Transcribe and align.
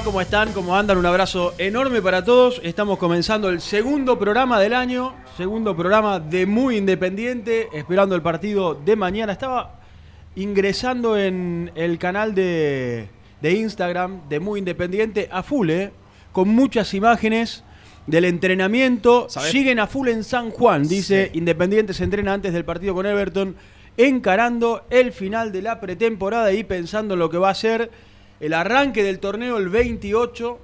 Va? 0.00 0.04
¿Cómo 0.04 0.20
están? 0.20 0.52
¿Cómo 0.52 0.76
andan? 0.76 0.98
Un 0.98 1.06
abrazo 1.06 1.54
enorme 1.58 2.00
para 2.00 2.24
todos. 2.24 2.60
Estamos 2.64 2.98
comenzando 2.98 3.48
el 3.48 3.60
segundo 3.60 4.18
programa 4.18 4.60
del 4.60 4.72
año, 4.72 5.14
segundo 5.36 5.76
programa 5.76 6.20
de 6.20 6.46
Muy 6.46 6.76
Independiente, 6.76 7.68
esperando 7.72 8.14
el 8.14 8.22
partido 8.22 8.74
de 8.74 8.96
mañana. 8.96 9.32
Estaba 9.32 9.80
ingresando 10.36 11.18
en 11.18 11.70
el 11.74 11.98
canal 11.98 12.34
de, 12.34 13.08
de 13.40 13.52
Instagram 13.52 14.28
de 14.28 14.40
Muy 14.40 14.60
Independiente 14.60 15.28
a 15.30 15.42
full, 15.42 15.70
¿eh? 15.70 15.90
con 16.32 16.48
muchas 16.48 16.94
imágenes 16.94 17.64
del 18.06 18.24
entrenamiento. 18.24 19.28
Siguen 19.28 19.80
a 19.80 19.86
full 19.86 20.08
en 20.08 20.24
San 20.24 20.50
Juan, 20.50 20.86
dice 20.86 21.30
Independiente 21.34 21.94
se 21.94 22.04
entrena 22.04 22.34
antes 22.34 22.52
del 22.52 22.64
partido 22.64 22.94
con 22.94 23.06
Everton, 23.06 23.56
encarando 23.96 24.84
el 24.90 25.12
final 25.12 25.52
de 25.52 25.62
la 25.62 25.80
pretemporada 25.80 26.52
y 26.52 26.64
pensando 26.64 27.14
en 27.14 27.20
lo 27.20 27.28
que 27.28 27.38
va 27.38 27.50
a 27.50 27.54
ser 27.54 27.90
el 28.40 28.54
arranque 28.54 29.02
del 29.02 29.18
torneo 29.18 29.58
el 29.58 29.68
28 29.68 30.58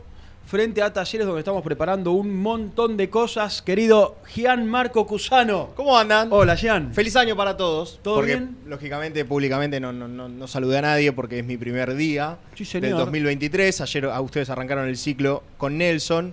frente 0.46 0.80
a 0.80 0.92
Talleres 0.92 1.26
donde 1.26 1.40
estamos 1.40 1.62
preparando 1.62 2.12
un 2.12 2.40
montón 2.40 2.96
de 2.96 3.10
cosas. 3.10 3.60
Querido 3.62 4.16
Gian 4.26 4.66
Marco 4.66 5.06
Cusano. 5.06 5.70
¿Cómo 5.74 5.98
andan? 5.98 6.28
Hola, 6.30 6.56
Gian. 6.56 6.94
Feliz 6.94 7.16
año 7.16 7.36
para 7.36 7.56
todos. 7.56 7.98
¿Todo 8.02 8.16
porque, 8.16 8.36
bien? 8.36 8.56
lógicamente, 8.66 9.24
públicamente 9.24 9.80
no, 9.80 9.92
no, 9.92 10.08
no, 10.08 10.28
no 10.28 10.46
saludé 10.46 10.78
a 10.78 10.82
nadie 10.82 11.12
porque 11.12 11.40
es 11.40 11.44
mi 11.44 11.56
primer 11.56 11.94
día 11.94 12.38
Sí, 12.54 12.64
del 12.64 12.82
señor. 12.82 12.98
2023. 13.00 13.80
Ayer 13.80 14.04
a 14.06 14.20
ustedes 14.20 14.48
arrancaron 14.48 14.88
el 14.88 14.96
ciclo 14.96 15.42
con 15.58 15.76
Nelson. 15.76 16.32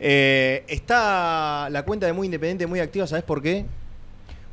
Eh, 0.00 0.64
está 0.66 1.68
la 1.70 1.84
cuenta 1.84 2.06
de 2.06 2.12
Muy 2.12 2.26
Independiente 2.26 2.66
muy 2.66 2.80
activa, 2.80 3.06
¿sabes 3.06 3.22
por 3.22 3.40
qué? 3.40 3.66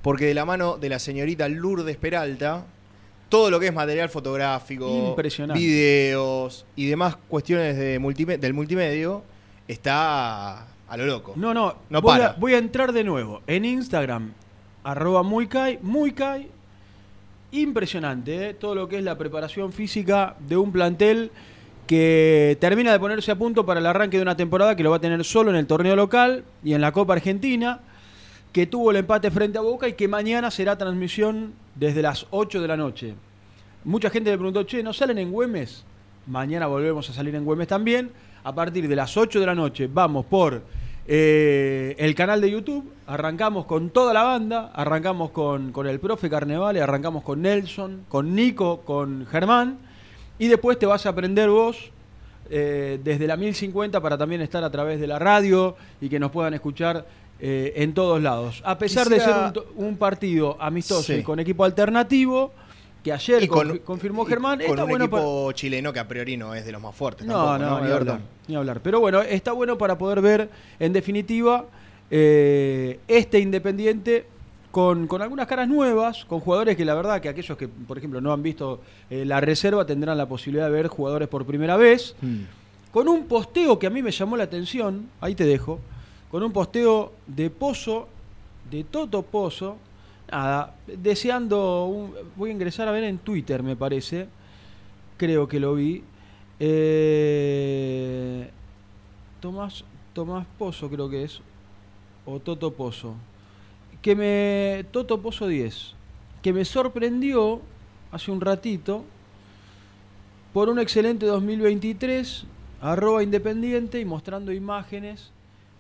Porque 0.04 0.26
de 0.28 0.34
la 0.36 0.46
mano 0.46 0.78
de 0.78 0.90
la 0.90 1.00
señorita 1.00 1.48
Lourdes 1.50 1.98
Peralta, 1.98 2.66
todo 3.30 3.50
lo 3.52 3.60
que 3.60 3.68
es 3.68 3.74
material 3.74 4.10
fotográfico, 4.10 4.88
videos 5.54 6.66
y 6.76 6.88
demás 6.88 7.16
cuestiones 7.28 7.78
de 7.78 8.00
multime- 8.00 8.38
del 8.40 8.54
multimedio 8.54 9.24
está 9.68 10.62
a 10.88 10.98
lo 10.98 11.06
loco. 11.06 11.34
No, 11.36 11.54
no, 11.54 11.76
No 11.90 12.02
voy, 12.02 12.12
para. 12.18 12.28
A, 12.30 12.34
voy 12.34 12.54
a 12.56 12.58
entrar 12.58 12.92
de 12.92 13.04
nuevo 13.04 13.42
en 13.48 13.64
Instagram, 13.66 14.34
arroba 14.84 15.24
muycai, 15.24 15.80
muycai. 15.82 16.50
Impresionante, 17.52 18.50
¿eh? 18.50 18.54
todo 18.54 18.76
lo 18.76 18.88
que 18.88 18.98
es 19.00 19.04
la 19.04 19.18
preparación 19.18 19.74
física 19.74 20.36
de 20.40 20.56
un 20.56 20.72
plantel 20.72 21.32
que 21.88 22.56
termina 22.62 22.92
de 22.92 23.00
ponerse 23.00 23.32
a 23.32 23.36
punto 23.36 23.66
para 23.66 23.80
el 23.80 23.88
arranque 23.88 24.18
de 24.18 24.22
una 24.24 24.38
temporada 24.38 24.76
que 24.76 24.84
lo 24.84 24.92
va 24.92 24.98
a 24.98 25.02
tener 25.02 25.24
solo 25.26 25.50
en 25.50 25.56
el 25.56 25.66
torneo 25.66 25.96
local 25.96 26.44
y 26.64 26.74
en 26.74 26.82
la 26.82 26.92
Copa 26.92 27.14
Argentina, 27.14 27.80
que 28.52 28.66
tuvo 28.66 28.92
el 28.92 28.98
empate 28.98 29.30
frente 29.32 29.58
a 29.58 29.62
Boca 29.62 29.88
y 29.88 29.94
que 29.94 30.08
mañana 30.08 30.50
será 30.52 30.78
transmisión 30.78 31.54
desde 31.76 32.02
las 32.02 32.26
8 32.32 32.62
de 32.62 32.68
la 32.68 32.78
noche. 32.78 33.14
Mucha 33.84 34.10
gente 34.10 34.32
me 34.32 34.38
preguntó, 34.38 34.64
che, 34.64 34.84
¿no 34.84 34.94
salen 34.94 35.18
en 35.20 35.32
Güemes? 35.32 35.86
Mañana 36.28 36.68
volvemos 36.68 37.10
a 37.10 37.14
salir 37.14 37.36
en 37.36 37.46
Güemes 37.46 37.68
también. 37.68 38.12
A 38.44 38.54
partir 38.54 38.88
de 38.88 38.96
las 38.96 39.16
8 39.16 39.40
de 39.40 39.46
la 39.46 39.56
noche 39.56 39.90
vamos 39.92 40.26
por 40.26 40.64
eh, 41.08 41.96
el 41.98 42.16
canal 42.16 42.42
de 42.42 42.52
YouTube. 42.52 42.92
Arrancamos 43.08 43.66
con 43.66 43.90
toda 43.92 44.14
la 44.14 44.24
banda. 44.24 44.72
Arrancamos 44.74 45.32
con, 45.32 45.72
con 45.72 45.88
el 45.88 46.00
profe 46.00 46.30
Carnevale, 46.30 46.82
arrancamos 46.82 47.24
con 47.24 47.42
Nelson, 47.42 48.06
con 48.08 48.36
Nico, 48.36 48.82
con 48.82 49.26
Germán. 49.28 49.78
Y 50.40 50.48
después 50.48 50.80
te 50.80 50.86
vas 50.86 51.06
a 51.06 51.10
aprender 51.10 51.50
vos 51.50 51.92
eh, 52.52 53.00
desde 53.04 53.28
la 53.28 53.38
1050 53.38 54.02
para 54.02 54.18
también 54.18 54.42
estar 54.42 54.64
a 54.64 54.72
través 54.72 55.00
de 55.00 55.06
la 55.06 55.20
radio 55.20 55.76
y 56.02 56.10
que 56.10 56.20
nos 56.20 56.32
puedan 56.32 56.56
escuchar 56.56 57.06
eh, 57.40 57.74
en 57.78 57.94
todos 57.94 58.22
lados. 58.22 58.62
A 58.66 58.78
pesar 58.78 59.08
de 59.10 59.20
ser 59.20 59.36
un, 59.76 59.98
partido 59.98 60.58
amistoso 60.60 61.04
Sí. 61.04 61.14
y 61.16 61.24
con 61.24 61.40
equipo 61.40 61.64
alternativo, 61.64 62.52
que 63.04 63.14
ayer 63.14 63.48
con- 63.48 63.78
confirmó 63.80 64.24
y 64.24 64.26
Germán, 64.28 64.60
con 64.60 64.70
está 64.72 64.84
un 64.84 64.90
bueno 64.90 65.06
equipo 65.06 65.52
chileno 65.54 65.94
que 65.94 66.00
a 66.00 66.08
priori 66.08 66.36
no 66.36 66.54
es 66.54 66.66
de 66.66 66.72
los 66.74 66.82
más 66.82 66.94
fuertes. 66.96 67.26
no, 67.26 67.34
tampoco, 67.34 67.58
no, 67.80 67.86
ni 67.86 67.92
hablar, 67.92 68.20
ni 68.48 68.56
hablar. 68.56 68.82
Pero 68.82 69.00
bueno, 69.00 69.22
está 69.22 69.54
bueno 69.54 69.78
para 69.78 69.98
poder 69.98 70.22
ver, 70.22 70.50
en 70.80 70.92
definitiva, 70.94 71.66
eh, 72.12 73.00
este 73.08 73.40
Independiente 73.40 74.26
con, 74.72 75.08
con 75.08 75.22
algunas 75.22 75.48
caras 75.48 75.68
nuevas, 75.68 76.26
con 76.26 76.40
jugadores 76.42 76.76
que 76.78 76.86
la 76.86 76.94
verdad 76.94 77.22
que 77.22 77.30
aquellos 77.30 77.58
que, 77.58 77.68
por 77.68 77.98
ejemplo, 77.98 78.22
no 78.22 78.32
han 78.34 78.44
visto 78.44 78.82
eh, 79.10 79.26
la 79.26 79.40
reserva 79.42 79.86
tendrán 79.86 80.18
la 80.18 80.28
posibilidad 80.28 80.66
de 80.66 80.72
ver 80.72 80.88
jugadores 80.88 81.28
por 81.28 81.46
primera 81.46 81.78
vez. 81.78 82.16
Mm. 82.22 82.42
con 82.92 83.08
un 83.08 83.26
posteo 83.28 83.78
que 83.80 83.86
a 83.88 83.90
mí 83.92 84.02
me 84.02 84.10
llamó 84.12 84.36
la 84.36 84.44
atención, 84.46 85.10
ahí 85.22 85.36
te 85.36 85.46
dejo, 85.46 85.80
con 86.30 86.44
un 86.44 86.52
posteo 86.52 87.14
de 87.28 87.50
Pozo, 87.50 88.08
de 88.70 88.84
Toto 88.84 89.24
Pozo, 89.24 89.78
nada, 90.32 90.76
deseando, 90.86 92.12
voy 92.36 92.52
a 92.52 92.54
ingresar 92.54 92.88
a 92.88 92.92
ver 92.92 93.04
en 93.04 93.18
Twitter 93.18 93.64
me 93.64 93.76
parece, 93.76 94.28
creo 95.18 95.48
que 95.48 95.60
lo 95.60 95.76
vi, 95.76 96.04
eh, 96.60 98.50
Tomás, 99.40 99.84
Tomás 100.14 100.46
Pozo 100.58 100.90
creo 100.90 101.10
que 101.10 101.24
es, 101.24 101.42
o 102.26 102.40
Toto 102.40 102.74
Pozo, 102.74 103.16
que 104.02 104.16
me, 104.16 104.86
Toto 104.92 105.22
Pozo 105.22 105.48
10, 105.48 105.96
que 106.42 106.54
me 106.54 106.64
sorprendió 106.64 107.62
hace 108.12 108.32
un 108.32 108.42
ratito 108.42 109.04
por 110.54 110.70
un 110.70 110.80
excelente 110.80 111.26
2023, 111.26 112.46
arroba 112.82 113.24
independiente 113.24 114.00
y 114.00 114.06
mostrando 114.06 114.52
imágenes. 114.52 115.32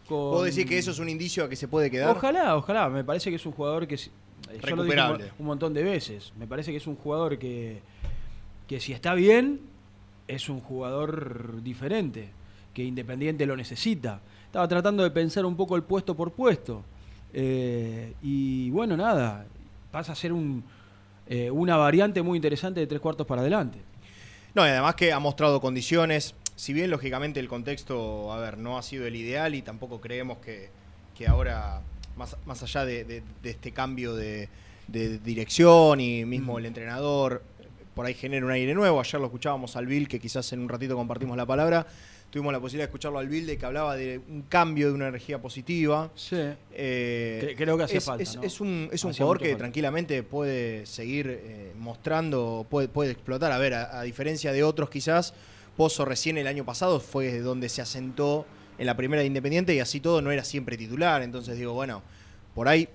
Con... 0.10 0.18
¿Vos 0.32 0.46
decís 0.46 0.66
que 0.66 0.78
eso 0.78 0.92
es 0.92 1.00
un 1.00 1.08
indicio 1.08 1.44
a 1.46 1.50
que 1.50 1.56
se 1.56 1.68
puede 1.68 1.90
quedar? 1.92 2.10
Ojalá, 2.10 2.56
ojalá. 2.58 2.90
Me 2.90 3.04
parece 3.04 3.30
que 3.30 3.36
es 3.38 3.46
un 3.46 3.52
jugador 3.54 3.88
que. 3.88 3.98
si- 3.98 4.10
Yo 4.10 4.76
lo 4.76 4.84
dije 4.84 4.96
un, 5.14 5.18
un 5.40 5.46
montón 5.46 5.74
de 5.74 5.84
veces. 5.84 6.34
Me 6.38 6.48
parece 6.48 6.72
que 6.72 6.78
es 6.78 6.88
un 6.88 6.96
jugador 6.96 7.38
que, 7.38 7.80
que 8.68 8.80
si 8.80 8.92
está 8.94 9.14
bien, 9.14 9.62
es 10.28 10.50
un 10.50 10.60
jugador 10.60 11.62
diferente. 11.64 12.30
Que 12.74 12.84
Independiente 12.84 13.46
lo 13.46 13.56
necesita. 13.56 14.20
Estaba 14.46 14.68
tratando 14.68 15.04
de 15.04 15.12
pensar 15.12 15.46
un 15.46 15.56
poco 15.56 15.76
el 15.76 15.84
puesto 15.84 16.16
por 16.16 16.32
puesto. 16.32 16.84
Eh, 17.34 18.14
y 18.24 18.70
bueno, 18.72 18.98
nada. 18.98 19.46
Pasa 19.92 20.12
a 20.14 20.16
ser 20.16 20.34
un, 20.34 20.64
eh, 21.28 21.50
una 21.52 21.78
variante 21.78 22.22
muy 22.22 22.38
interesante 22.38 22.80
de 22.80 22.88
tres 22.88 23.00
cuartos 23.02 23.26
para 23.28 23.42
adelante. 23.42 23.80
No, 24.56 24.66
y 24.66 24.70
además 24.70 24.96
que 24.96 25.12
ha 25.14 25.20
mostrado 25.20 25.62
condiciones. 25.62 26.34
Si 26.60 26.74
bien, 26.74 26.90
lógicamente, 26.92 27.40
el 27.40 27.48
contexto, 27.48 28.34
a 28.34 28.38
ver, 28.42 28.58
no 28.58 28.78
ha 28.78 28.82
sido 28.84 29.06
el 29.08 29.16
ideal 29.16 29.56
y 29.56 29.62
tampoco 29.62 30.02
creemos 30.02 30.40
que, 30.40 30.68
que 31.18 31.26
ahora, 31.26 31.82
más, 32.18 32.36
más 32.46 32.62
allá 32.62 32.84
de, 32.84 33.06
de- 33.06 33.24
de 33.42 33.50
este 33.50 33.72
cambio 33.72 34.14
de, 34.14 34.50
de 34.90 35.20
dirección 35.20 36.02
y 36.02 36.26
mismo 36.26 36.60
el 36.60 36.66
entrenador, 36.66 37.44
por 37.96 38.06
ahí 38.06 38.14
genera 38.14 38.46
un 38.46 38.52
aire 38.52 38.74
nuevo. 38.74 39.00
Ayer 39.00 39.22
lo 39.22 39.28
escuchábamos 39.28 39.78
al 39.78 39.86
Bill, 39.88 40.10
que 40.10 40.20
quizás 40.20 40.52
en 40.52 40.60
un 40.60 40.68
ratito 40.68 40.98
compartimos 40.98 41.38
la 41.38 41.46
palabra. 41.46 41.88
Tuvimos 42.30 42.52
la 42.52 42.60
posibilidad 42.60 42.88
de 42.88 42.90
escucharlo 42.90 43.20
al 43.20 43.30
Bill, 43.30 43.48
de 43.48 43.58
que 43.58 43.66
hablaba 43.66 43.96
de 43.96 44.20
un 44.30 44.42
cambio 44.44 44.90
de 44.90 44.94
una 44.96 45.08
energía 45.08 45.42
positiva. 45.42 46.12
Sí. 46.14 46.36
Eh, 46.74 47.40
Cre- 47.42 47.56
creo 47.56 47.78
que 47.78 47.84
hacía 47.86 48.00
es, 48.00 48.04
falta, 48.06 48.22
es- 48.24 48.36
¿no? 48.36 48.44
es 48.44 48.60
un, 48.60 48.90
es 48.92 49.02
un 49.06 49.14
jugador 49.14 49.40
que 49.40 49.46
falta. 49.46 49.60
tranquilamente 49.60 50.24
puede 50.24 50.86
seguir 50.86 51.28
eh, 51.42 51.72
mostrando, 51.80 52.68
puede, 52.70 52.90
puede 52.90 53.12
explotar. 53.12 53.54
A 53.54 53.58
ver, 53.58 53.74
a, 53.76 53.98
a 54.02 54.04
diferencia 54.04 54.52
de 54.52 54.62
otros 54.62 54.90
quizás, 54.90 55.34
Pozo 55.80 56.04
recién 56.04 56.38
el 56.38 56.46
año 56.46 56.66
pasado 56.66 57.00
fue 57.00 57.40
donde 57.40 57.70
se 57.70 57.82
asentó 57.82 58.46
en 58.78 58.86
la 58.86 58.98
primera 58.98 59.22
de 59.22 59.28
Independiente 59.28 59.74
y 59.74 59.80
así 59.80 60.02
todo 60.02 60.22
no 60.22 60.30
era 60.30 60.44
siempre 60.44 60.76
titular. 60.76 61.22
Entonces 61.22 61.58
digo, 61.58 61.72
bueno, 61.72 62.04
por 62.54 62.68
ahí 62.68 62.90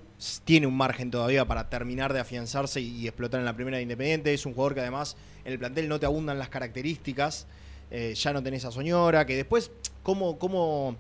tiene 0.45 0.67
un 0.67 0.77
margen 0.77 1.11
todavía 1.11 1.47
para 1.47 1.71
terminar 1.71 2.13
de 2.13 2.21
afianzarse 2.21 2.83
y, 2.83 2.95
y 2.99 3.09
explotar 3.09 3.41
en 3.41 3.47
la 3.47 3.55
primera 3.55 3.79
de 3.79 3.85
Independiente. 3.85 4.35
Es 4.35 4.45
un 4.45 4.53
jugador 4.53 4.75
que 4.75 4.81
además 4.81 5.17
en 5.47 5.53
el 5.55 5.59
plantel 5.59 5.89
no 5.89 5.99
te 5.99 6.05
abundan 6.05 6.39
las 6.39 6.51
características. 6.51 7.47
Eh, 7.91 8.13
ya 8.15 8.35
no 8.35 8.43
tenés 8.43 8.67
a 8.67 8.71
Soñora, 8.71 9.25
que 9.25 9.35
después, 9.35 9.71
¿cómo, 10.03 10.39
cómo 10.39 10.95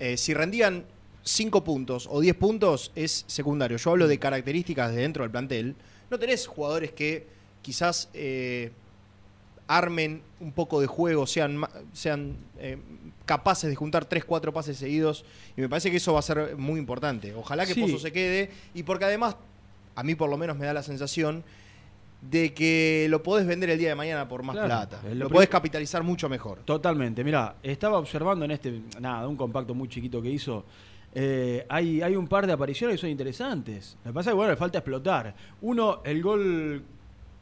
eh, 0.00 0.16
si 0.16 0.34
rendían 0.34 0.86
5 1.22 1.62
puntos 1.62 2.08
o 2.10 2.20
10 2.20 2.34
puntos 2.34 2.90
es 2.96 3.24
secundario. 3.28 3.76
Yo 3.76 3.90
hablo 3.90 4.08
de 4.08 4.18
características 4.18 4.92
de 4.92 5.02
dentro 5.02 5.22
del 5.22 5.30
plantel. 5.30 5.76
No 6.10 6.18
tenés 6.18 6.48
jugadores 6.48 6.90
que 6.90 7.28
quizás 7.62 8.08
eh, 8.12 8.72
armen 9.76 10.22
un 10.40 10.52
poco 10.52 10.80
de 10.80 10.86
juego, 10.86 11.26
sean, 11.26 11.60
sean 11.92 12.36
eh, 12.58 12.78
capaces 13.24 13.70
de 13.70 13.76
juntar 13.76 14.04
3, 14.04 14.24
4 14.24 14.52
pases 14.52 14.76
seguidos. 14.76 15.24
Y 15.56 15.60
me 15.60 15.68
parece 15.68 15.90
que 15.90 15.96
eso 15.98 16.12
va 16.12 16.18
a 16.18 16.22
ser 16.22 16.56
muy 16.56 16.78
importante. 16.78 17.34
Ojalá 17.34 17.64
que 17.66 17.74
Sí. 17.74 17.80
Pozo 17.80 17.98
se 17.98 18.12
quede. 18.12 18.50
Y 18.74 18.82
porque 18.82 19.04
además, 19.04 19.36
a 19.94 20.02
mí 20.02 20.14
por 20.14 20.28
lo 20.30 20.36
menos 20.36 20.56
me 20.58 20.66
da 20.66 20.72
la 20.74 20.82
sensación 20.82 21.42
de 22.20 22.54
que 22.54 23.06
lo 23.10 23.22
podés 23.22 23.46
vender 23.46 23.70
el 23.70 23.78
día 23.78 23.88
de 23.88 23.94
mañana 23.96 24.28
por 24.28 24.42
más 24.44 24.54
Claro, 24.54 24.68
plata. 24.68 25.00
lo 25.08 25.14
Lo 25.14 25.28
podés 25.30 25.48
capitalizar 25.48 26.02
mucho 26.04 26.28
mejor. 26.28 26.58
Totalmente, 26.64 27.24
mira, 27.24 27.56
estaba 27.64 27.98
observando 27.98 28.44
en 28.44 28.52
este, 28.52 28.80
nada, 29.00 29.26
un 29.26 29.36
compacto 29.36 29.74
muy 29.74 29.88
chiquito 29.88 30.22
que 30.22 30.30
hizo. 30.30 30.64
eh, 31.14 31.66
hay, 31.68 32.00
hay 32.00 32.14
un 32.16 32.26
par 32.28 32.46
de 32.46 32.52
apariciones 32.52 32.94
que 32.96 33.00
son 33.02 33.10
interesantes. 33.10 33.96
Lo 34.04 34.12
que 34.12 34.14
pasa 34.14 34.30
es 34.30 34.32
que, 34.32 34.36
bueno, 34.36 34.50
le 34.52 34.56
falta 34.56 34.78
explotar. 34.78 35.34
Uno, 35.62 36.00
el 36.04 36.22
gol, 36.22 36.82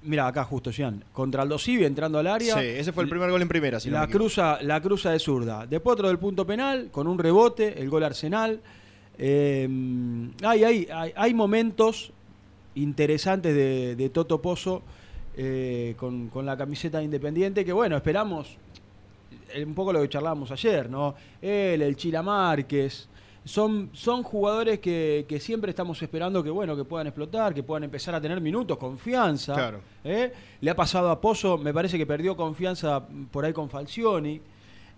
mira, 0.02 0.26
acá 0.26 0.44
justo, 0.44 0.70
Jean, 0.70 1.05
contra 1.12 1.43
Aldo 1.43 1.58
Civi 1.58 1.85
entrando 1.85 2.19
al 2.19 2.26
área. 2.26 2.55
Sí, 2.55 2.64
ese 2.64 2.93
fue 2.93 3.02
el 3.05 3.08
primer 3.08 3.31
gol 3.31 3.43
en 3.43 3.49
primera. 3.49 3.81
Si 3.81 3.91
la 3.91 4.06
cruza, 4.06 4.58
la 4.62 4.81
cruza 4.81 5.11
de 5.11 5.19
zurda. 5.19 5.67
Después 5.67 5.94
otro 5.94 6.08
del 6.08 6.19
punto 6.19 6.47
penal, 6.47 6.88
con 6.91 7.06
un 7.06 7.19
rebote, 7.19 7.81
el 7.81 7.91
gol 7.91 8.05
Arsenal. 8.05 8.61
Eh, 9.19 9.69
hay, 10.43 10.64
hay, 10.64 10.88
hay, 10.91 11.12
hay 11.14 11.35
momentos 11.35 12.12
interesantes 12.75 13.55
de, 13.55 13.94
de 13.94 14.08
Toto 14.08 14.41
Pozo 14.41 14.82
eh, 15.37 15.94
con, 15.99 16.29
con 16.29 16.47
la 16.47 16.56
camiseta 16.56 16.99
de 16.99 17.05
independiente 17.05 17.64
que 17.64 17.73
bueno, 17.73 17.97
esperamos 17.97 18.56
eh, 19.52 19.64
un 19.64 19.75
poco 19.75 19.93
lo 19.93 20.00
que 20.00 20.08
charlábamos 20.08 20.50
ayer, 20.50 20.88
¿no? 20.88 21.14
Él, 21.43 21.82
el 21.82 21.97
Chila 21.97 22.23
Márquez. 22.23 23.09
Son, 23.42 23.88
son 23.94 24.22
jugadores 24.22 24.81
que, 24.81 25.25
que 25.26 25.40
siempre 25.40 25.70
estamos 25.70 26.00
esperando 26.02 26.44
que 26.44 26.50
bueno 26.50 26.76
que 26.76 26.84
puedan 26.84 27.06
explotar, 27.06 27.54
que 27.54 27.62
puedan 27.62 27.84
empezar 27.84 28.14
a 28.14 28.20
tener 28.20 28.38
minutos, 28.40 28.76
confianza. 28.76 29.54
Claro. 29.54 29.81
¿eh? 30.04 30.31
Le 30.60 30.70
ha 30.70 30.76
pasado 30.76 31.10
a 31.10 31.19
Pozo, 31.20 31.56
me 31.56 31.72
parece 31.72 31.96
que 31.96 32.04
perdió 32.04 32.37
confianza 32.37 33.02
por 33.31 33.44
ahí 33.44 33.52
con 33.54 33.70
Falcioni. 33.70 34.40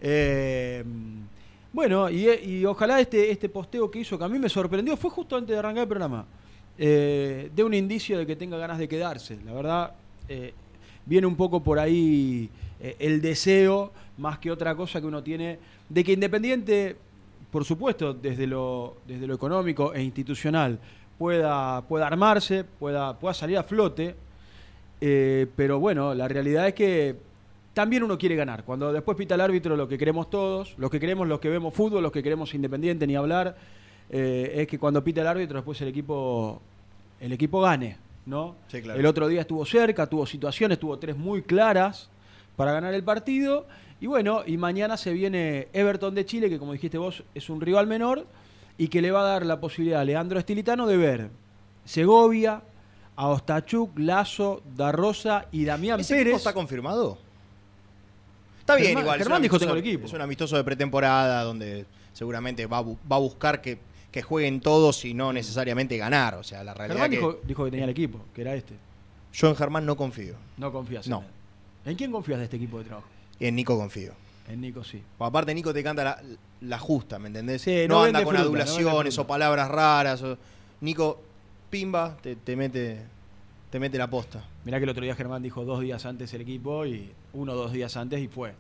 Eh, 0.00 0.83
bueno, 1.73 2.11
y, 2.11 2.29
y 2.29 2.65
ojalá 2.65 3.00
este, 3.00 3.31
este 3.31 3.49
posteo 3.49 3.89
que 3.89 4.00
hizo, 4.00 4.19
que 4.19 4.25
a 4.25 4.29
mí 4.29 4.39
me 4.39 4.49
sorprendió, 4.49 4.97
fue 4.97 5.11
justo 5.11 5.37
antes 5.37 5.55
de 5.55 5.59
arrancar 5.59 5.83
el 5.83 5.89
programa, 5.89 6.27
eh, 6.77 7.49
de 7.55 7.65
un 7.65 7.73
indicio 7.73 8.19
de 8.19 8.27
que 8.27 8.35
tenga 8.35 8.59
ganas 8.59 8.79
de 8.79 8.89
quedarse. 8.89 9.39
La 9.47 9.53
verdad, 9.53 9.93
eh, 10.29 10.53
viene 11.06 11.29
un 11.29 11.37
poco 11.37 11.62
por 11.62 11.79
ahí 11.79 12.50
el 12.99 13.23
deseo, 13.23 13.93
más 14.19 14.41
que 14.41 14.50
otra 14.50 14.75
cosa 14.75 15.00
que 15.00 15.06
uno 15.06 15.23
tiene, 15.23 15.61
de 15.89 16.03
que 16.03 16.12
Independiente, 16.12 16.97
por 17.53 17.65
supuesto, 17.67 18.15
desde 18.15 18.47
lo, 18.47 18.97
desde 19.07 19.27
lo 19.27 19.35
económico 19.35 19.93
e 19.93 20.03
institucional, 20.03 20.79
pueda, 21.19 21.83
pueda 21.83 22.06
armarse, 22.06 22.65
pueda, 22.65 23.19
pueda 23.19 23.35
salir 23.35 23.59
a 23.59 23.63
flote. 23.63 24.17
Eh, 25.01 25.47
pero 25.55 25.79
bueno, 25.79 26.15
la 26.15 26.29
realidad 26.29 26.67
es 26.67 26.75
que 26.75 27.15
también 27.75 28.03
uno 28.03 28.17
quiere 28.17 28.37
ganar. 28.37 28.65
Cuando 28.65 28.91
después 28.91 29.19
pita 29.19 29.35
el 29.35 29.43
árbitro, 29.43 29.77
lo 29.77 29.87
que 29.87 29.99
queremos 29.99 30.31
todos, 30.31 30.75
los 30.79 30.91
que 30.91 30.99
queremos 30.99 31.29
los 31.29 31.41
que 31.41 31.51
vemos 31.51 31.75
fútbol, 31.75 32.03
los 32.03 32.11
que 32.11 32.23
queremos 32.23 32.55
independiente, 32.55 33.06
ni 33.06 33.17
hablar, 33.17 33.55
eh, 34.09 34.53
es 34.56 34.67
que 34.67 34.79
cuando 34.79 35.05
pita 35.05 35.21
el 35.21 35.27
árbitro, 35.27 35.56
después 35.56 35.79
el 35.82 35.89
equipo, 35.89 36.59
el 37.21 37.32
equipo 37.32 37.61
gane. 37.61 37.99
¿no? 38.25 38.55
Sí, 38.69 38.81
claro. 38.81 38.99
El 38.99 39.05
otro 39.05 39.29
día 39.29 39.43
estuvo 39.43 39.67
cerca, 39.67 40.06
tuvo 40.06 40.25
situaciones, 40.25 40.79
tuvo 40.79 40.99
tres 40.99 41.17
muy 41.17 41.43
claras 41.43 42.09
para 42.56 42.73
ganar 42.73 42.94
el 42.94 43.03
partido. 43.03 43.67
Y 44.03 44.09
bueno, 44.09 44.43
y 44.44 44.56
mañana 44.56 44.97
se 44.97 45.13
viene 45.13 45.69
Everton 45.73 46.13
de 46.13 46.27
Chile, 46.27 46.51
que 46.51 46.59
como 46.59 46.73
dijiste 46.73 46.99
vos, 46.99 47.23
es 47.37 47.49
un 47.49 47.61
rival 47.61 47.87
menor, 47.87 48.27
y 48.77 48.89
que 48.89 49.01
le 49.01 49.13
va 49.13 49.21
a 49.21 49.25
dar 49.25 49.47
la 49.47 49.61
posibilidad 49.61 50.01
a 50.01 50.05
Leandro 50.05 50.41
Estilitano 50.41 50.89
de 50.89 50.97
ver 50.97 51.31
Segovia, 51.85 52.63
a 53.15 53.29
Ostachuk, 53.29 53.97
Lazo, 54.01 54.61
Darrosa 54.77 55.47
y 55.53 55.65
Damián 55.65 56.01
¿Ese 56.01 56.15
equipo 56.15 56.25
Pérez. 56.31 56.39
está 56.39 56.53
confirmado? 56.53 57.17
Está 58.59 58.75
bien, 58.75 58.89
Germán- 58.89 59.03
igual. 59.05 59.19
Germán 59.21 59.43
dijo, 59.43 59.59
"Tengo 59.61 59.73
el 59.75 59.79
equipo". 59.79 60.06
Es 60.06 60.13
un 60.13 60.21
amistoso 60.21 60.56
de 60.56 60.65
pretemporada 60.65 61.44
donde 61.44 61.87
seguramente 62.13 62.67
va 62.67 62.79
a, 62.79 62.82
bu- 62.82 62.99
va 63.11 63.17
a 63.17 63.21
buscar 63.21 63.61
que, 63.63 63.79
que 64.11 64.23
jueguen 64.23 64.61
todos 64.61 65.05
y 65.05 65.15
no 65.15 65.32
necesariamente 65.32 65.97
ganar. 65.97 66.35
O 66.35 66.43
sea, 66.43 66.65
la 66.65 66.75
realidad 66.75 66.97
Germán 66.97 67.11
que 67.11 67.17
dijo, 67.19 67.39
dijo 67.44 67.65
que 67.67 67.71
tenía 67.71 67.85
el 67.85 67.91
equipo, 67.91 68.19
que 68.35 68.41
era 68.41 68.53
este. 68.56 68.75
yo 69.32 69.49
en 69.49 69.55
Germán 69.55 69.87
no 69.87 69.97
confío. 69.97 70.35
No 70.56 70.73
confías 70.73 71.06
No. 71.06 71.19
en 71.19 71.25
él. 71.25 71.31
¿En 71.93 71.97
quién 71.97 72.11
confías 72.11 72.39
de 72.39 72.44
este 72.47 72.56
equipo 72.56 72.79
de 72.79 72.85
trabajo? 72.85 73.06
Y 73.43 73.46
en 73.49 73.56
Nico 73.56 73.77
confío. 73.77 74.13
En 74.49 74.61
Nico 74.61 74.84
sí. 74.84 75.03
Aparte 75.19 75.53
Nico 75.55 75.72
te 75.75 75.82
canta 75.82 76.05
la, 76.05 76.22
la 76.61 76.79
justa, 76.79 77.19
¿me 77.19 77.27
entendés? 77.27 77.63
Sí, 77.63 77.87
no, 77.89 77.96
no 77.96 78.03
anda 78.05 78.20
con 78.22 78.29
fruta, 78.31 78.43
adulaciones 78.43 79.19
o 79.19 79.27
palabras 79.27 79.69
raras. 79.69 80.22
o- 80.22 80.39
Nico, 80.81 81.20
pimba, 81.70 82.17
te, 82.22 82.37
te 82.37 82.55
mete 82.56 83.01
te 83.70 83.81
mete 83.81 83.96
la 83.99 84.08
posta. 84.08 84.44
Mirá 84.65 84.79
que 84.79 84.84
el 84.84 84.91
otro 84.91 85.03
día 85.03 85.15
Germán 85.17 85.43
dijo 85.43 85.65
dos 85.65 85.81
días 85.81 86.05
antes 86.06 86.32
el 86.34 86.43
equipo 86.43 86.84
y 86.87 87.11
uno 87.32 87.53
o 87.53 87.56
dos 87.56 87.72
días 87.72 87.96
antes 87.96 88.20
y 88.20 88.29
fue. 88.29 88.53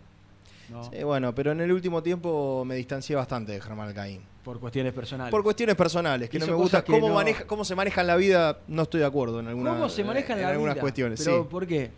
¿no? 0.70 0.82
Sí, 0.90 1.02
bueno, 1.04 1.34
pero 1.34 1.52
en 1.52 1.60
el 1.60 1.70
último 1.70 2.02
tiempo 2.02 2.64
me 2.64 2.74
distancié 2.76 3.14
bastante 3.14 3.52
de 3.52 3.60
Germán 3.60 3.88
Alcaín. 3.88 4.20
Por 4.42 4.58
cuestiones 4.58 4.92
personales. 4.94 5.30
Por 5.30 5.42
cuestiones 5.44 5.76
personales, 5.76 6.28
que 6.30 6.38
Hizo 6.38 6.46
no 6.46 6.52
me 6.54 6.58
gusta. 6.58 6.82
Cómo, 6.82 7.08
no- 7.10 7.14
maneja, 7.14 7.46
cómo 7.46 7.64
se 7.64 7.76
maneja 7.76 8.00
en 8.00 8.06
la 8.08 8.16
vida, 8.16 8.58
no 8.66 8.82
estoy 8.82 9.00
de 9.00 9.06
acuerdo 9.06 9.38
en 9.38 9.46
alguna, 9.48 9.70
¿Cómo 9.74 9.88
se 9.88 10.02
maneja 10.02 10.32
en 10.32 10.42
la 10.42 10.48
algunas 10.48 10.74
vida? 10.74 10.80
cuestiones. 10.80 11.20
Pero, 11.22 11.42
sí. 11.42 11.48
¿Por 11.50 11.66
qué? 11.66 11.90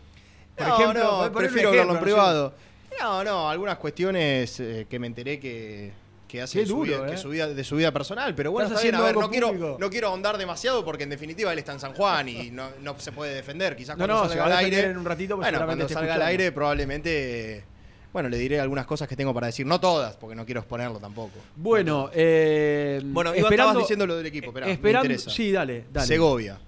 Por 0.57 0.67
no, 0.69 0.75
ejemplo, 0.75 1.25
no, 1.27 1.33
prefiero 1.33 1.69
hablarlo 1.71 1.93
en 1.93 1.97
ejemplo, 1.99 2.17
no 2.17 2.23
sé. 2.23 2.23
privado. 2.23 2.55
No, 3.01 3.25
no, 3.25 3.49
algunas 3.51 3.77
cuestiones 3.79 4.59
eh, 4.61 4.87
que 4.89 4.99
me 4.99 5.07
enteré 5.07 5.39
que, 5.41 5.93
que 6.29 6.43
hace 6.43 6.61
de, 6.61 6.67
su 6.67 6.77
duro, 6.77 6.85
vida, 6.85 7.07
¿eh? 7.07 7.11
que 7.13 7.17
su 7.17 7.29
vida- 7.29 7.49
de 7.49 7.65
su 7.65 7.77
vida 7.77 7.93
personal. 7.93 8.35
Pero 8.35 8.53
bueno, 8.53 8.69
está 8.69 8.81
bien, 8.83 8.95
a 8.95 9.01
ver, 9.03 9.17
no 9.17 9.31
quiero, 9.31 9.77
no 9.79 9.91
quiero 9.91 10.09
ahondar 10.09 10.39
demasiado 10.39 10.85
porque 10.85 11.03
en 11.05 11.11
definitiva 11.11 11.53
él 11.53 11.59
está 11.59 11.73
en 11.73 11.81
San 11.81 11.93
Juan 11.95 12.29
y 12.29 12.51
no, 12.51 12.69
no 12.81 12.99
se 12.99 13.13
puede 13.13 13.35
defender. 13.35 13.77
Quizás 13.77 13.97
No, 13.99 14.07
cuando 14.07 14.23
no, 14.25 14.29
salga 14.29 14.45
al 14.45 14.53
aire. 14.65 14.81
en 14.91 14.97
un 14.99 15.05
ratito, 15.05 15.37
porque 15.37 15.51
bueno, 15.51 15.67
cuando 15.67 15.89
salga 15.89 16.15
al 16.15 16.23
aire 16.23 16.53
probablemente 16.53 17.65
bueno, 18.13 18.29
le 18.29 18.39
diré 18.39 18.61
algunas 18.61 18.87
cosas 18.87 19.09
que 19.09 19.17
tengo 19.17 19.35
para 19.35 19.49
decir. 19.49 19.67
No 19.67 19.81
todas, 19.81 20.17
porque 20.17 20.37
no 20.37 20.45
quiero 20.45 20.61
exponerlo 20.61 21.01
tampoco. 21.01 21.33
Bueno, 21.57 22.11
eh, 22.15 23.01
Bueno, 23.05 23.35
Iván, 23.35 23.53
estabas 23.53 23.77
diciendo 23.79 24.07
lo 24.07 24.17
del 24.17 24.27
equipo, 24.27 24.47
esperá, 24.51 24.67
me 24.67 24.73
esperando, 24.73 25.07
interesa. 25.07 25.31
sí, 25.31 25.51
dale, 25.51 25.87
dale. 25.93 26.07
Segovia. 26.07 26.59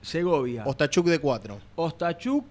Segovia. 0.00 0.62
Ostachuk 0.66 1.06
de 1.06 1.18
4. 1.18 1.58
Ostachuk, 1.76 2.44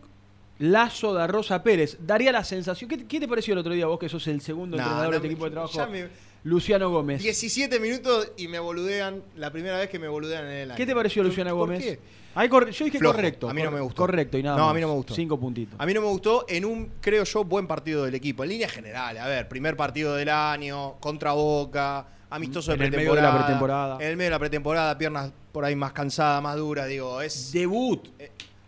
Lazo 0.68 1.14
da 1.14 1.28
Rosa 1.28 1.62
Pérez. 1.62 1.98
Daría 2.00 2.32
la 2.32 2.44
sensación. 2.44 2.90
¿Qué, 2.90 3.06
qué 3.06 3.20
te 3.20 3.28
pareció 3.28 3.52
el 3.54 3.58
otro 3.60 3.74
día 3.74 3.86
vos 3.88 4.00
que 4.00 4.08
sos 4.08 4.26
el 4.28 4.40
segundo 4.42 4.78
entrenador 4.78 5.06
no 5.08 5.12
de 5.12 5.18
este 5.18 5.28
me- 5.28 5.34
equipo 5.34 5.46
de 5.46 5.52
trabajo? 5.52 5.88
me- 5.92 6.08
Luciano 6.46 6.90
Gómez. 6.90 7.22
17 7.22 7.80
minutos 7.80 8.32
y 8.38 8.48
me 8.48 8.60
boludean. 8.60 9.22
La 9.38 9.52
primera 9.52 9.78
vez 9.78 9.90
que 9.90 9.98
me 10.00 10.08
boludean 10.08 10.46
en 10.46 10.52
el 10.52 10.72
año. 10.72 10.78
¿Qué 10.78 10.86
te 10.86 10.94
pareció 10.96 11.24
Luciano 11.24 11.52
¿Por 11.52 11.60
Gómez? 11.68 11.84
qué? 11.84 12.00
Ahí 12.36 12.50
cor- 12.50 12.70
yo 12.70 12.86
dije 12.86 12.98
Flojo. 13.00 13.16
correcto. 13.16 13.50
A 13.50 13.54
mí 13.54 13.62
no 13.62 13.72
me 13.72 13.80
gustó. 13.82 14.02
Correcto 14.04 14.38
y 14.38 14.44
nada 14.44 14.58
No, 14.58 14.70
a 14.70 14.74
mí 14.74 14.82
no 14.82 14.88
me 14.88 14.94
gustó. 14.94 15.14
Cinco 15.16 15.40
puntitos. 15.40 15.80
A 15.80 15.86
mí 15.86 15.94
no 15.94 16.02
me 16.02 16.08
gustó 16.08 16.46
en 16.50 16.66
un, 16.66 16.92
creo 17.00 17.24
yo, 17.24 17.44
buen 17.44 17.68
partido 17.68 18.04
del 18.06 18.16
equipo. 18.16 18.44
En 18.44 18.50
línea 18.50 18.68
general, 18.70 19.18
a 19.18 19.28
ver, 19.28 19.48
primer 19.48 19.78
partido 19.78 20.16
del 20.16 20.30
año, 20.30 20.96
contra 21.00 21.32
Boca, 21.34 22.08
amistoso 22.30 22.74
En 22.74 22.80
de 22.80 22.86
el 22.86 22.92
medio 22.92 23.14
de 23.16 23.22
la 23.22 23.32
pretemporada. 23.34 23.46
pretemporada. 23.46 24.04
En 24.04 24.10
el 24.12 24.18
medio 24.18 24.28
de 24.28 24.32
la 24.32 24.40
pretemporada, 24.40 24.98
piernas 24.98 25.32
por 25.52 25.64
ahí 25.64 25.76
más 25.76 25.94
cansadas, 25.94 26.42
más 26.42 26.56
duras, 26.58 26.88
digo, 26.88 27.22
es... 27.22 27.52
Debut. 27.54 28.08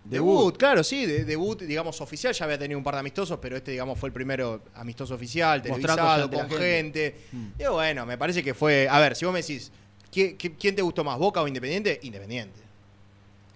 Debut, 0.05 0.55
claro, 0.57 0.83
sí, 0.83 1.05
de- 1.05 1.25
debut, 1.25 1.61
digamos, 1.61 1.99
oficial. 1.99 2.33
Ya 2.33 2.45
había 2.45 2.57
tenido 2.57 2.77
un 2.77 2.83
par 2.83 2.93
de 2.93 2.99
amistosos, 2.99 3.39
pero 3.41 3.57
este, 3.57 3.71
digamos, 3.71 3.97
fue 3.97 4.09
el 4.09 4.13
primero 4.13 4.61
amistoso 4.75 5.15
oficial, 5.15 5.61
televisado, 5.61 6.29
con 6.29 6.49
gente. 6.49 6.57
gente. 6.57 7.15
Mm. 7.31 7.47
Digo, 7.57 7.73
bueno, 7.73 8.05
me 8.05 8.17
parece 8.17 8.43
que 8.43 8.53
fue. 8.53 8.87
A 8.89 8.99
ver, 8.99 9.15
si 9.15 9.25
vos 9.25 9.33
me 9.33 9.41
decís, 9.41 9.71
¿quién, 10.11 10.35
quién 10.35 10.75
te 10.75 10.81
gustó 10.81 11.03
más, 11.03 11.17
Boca 11.17 11.41
o 11.41 11.47
Independiente? 11.47 11.99
Independiente. 12.03 12.59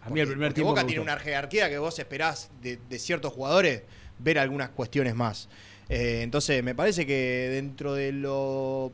A 0.02 0.10
mí 0.10 0.20
el 0.20 0.28
primer 0.28 0.54
tiempo 0.54 0.72
Boca 0.72 0.86
tiene 0.86 1.02
una 1.02 1.18
jerarquía 1.20 1.70
que 1.70 1.78
vos 1.78 2.00
esperás 2.00 2.50
de, 2.62 2.80
de 2.90 3.00
ciertos 3.00 3.34
jugadores 3.34 3.84
ver 4.18 4.40
algunas 4.40 4.70
cuestiones 4.70 5.14
más. 5.14 5.50
Eh, 5.90 6.22
entonces, 6.24 6.64
me 6.64 6.74
parece 6.74 7.06
que 7.06 7.50
dentro 7.52 7.94
de 7.94 8.12
lo 8.12 8.92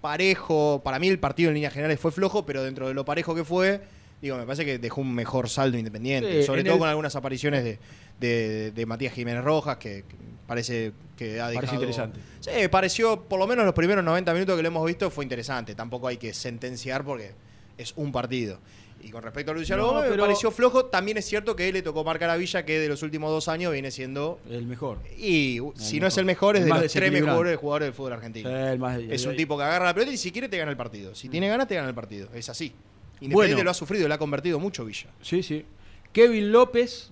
parejo, 0.00 0.80
para 0.84 0.98
mí 0.98 1.08
el 1.08 1.18
partido 1.18 1.48
en 1.50 1.54
líneas 1.54 1.72
generales 1.72 2.00
fue 2.00 2.10
flojo, 2.12 2.44
pero 2.46 2.62
dentro 2.62 2.88
de 2.88 2.94
lo 2.94 3.04
parejo 3.04 3.34
que 3.34 3.44
fue, 3.44 3.80
digo, 4.22 4.36
me 4.36 4.44
parece 4.44 4.64
que 4.64 4.78
dejó 4.78 5.00
un 5.00 5.14
mejor 5.14 5.48
saldo 5.48 5.76
independiente. 5.78 6.40
Sí, 6.40 6.46
sobre 6.46 6.62
todo 6.64 6.74
el- 6.74 6.78
con 6.80 6.88
algunas 6.88 7.14
apariciones 7.16 7.64
de, 7.64 7.78
de- 8.20 8.70
de 8.72 8.86
Matías 8.86 9.12
Jiménez 9.12 9.42
Rojas, 9.44 9.76
que, 9.76 10.04
que 10.08 10.16
parece 10.46 10.92
que 11.16 11.40
ha 11.40 11.48
dejado... 11.48 11.54
Parece 11.54 11.74
interesante. 11.74 12.20
Sí, 12.40 12.50
pareció, 12.70 13.22
por 13.22 13.38
lo 13.38 13.46
menos 13.46 13.64
los 13.64 13.74
primeros 13.74 14.04
90 14.04 14.32
minutos 14.34 14.56
que 14.56 14.62
lo 14.62 14.68
hemos 14.68 14.86
visto, 14.86 15.10
fue 15.10 15.24
interesante. 15.24 15.74
Tampoco 15.74 16.08
hay 16.08 16.16
que 16.16 16.32
sentenciar 16.34 17.04
porque 17.04 17.32
es 17.78 17.92
un 17.96 18.12
partido. 18.12 18.58
Y 19.02 19.10
con 19.10 19.22
respecto 19.22 19.52
a 19.52 19.54
Luciano 19.54 19.82
No, 19.82 19.88
Gómez, 19.92 20.10
me 20.10 20.16
pareció 20.16 20.50
flojo. 20.50 20.86
También 20.86 21.18
es 21.18 21.26
cierto 21.26 21.54
que 21.54 21.70
le 21.70 21.82
tocó 21.82 22.02
marcar 22.02 22.30
a 22.30 22.36
Villa, 22.36 22.64
que 22.64 22.78
de 22.80 22.88
los 22.88 23.02
últimos 23.02 23.30
dos 23.30 23.46
años 23.46 23.70
viene 23.72 23.90
siendo. 23.90 24.40
El 24.50 24.66
mejor. 24.66 24.98
Y 25.18 25.60
si 25.76 26.00
no 26.00 26.06
es 26.06 26.16
el 26.16 26.24
mejor, 26.24 26.56
es 26.56 26.62
El 26.62 26.68
de 26.68 26.70
los 26.80 26.92
tres 26.92 27.12
mejores 27.26 27.56
jugadores 27.58 27.86
del 27.86 27.94
fútbol 27.94 28.14
argentino. 28.14 28.48
Sí, 28.48 28.54
el 28.54 28.78
más- 28.78 28.98
es 28.98 29.26
un 29.26 29.36
tipo 29.36 29.56
que 29.58 29.64
agarra 29.64 29.84
la 29.84 29.94
pelota 29.94 30.10
y 30.12 30.16
si 30.16 30.32
quiere 30.32 30.48
te 30.48 30.56
gana 30.56 30.70
el 30.70 30.76
partido. 30.78 31.14
Si 31.14 31.28
tiene 31.28 31.46
ganas, 31.48 31.68
te 31.68 31.74
gana 31.76 31.88
el 31.88 31.94
partido. 31.94 32.28
Es 32.34 32.48
así. 32.48 32.72
Independiente 33.20 33.54
Bueno. 33.54 33.64
lo 33.64 33.70
ha 33.70 33.74
sufrido, 33.74 34.08
le 34.08 34.14
ha 34.14 34.18
convertido 34.18 34.58
mucho 34.60 34.84
Villa. 34.84 35.06
Sí, 35.22 35.42
sí. 35.42 35.64
Kevin 36.12 36.52
López, 36.52 37.10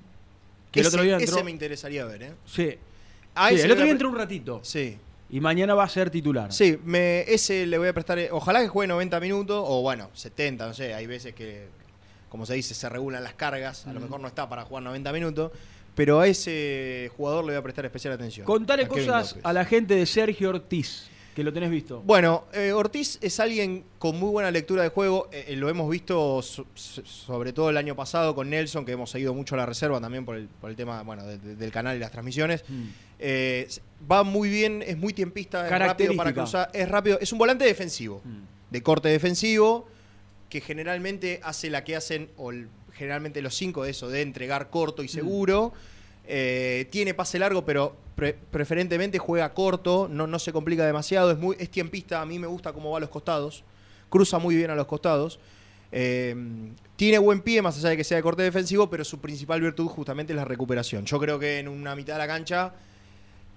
que 0.70 0.80
el 0.80 0.86
ese, 0.86 0.96
otro 0.96 1.04
día 1.04 1.16
ese 1.16 1.24
entró. 1.26 1.44
me 1.44 1.50
interesaría 1.50 2.04
ver, 2.04 2.22
¿eh? 2.22 2.32
Sí. 2.46 2.76
Ese 3.50 3.64
el 3.64 3.70
otro 3.72 3.84
día 3.84 3.92
entró 3.92 4.08
un 4.10 4.16
ratito. 4.16 4.60
Sí. 4.62 4.96
Y 5.30 5.40
mañana 5.40 5.74
va 5.74 5.84
a 5.84 5.88
ser 5.88 6.10
titular. 6.10 6.52
Sí, 6.52 6.78
me, 6.84 7.22
ese 7.22 7.66
le 7.66 7.78
voy 7.78 7.88
a 7.88 7.92
prestar. 7.92 8.18
eh, 8.18 8.28
Ojalá 8.30 8.60
que 8.60 8.68
juegue 8.68 8.86
90 8.88 9.18
minutos, 9.20 9.64
o 9.66 9.82
bueno, 9.82 10.10
70, 10.14 10.66
no 10.68 10.74
sé. 10.74 10.94
Hay 10.94 11.06
veces 11.06 11.34
que, 11.34 11.66
como 12.28 12.46
se 12.46 12.54
dice, 12.54 12.74
se 12.74 12.88
regulan 12.88 13.24
las 13.24 13.34
cargas. 13.34 13.86
A 13.86 13.92
lo 13.92 13.98
Mm. 14.00 14.02
mejor 14.04 14.20
no 14.20 14.28
está 14.28 14.48
para 14.48 14.64
jugar 14.64 14.82
90 14.84 15.12
minutos. 15.12 15.50
Pero 15.96 16.20
a 16.20 16.26
ese 16.26 17.10
jugador 17.16 17.44
le 17.44 17.52
voy 17.52 17.58
a 17.58 17.62
prestar 17.62 17.84
especial 17.86 18.12
atención. 18.14 18.44
Contale 18.46 18.84
a 18.84 18.88
cosas 18.88 19.36
a 19.42 19.52
la 19.52 19.64
gente 19.64 19.94
de 19.94 20.06
Sergio 20.06 20.50
Ortiz, 20.50 21.08
que 21.34 21.42
lo 21.42 21.52
tenés 21.52 21.70
visto. 21.70 22.00
Bueno, 22.02 22.44
eh, 22.52 22.72
Ortiz 22.72 23.18
es 23.20 23.40
alguien 23.40 23.84
con 23.98 24.18
muy 24.18 24.30
buena 24.30 24.50
lectura 24.50 24.82
de 24.84 24.88
juego. 24.90 25.28
eh, 25.32 25.46
eh, 25.48 25.56
lo 25.56 25.68
hemos 25.68 25.90
visto 25.90 26.40
so- 26.42 26.66
so- 26.74 27.04
sobre 27.04 27.52
todo 27.52 27.70
el 27.70 27.76
año 27.76 27.96
pasado 27.96 28.34
con 28.34 28.48
Nelson, 28.50 28.84
que 28.84 28.92
hemos 28.92 29.10
seguido 29.10 29.34
mucho 29.34 29.56
la 29.56 29.66
reserva 29.66 30.00
también 30.00 30.24
por 30.24 30.36
el, 30.36 30.46
por 30.46 30.70
el 30.70 30.76
tema 30.76 31.02
bueno, 31.02 31.24
de- 31.26 31.38
de- 31.38 31.56
del 31.56 31.72
canal 31.72 31.96
y 31.96 31.98
las 31.98 32.12
transmisiones. 32.12 32.64
Mm. 32.68 32.82
Eh, 33.18 33.68
va 34.10 34.22
muy 34.22 34.48
bien, 34.48 34.82
es 34.86 34.96
muy 34.96 35.12
tiempista, 35.12 35.64
es 35.66 35.70
rápido 35.78 36.14
para 36.14 36.32
cruzar, 36.32 36.70
es 36.72 36.88
rápido, 36.88 37.18
es 37.20 37.32
un 37.32 37.38
volante 37.38 37.64
defensivo, 37.64 38.20
Mm. 38.24 38.42
de 38.70 38.82
corte 38.82 39.08
defensivo, 39.08 39.88
que 40.48 40.60
generalmente 40.60 41.40
hace 41.42 41.68
la 41.68 41.82
que 41.82 41.96
hacen, 41.96 42.28
o 42.36 42.52
el- 42.52 42.68
generalmente 42.92 43.42
los 43.42 43.56
cinco 43.56 43.82
de 43.82 43.90
eso, 43.90 44.08
de 44.08 44.22
entregar 44.22 44.70
corto 44.70 45.02
Mm. 45.02 45.06
y 45.06 45.08
seguro. 45.08 45.72
Eh, 46.26 46.86
tiene 46.90 47.12
pase 47.14 47.38
largo, 47.38 47.64
pero 47.64 47.96
pre- 48.14 48.36
preferentemente 48.50 49.18
juega 49.18 49.52
corto, 49.52 50.08
no, 50.10 50.26
no 50.26 50.38
se 50.38 50.52
complica 50.52 50.84
demasiado, 50.86 51.30
es, 51.30 51.38
muy, 51.38 51.56
es 51.58 51.70
tiempista, 51.70 52.20
a 52.22 52.26
mí 52.26 52.38
me 52.38 52.46
gusta 52.46 52.72
cómo 52.72 52.90
va 52.90 52.96
a 52.96 53.00
los 53.00 53.10
costados, 53.10 53.62
cruza 54.08 54.38
muy 54.38 54.56
bien 54.56 54.70
a 54.70 54.74
los 54.74 54.86
costados. 54.86 55.38
Eh, 55.92 56.34
tiene 56.96 57.18
buen 57.18 57.40
pie, 57.40 57.60
más 57.62 57.76
allá 57.78 57.90
de 57.90 57.96
que 57.96 58.04
sea 58.04 58.16
de 58.16 58.22
corte 58.22 58.42
defensivo, 58.42 58.88
pero 58.90 59.04
su 59.04 59.20
principal 59.20 59.60
virtud 59.60 59.86
justamente 59.86 60.32
es 60.32 60.36
la 60.36 60.44
recuperación. 60.44 61.04
Yo 61.04 61.18
creo 61.20 61.38
que 61.38 61.58
en 61.58 61.68
una 61.68 61.94
mitad 61.94 62.14
de 62.14 62.18
la 62.18 62.26
cancha, 62.26 62.72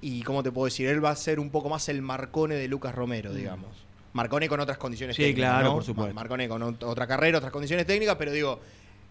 y 0.01 0.21
cómo 0.23 0.43
te 0.43 0.51
puedo 0.51 0.65
decir, 0.65 0.87
él 0.87 1.03
va 1.03 1.11
a 1.11 1.15
ser 1.15 1.39
un 1.39 1.49
poco 1.49 1.69
más 1.69 1.87
el 1.89 2.01
Marcone 2.01 2.55
de 2.55 2.67
Lucas 2.67 2.93
Romero, 2.93 3.33
digamos. 3.33 3.69
Marcone 4.13 4.47
con 4.49 4.59
otras 4.59 4.77
condiciones 4.77 5.15
Mm. 5.15 5.21
Sí, 5.21 5.23
técnicas. 5.23 5.49
claro, 5.51 5.67
¿no? 5.69 5.73
por 5.75 5.83
supuesto. 5.83 6.13
Marcone 6.13 6.47
con 6.49 6.61
ot- 6.61 6.83
otra 6.83 7.07
carrera, 7.07 7.37
otras 7.37 7.51
condiciones 7.53 7.85
técnicas, 7.85 8.15
pero 8.17 8.31
digo, 8.31 8.59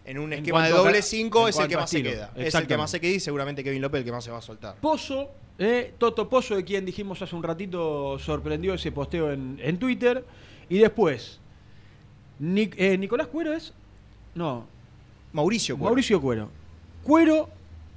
en 0.07 0.17
un 0.19 0.33
En 0.33 0.39
esquema 0.39 0.65
de 0.65 0.71
doble 0.71 0.93
ca- 0.93 1.01
5 1.03 1.41
en 1.43 1.49
es 1.49 1.59
el 1.59 1.67
que 1.67 1.75
más 1.77 1.89
se 1.89 2.01
queda. 2.03 2.31
Es 2.35 2.55
el 2.55 2.65
que 2.67 2.77
más 2.77 2.89
se 2.91 2.99
queda 2.99 3.11
y 3.13 3.19
seguramente 3.19 3.63
Kevin 3.63 3.81
López 3.81 3.99
el 3.99 4.05
que 4.05 4.11
más 4.11 4.23
se 4.23 4.31
va 4.31 4.37
a 4.39 4.41
soltar. 4.41 4.75
Pozo, 4.77 5.29
eh, 5.59 5.93
Toto 5.97 6.27
Pozo, 6.29 6.55
de 6.55 6.63
quien 6.63 6.85
dijimos 6.85 7.21
hace 7.21 7.35
un 7.35 7.43
ratito, 7.43 8.17
sorprendió 8.19 8.73
ese 8.73 8.91
posteo 8.91 9.31
en, 9.31 9.59
en 9.61 9.77
Twitter. 9.77 10.25
Y 10.69 10.79
después, 10.79 11.39
Nic- 12.41 12.75
eh, 12.77 12.97
Nicolás 12.97 13.27
Cuero 13.27 13.53
es. 13.53 13.73
No, 14.35 14.65
Mauricio 15.33 15.75
Cuero. 15.75 15.89
Mauricio 15.89 16.21
Cuero. 16.21 16.49
Cuero, 17.03 17.49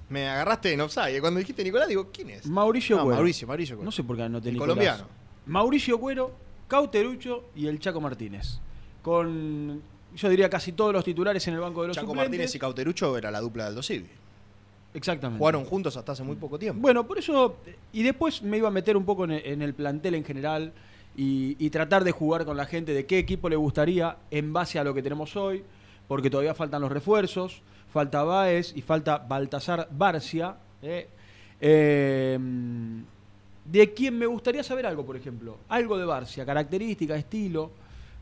Me 0.09 0.29
agarraste 0.29 0.73
en 0.73 0.81
offside. 0.81 1.21
Cuando 1.21 1.38
dijiste 1.38 1.62
Nicolás, 1.62 1.87
digo, 1.88 2.09
¿quién 2.12 2.31
es? 2.31 2.47
Mauricio 2.47 2.97
No, 2.97 3.05
Cuero. 3.05 3.17
Mauricio, 3.17 3.47
Mauricio 3.47 3.76
Cuero. 3.76 3.85
No 3.85 3.93
sé 3.93 4.02
por 4.02 4.17
qué 4.17 4.23
anoté 4.25 4.49
El 4.49 4.55
Nicolás. 4.55 4.75
colombiano. 4.75 5.05
Mauricio 5.47 5.99
Cuero, 6.00 6.33
Cauterucho 6.67 7.45
y 7.55 7.67
el 7.67 7.79
Chaco 7.79 8.00
Martínez. 8.00 8.59
Con, 9.02 9.83
yo 10.14 10.29
diría, 10.29 10.50
casi 10.50 10.73
todos 10.73 10.93
los 10.93 11.05
titulares 11.05 11.47
en 11.49 11.55
el 11.55 11.61
banco 11.61 11.83
de 11.83 11.88
los 11.88 11.97
Chaco 11.97 12.09
suplentes. 12.09 12.31
Martínez 12.31 12.55
y 12.55 12.59
Cauterucho 12.59 13.17
era 13.17 13.31
la 13.31 13.40
dupla 13.40 13.67
del 13.67 13.75
Dosivi. 13.75 14.09
Exactamente. 14.93 15.38
Jugaron 15.38 15.64
juntos 15.64 15.97
hasta 15.97 16.12
hace 16.12 16.25
muy 16.25 16.37
poco 16.37 16.59
tiempo. 16.59 16.81
Bueno, 16.81 17.07
por 17.07 17.19
eso. 17.19 17.57
Y 17.93 18.02
después 18.02 18.43
me 18.43 18.57
iba 18.57 18.69
a 18.69 18.73
meter 18.73 18.97
un 18.97 19.05
poco 19.05 19.25
en 19.25 19.33
el, 19.33 19.47
en 19.47 19.62
el 19.62 19.75
plantel 19.75 20.17
en 20.17 20.25
general 20.25 20.73
y, 21.17 21.57
y 21.64 21.71
tratar 21.71 22.02
de 22.02 22.11
jugar 22.12 22.45
con 22.45 22.57
la 22.57 22.67
gente 22.67 22.93
de 22.93 23.07
qué 23.07 23.19
equipo 23.19 23.49
le 23.49 23.57
gustaría 23.57 24.17
en 24.31 24.52
base 24.52 24.79
a 24.79 24.85
lo 24.85 24.93
que 24.93 25.02
tenemos 25.02 25.37
hoy, 25.37 25.62
porque 26.09 26.29
todavía 26.29 26.55
faltan 26.55 26.83
los 26.83 26.90
refuerzos, 26.90 27.62
falta 27.93 28.25
Baez 28.25 28.73
y 28.76 28.83
falta 28.83 29.19
Baltasar 29.19 29.88
Barcia. 29.93 30.57
¿eh? 30.83 31.09
Eh, 31.61 32.38
de 33.64 33.95
quien 33.95 34.19
me 34.19 34.26
gustaría 34.26 34.64
saber 34.64 34.87
algo, 34.87 35.07
por 35.07 35.17
ejemplo. 35.17 35.59
Algo 35.69 35.97
de 35.99 36.05
Barcia, 36.05 36.45
característica, 36.45 37.14
estilo. 37.14 37.71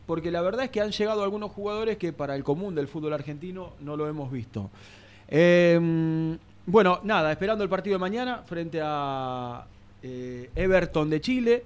Porque 0.09 0.31
la 0.31 0.41
verdad 0.41 0.65
es 0.65 0.71
que 0.71 0.81
han 0.81 0.91
llegado 0.91 1.23
algunos 1.23 1.53
jugadores 1.53 1.99
que 1.99 2.15
para 2.15 2.35
el 2.35 2.43
común 2.43 2.75
del 2.75 2.89
fútbol 2.89 3.13
argentino 3.13 3.75
no 3.81 3.95
lo 3.95 4.09
hemos 4.09 4.33
visto. 4.33 4.71
Eh, 5.29 5.79
bueno, 6.65 7.01
nada, 7.05 7.31
esperando 7.31 7.63
el 7.63 7.69
partido 7.69 7.97
de 7.97 8.01
mañana 8.01 8.43
frente 8.47 8.81
a 8.83 9.67
eh, 10.03 10.49
Everton 10.57 11.11
de 11.11 11.21
Chile, 11.21 11.65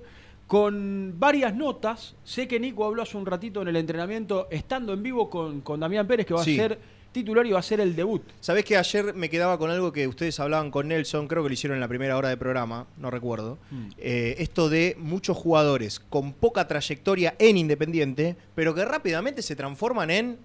con 0.48 1.14
varias 1.18 1.54
notas. 1.54 2.16
Sé 2.24 2.48
que 2.48 2.58
Nico 2.58 2.84
habló 2.84 3.02
hace 3.02 3.16
un 3.16 3.26
ratito 3.26 3.62
en 3.62 3.68
el 3.68 3.76
entrenamiento, 3.76 4.48
estando 4.50 4.92
en 4.92 5.04
vivo 5.04 5.30
con, 5.30 5.60
con 5.60 5.78
Damián 5.78 6.08
Pérez, 6.08 6.26
que 6.26 6.34
va 6.34 6.42
Sí. 6.42 6.58
a 6.58 6.62
ser 6.68 6.78
titular 7.12 7.46
y 7.46 7.52
va 7.52 7.58
a 7.58 7.62
ser 7.62 7.80
el 7.80 7.94
debut. 7.94 8.22
Sabés 8.40 8.64
que 8.64 8.76
ayer 8.76 9.14
me 9.14 9.28
quedaba 9.30 9.58
con 9.58 9.70
algo 9.70 9.92
que 9.92 10.06
ustedes 10.08 10.38
hablaban 10.40 10.70
con 10.70 10.88
Nelson, 10.88 11.28
creo 11.28 11.42
que 11.42 11.48
lo 11.50 11.52
hicieron 11.52 11.76
en 11.76 11.80
la 11.80 11.88
primera 11.88 12.16
hora 12.16 12.28
de 12.30 12.36
programa, 12.36 12.86
no 12.96 13.10
recuerdo. 13.10 13.58
Mm. 13.70 13.88
Eh, 13.98 14.34
esto 14.38 14.68
de 14.68 14.96
muchos 14.98 15.36
jugadores 15.36 16.00
con 16.00 16.32
poca 16.32 16.66
trayectoria 16.66 17.34
en 17.38 17.56
Independiente, 17.58 18.36
pero 18.54 18.74
que 18.74 18.84
rápidamente 18.84 19.42
se 19.42 19.54
transforman 19.56 20.10
en, 20.10 20.38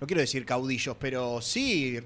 no 0.00 0.06
quiero 0.06 0.20
decir 0.20 0.44
caudillos, 0.46 0.96
pero 1.00 1.40
sí, 1.42 1.98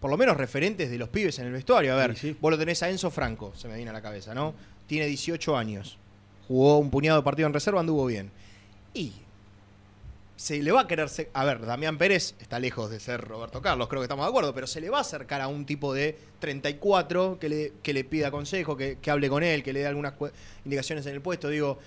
por 0.00 0.10
lo 0.10 0.16
menos 0.16 0.36
referentes 0.36 0.90
de 0.90 0.98
los 0.98 1.08
pibes 1.08 1.38
en 1.40 1.46
el 1.46 1.52
vestuario. 1.52 1.92
A 1.92 1.96
ver, 1.96 2.16
Sí, 2.16 2.28
sí. 2.30 2.36
vos 2.40 2.50
lo 2.52 2.58
tenés 2.58 2.82
a 2.82 2.88
Enzo 2.90 3.10
Franco, 3.10 3.52
se 3.56 3.66
me 3.68 3.74
viene 3.76 3.90
a 3.90 3.94
la 3.94 4.02
cabeza, 4.02 4.34
¿no? 4.34 4.54
Tiene 4.86 5.06
18 5.06 5.56
años, 5.56 5.98
jugó 6.46 6.78
un 6.78 6.90
puñado 6.90 7.18
de 7.18 7.24
partido 7.24 7.48
en 7.48 7.52
reserva, 7.54 7.80
anduvo 7.80 8.06
bien. 8.06 8.30
Y 8.94 9.12
se 10.36 10.62
le 10.62 10.70
va 10.70 10.82
a 10.82 10.86
querer. 10.86 11.08
A 11.32 11.44
ver, 11.44 11.64
Damián 11.64 11.98
Pérez 11.98 12.34
está 12.38 12.60
lejos 12.60 12.90
de 12.90 13.00
ser 13.00 13.22
Roberto 13.22 13.62
Carlos, 13.62 13.88
creo 13.88 14.02
que 14.02 14.04
estamos 14.04 14.24
de 14.24 14.28
acuerdo, 14.28 14.54
pero 14.54 14.66
se 14.66 14.80
le 14.80 14.90
va 14.90 14.98
a 14.98 15.00
acercar 15.00 15.40
a 15.40 15.48
un 15.48 15.64
tipo 15.64 15.94
de 15.94 16.16
34 16.40 17.38
que 17.40 17.48
le, 17.48 17.72
que 17.82 17.94
le 17.94 18.04
pida 18.04 18.30
consejo, 18.30 18.76
que, 18.76 18.98
que 19.00 19.10
hable 19.10 19.28
con 19.28 19.42
él, 19.42 19.62
que 19.62 19.72
le 19.72 19.80
dé 19.80 19.86
algunas 19.86 20.14
indicaciones 20.64 21.06
en 21.06 21.14
el 21.14 21.22
puesto. 21.22 21.48
Digo, 21.48 21.78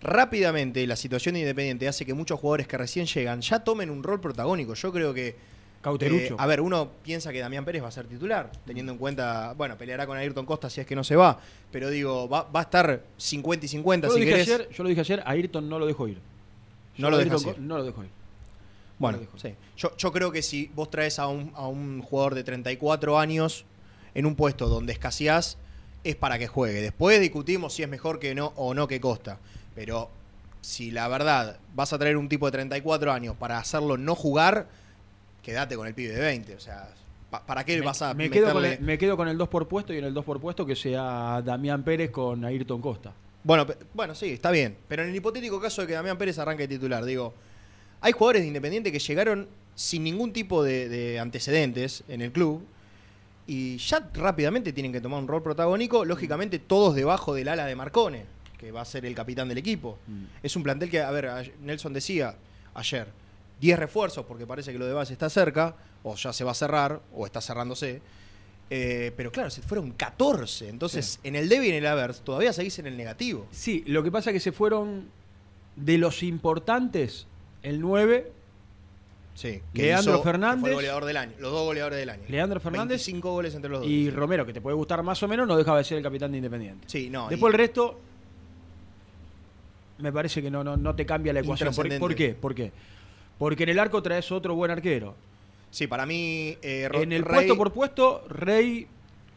rápidamente 0.00 0.86
la 0.86 0.96
situación 0.96 1.34
de 1.34 1.40
Independiente 1.40 1.88
hace 1.88 2.06
que 2.06 2.14
muchos 2.14 2.40
jugadores 2.40 2.66
que 2.66 2.78
recién 2.78 3.06
llegan 3.06 3.40
ya 3.40 3.60
tomen 3.60 3.90
un 3.90 4.02
rol 4.02 4.20
protagónico. 4.20 4.74
Yo 4.74 4.92
creo 4.92 5.12
que. 5.14 5.36
Cauterucho. 5.80 6.34
Eh, 6.34 6.38
a 6.38 6.46
ver, 6.46 6.60
uno 6.60 6.90
piensa 7.04 7.30
que 7.30 7.38
Damián 7.38 7.64
Pérez 7.64 7.84
va 7.84 7.88
a 7.88 7.92
ser 7.92 8.06
titular, 8.06 8.50
teniendo 8.66 8.90
en 8.90 8.98
cuenta, 8.98 9.54
bueno, 9.56 9.78
peleará 9.78 10.08
con 10.08 10.18
Ayrton 10.18 10.44
Costa 10.44 10.68
si 10.68 10.80
es 10.80 10.86
que 10.88 10.96
no 10.96 11.04
se 11.04 11.14
va, 11.14 11.38
pero 11.70 11.88
digo, 11.88 12.28
va, 12.28 12.42
va 12.42 12.60
a 12.60 12.62
estar 12.64 13.04
50 13.16 13.66
y 13.66 13.68
50 13.68 14.08
yo, 14.08 14.12
lo 14.12 14.18
dije 14.18 14.30
querés. 14.32 14.48
ayer, 14.48 14.68
yo 14.70 14.82
lo 14.82 14.88
dije 14.88 15.02
ayer, 15.02 15.20
a 15.20 15.30
Ayrton 15.30 15.68
no 15.68 15.78
lo 15.78 15.86
dejo 15.86 16.08
ir. 16.08 16.18
No 16.98 17.10
lo 17.10 17.18
dejas 17.18 17.44
No 17.58 17.82
dejo 17.82 18.02
ir. 18.04 18.10
Bueno, 18.98 19.18
No 19.18 19.24
lo 19.24 19.30
dejo. 19.30 19.38
sí. 19.38 19.54
Yo, 19.76 19.96
yo 19.96 20.12
creo 20.12 20.32
que 20.32 20.42
si 20.42 20.70
vos 20.74 20.90
traes 20.90 21.18
a 21.18 21.28
un, 21.28 21.52
a 21.54 21.66
un 21.68 22.02
jugador 22.02 22.34
de 22.34 22.42
34 22.44 23.18
años 23.18 23.64
en 24.14 24.26
un 24.26 24.34
puesto 24.34 24.68
donde 24.68 24.92
escaseás, 24.92 25.56
es 26.04 26.16
para 26.16 26.38
que 26.38 26.46
juegue. 26.48 26.80
Después 26.80 27.20
discutimos 27.20 27.72
si 27.74 27.82
es 27.82 27.88
mejor 27.88 28.18
que 28.18 28.34
no 28.34 28.52
o 28.56 28.74
no 28.74 28.88
que 28.88 29.00
Costa. 29.00 29.38
Pero 29.74 30.10
si 30.60 30.90
la 30.90 31.06
verdad 31.08 31.58
vas 31.74 31.92
a 31.92 31.98
traer 31.98 32.16
un 32.16 32.28
tipo 32.28 32.46
de 32.46 32.52
34 32.52 33.12
años 33.12 33.36
para 33.36 33.58
hacerlo 33.58 33.96
no 33.96 34.14
jugar, 34.16 34.66
quédate 35.42 35.76
con 35.76 35.86
el 35.86 35.94
pibe 35.94 36.14
de 36.14 36.20
20. 36.20 36.54
O 36.56 36.60
sea, 36.60 36.88
pa- 37.30 37.44
¿para 37.46 37.64
qué 37.64 37.78
Me, 37.78 37.86
vas 37.86 38.02
a 38.02 38.14
me 38.14 38.28
quedo 38.30 38.52
con 38.52 38.64
el, 38.64 38.80
me 38.80 38.98
quedo 38.98 39.16
con 39.16 39.28
el 39.28 39.38
2 39.38 39.48
por 39.48 39.68
puesto 39.68 39.92
y 39.94 39.98
en 39.98 40.04
el 40.04 40.14
2 40.14 40.24
por 40.24 40.40
puesto 40.40 40.66
que 40.66 40.74
sea 40.74 41.40
Damián 41.44 41.84
Pérez 41.84 42.10
con 42.10 42.44
Ayrton 42.44 42.80
Costa. 42.80 43.12
Bueno, 43.48 43.66
bueno, 43.94 44.14
sí, 44.14 44.32
está 44.32 44.50
bien. 44.50 44.76
Pero 44.88 45.02
en 45.02 45.08
el 45.08 45.16
hipotético 45.16 45.58
caso 45.58 45.80
de 45.80 45.88
que 45.88 45.94
Damián 45.94 46.18
Pérez 46.18 46.38
arranque 46.38 46.64
de 46.64 46.74
titular, 46.76 47.02
digo, 47.02 47.32
hay 48.02 48.12
jugadores 48.12 48.42
de 48.42 48.48
Independiente 48.48 48.92
que 48.92 48.98
llegaron 48.98 49.48
sin 49.74 50.04
ningún 50.04 50.34
tipo 50.34 50.62
de, 50.62 50.90
de 50.90 51.18
antecedentes 51.18 52.04
en 52.08 52.20
el 52.20 52.30
club 52.30 52.62
y 53.46 53.78
ya 53.78 54.06
rápidamente 54.12 54.74
tienen 54.74 54.92
que 54.92 55.00
tomar 55.00 55.22
un 55.22 55.28
rol 55.28 55.42
protagónico, 55.42 56.04
lógicamente 56.04 56.58
todos 56.58 56.94
debajo 56.94 57.32
del 57.32 57.48
ala 57.48 57.64
de 57.64 57.74
Marcone, 57.74 58.26
que 58.58 58.70
va 58.70 58.82
a 58.82 58.84
ser 58.84 59.06
el 59.06 59.14
capitán 59.14 59.48
del 59.48 59.56
equipo. 59.56 59.98
Es 60.42 60.54
un 60.54 60.62
plantel 60.62 60.90
que, 60.90 61.00
a 61.00 61.10
ver, 61.10 61.54
Nelson 61.62 61.94
decía 61.94 62.36
ayer, 62.74 63.08
10 63.62 63.78
refuerzos 63.78 64.26
porque 64.26 64.46
parece 64.46 64.72
que 64.72 64.78
lo 64.78 64.84
de 64.84 64.92
base 64.92 65.14
está 65.14 65.30
cerca, 65.30 65.74
o 66.02 66.16
ya 66.16 66.34
se 66.34 66.44
va 66.44 66.50
a 66.50 66.54
cerrar, 66.54 67.00
o 67.14 67.24
está 67.24 67.40
cerrándose. 67.40 68.02
Eh, 68.70 69.12
pero 69.16 69.32
claro, 69.32 69.48
se 69.50 69.62
fueron 69.62 69.92
14. 69.92 70.68
Entonces, 70.68 71.20
en 71.24 71.36
el 71.36 71.48
debe 71.48 71.66
y 71.66 71.70
en 71.70 71.76
el 71.76 71.86
haber, 71.86 72.14
todavía 72.14 72.52
seguís 72.52 72.78
en 72.78 72.86
el 72.86 72.96
negativo. 72.96 73.46
Sí, 73.50 73.82
lo 73.86 74.02
que 74.02 74.10
pasa 74.10 74.30
es 74.30 74.34
que 74.34 74.40
se 74.40 74.52
fueron 74.52 75.06
de 75.76 75.96
los 75.98 76.22
importantes, 76.22 77.26
el 77.62 77.80
9, 77.80 78.32
Sí. 79.34 79.62
Leandro 79.72 80.14
hizo- 80.14 80.22
que 80.22 80.28
Fernández. 80.28 80.60
Fue 80.60 80.70
el 80.70 80.74
goleador 80.76 81.04
del 81.04 81.16
año. 81.16 81.32
Los 81.38 81.52
dos 81.52 81.64
goleadores 81.64 81.98
del 82.00 82.10
año. 82.10 82.22
Leandro 82.28 82.58
Fernández 82.60 82.88
25 83.06 83.30
goles 83.32 83.54
entre 83.54 83.70
los 83.70 83.80
dos. 83.82 83.88
y 83.88 84.10
Romero, 84.10 84.44
que 84.44 84.52
te 84.52 84.60
puede 84.60 84.74
gustar 84.76 85.02
más 85.04 85.22
o 85.22 85.28
menos, 85.28 85.46
no 85.46 85.56
dejaba 85.56 85.78
de 85.78 85.84
ser 85.84 85.96
el 85.98 86.02
capitán 86.02 86.32
de 86.32 86.38
Independiente. 86.38 86.88
Sí, 86.88 87.08
no. 87.08 87.28
Después 87.28 87.52
y- 87.52 87.54
el 87.54 87.58
resto, 87.58 88.00
me 89.98 90.12
parece 90.12 90.42
que 90.42 90.50
no, 90.50 90.62
no, 90.62 90.76
no 90.76 90.94
te 90.94 91.06
cambia 91.06 91.32
la 91.32 91.40
ecuación. 91.40 91.74
¿Por, 91.74 91.98
por 91.98 92.14
qué? 92.14 92.34
¿Por 92.34 92.54
qué? 92.54 92.72
Porque 93.38 93.62
en 93.64 93.68
el 93.70 93.78
arco 93.78 94.02
traes 94.02 94.30
otro 94.32 94.54
buen 94.54 94.70
arquero. 94.70 95.14
Sí, 95.70 95.86
para 95.86 96.06
mí. 96.06 96.56
eh, 96.62 96.88
En 96.92 97.12
el 97.12 97.22
Rey- 97.24 97.34
puesto 97.36 97.56
por 97.56 97.72
puesto, 97.72 98.24
Rey 98.28 98.86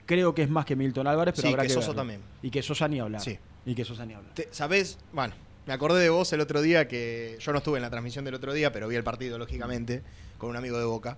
creo 0.05 0.33
que 0.35 0.43
es 0.43 0.49
más 0.49 0.65
que 0.65 0.75
Milton 0.75 1.07
Álvarez, 1.07 1.33
pero 1.35 1.47
Sí, 1.47 1.53
habrá 1.53 1.63
que 1.63 1.67
que, 1.69 1.73
Sosa 1.73 1.87
verlo. 1.87 1.99
también. 2.01 2.21
Y 2.41 2.49
que 2.51 2.61
Sosa 2.63 2.87
ni 2.87 2.99
hablar. 2.99 3.21
Sí. 3.21 3.37
Y 3.65 3.75
que 3.75 3.85
Sosa 3.85 4.05
ni 4.05 4.13
hablar. 4.13 4.31
¿Sabés? 4.51 4.97
Bueno, 5.13 5.33
me 5.65 5.73
acordé 5.73 6.01
de 6.01 6.09
vos 6.09 6.31
el 6.33 6.41
otro 6.41 6.61
día 6.61 6.87
que 6.87 7.37
yo 7.39 7.51
no 7.51 7.59
estuve 7.59 7.77
en 7.77 7.83
la 7.83 7.89
transmisión 7.89 8.25
del 8.25 8.33
otro 8.35 8.53
día, 8.53 8.71
pero 8.71 8.87
vi 8.87 8.95
el 8.95 9.03
partido, 9.03 9.37
lógicamente, 9.37 10.01
con 10.37 10.49
un 10.49 10.55
amigo 10.55 10.77
de 10.79 10.85
Boca. 10.85 11.17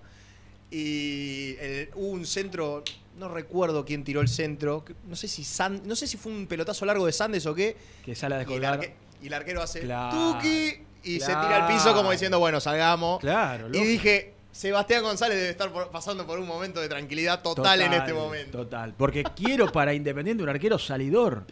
Y 0.70 1.56
el- 1.60 1.90
hubo 1.94 2.08
un 2.08 2.26
centro, 2.26 2.82
no 3.18 3.28
recuerdo 3.28 3.84
quién 3.84 4.02
tiró 4.04 4.20
el 4.20 4.28
centro, 4.28 4.84
no 5.06 5.14
sé 5.16 5.28
si 5.28 5.44
San- 5.44 5.82
no 5.86 5.94
sé 5.94 6.06
si 6.06 6.16
fue 6.16 6.32
un 6.32 6.46
pelotazo 6.46 6.84
largo 6.84 7.06
de 7.06 7.12
Sandes 7.12 7.46
o 7.46 7.54
qué, 7.54 7.76
Que 8.04 8.14
sale 8.14 8.34
a 8.34 8.38
y 8.38 8.40
el, 8.42 8.46
descolgar. 8.48 8.80
arque- 8.80 8.94
y 9.22 9.26
el 9.28 9.34
arquero 9.34 9.62
hace 9.62 9.80
Claro, 9.80 10.32
tuki 10.34 10.74
y 11.04 11.20
se 11.20 11.26
tira 11.26 11.66
al 11.66 11.72
piso 11.72 11.94
como 11.94 12.10
diciendo, 12.10 12.38
bueno, 12.38 12.60
salgamos. 12.60 13.20
Claro, 13.20 13.66
Y 13.68 13.72
lógico. 13.72 13.84
dije, 13.88 14.34
Sebastián 14.54 15.02
González 15.02 15.36
debe 15.36 15.50
estar 15.50 15.72
por- 15.72 15.90
pasando 15.90 16.24
por 16.26 16.38
un 16.38 16.46
momento 16.46 16.80
de 16.80 16.88
tranquilidad 16.88 17.42
total, 17.42 17.80
en 17.80 17.92
este 17.92 18.12
momento. 18.12 18.58
Total. 18.58 18.94
Porque 18.96 19.24
quiero 19.34 19.66
para 19.72 19.92
Independiente 19.94 20.44
un 20.44 20.48
arquero 20.48 20.78
salidor. 20.78 21.42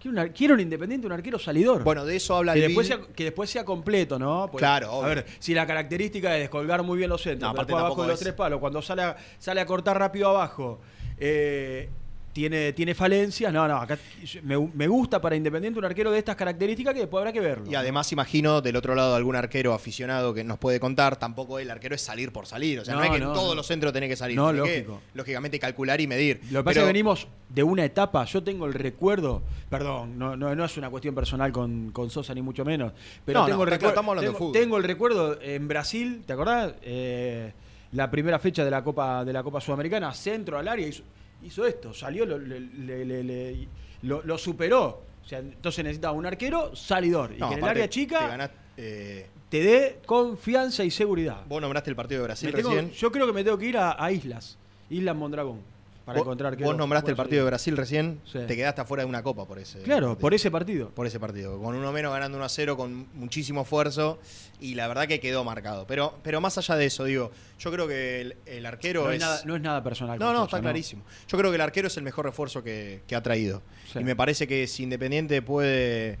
Quiero, 0.00 0.12
un 0.14 0.18
ar- 0.20 0.32
quiero 0.32 0.54
un 0.54 0.60
Independiente 0.60 1.06
un 1.06 1.12
arquero 1.12 1.38
salidor. 1.38 1.84
Bueno, 1.84 2.06
de 2.06 2.16
eso 2.16 2.34
habla 2.34 2.54
que 2.54 2.60
el 2.60 2.66
después, 2.68 2.86
sea, 2.86 3.00
que 3.14 3.24
después 3.24 3.50
sea 3.50 3.66
completo, 3.66 4.18
¿no? 4.18 4.46
Porque, 4.50 4.62
Claro, 4.62 4.88
A 4.88 4.92
obvio. 4.94 5.08
ver, 5.08 5.26
si 5.38 5.52
la 5.52 5.66
característica 5.66 6.34
es 6.34 6.40
descolgar 6.44 6.82
muy 6.82 6.96
bien 6.96 7.10
los 7.10 7.20
centros, 7.20 7.42
No, 7.48 7.50
aparte 7.50 7.74
abajo 7.74 8.00
de 8.00 8.08
los 8.08 8.14
es- 8.14 8.20
tres 8.24 8.32
palos, 8.34 8.60
cuando 8.60 8.80
sale 8.80 9.02
a, 9.02 9.16
sale 9.38 9.60
a 9.60 9.66
cortar 9.66 9.98
rápido 9.98 10.30
abajo, 10.30 10.80
eh, 11.18 11.90
tiene, 12.36 12.74
tiene 12.74 12.94
falencias. 12.94 13.50
No, 13.50 13.66
no, 13.66 13.76
acá 13.78 13.96
me, 14.42 14.58
me 14.58 14.86
gusta 14.88 15.22
para 15.22 15.36
Independiente 15.36 15.78
un 15.78 15.86
arquero 15.86 16.10
de 16.10 16.18
estas 16.18 16.36
características 16.36 16.92
que 16.92 17.00
después 17.00 17.20
habrá 17.22 17.32
que 17.32 17.40
verlo. 17.40 17.64
Y 17.70 17.74
además 17.74 18.12
imagino 18.12 18.60
del 18.60 18.76
otro 18.76 18.94
lado 18.94 19.14
algún 19.16 19.36
arquero 19.36 19.72
aficionado 19.72 20.34
que 20.34 20.44
nos 20.44 20.58
puede 20.58 20.78
contar, 20.78 21.16
tampoco 21.16 21.58
el 21.58 21.70
arquero 21.70 21.94
es 21.94 22.02
salir 22.02 22.32
por 22.32 22.46
salir, 22.46 22.80
o 22.80 22.84
sea, 22.84 22.92
no, 22.92 23.00
No, 23.00 23.06
es 23.06 23.10
que 23.12 23.18
no, 23.20 23.28
en 23.28 23.32
todos 23.32 23.48
no. 23.48 23.54
los 23.54 23.66
centros 23.66 23.90
tenés 23.94 24.10
que 24.10 24.16
salir, 24.16 24.36
No, 24.36 24.48
tenés 24.52 24.62
que, 24.64 24.78
lógico. 24.80 25.00
lógicamente 25.14 25.58
calcular 25.58 25.98
y 25.98 26.06
medir. 26.06 26.40
Lo 26.50 26.60
que 26.60 26.64
pasa 26.64 26.80
es 26.80 26.84
que 26.84 26.92
venimos 26.92 27.26
de 27.48 27.62
una 27.62 27.86
etapa, 27.86 28.26
yo 28.26 28.42
tengo 28.42 28.66
el 28.66 28.74
recuerdo, 28.74 29.42
perdón, 29.70 30.18
no, 30.18 30.36
no, 30.36 30.54
no 30.54 30.64
es 30.66 30.76
una 30.76 30.90
cuestión 30.90 31.14
personal 31.14 31.50
con, 31.52 31.90
con 31.90 32.10
Sosa 32.10 32.34
ni 32.34 32.42
mucho 32.42 32.66
menos, 32.66 32.92
pero 33.24 33.46
tengo, 33.46 33.62
el 33.64 33.70
claro, 33.70 33.90
recuerdo, 33.94 34.20
tengo, 34.20 34.34
fútbol. 34.38 34.52
tengo 34.52 34.76
el 34.76 34.84
recuerdo 34.84 35.40
en 35.40 35.66
Brasil, 35.68 36.22
¿te 36.26 36.34
acordás? 36.34 36.74
Eh, 36.82 37.50
la 37.92 38.10
primera 38.10 38.38
fecha 38.38 38.62
de 38.62 38.70
la 38.70 38.84
Copa 38.84 39.24
de 39.24 39.32
la 39.32 39.42
Copa 39.42 39.58
Sudamericana, 39.58 40.12
centro 40.12 40.58
al 40.58 40.68
área, 40.68 40.86
hizo, 40.86 41.02
hizo 41.42 41.66
esto, 41.66 41.92
salió, 41.94 42.24
lo, 42.26 42.38
le- 42.38 42.60
le- 42.60 43.04
le- 43.04 43.22
le- 43.24 43.68
lo- 44.02 44.22
lo 44.22 44.38
superó. 44.38 45.02
O 45.24 45.28
sea, 45.28 45.40
entonces 45.40 45.82
necesitaba 45.84 46.12
un 46.12 46.24
arquero 46.26 46.74
salidor 46.76 47.32
y 47.32 47.38
que 47.38 47.44
en 47.44 47.58
el 47.58 47.64
área 47.64 47.88
chica 47.88 48.18
te 48.20 48.26
ganás, 48.28 48.50
eh, 48.76 49.26
te 49.48 49.60
dé 49.60 49.98
confianza 50.06 50.84
y 50.84 50.90
seguridad. 50.90 51.42
vos 51.48 51.60
nombraste 51.60 51.90
el 51.90 51.96
partido 51.96 52.20
de 52.20 52.26
Brasil 52.28 52.52
tengo- 52.54 52.70
recién. 52.70 52.90
yo 52.92 53.10
creo 53.10 53.26
que 53.26 53.32
me 53.32 53.42
tengo 53.42 53.58
que 53.58 53.66
ir 53.66 53.76
a, 53.78 54.02
a 54.02 54.12
Islas, 54.12 54.56
Islas 54.88 55.16
Mondragón, 55.16 55.60
para 56.06 56.18
vos, 56.18 56.26
encontrar 56.26 56.56
vos 56.56 56.76
nombraste 56.76 57.10
el 57.10 57.16
partido 57.16 57.42
de 57.44 57.50
Brasil 57.50 57.76
recién, 57.76 58.20
Sí. 58.24 58.38
te 58.46 58.56
quedaste 58.56 58.80
afuera 58.80 59.02
de 59.02 59.08
una 59.08 59.22
copa 59.22 59.44
por 59.44 59.58
ese 59.58 59.80
Claro, 59.80 60.06
partido. 60.06 60.18
por 60.20 60.34
ese 60.34 60.50
partido. 60.50 60.88
por 60.90 61.06
ese 61.06 61.20
partido. 61.20 61.58
Con 61.60 61.74
uno 61.74 61.92
menos 61.92 62.12
ganando 62.12 62.38
1 62.38 62.44
a 62.44 62.48
0 62.48 62.76
con 62.76 63.06
muchísimo 63.14 63.62
esfuerzo 63.62 64.18
y 64.60 64.74
la 64.76 64.86
verdad 64.88 65.06
que 65.08 65.20
quedó 65.20 65.44
marcado. 65.44 65.84
Pero, 65.86 66.14
pero 66.22 66.40
más 66.40 66.56
allá 66.56 66.76
de 66.76 66.86
eso, 66.86 67.04
digo, 67.04 67.32
yo 67.58 67.70
creo 67.72 67.86
que 67.88 68.20
el, 68.22 68.36
el 68.46 68.64
arquero 68.64 69.04
No 69.04 69.10
es, 69.10 69.20
nada, 69.20 69.42
no 69.44 69.56
es 69.56 69.60
nada 69.62 69.82
personal. 69.82 70.18
No, 70.18 70.32
no, 70.32 70.44
está 70.44 70.60
clarísimo. 70.60 71.02
Yo 71.28 71.36
creo 71.36 71.50
que 71.50 71.56
el 71.56 71.60
arquero 71.60 71.88
es 71.88 71.96
el 71.96 72.04
mejor 72.04 72.24
refuerzo 72.24 72.62
que, 72.62 73.02
que 73.06 73.16
ha 73.16 73.22
traído. 73.22 73.60
Sí. 73.92 73.98
Y 73.98 74.04
me 74.04 74.14
parece 74.16 74.46
que 74.46 74.66
si 74.68 74.84
Independiente 74.84 75.42
puede 75.42 76.18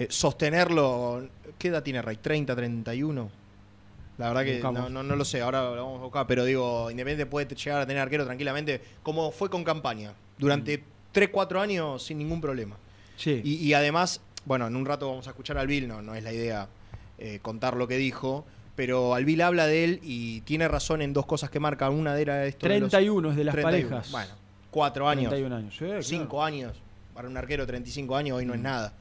eh, 0.00 0.06
sostenerlo. 0.10 1.28
¿Qué 1.58 1.68
edad 1.68 1.82
tiene 1.82 2.02
Rey? 2.02 2.18
¿30, 2.22 2.54
31? 2.54 3.30
La 4.18 4.28
verdad 4.28 4.44
que 4.44 4.60
no, 4.60 4.88
no, 4.90 5.02
no 5.02 5.16
lo 5.16 5.24
sé, 5.24 5.40
ahora 5.40 5.62
lo 5.74 5.84
vamos 5.84 6.00
a 6.00 6.04
buscar, 6.04 6.26
pero 6.26 6.44
digo, 6.44 6.90
Independiente 6.90 7.24
puede 7.26 7.46
llegar 7.54 7.80
a 7.82 7.86
tener 7.86 8.02
arquero 8.02 8.24
tranquilamente, 8.24 8.80
como 9.02 9.30
fue 9.30 9.48
con 9.48 9.62
campaña, 9.64 10.12
durante 10.38 10.82
3, 11.12 11.28
4 11.32 11.60
años 11.60 12.02
sin 12.02 12.18
ningún 12.18 12.40
problema. 12.40 12.76
Sí. 13.16 13.40
Y, 13.44 13.54
y 13.64 13.74
además, 13.74 14.20
bueno, 14.44 14.66
en 14.66 14.74
un 14.76 14.84
rato 14.86 15.08
vamos 15.08 15.26
a 15.28 15.30
escuchar 15.30 15.56
al 15.58 15.66
Bill, 15.68 15.86
no, 15.86 16.02
no 16.02 16.14
es 16.16 16.24
la 16.24 16.32
idea 16.32 16.68
eh, 17.18 17.38
contar 17.42 17.76
lo 17.76 17.86
que 17.86 17.96
dijo, 17.96 18.44
pero 18.74 19.14
al 19.14 19.24
Bill 19.24 19.40
habla 19.42 19.66
de 19.66 19.84
él 19.84 20.00
y 20.02 20.40
tiene 20.42 20.66
razón 20.68 21.00
en 21.02 21.12
dos 21.12 21.26
cosas 21.26 21.50
que 21.50 21.58
marca. 21.60 21.88
Una 21.90 22.14
de 22.14 22.22
era 22.22 22.44
esto. 22.46 22.68
de 22.68 22.78
los 22.80 22.90
31 22.90 23.30
es 23.30 23.36
de 23.36 23.44
las 23.44 23.54
31. 23.54 23.88
parejas. 23.88 24.10
Bueno, 24.12 24.30
cuatro 24.70 25.08
años, 25.08 25.30
31 25.30 25.56
años. 25.56 25.74
sí, 25.76 25.84
claro. 25.84 26.02
cinco 26.02 26.42
años. 26.44 26.76
Para 27.14 27.28
un 27.28 27.36
arquero 27.36 27.66
35 27.66 28.14
años 28.16 28.36
hoy 28.38 28.46
no 28.46 28.52
Mm. 28.52 28.56
es 28.56 28.62
nada. 28.62 28.92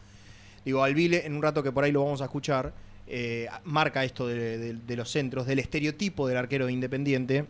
Digo, 0.66 0.84
al 0.84 0.94
Bill, 0.96 1.14
en 1.16 1.34
un 1.36 1.42
rato 1.44 1.62
que 1.62 1.72
por 1.72 1.84
ahí 1.84 1.92
lo 1.92 2.04
vamos 2.04 2.22
a 2.22 2.26
escuchar, 2.26 2.74
eh, 3.08 3.48
marca 3.64 4.04
esto 4.04 4.28
de, 4.28 4.58
de- 4.58 4.74
de 4.74 4.96
los 4.96 5.10
centros, 5.10 5.48
del 5.48 5.60
estereotipo 5.60 6.28
del 6.28 6.38
arquero 6.38 6.70
independiente 6.70 7.46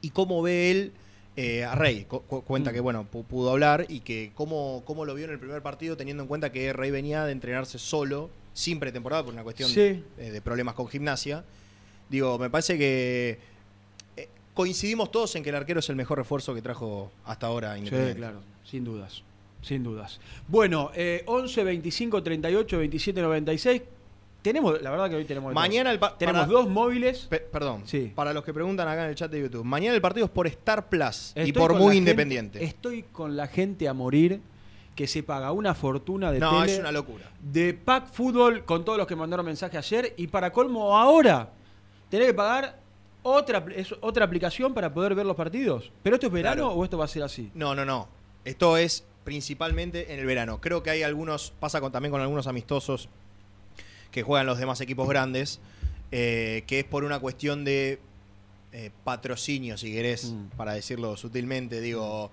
y 0.00 0.10
cómo 0.10 0.42
ve 0.42 0.70
él 0.70 0.92
eh, 1.36 1.64
a 1.64 1.74
Rey. 1.74 2.04
Cu- 2.04 2.22
cu- 2.22 2.42
cuenta 2.42 2.70
Mm. 2.70 2.74
que, 2.74 2.80
bueno, 2.80 3.06
pu- 3.12 3.24
pudo 3.24 3.50
hablar 3.50 3.86
y 3.88 4.00
que 4.00 4.30
cómo, 4.34 4.82
cómo 4.84 5.04
lo 5.04 5.14
vio 5.14 5.24
en 5.24 5.32
el 5.32 5.38
primer 5.38 5.62
partido, 5.62 5.96
teniendo 5.96 6.22
en 6.22 6.28
cuenta 6.28 6.52
que 6.52 6.72
Rey 6.72 6.90
venía 6.92 7.24
de 7.24 7.32
entrenarse 7.32 7.78
solo, 7.78 8.30
sin 8.52 8.78
pretemporada, 8.78 9.24
por 9.24 9.32
una 9.34 9.42
cuestión 9.42 9.68
Sí. 9.68 9.80
eh, 10.18 10.30
de 10.30 10.40
problemas 10.40 10.74
con 10.74 10.86
gimnasia. 10.88 11.44
Digo, 12.08 12.38
me 12.38 12.50
parece 12.50 12.78
que 12.78 13.38
coincidimos 14.54 15.10
todos 15.10 15.34
en 15.34 15.42
que 15.42 15.48
el 15.50 15.56
arquero 15.56 15.80
es 15.80 15.88
el 15.88 15.96
mejor 15.96 16.18
refuerzo 16.18 16.54
que 16.54 16.62
trajo 16.62 17.10
hasta 17.24 17.46
ahora 17.48 17.72
Sí, 17.74 17.78
Independiente. 17.78 18.16
claro, 18.18 18.40
sin 18.64 18.84
dudas. 18.84 19.22
Sin 19.62 19.82
dudas. 19.82 20.20
Bueno, 20.46 20.90
eh, 20.94 21.22
11, 21.26 21.64
25, 21.64 22.22
38, 22.22 22.78
27, 22.78 23.20
96. 23.22 23.82
Tenemos, 24.44 24.82
la 24.82 24.90
verdad 24.90 25.08
que 25.08 25.16
hoy 25.16 25.24
tenemos. 25.24 25.54
Mañana 25.54 25.90
el 25.90 25.98
tenemos 26.18 26.42
para- 26.42 26.52
dos 26.52 26.68
móviles. 26.68 27.20
Pe- 27.30 27.40
perdón, 27.40 27.80
Sí. 27.86 28.12
para 28.14 28.34
los 28.34 28.44
que 28.44 28.52
preguntan 28.52 28.86
acá 28.86 29.04
en 29.04 29.08
el 29.08 29.14
chat 29.14 29.30
de 29.30 29.40
YouTube, 29.40 29.64
mañana 29.64 29.94
el 29.94 30.02
partido 30.02 30.26
es 30.26 30.30
por 30.30 30.46
Star 30.46 30.90
Plus 30.90 31.32
y 31.34 31.50
por 31.54 31.72
muy 31.72 31.94
gente- 31.94 31.96
independiente. 31.96 32.62
estoy 32.62 33.04
con 33.04 33.38
la 33.38 33.46
gente 33.46 33.88
a 33.88 33.94
morir 33.94 34.42
que 34.94 35.06
se 35.06 35.22
paga 35.22 35.50
una 35.52 35.74
fortuna 35.74 36.30
de 36.30 36.40
no, 36.40 36.60
tele, 36.60 36.74
es 36.74 36.78
una 36.80 36.92
locura. 36.92 37.24
de 37.40 37.72
Pack 37.72 38.12
Fútbol 38.12 38.66
con 38.66 38.84
todos 38.84 38.98
los 38.98 39.06
que 39.06 39.16
mandaron 39.16 39.46
mensaje 39.46 39.78
ayer 39.78 40.12
y 40.18 40.26
para 40.26 40.52
colmo 40.52 40.94
ahora 40.94 41.48
tenés 42.10 42.26
que 42.26 42.34
pagar 42.34 42.78
otra, 43.22 43.64
es 43.74 43.94
otra 44.02 44.26
aplicación 44.26 44.74
para 44.74 44.92
poder 44.92 45.14
ver 45.14 45.24
los 45.24 45.36
partidos. 45.36 45.90
¿Pero 46.02 46.16
esto 46.16 46.26
es 46.26 46.32
verano 46.34 46.64
Claro. 46.66 46.74
o 46.78 46.84
esto 46.84 46.98
va 46.98 47.06
a 47.06 47.08
ser 47.08 47.22
así? 47.22 47.50
No, 47.54 47.74
no, 47.74 47.86
no. 47.86 48.08
Esto 48.44 48.76
es 48.76 49.04
principalmente 49.24 50.12
en 50.12 50.20
el 50.20 50.26
verano. 50.26 50.60
Creo 50.60 50.82
que 50.82 50.90
hay 50.90 51.02
algunos, 51.02 51.54
pasa 51.58 51.80
con, 51.80 51.90
también 51.90 52.12
con 52.12 52.20
algunos 52.20 52.46
amistosos 52.46 53.08
que 54.14 54.22
juegan 54.22 54.46
los 54.46 54.58
demás 54.58 54.80
equipos 54.80 55.08
grandes, 55.08 55.58
eh, 56.12 56.62
que 56.68 56.78
es 56.78 56.84
por 56.84 57.02
una 57.02 57.18
cuestión 57.18 57.64
de 57.64 57.98
eh, 58.72 58.90
patrocinio, 59.02 59.76
si 59.76 59.92
querés, 59.92 60.30
Mm. 60.32 60.56
para 60.56 60.72
decirlo 60.74 61.16
sutilmente. 61.16 61.80
Digo, 61.80 62.30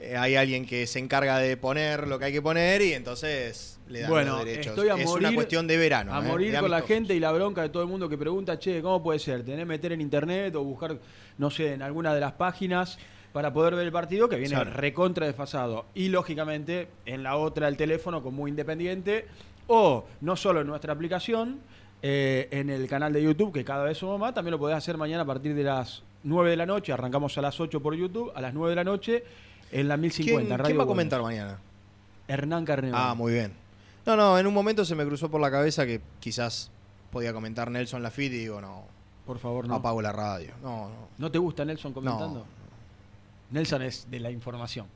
eh, 0.00 0.16
hay 0.16 0.34
alguien 0.34 0.66
que 0.66 0.86
se 0.88 0.98
encarga 0.98 1.38
de 1.38 1.56
poner 1.56 2.08
lo 2.08 2.18
que 2.18 2.24
hay 2.26 2.32
que 2.32 2.42
poner 2.42 2.82
y 2.82 2.92
entonces 2.94 3.78
le 3.88 4.00
dan 4.00 4.10
Bueno, 4.10 4.36
los 4.38 4.44
derechos. 4.44 4.66
estoy 4.76 4.88
a 4.88 4.94
es 4.96 5.04
morir, 5.04 5.26
una 5.28 5.34
cuestión 5.36 5.66
de 5.68 5.76
verano. 5.76 6.12
A 6.14 6.20
morir 6.20 6.58
con 6.58 6.70
la 6.70 6.82
gente 6.82 7.14
y 7.14 7.20
la 7.20 7.30
bronca 7.30 7.62
de 7.62 7.68
todo 7.68 7.82
el 7.84 7.88
mundo 7.88 8.08
que 8.08 8.18
pregunta, 8.18 8.58
che, 8.58 8.82
¿cómo 8.82 9.02
puede 9.04 9.18
ser? 9.20 9.42
Tenés 9.44 9.60
que 9.60 9.64
meter 9.66 9.92
en 9.92 10.00
internet 10.00 10.54
o 10.56 10.64
buscar, 10.64 10.98
no 11.38 11.48
sé, 11.50 11.74
en 11.74 11.82
alguna 11.82 12.12
de 12.12 12.20
las 12.20 12.32
páginas 12.32 12.98
para 13.32 13.52
poder 13.52 13.74
ver 13.76 13.84
el 13.86 13.92
partido 13.92 14.28
que 14.28 14.36
viene 14.36 14.54
Claro. 14.56 14.70
recontra 14.72 15.26
desfasado. 15.26 15.86
Y 15.94 16.08
lógicamente 16.08 16.88
en 17.06 17.22
la 17.24 17.36
otra 17.36 17.66
el 17.68 17.76
teléfono 17.76 18.20
como 18.22 18.36
muy 18.38 18.50
independiente 18.50 19.26
o 19.66 20.04
no 20.20 20.36
solo 20.36 20.60
en 20.60 20.66
nuestra 20.66 20.92
aplicación, 20.92 21.60
eh, 22.02 22.48
en 22.50 22.68
el 22.70 22.86
canal 22.88 23.12
de 23.12 23.22
YouTube, 23.22 23.52
que 23.52 23.64
cada 23.64 23.84
vez 23.84 23.98
somos 23.98 24.18
más, 24.20 24.34
también 24.34 24.52
lo 24.52 24.58
podés 24.58 24.76
hacer 24.76 24.96
mañana 24.98 25.22
a 25.22 25.26
partir 25.26 25.54
de 25.54 25.64
las 25.64 26.02
9 26.22 26.50
de 26.50 26.56
la 26.56 26.66
noche, 26.66 26.92
arrancamos 26.92 27.36
a 27.38 27.42
las 27.42 27.58
8 27.60 27.80
por 27.82 27.94
YouTube, 27.94 28.30
a 28.34 28.40
las 28.40 28.52
9 28.54 28.70
de 28.70 28.76
la 28.76 28.84
noche 28.84 29.24
en 29.72 29.88
la 29.88 29.96
1050. 29.96 30.46
¿Quién, 30.46 30.50
Radio 30.58 30.64
quién 30.66 30.78
va 30.78 30.82
a 30.82 30.84
Buenos. 30.84 30.92
comentar 30.92 31.22
mañana? 31.22 31.58
Hernán 32.28 32.64
Carnevale. 32.64 33.04
Ah, 33.06 33.14
muy 33.14 33.32
bien. 33.32 33.52
No, 34.06 34.16
no, 34.16 34.38
en 34.38 34.46
un 34.46 34.52
momento 34.54 34.84
se 34.84 34.94
me 34.94 35.04
cruzó 35.06 35.30
por 35.30 35.40
la 35.40 35.50
cabeza 35.50 35.86
que 35.86 36.00
quizás 36.20 36.70
podía 37.10 37.32
comentar 37.32 37.70
Nelson 37.70 38.02
Lafitte 38.02 38.34
y 38.34 38.38
digo, 38.40 38.60
no, 38.60 38.82
Por 39.24 39.38
favor, 39.38 39.66
no. 39.66 39.74
apago 39.76 40.02
la 40.02 40.12
radio. 40.12 40.52
No, 40.62 40.88
no. 40.90 41.08
¿No 41.16 41.30
te 41.30 41.38
gusta 41.38 41.64
Nelson 41.64 41.92
comentando? 41.94 42.40
No. 42.40 42.46
Nelson 43.50 43.82
es 43.82 44.10
de 44.10 44.20
la 44.20 44.30
información. 44.30 44.86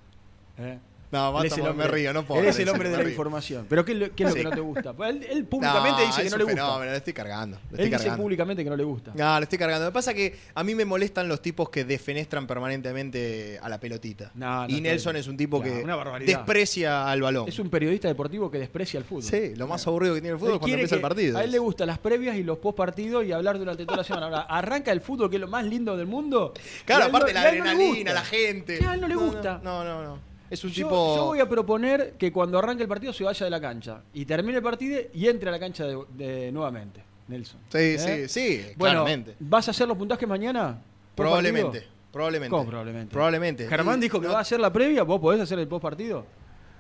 ¿eh? 0.58 0.78
No, 1.10 1.32
basta, 1.32 1.54
el 1.54 1.62
me 1.62 1.68
hombre- 1.70 1.88
río, 1.88 2.12
no 2.12 2.24
puedo. 2.24 2.40
Él 2.42 2.48
es 2.48 2.54
hablar 2.56 2.68
el 2.68 2.74
hombre 2.74 2.88
de 2.88 2.92
me 2.92 2.96
la 2.98 3.02
río. 3.04 3.12
información. 3.12 3.66
¿Pero 3.68 3.84
qué, 3.84 3.92
es 3.92 3.98
lo- 3.98 4.14
qué 4.14 4.24
es 4.24 4.28
lo 4.30 4.34
que 4.34 4.44
no 4.44 4.50
te 4.50 4.60
gusta? 4.60 4.92
Pues 4.92 5.10
él, 5.10 5.26
él 5.30 5.44
públicamente 5.46 6.02
No, 6.02 6.06
dice 6.06 6.22
que 6.22 6.30
no 6.30 6.36
le 6.36 6.44
gusta. 6.44 6.60
fenómeno, 6.62 6.90
lo 6.90 6.96
estoy 6.96 7.12
cargando. 7.14 7.56
Estoy 7.70 7.84
Él 7.86 7.90
dice 7.90 8.10
públicamente 8.12 8.64
que 8.64 8.70
no 8.70 8.76
le 8.76 8.84
gusta. 8.84 9.12
No, 9.14 9.36
lo 9.38 9.42
estoy 9.42 9.58
cargando. 9.58 9.84
Lo 9.86 9.90
que 9.90 9.94
pasa 9.94 10.10
es 10.10 10.16
que 10.16 10.36
a 10.54 10.62
mí 10.64 10.74
me 10.74 10.84
molestan 10.84 11.28
los 11.28 11.40
tipos 11.40 11.70
que 11.70 11.84
defenestran 11.84 12.46
permanentemente 12.46 13.58
a 13.62 13.68
la 13.68 13.80
pelotita. 13.80 14.30
No, 14.34 14.66
no 14.66 14.68
y 14.68 14.80
Nelson 14.80 15.16
es 15.16 15.26
un 15.28 15.36
tipo 15.36 15.58
No, 15.58 15.64
que 15.64 16.24
desprecia 16.26 17.10
al 17.10 17.22
balón. 17.22 17.48
Es 17.48 17.58
un 17.58 17.70
periodista 17.70 18.08
deportivo 18.08 18.50
que 18.50 18.58
desprecia 18.58 18.98
el 18.98 19.04
fútbol. 19.04 19.22
Sí, 19.22 19.54
lo 19.56 19.66
más 19.66 19.86
aburrido 19.86 20.14
que 20.14 20.20
tiene 20.20 20.34
el 20.34 20.38
fútbol 20.38 20.54
es 20.54 20.58
cuando 20.58 20.74
empieza 20.76 20.94
el 20.96 21.00
partido. 21.00 21.38
A 21.38 21.44
él 21.44 21.50
le 21.50 21.58
gustan 21.58 21.86
las 21.86 21.98
previas 21.98 22.36
y 22.36 22.42
los 22.42 22.58
post 22.58 22.76
partidos 22.76 23.24
y 23.24 23.32
hablar 23.32 23.58
durante 23.58 23.84
toda 23.84 23.98
la 23.98 24.04
semana. 24.04 24.26
Ahora, 24.26 24.40
arranca 24.42 24.92
el 24.92 25.00
fútbol, 25.00 25.30
que 25.30 25.36
es 25.36 25.40
lo 25.40 25.48
más 25.48 25.64
lindo 25.64 25.96
del 25.96 26.06
mundo. 26.06 26.52
Claro, 26.84 27.04
aparte 27.06 27.32
no- 27.32 27.40
la 27.40 27.44
no 27.46 27.52
le 27.52 27.60
adrenalina, 27.60 28.12
la 28.12 28.24
gente. 28.24 28.78
A 28.86 28.94
él 28.94 29.00
no 29.00 29.08
le 29.08 29.14
gusta. 29.16 29.60
No, 29.62 29.84
no, 29.84 30.02
no. 30.02 30.27
Es 30.50 30.64
un 30.64 30.70
Yo, 30.70 30.84
tipo. 30.86 31.16
yo 31.16 31.24
voy 31.26 31.40
a 31.40 31.48
proponer 31.48 32.14
que 32.18 32.32
cuando 32.32 32.58
arranque 32.58 32.82
el 32.82 32.88
partido 32.88 33.12
se 33.12 33.24
vaya 33.24 33.44
de 33.44 33.50
la 33.50 33.60
cancha 33.60 34.00
y 34.14 34.24
termine 34.24 34.58
el 34.58 34.62
partido 34.62 35.00
y 35.12 35.26
entre 35.28 35.48
a 35.48 35.52
la 35.52 35.58
cancha 35.58 35.84
de, 35.84 35.98
de- 36.16 36.52
nuevamente, 36.52 37.02
Nelson. 37.28 37.60
Sí, 37.70 37.78
¿Eh? 37.78 37.98
sí, 37.98 38.28
sí, 38.28 38.66
Bueno, 38.76 39.04
claramente. 39.04 39.34
¿vas 39.40 39.68
a 39.68 39.72
hacer 39.72 39.86
los 39.86 39.96
puntajes 39.98 40.26
mañana? 40.28 40.78
¿Por 41.14 41.26
Probablemente. 41.26 41.70
partido? 41.80 41.92
Probablemente. 42.12 42.50
¿Cómo 42.50 42.66
probablemente? 42.66 43.12
Probablemente. 43.12 43.68
Germán 43.68 44.00
dijo 44.00 44.20
que 44.20 44.26
no- 44.28 44.32
va 44.32 44.38
a 44.38 44.42
hacer 44.42 44.58
la 44.60 44.72
previa, 44.72 45.02
¿vos 45.02 45.20
podés 45.20 45.40
hacer 45.42 45.58
el 45.58 45.68
post 45.68 45.82
partido? 45.82 46.24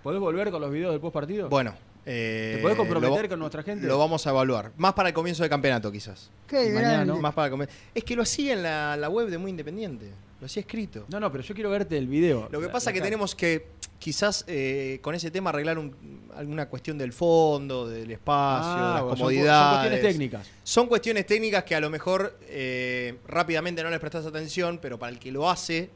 ¿Podés 0.02 0.20
volver 0.20 0.50
con 0.50 0.60
los 0.62 0.70
videos 0.72 0.92
del 0.92 1.00
post 1.00 1.12
partido? 1.14 1.48
Bueno. 1.50 1.74
eh, 2.06 2.54
¿Te 2.56 2.62
podés 2.62 2.78
comprometer 2.78 3.24
lo- 3.24 3.28
con 3.28 3.38
nuestra 3.40 3.62
gente? 3.62 3.86
Lo 3.86 3.98
vamos 3.98 4.26
a 4.26 4.30
evaluar. 4.30 4.72
Más 4.78 4.94
para 4.94 5.10
el 5.10 5.14
comienzo 5.14 5.42
de 5.42 5.50
campeonato, 5.50 5.92
quizás. 5.92 6.30
Qué 6.46 6.70
mañana 6.72 7.04
no. 7.04 7.18
Más 7.18 7.34
para 7.34 7.48
el 7.48 7.50
comienzo. 7.50 7.74
Es 7.94 8.02
que 8.04 8.16
lo 8.16 8.22
hacía 8.22 8.54
en 8.54 8.62
la, 8.62 8.96
la 8.96 9.10
web 9.10 9.28
de 9.28 9.36
Muy 9.36 9.50
Independiente. 9.50 10.10
Lo 10.40 10.46
hacía 10.46 10.60
escrito. 10.60 11.04
No, 11.08 11.18
no, 11.18 11.32
pero 11.32 11.42
yo 11.42 11.54
quiero 11.54 11.70
verte 11.70 11.98
el 11.98 12.06
video. 12.06 12.48
Lo 12.50 12.60
que 12.60 12.68
pasa 12.68 12.90
es 12.90 12.94
que 12.94 13.00
tenemos 13.00 13.34
que 13.34 13.66
quizás 13.98 14.44
eh, 14.46 15.00
con 15.02 15.14
ese 15.16 15.30
tema 15.32 15.50
arreglar 15.50 15.78
un- 15.78 16.28
alguna 16.36 16.68
cuestión 16.68 16.96
del 16.96 17.12
fondo, 17.12 17.88
del 17.88 18.08
espacio, 18.12 18.70
Ah, 18.72 18.92
las 18.94 19.02
bueno, 19.02 19.08
son 19.08 19.16
cu- 19.16 19.18
comodidades. 19.18 19.58
Son 19.58 19.80
cuestiones 19.90 20.00
técnicas. 20.12 20.46
Son 20.62 20.86
cuestiones 20.86 21.26
técnicas 21.26 21.64
que 21.64 21.74
a 21.74 21.80
lo 21.80 21.90
mejor 21.90 22.38
eh, 22.42 23.18
rápidamente 23.26 23.82
no 23.82 23.90
les 23.90 23.98
prestas 23.98 24.24
atención, 24.26 24.78
pero 24.80 24.98
para 24.98 25.10
el 25.10 25.18
que 25.18 25.32
lo 25.32 25.50
hace, 25.50 25.90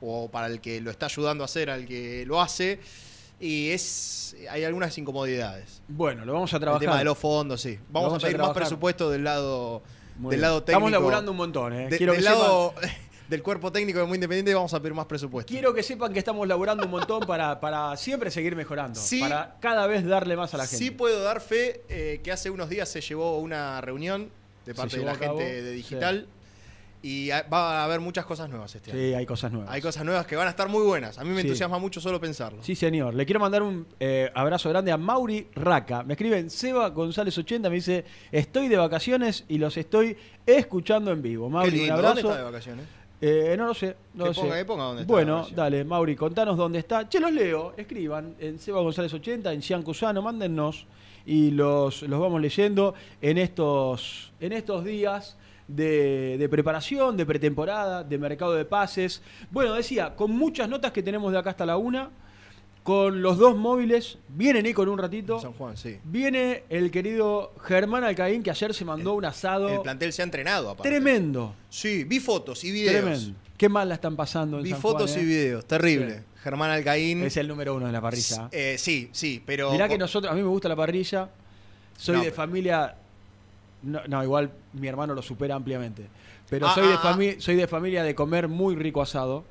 o 0.00 0.30
para 0.30 0.46
el 0.46 0.60
que 0.60 0.80
lo 0.80 0.92
está 0.92 1.06
ayudando 1.06 1.42
a 1.42 1.46
hacer 1.46 1.68
al 1.68 1.84
que 1.84 2.24
lo 2.24 2.40
hace, 2.40 2.78
y 3.40 3.70
es 3.70 4.36
hay 4.48 4.62
algunas 4.62 4.96
incomodidades. 4.96 5.82
Bueno, 5.88 6.24
lo 6.24 6.34
vamos 6.34 6.52
a 6.52 6.56
El 6.56 6.60
trabajar. 6.60 6.80
tema 6.86 6.98
de 6.98 7.04
los 7.04 7.18
fondos, 7.18 7.60
sí. 7.60 7.76
Vamos, 7.90 8.10
vamos 8.10 8.12
a 8.12 8.16
a 8.18 8.20
pedir 8.28 8.36
más 8.38 8.44
trabajar. 8.46 8.62
presupuesto 8.62 9.10
del 9.10 9.24
lado, 9.24 9.82
Muy 10.18 10.30
del 10.30 10.38
bien. 10.38 10.42
lado 10.42 10.62
técnico. 10.62 10.78
Estamos 10.86 10.92
laburando 10.92 11.30
un 11.32 11.36
montón, 11.36 11.72
¿eh? 11.72 11.88
de- 11.88 11.96
quiero, 11.96 12.12
del 12.12 12.22
que 12.22 12.28
lado 12.30 12.74
del 13.28 13.42
cuerpo 13.42 13.70
técnico 13.70 13.98
de 13.98 14.06
Muy 14.06 14.16
Independiente 14.16 14.54
vamos 14.54 14.72
a 14.74 14.80
pedir 14.80 14.94
más 14.94 15.06
presupuesto. 15.06 15.50
quiero 15.50 15.74
que 15.74 15.82
sepan 15.82 16.12
que 16.12 16.18
estamos 16.18 16.46
laburando 16.48 16.84
un 16.84 16.90
montón 16.90 17.20
para, 17.26 17.60
para 17.60 17.96
siempre 17.96 18.30
seguir 18.30 18.56
mejorando. 18.56 18.98
Sí. 18.98 19.20
Para 19.20 19.56
cada 19.60 19.86
vez 19.86 20.04
darle 20.06 20.36
más 20.36 20.54
a 20.54 20.56
la 20.58 20.66
gente. 20.66 20.84
Sí 20.84 20.90
puedo 20.90 21.22
dar 21.22 21.40
fe 21.40 21.82
eh, 21.88 22.20
que 22.24 22.32
hace 22.32 22.50
unos 22.50 22.68
días 22.68 22.88
se 22.88 23.00
llevó 23.00 23.38
una 23.38 23.80
reunión 23.80 24.30
de 24.64 24.74
parte 24.74 24.98
de 24.98 25.04
la 25.04 25.14
gente 25.14 25.62
de 25.62 25.72
digital 25.72 26.26
y 27.00 27.28
va 27.30 27.80
a 27.80 27.84
haber 27.84 28.00
muchas 28.00 28.26
cosas 28.26 28.48
nuevas 28.50 28.74
este 28.74 28.90
año. 28.90 28.98
Sí, 29.00 29.14
hay 29.14 29.24
cosas 29.24 29.52
nuevas. 29.52 29.70
Hay 29.72 29.80
cosas 29.80 30.04
nuevas 30.04 30.26
que 30.26 30.34
van 30.34 30.48
a 30.48 30.50
estar 30.50 30.68
muy 30.68 30.82
buenas. 30.82 31.16
A 31.18 31.22
mí 31.22 31.30
me 31.30 31.42
Sí. 31.42 31.46
entusiasma 31.46 31.78
mucho 31.78 32.00
solo 32.00 32.20
pensarlo. 32.20 32.62
Sí, 32.64 32.74
señor. 32.74 33.14
Le 33.14 33.24
quiero 33.24 33.38
mandar 33.38 33.62
un 33.62 33.86
eh, 34.00 34.30
abrazo 34.34 34.68
grande 34.68 34.90
a 34.90 34.96
Mauri 34.96 35.46
Raca. 35.54 36.02
Me 36.02 36.14
escriben 36.14 36.50
Seba 36.50 36.88
González 36.90 37.38
80, 37.38 37.68
me 37.70 37.76
dice, 37.76 38.04
estoy 38.32 38.66
de 38.68 38.76
vacaciones 38.78 39.44
y 39.48 39.58
los 39.58 39.76
estoy 39.76 40.16
escuchando 40.44 41.12
en 41.12 41.22
vivo. 41.22 41.48
Mauri, 41.48 41.82
un 41.82 41.86
¿Dónde 41.88 41.92
abrazo. 42.08 42.18
está 42.30 42.36
de 42.38 42.42
vacaciones? 42.42 42.86
Eh, 43.20 43.56
no 43.58 43.66
lo 43.66 43.74
sé, 43.74 43.96
no 44.14 44.24
Que 44.24 44.30
lo 44.30 44.34
ponga, 44.34 44.52
sé. 44.52 44.58
que 44.58 44.64
ponga 44.64 44.84
dónde 44.84 45.02
está 45.02 45.12
bueno, 45.12 45.46
dale, 45.54 45.84
Mauri, 45.84 46.14
contanos 46.14 46.56
dónde 46.56 46.78
está. 46.78 47.08
Che, 47.08 47.18
los 47.18 47.32
leo, 47.32 47.74
escriban 47.76 48.34
en 48.38 48.58
Seba 48.60 48.80
González 48.80 49.12
80, 49.12 49.52
en 49.52 49.60
Cian 49.60 49.82
Cusano, 49.82 50.22
mándennos 50.22 50.86
y 51.26 51.50
los, 51.50 52.02
los 52.02 52.20
vamos 52.20 52.40
leyendo 52.40 52.94
en 53.20 53.38
estos, 53.38 54.32
en 54.40 54.52
estos 54.52 54.84
días 54.84 55.36
de, 55.66 56.36
de 56.38 56.48
preparación, 56.48 57.16
de 57.16 57.26
pretemporada, 57.26 58.04
de 58.04 58.18
mercado 58.18 58.54
de 58.54 58.64
pases. 58.64 59.20
Bueno, 59.50 59.74
decía, 59.74 60.14
con 60.14 60.30
muchas 60.30 60.68
notas 60.68 60.92
que 60.92 61.02
tenemos 61.02 61.32
de 61.32 61.38
acá 61.38 61.50
hasta 61.50 61.66
la 61.66 61.76
una, 61.76 62.10
con 62.88 63.20
los 63.20 63.36
dos 63.36 63.54
móviles, 63.54 64.16
viene 64.30 64.62
Nico 64.62 64.82
en 64.82 64.88
un 64.88 64.96
ratito. 64.96 65.38
San 65.38 65.52
Juan, 65.52 65.76
sí. 65.76 65.98
Viene 66.04 66.62
el 66.70 66.90
querido 66.90 67.52
Germán 67.62 68.02
Alcaín, 68.02 68.42
que 68.42 68.50
ayer 68.50 68.72
se 68.72 68.82
mandó 68.86 69.12
un 69.12 69.26
asado 69.26 69.68
El 69.68 69.82
plantel 69.82 70.10
se 70.10 70.22
ha 70.22 70.24
entrenado, 70.24 70.70
aparte. 70.70 70.88
tremendo. 70.88 71.54
Sí, 71.68 72.04
vi 72.04 72.18
fotos 72.18 72.64
y 72.64 72.70
videos. 72.72 73.02
Tremendo. 73.02 73.38
Qué 73.58 73.68
mal 73.68 73.90
la 73.90 73.96
están 73.96 74.16
pasando 74.16 74.56
en 74.56 74.62
Vi 74.64 74.70
San 74.70 74.80
fotos 74.80 75.10
Juan, 75.10 75.20
y 75.20 75.22
¿eh? 75.22 75.26
videos. 75.26 75.66
Terrible. 75.66 76.14
Sí. 76.16 76.24
Germán 76.42 76.70
Alcaín. 76.70 77.22
Es 77.24 77.36
el 77.36 77.46
número 77.46 77.74
uno 77.74 77.84
de 77.86 77.92
la 77.92 78.00
parrilla. 78.00 78.48
Eh, 78.52 78.76
sí, 78.78 79.10
sí, 79.12 79.42
pero. 79.44 79.70
Mirá 79.70 79.86
que 79.86 79.98
nosotros, 79.98 80.32
a 80.32 80.34
mí 80.34 80.40
me 80.40 80.48
gusta 80.48 80.70
la 80.70 80.76
parrilla. 80.76 81.28
Soy 81.94 82.14
No, 82.16 82.20
de 82.22 82.30
pero- 82.30 82.36
familia. 82.36 82.94
No, 83.82 84.00
no, 84.08 84.22
igual 84.24 84.50
mi 84.72 84.88
hermano 84.88 85.12
lo 85.14 85.20
supera 85.20 85.54
ampliamente. 85.56 86.06
Pero 86.48 86.66
Ah, 86.68 86.74
soy, 86.74 86.86
de 86.88 86.94
ah, 86.94 87.00
ah. 87.04 87.18
soy 87.38 87.56
de 87.56 87.66
familia 87.66 88.02
de 88.02 88.14
comer 88.14 88.48
muy 88.48 88.76
rico 88.76 89.02
asado. 89.02 89.44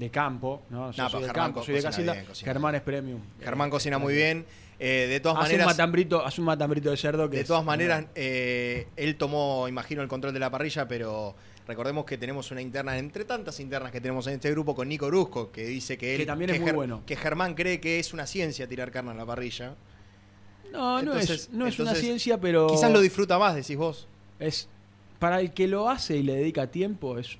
De 0.00 0.10
campo, 0.10 0.62
¿no? 0.70 0.90
Yo 0.92 1.02
No, 1.02 1.10
soy 1.10 1.20
de 1.20 1.26
Germán 1.28 1.46
campo, 1.46 1.62
soy 1.62 1.74
de 1.74 1.82
Casilda. 1.82 2.12
bien, 2.14 2.26
Germán 2.34 2.74
es 2.74 2.80
premium. 2.80 3.20
Germán 3.40 3.68
Eh, 3.68 3.70
cocina 3.70 3.98
muy 3.98 4.14
tranquilo. 4.14 4.44
bien. 4.44 4.70
Eh, 4.82 5.06
de 5.10 5.20
todas 5.20 5.36
Hace 5.36 5.44
maneras. 5.52 5.66
un 5.66 5.70
matambrito, 5.72 6.24
hace 6.26 6.40
un 6.40 6.46
matambrito 6.46 6.90
de 6.90 6.96
cerdo 6.96 7.28
que 7.28 7.36
De 7.36 7.42
es- 7.42 7.46
todas 7.48 7.64
maneras, 7.64 8.06
eh, 8.14 8.86
él 8.96 9.16
tomó, 9.16 9.68
imagino, 9.68 10.00
el 10.00 10.08
control 10.08 10.32
de 10.32 10.40
la 10.40 10.48
parrilla, 10.48 10.88
pero 10.88 11.34
recordemos 11.68 12.06
que 12.06 12.16
tenemos 12.16 12.50
una 12.50 12.62
interna, 12.62 12.96
entre 12.96 13.26
tantas 13.26 13.60
internas 13.60 13.92
que 13.92 14.00
tenemos 14.00 14.26
en 14.28 14.34
este 14.34 14.50
grupo, 14.50 14.74
con 14.74 14.88
Nico 14.88 15.04
Oruzco, 15.04 15.52
que 15.52 15.66
dice 15.66 15.98
que 15.98 16.14
él. 16.14 16.20
Que 16.20 16.26
también 16.26 16.48
es 16.50 16.60
muy 16.62 16.72
bueno. 16.72 17.02
Que 17.04 17.14
Germán 17.16 17.54
cree 17.54 17.78
que 17.78 17.98
es 17.98 18.14
una 18.14 18.26
ciencia 18.26 18.66
tirar 18.66 18.90
carne 18.90 19.10
en 19.10 19.18
la 19.18 19.26
parrilla. 19.26 19.74
No, 20.72 21.02
no 21.02 21.14
es, 21.14 21.50
no 21.50 21.66
es 21.66 21.78
una 21.78 21.94
ciencia, 21.94 22.40
pero. 22.40 22.68
Quizás 22.68 22.90
lo 22.90 23.00
disfruta 23.02 23.38
más, 23.38 23.54
decís 23.54 23.76
vos. 23.76 24.08
Es 24.38 24.66
para 25.18 25.40
el 25.40 25.52
que 25.52 25.66
lo 25.68 25.90
hace 25.90 26.16
y 26.16 26.22
le 26.22 26.36
dedica 26.36 26.68
tiempo 26.68 27.18
es 27.18 27.36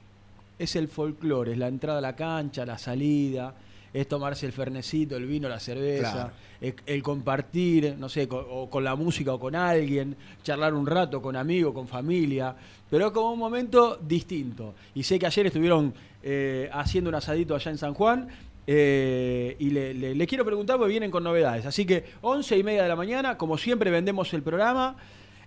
es 0.60 0.76
el 0.76 0.86
folclore, 0.88 1.52
es 1.52 1.58
la 1.58 1.68
entrada 1.68 1.98
a 1.98 2.02
la 2.02 2.14
cancha, 2.14 2.64
la 2.66 2.78
salida, 2.78 3.54
es 3.92 4.06
tomarse 4.06 4.46
el 4.46 4.52
fernecito, 4.52 5.16
el 5.16 5.26
vino, 5.26 5.48
la 5.48 5.58
cerveza, 5.58 6.12
Claro. 6.12 6.30
el, 6.60 6.74
el 6.86 7.02
compartir, 7.02 7.96
no 7.98 8.08
sé, 8.08 8.28
con, 8.28 8.44
o 8.48 8.70
con 8.70 8.84
la 8.84 8.94
música 8.94 9.32
o 9.34 9.40
con 9.40 9.56
alguien, 9.56 10.14
charlar 10.44 10.74
un 10.74 10.86
rato 10.86 11.20
con 11.20 11.34
amigos, 11.34 11.74
con 11.74 11.88
familia, 11.88 12.54
pero 12.88 13.12
como 13.12 13.32
un 13.32 13.38
momento 13.40 13.98
distinto. 14.00 14.74
Y 14.94 15.02
sé 15.02 15.18
que 15.18 15.26
ayer 15.26 15.46
estuvieron 15.46 15.92
eh, 16.22 16.70
haciendo 16.72 17.08
un 17.10 17.16
asadito 17.16 17.54
allá 17.56 17.70
en 17.72 17.78
San 17.78 17.94
Juan. 17.94 18.28
eh, 18.72 19.56
y 19.58 19.70
le, 19.70 19.94
le- 19.94 20.14
le 20.14 20.26
quiero 20.28 20.44
preguntar 20.44 20.76
porque 20.76 20.90
vienen 20.90 21.10
con 21.10 21.24
novedades. 21.24 21.66
Así 21.66 21.84
que 21.84 22.04
11 22.20 22.58
y 22.58 22.62
media 22.62 22.82
de 22.84 22.88
la 22.88 22.94
mañana, 22.94 23.36
como 23.36 23.58
siempre 23.58 23.90
vendemos 23.90 24.32
el 24.34 24.42
programa. 24.42 24.94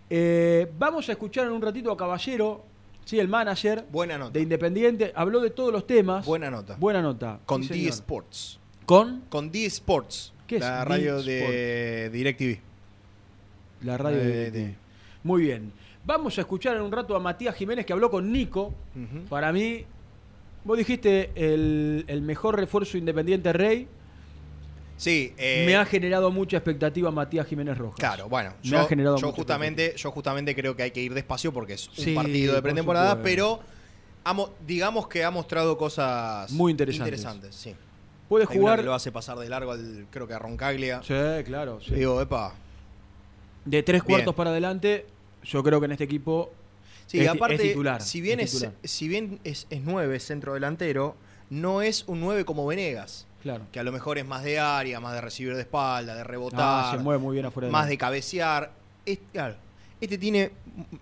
Eh, 0.09 0.69
vamos 0.77 1.07
a 1.07 1.13
escuchar 1.13 1.45
en 1.47 1.53
un 1.53 1.61
ratito 1.61 1.89
a 1.91 1.95
Caballero, 1.95 2.65
sí, 3.05 3.19
el 3.19 3.27
manager 3.27 3.85
Buena 3.91 4.17
nota. 4.17 4.31
de 4.31 4.41
Independiente. 4.41 5.11
Habló 5.15 5.39
de 5.41 5.49
todos 5.49 5.71
los 5.71 5.85
temas. 5.87 6.25
Buena 6.25 6.49
nota. 6.51 6.75
Buena 6.79 7.01
nota. 7.01 7.39
Con 7.45 7.63
Sí, 7.63 7.83
D. 7.83 7.89
Sports. 7.89 8.59
Con 8.85 9.21
Con 9.29 9.51
D 9.51 9.65
Sports. 9.65 10.33
¿Qué 10.47 10.55
es 10.57 10.61
la 10.61 10.79
D 10.79 10.85
radio 10.85 11.21
de 11.23 12.09
DirecTV. 12.11 12.59
la 13.81 13.97
radio 13.97 14.17
de, 14.19 14.51
de- 14.51 14.75
Muy 15.23 15.43
bien. 15.43 15.71
Vamos 16.05 16.37
a 16.37 16.41
escuchar 16.41 16.75
en 16.75 16.81
un 16.81 16.91
rato 16.91 17.15
a 17.15 17.19
Matías 17.19 17.55
Jiménez 17.55 17.85
que 17.85 17.93
habló 17.93 18.11
con 18.11 18.29
Nico. 18.31 18.73
Para 19.29 19.53
mí, 19.53 19.85
vos 20.65 20.77
dijiste 20.77 21.31
el, 21.35 22.03
el 22.07 22.21
mejor 22.21 22.57
refuerzo 22.57 22.97
independiente 22.97 23.53
Rey. 23.53 23.87
Sí, 24.97 25.33
eh, 25.37 25.63
Me 25.65 25.75
ha 25.75 25.85
generado 25.85 26.31
mucha 26.31 26.57
expectativa 26.57 27.11
Matías 27.11 27.45
Jiménez 27.47 27.77
Rojas. 27.77 27.97
Claro, 27.99 28.29
bueno, 28.29 28.51
Me 28.63 28.69
yo, 28.69 28.79
ha 28.79 28.85
generado 28.87 29.17
yo 29.17 29.31
justamente, 29.31 29.93
yo 29.97 30.11
justamente 30.11 30.55
creo 30.55 30.75
que 30.75 30.83
hay 30.83 30.91
que 30.91 31.01
ir 31.01 31.13
despacio 31.13 31.51
porque 31.51 31.73
es 31.73 31.87
un 31.89 31.95
Sí, 31.95 32.13
partido 32.13 32.53
de 32.53 32.61
por 32.61 32.69
pretemporada, 32.69 33.21
pero 33.21 33.59
Amo- 34.25 34.51
digamos 34.65 35.07
que 35.07 35.23
ha 35.23 35.31
mostrado 35.31 35.77
cosas 35.77 36.49
Muy 36.51 36.71
interesantes. 36.71 37.07
interesantes, 37.19 37.55
sí. 37.55 37.75
Puede 38.29 38.45
Hay 38.49 38.57
jugar. 38.57 38.79
que 38.79 38.85
lo 38.85 38.93
hace 38.93 39.11
pasar 39.11 39.37
de 39.37 39.49
largo 39.49 39.73
al, 39.73 40.05
creo 40.09 40.25
que 40.27 40.33
a 40.33 40.39
Roncaglia. 40.39 41.01
Sí, 41.03 41.13
claro. 41.43 41.81
sí. 41.81 41.93
Digo, 41.95 42.21
epa. 42.21 42.53
De 43.65 43.83
tres 43.83 44.01
Bien. 44.03 44.17
cuartos 44.19 44.35
para 44.35 44.51
adelante, 44.51 45.05
yo 45.43 45.61
creo 45.63 45.79
que 45.81 45.85
en 45.87 45.91
este 45.93 46.05
equipo 46.05 46.51
Sí, 47.05 47.19
es, 47.19 47.27
aparte, 47.27 47.55
es 47.55 47.61
titular. 47.61 48.01
si 48.01 48.21
bien, 48.21 48.39
es 48.39 48.45
es, 48.53 48.59
titular. 48.61 48.75
si 48.83 49.07
bien 49.09 49.39
es, 49.43 49.67
es 49.69 49.81
9 49.81 50.19
centro 50.21 50.53
delantero, 50.53 51.15
no 51.49 51.81
es 51.81 52.05
un 52.07 52.21
9 52.21 52.45
como 52.45 52.65
Venegas, 52.65 53.27
Claro. 53.43 53.65
que 53.71 53.79
a 53.79 53.83
lo 53.83 53.91
mejor 53.91 54.17
es 54.17 54.25
más 54.25 54.41
de 54.43 54.57
área, 54.59 54.99
más 54.99 55.13
de 55.13 55.21
recibir 55.21 55.53
de 55.55 55.61
espalda, 55.61 56.15
de 56.15 56.21
Ah, 56.21 56.23
rebotar, 56.23 56.97
se 56.97 57.03
mueve 57.03 57.21
muy 57.21 57.33
bien 57.35 57.45
afuera 57.45 57.69
más 57.69 57.83
la- 57.85 57.89
de 57.89 57.97
cabecear. 57.97 58.71
Claro, 59.31 59.55
este 60.01 60.17
tiene, 60.17 60.51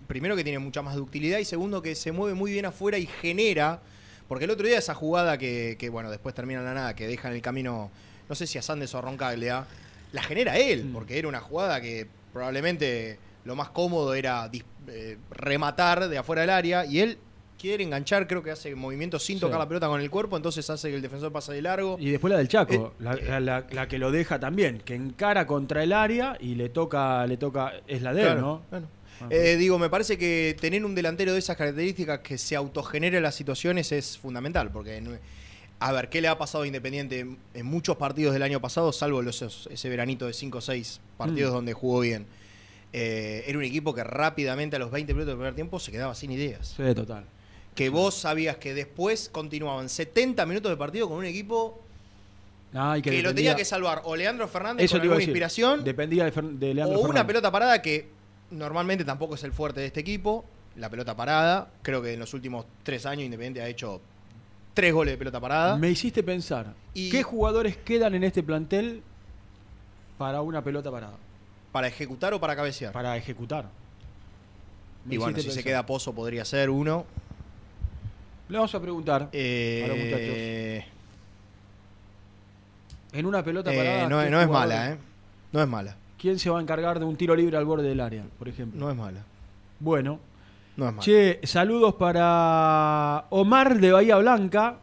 primero 0.08 0.34
que 0.36 0.42
tiene 0.44 0.58
mucha 0.58 0.82
más 0.82 0.96
ductilidad 0.96 1.38
y 1.38 1.44
segundo 1.44 1.80
que 1.80 1.94
se 1.94 2.10
mueve 2.12 2.34
muy 2.34 2.52
bien 2.52 2.66
afuera 2.66 2.98
y 2.98 3.06
genera, 3.06 3.80
porque 4.28 4.44
el 4.44 4.50
otro 4.50 4.66
día 4.66 4.78
esa 4.78 4.94
jugada 4.94 5.38
que, 5.38 5.76
que, 5.78 5.88
bueno, 5.88 6.10
después 6.10 6.34
termina 6.34 6.60
en 6.60 6.66
la 6.66 6.74
nada, 6.74 6.96
que 6.96 7.06
deja 7.06 7.28
en 7.28 7.34
el 7.34 7.42
camino, 7.42 7.90
no 8.28 8.34
sé 8.34 8.46
si 8.46 8.58
a 8.58 8.62
Sandes 8.62 8.92
o 8.94 8.98
a 8.98 9.02
Roncaglia, 9.02 9.64
la 10.12 10.22
genera 10.22 10.56
él, 10.58 10.86
Mm. 10.86 10.92
porque 10.92 11.18
era 11.18 11.28
una 11.28 11.40
jugada 11.40 11.80
que 11.80 12.06
probablemente 12.32 13.18
lo 13.44 13.54
más 13.56 13.70
cómodo 13.70 14.14
era 14.14 14.50
eh, 14.88 15.16
rematar 15.30 16.08
de 16.08 16.18
afuera 16.18 16.42
del 16.42 16.50
área 16.50 16.84
y 16.86 17.00
él 17.00 17.18
quiere 17.62 17.84
enganchar, 17.84 18.26
creo 18.26 18.42
que 18.42 18.50
hace 18.50 18.74
movimientos 18.74 19.22
sin 19.22 19.36
Sí. 19.36 19.40
tocar 19.40 19.58
la 19.58 19.66
pelota 19.68 19.86
con 19.86 20.00
el 20.00 20.10
cuerpo, 20.10 20.36
entonces 20.36 20.68
hace 20.68 20.90
que 20.90 20.96
el 20.96 21.02
defensor 21.02 21.30
pase 21.32 21.52
de 21.52 21.62
largo. 21.62 21.96
Y 21.98 22.10
después 22.10 22.30
la 22.32 22.36
del 22.38 22.48
Chaco, 22.48 22.74
Eh, 22.74 22.90
la, 22.98 23.14
la- 23.14 23.40
la- 23.40 23.66
la 23.70 23.88
que 23.88 23.98
lo 23.98 24.10
deja 24.10 24.38
también, 24.40 24.82
que 24.84 24.94
encara 24.96 25.46
contra 25.46 25.82
el 25.84 25.92
área 25.92 26.36
y 26.40 26.56
le 26.56 26.68
toca, 26.68 27.24
le 27.26 27.36
toca, 27.36 27.72
es 27.86 28.02
la 28.02 28.12
de 28.12 28.22
él, 28.32 28.40
¿no? 28.40 28.62
claro. 28.68 28.86
Ah, 29.20 29.26
Eh, 29.30 29.56
digo, 29.56 29.78
me 29.78 29.88
parece 29.88 30.18
que 30.18 30.56
tener 30.60 30.84
un 30.84 30.96
delantero 30.96 31.32
de 31.32 31.38
esas 31.38 31.56
características 31.56 32.18
que 32.20 32.36
se 32.38 32.56
autogenere 32.56 33.20
las 33.20 33.36
situaciones 33.36 33.92
es 33.92 34.18
fundamental, 34.18 34.70
porque 34.72 35.00
a 35.78 35.92
ver, 35.92 36.08
¿qué 36.08 36.20
le 36.20 36.26
ha 36.28 36.36
pasado 36.36 36.64
a 36.64 36.66
Independiente 36.66 37.20
en, 37.54 37.66
muchos 37.66 37.96
partidos 37.96 38.32
del 38.34 38.42
año 38.42 38.60
pasado, 38.60 38.92
salvo 38.92 39.22
los, 39.22 39.40
ese 39.70 39.88
veranito 39.88 40.26
de 40.26 40.32
5 40.32 40.58
o 40.58 40.60
6 40.60 41.00
partidos 41.16 41.52
Mm. 41.52 41.54
donde 41.54 41.72
jugó 41.72 42.00
bien? 42.00 42.26
Eh, 42.92 43.44
era 43.46 43.56
un 43.58 43.64
equipo 43.64 43.94
que 43.94 44.04
rápidamente 44.04 44.76
a 44.76 44.78
los 44.78 44.90
20 44.90 45.12
minutos 45.14 45.28
del 45.32 45.36
primer 45.38 45.54
tiempo 45.54 45.78
se 45.80 45.90
quedaba 45.92 46.14
sin 46.14 46.30
ideas. 46.30 46.74
Sí, 46.76 46.82
total. 46.94 47.24
Que 47.74 47.88
vos 47.88 48.14
sabías 48.14 48.56
que 48.58 48.74
después 48.74 49.28
continuaban 49.30 49.88
70 49.88 50.44
minutos 50.46 50.70
de 50.70 50.76
partido 50.76 51.08
con 51.08 51.18
un 51.18 51.24
equipo 51.24 51.80
Ah, 52.74 52.96
que, 53.02 53.22
lo 53.22 53.34
tenía 53.34 53.54
que 53.54 53.66
salvar 53.66 54.00
o 54.04 54.16
Leandro 54.16 54.48
Fernández 54.48 54.86
Eso 54.86 54.94
con 54.94 55.02
alguna 55.02 55.22
inspiración 55.22 55.84
Dependía 55.84 56.24
de, 56.24 56.30
de 56.30 56.72
Leandro 56.74 56.96
o 56.96 57.00
una 57.00 57.08
Fernández. 57.08 57.26
pelota 57.26 57.52
parada 57.52 57.82
que 57.82 58.08
normalmente 58.50 59.04
tampoco 59.04 59.34
es 59.34 59.44
el 59.44 59.52
fuerte 59.52 59.80
de 59.80 59.86
este 59.86 60.00
equipo. 60.00 60.44
La 60.76 60.88
pelota 60.88 61.14
parada. 61.14 61.68
Creo 61.82 62.00
que 62.00 62.14
en 62.14 62.20
los 62.20 62.32
últimos 62.32 62.64
tres 62.82 63.04
años 63.04 63.24
Independiente 63.24 63.60
ha 63.60 63.68
hecho 63.68 64.00
tres 64.72 64.92
goles 64.94 65.12
de 65.12 65.18
pelota 65.18 65.38
parada. 65.38 65.76
Me 65.76 65.90
hiciste 65.90 66.22
pensar, 66.22 66.72
Y- 66.94 67.10
¿qué 67.10 67.22
jugadores 67.22 67.76
quedan 67.76 68.14
en 68.14 68.24
este 68.24 68.42
plantel 68.42 69.02
para 70.16 70.40
una 70.40 70.62
pelota 70.64 70.90
parada? 70.90 71.16
¿Para 71.72 71.88
ejecutar 71.88 72.32
o 72.32 72.40
para 72.40 72.56
cabecear? 72.56 72.92
Para 72.92 73.16
ejecutar. 73.18 73.66
Me 75.04 75.14
y 75.16 75.18
bueno, 75.18 75.38
si 75.38 75.50
se 75.50 75.62
queda 75.64 75.84
Pozo 75.84 76.14
podría 76.14 76.44
ser 76.46 76.70
uno. 76.70 77.04
Le 78.52 78.58
vamos 78.58 78.74
a 78.74 78.80
preguntar 78.80 79.30
Eh, 79.32 79.82
a 79.82 79.88
los 79.88 79.96
muchachos. 79.96 80.92
En 83.18 83.24
una 83.26 83.42
pelota 83.42 83.72
eh, 83.72 83.76
parada. 83.78 84.08
no, 84.10 84.20
¿qué 84.22 84.30
no 84.30 84.40
es 84.42 84.48
mala, 84.48 84.90
¿eh? 84.90 84.98
No 85.52 85.62
es 85.62 85.68
mala. 85.68 85.96
¿Quién 86.18 86.38
se 86.38 86.50
va 86.50 86.58
a 86.58 86.62
encargar 86.62 86.98
de 86.98 87.06
un 87.06 87.16
tiro 87.16 87.34
libre 87.34 87.56
al 87.56 87.64
borde 87.64 87.88
del 87.88 88.00
área, 88.00 88.24
por 88.38 88.48
ejemplo? 88.50 88.78
No 88.78 88.90
es 88.90 88.96
mala. 88.96 89.20
Bueno. 89.80 90.18
No 90.76 90.86
es 90.86 90.92
mala. 90.92 91.02
Che, 91.02 91.40
saludos 91.44 91.94
para 91.94 93.24
Omar 93.30 93.80
de 93.80 93.90
Bahía 93.90 94.18
Blanca. 94.18 94.76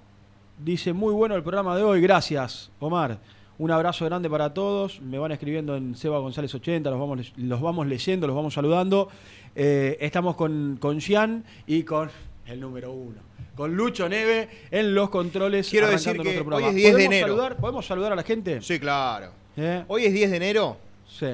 Dice, 0.58 0.92
muy 0.92 1.14
bueno 1.14 1.36
el 1.36 1.44
programa 1.44 1.78
de 1.78 1.84
hoy. 1.84 2.02
Gracias, 2.02 2.72
Omar. 2.80 3.20
Un 3.60 3.70
abrazo 3.70 4.04
grande 4.06 4.32
para 4.32 4.52
todos. 4.52 5.00
Me 5.00 5.20
van 5.20 5.32
escribiendo 5.32 5.76
en 5.76 5.96
Seba 5.96 6.18
González 6.18 6.56
80, 6.56 6.90
los 6.90 7.00
vamos, 7.00 7.34
los 7.38 7.62
vamos 7.62 7.86
leyendo, 7.86 8.26
los 8.26 8.36
vamos 8.36 8.52
saludando. 8.56 9.10
Eh, 9.56 9.96
estamos 10.02 10.36
con, 10.36 10.78
con 10.82 11.00
Gian 11.00 11.44
y 11.68 11.84
con 11.84 12.10
el 12.48 12.60
número 12.60 12.92
uno. 12.92 13.29
Con 13.60 13.76
Lucho 13.76 14.08
Neve 14.08 14.48
en 14.72 14.96
los 14.96 15.10
controles. 15.10 15.68
Quiero 15.70 15.90
decir 15.90 16.14
que 16.14 16.34
nuestro 16.34 16.56
hoy 16.56 16.64
es 16.64 16.76
10 16.76 16.86
de 16.86 16.92
¿Podemos 16.94 17.06
enero. 17.14 17.28
Saludar, 17.28 17.58
¿Podemos 17.58 17.86
saludar 17.86 18.14
a 18.14 18.16
la 18.16 18.24
gente? 18.24 18.62
Sí, 18.62 18.80
claro. 18.80 19.34
¿Eh? 19.58 19.84
Hoy 19.90 20.06
es 20.06 20.14
10 20.14 20.32
de 20.32 20.38
enero. 20.38 20.78
Sí. 21.06 21.28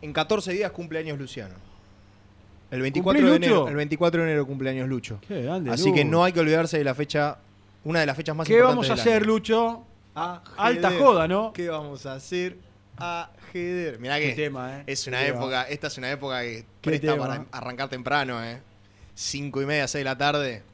En 0.00 0.14
14 0.14 0.50
días 0.50 0.72
cumpleaños 0.72 1.18
Luciano. 1.18 1.54
El 2.70 2.80
24 2.80 3.20
¿Cumplís, 3.20 3.38
de 3.38 3.46
enero, 3.46 3.68
el 3.68 3.76
24 3.76 4.22
de 4.22 4.28
enero 4.28 4.46
cumpleaños 4.46 4.88
Lucho. 4.88 5.18
Qué 5.28 5.42
grande, 5.42 5.70
Así 5.70 5.92
que 5.92 6.06
no 6.06 6.24
hay 6.24 6.32
que 6.32 6.40
olvidarse 6.40 6.78
de 6.78 6.84
la 6.84 6.94
fecha, 6.94 7.36
una 7.84 8.00
de 8.00 8.06
las 8.06 8.16
fechas 8.16 8.34
más 8.34 8.46
¿Qué 8.48 8.54
importantes 8.54 8.88
vamos 8.88 8.98
a 8.98 9.02
hacer. 9.02 9.26
Lucho? 9.26 9.84
Alta 10.14 10.90
joda, 10.98 11.28
¿no? 11.28 11.52
¿Qué 11.52 11.68
vamos 11.68 12.06
a 12.06 12.14
hacer? 12.14 12.56
Ajedrez. 12.96 14.00
Mirá 14.00 14.18
Qué 14.18 14.30
que 14.30 14.36
tema, 14.36 14.78
¿eh? 14.78 14.84
es 14.86 15.06
una 15.06 15.18
Qué 15.18 15.28
época, 15.28 15.64
esta 15.64 15.88
es 15.88 15.98
una 15.98 16.10
época 16.10 16.40
que 16.40 16.64
Qué 16.80 16.90
presta 16.92 17.14
para 17.14 17.44
arrancar 17.52 17.90
temprano, 17.90 18.42
¿eh? 18.42 18.58
Cinco 19.14 19.60
y 19.60 19.66
media, 19.66 19.86
seis 19.86 20.00
de 20.00 20.04
la 20.04 20.16
tarde. 20.16 20.71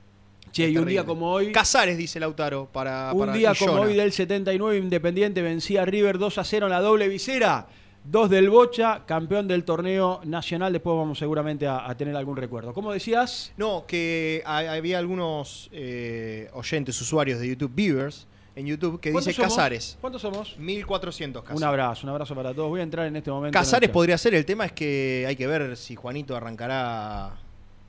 Che, 0.59 0.65
Es 0.67 0.73
y 0.73 0.79
un 0.79 0.87
día 0.87 1.05
como 1.05 1.31
hoy. 1.33 1.53
Casares, 1.53 1.97
dice 1.97 2.19
Lautaro, 2.21 2.67
para 2.73 3.13
Un 3.13 3.21
para 3.21 3.33
día 3.33 3.53
Illona. 3.53 3.73
como 3.73 3.83
hoy 3.85 3.95
del 3.95 4.13
79, 4.13 4.79
Independiente 4.79 5.41
vencía 5.43 5.83
a 5.83 5.85
River 5.85 6.19
2 6.19 6.39
a 6.39 6.45
0 6.45 6.67
en 6.67 6.73
la 6.73 6.81
doble 6.81 7.09
visera. 7.09 7.67
Dos 8.05 8.31
del 8.31 8.49
Bocha, 8.49 9.03
campeón 9.07 9.47
del 9.49 9.65
torneo 9.65 10.21
nacional. 10.25 10.73
Después 10.73 10.97
vamos 10.97 11.19
seguramente 11.19 11.67
a, 11.67 11.89
a 11.89 11.95
tener 11.97 12.17
algún 12.17 12.37
recuerdo. 12.37 12.73
¿Cómo 12.73 12.93
decías? 12.93 13.53
No, 13.59 13.85
que 13.87 14.43
ha- 14.47 14.73
había 14.73 14.99
algunos 14.99 15.69
eh, 15.73 16.49
oyentes, 16.55 16.99
usuarios 17.03 17.39
de 17.41 17.49
YouTube, 17.49 17.71
viewers, 17.75 18.27
en 18.57 18.67
YouTube, 18.67 18.99
que 18.99 19.13
¿Cuántos 19.13 19.27
dice 19.27 19.37
somos? 19.43 19.55
Casares. 19.55 19.99
¿Cuántos 20.01 20.23
somos? 20.23 20.57
1400 20.59 21.43
Casares. 21.43 21.61
Un 21.61 21.69
abrazo, 21.69 22.07
un 22.07 22.11
abrazo 22.11 22.35
para 22.35 22.55
todos. 22.55 22.69
Voy 22.71 22.81
a 22.81 22.83
entrar 22.85 23.07
en 23.07 23.15
este 23.17 23.31
momento. 23.31 23.49
en 23.59 23.63
Casares 23.63 23.91
podría 23.91 24.17
ser, 24.17 24.35
el 24.35 24.45
tema 24.47 24.65
es 24.65 24.73
que 24.73 25.25
hay 25.29 25.37
que 25.37 25.47
ver 25.47 25.77
si 25.77 25.95
Juanito 25.95 26.35
arrancará 26.35 27.33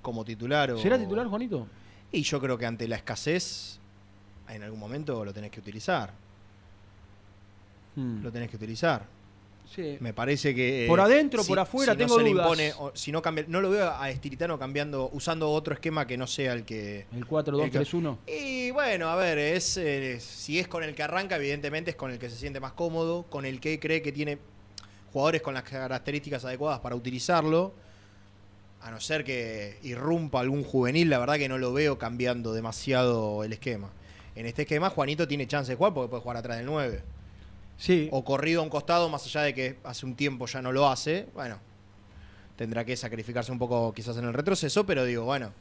como 0.01 0.25
titular 0.25 0.71
o... 0.71 0.77
¿Será 0.77 0.97
titular, 0.99 1.25
Juanito? 1.27 1.65
Y 2.11 2.23
yo 2.23 2.39
creo 2.39 2.57
que 2.57 2.65
ante 2.65 2.87
la 2.87 2.95
escasez, 2.95 3.79
en 4.49 4.63
algún 4.63 4.79
momento 4.79 5.23
lo 5.23 5.33
tenés 5.33 5.51
que 5.51 5.59
utilizar. 5.59 6.11
Hmm. 7.95 8.23
Lo 8.23 8.31
tenés 8.31 8.49
que 8.49 8.55
utilizar. 8.55 9.05
Sí. 9.75 9.97
Me 9.99 10.13
parece 10.13 10.55
que... 10.55 10.85
eh, 10.85 10.87
Por 10.87 10.99
adentro, 10.99 11.43
por 11.43 11.59
afuera, 11.59 11.93
no 11.93 11.97
tengo 11.99 12.17
se 12.17 12.23
le 12.23 12.31
impone, 12.31 12.73
o 12.79 12.91
si 12.95 13.11
no, 13.11 13.21
cambia, 13.21 13.45
no 13.47 13.61
lo 13.61 13.69
veo 13.69 13.91
a 13.91 14.09
Estilitano 14.09 14.57
cambiando, 14.57 15.11
usando 15.13 15.51
otro 15.51 15.75
esquema 15.75 16.07
que 16.07 16.17
no 16.17 16.25
sea 16.25 16.53
el 16.53 16.63
que... 16.65 17.05
El 17.13 17.27
4-2-3-1. 17.27 18.17
Y 18.25 18.71
bueno, 18.71 19.09
a 19.09 19.15
ver, 19.15 19.37
es 19.37 19.77
eh, 19.77 20.19
si 20.19 20.57
es 20.57 20.67
con 20.67 20.83
el 20.83 20.95
que 20.95 21.03
arranca, 21.03 21.35
evidentemente 21.35 21.91
es 21.91 21.95
con 21.95 22.09
el 22.09 22.17
que 22.17 22.31
se 22.31 22.35
siente 22.37 22.59
más 22.59 22.73
cómodo, 22.73 23.23
con 23.29 23.45
el 23.45 23.59
que 23.59 23.79
cree 23.79 24.01
que 24.01 24.11
tiene 24.11 24.39
jugadores 25.13 25.43
con 25.43 25.53
las 25.53 25.63
características 25.63 26.45
adecuadas 26.45 26.79
para 26.79 26.95
utilizarlo. 26.95 27.71
A 28.81 28.91
no 28.91 28.99
ser 29.01 29.23
que 29.23 29.77
irrumpa 29.83 30.39
algún 30.39 30.63
juvenil, 30.63 31.09
la 31.09 31.19
verdad 31.19 31.35
que 31.35 31.49
no 31.49 31.57
lo 31.57 31.73
veo 31.73 31.97
cambiando 31.97 32.53
demasiado 32.53 33.43
el 33.43 33.53
esquema. 33.53 33.89
En 34.35 34.45
este 34.45 34.61
esquema, 34.61 34.89
Juanito 34.89 35.27
tiene 35.27 35.47
chance 35.47 35.71
de 35.71 35.75
jugar 35.75 35.93
porque 35.93 36.09
puede 36.09 36.21
jugar 36.21 36.37
atrás 36.37 36.57
del 36.57 36.65
9. 36.65 37.01
Sí. 37.77 38.07
O 38.11 38.23
corrido 38.23 38.61
a 38.61 38.63
un 38.63 38.69
costado, 38.69 39.09
más 39.09 39.25
allá 39.25 39.41
de 39.41 39.53
que 39.53 39.77
hace 39.83 40.05
un 40.05 40.15
tiempo 40.15 40.45
ya 40.45 40.61
no 40.61 40.71
lo 40.71 40.87
hace. 40.89 41.27
Bueno, 41.33 41.59
tendrá 42.55 42.85
que 42.85 42.95
sacrificarse 42.95 43.51
un 43.51 43.59
poco 43.59 43.93
quizás 43.93 44.17
en 44.17 44.25
el 44.25 44.33
retroceso, 44.33 44.85
pero 44.85 45.03
digo, 45.05 45.23
bueno, 45.25 45.51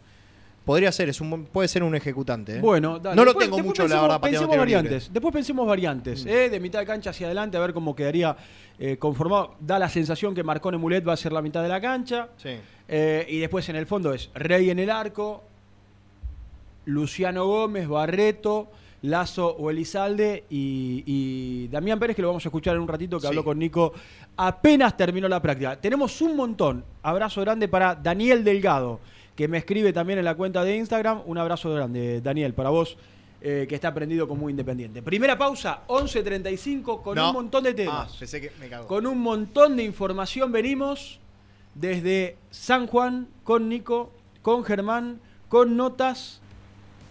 podría 0.68 0.92
ser, 0.92 1.08
es 1.08 1.18
un, 1.22 1.46
puede 1.46 1.66
ser 1.66 1.82
un 1.82 1.94
ejecutante. 1.94 2.56
¿eh? 2.56 2.60
Bueno, 2.60 2.98
dale. 2.98 3.16
No 3.16 3.24
lo 3.24 3.30
Después- 3.30 3.46
tengo 3.46 3.56
después 3.56 3.78
mucho, 3.80 3.88
la 3.88 4.02
verdad, 4.02 4.20
Pensemos 4.20 4.42
libre. 4.48 4.58
variantes. 4.58 5.10
Después 5.12 5.32
pensemos 5.32 5.66
variantes. 5.66 6.24
Mm. 6.24 6.28
¿eh? 6.28 6.48
De 6.50 6.60
mitad 6.60 6.78
de 6.80 6.84
cancha 6.86 7.10
hacia 7.10 7.26
adelante, 7.26 7.56
a 7.56 7.60
ver 7.60 7.72
cómo 7.72 7.96
quedaría 7.96 8.36
eh, 8.78 8.98
conformado. 8.98 9.54
Da 9.60 9.78
la 9.78 9.88
sensación 9.88 10.34
que 10.34 10.42
Marcone 10.44 10.76
Mulet 10.76 11.08
va 11.08 11.14
a 11.14 11.16
ser 11.16 11.32
la 11.32 11.40
mitad 11.40 11.62
de 11.62 11.68
la 11.70 11.80
cancha. 11.80 12.28
Sí. 12.36 12.50
Y 12.90 13.38
después 13.38 13.68
en 13.70 13.76
el 13.76 13.86
fondo 13.86 14.12
es 14.12 14.30
Rey 14.34 14.68
en 14.70 14.78
el 14.78 14.90
arco, 14.90 15.42
Luciano 16.86 17.46
Gómez, 17.46 17.86
Barreto, 17.88 18.68
Lazo 19.02 19.54
o 19.56 19.70
Elizalde 19.70 20.44
y, 20.50 21.02
y 21.06 21.68
Damián 21.68 21.98
Pérez, 21.98 22.16
que 22.16 22.22
lo 22.22 22.28
vamos 22.28 22.44
a 22.44 22.48
escuchar 22.48 22.74
en 22.76 22.82
un 22.82 22.88
ratito, 22.88 23.16
que 23.18 23.22
Sí. 23.22 23.26
habló 23.28 23.44
con 23.44 23.58
Nico 23.58 23.92
apenas 24.36 24.96
terminó 24.96 25.28
la 25.28 25.40
práctica. 25.42 25.80
Tenemos 25.80 26.20
un 26.22 26.36
montón. 26.36 26.84
Abrazo 27.02 27.40
grande 27.42 27.68
para 27.68 27.94
Daniel 27.94 28.42
Delgado, 28.44 29.00
que 29.38 29.46
me 29.46 29.58
escribe 29.58 29.92
también 29.92 30.18
en 30.18 30.24
la 30.24 30.34
cuenta 30.34 30.64
de 30.64 30.74
Instagram. 30.76 31.20
Un 31.24 31.38
abrazo 31.38 31.72
grande, 31.72 32.20
Daniel, 32.20 32.54
para 32.54 32.70
vos. 32.70 32.96
eh, 33.40 33.66
que 33.68 33.76
está 33.76 33.94
prendido 33.94 34.26
como 34.26 34.50
independiente. 34.50 35.00
Primera 35.00 35.38
pausa, 35.38 35.82
11.35, 35.86 37.02
con 37.02 37.14
No. 37.14 37.28
un 37.28 37.34
montón 37.34 37.62
de 37.62 37.72
temas. 37.72 38.10
Ah, 38.12 38.16
pensé 38.18 38.40
que 38.40 38.50
me 38.58 38.68
cago. 38.68 38.88
Con 38.88 39.06
un 39.06 39.20
montón 39.20 39.76
de 39.76 39.84
información 39.84 40.50
venimos 40.50 41.20
desde 41.76 42.36
San 42.50 42.88
Juan 42.88 43.28
con 43.44 43.68
Nico, 43.68 44.10
con 44.42 44.64
Germán, 44.64 45.20
con 45.48 45.76
notas 45.76 46.40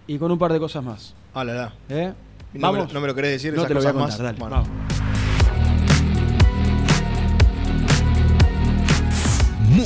y 0.05 0.17
con 0.17 0.29
un 0.29 0.37
par 0.37 0.51
de 0.51 0.59
cosas 0.59 0.83
más. 0.83 1.15
Ah, 1.33 1.45
la, 1.45 1.53
la. 1.53 1.73
¿eh? 1.87 2.13
No 2.55 2.73
me 2.73 2.79
lo- 2.79 2.87
no 2.87 2.99
me 2.99 3.07
lo 3.07 3.15
querés 3.15 3.31
decir, 3.31 3.53
No 3.53 3.59
esas 3.61 3.69
te 3.69 3.73
lo 3.75 3.79
voy 3.79 3.87
a 3.87 3.93
cosas 3.93 4.17
contar, 4.17 4.33
más. 4.35 4.39
dale. 4.49 4.63
Bueno. 4.65 5.06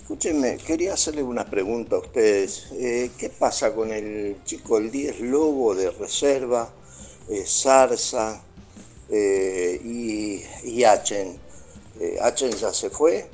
Escúchenme, 0.01 0.57
quería 0.57 0.93
hacerle 0.93 1.21
una 1.21 1.47
pregunta 1.47 1.97
a 1.97 1.99
ustedes. 1.99 2.67
Eh, 2.71 3.11
¿Qué 3.15 3.29
pasa 3.29 3.75
con 3.75 3.91
el 3.91 4.37
chico, 4.43 4.79
el 4.79 4.89
10 4.89 5.19
Lobo 5.21 5.75
de 5.75 5.91
reserva, 5.91 6.73
eh, 7.29 7.43
Zarza 7.45 8.41
eh, 9.09 9.79
y, 9.83 10.43
y 10.67 10.83
Achen? 10.83 11.37
Achen 12.21 12.51
ya 12.51 12.73
se 12.73 12.89
fue. 12.89 13.29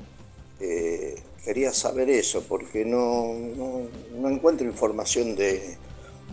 Quería 1.46 1.72
saber 1.72 2.10
eso 2.10 2.44
porque 2.44 2.84
no, 2.84 3.34
no, 3.56 3.88
no 4.20 4.30
encuentro 4.30 4.66
información 4.66 5.36
de, 5.36 5.78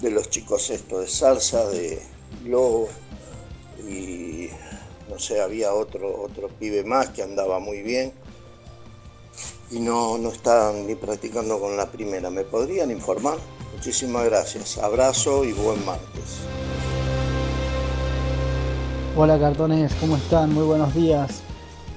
de 0.00 0.11
los 0.11 0.30
chicos 0.30 0.70
estos, 0.70 1.00
de 1.03 1.07
Zarza, 1.07 1.68
de 1.68 2.00
Lobo 2.46 2.88
y 3.86 4.48
no 5.12 5.18
sé, 5.18 5.42
había 5.42 5.74
otro, 5.74 6.22
otro 6.22 6.48
pibe 6.48 6.84
más 6.84 7.10
que 7.10 7.22
andaba 7.22 7.58
muy 7.58 7.82
bien 7.82 8.12
y 9.70 9.78
no, 9.78 10.16
no 10.16 10.30
estaban 10.30 10.86
ni 10.86 10.94
practicando 10.94 11.60
con 11.60 11.76
la 11.76 11.86
primera. 11.90 12.30
¿Me 12.30 12.44
podrían 12.44 12.90
informar? 12.90 13.36
Muchísimas 13.74 14.24
gracias. 14.24 14.78
Abrazo 14.78 15.44
y 15.44 15.52
buen 15.52 15.84
martes. 15.84 16.38
Hola 19.16 19.38
cartones, 19.38 19.92
¿cómo 20.00 20.16
están? 20.16 20.54
Muy 20.54 20.64
buenos 20.64 20.94
días. 20.94 21.42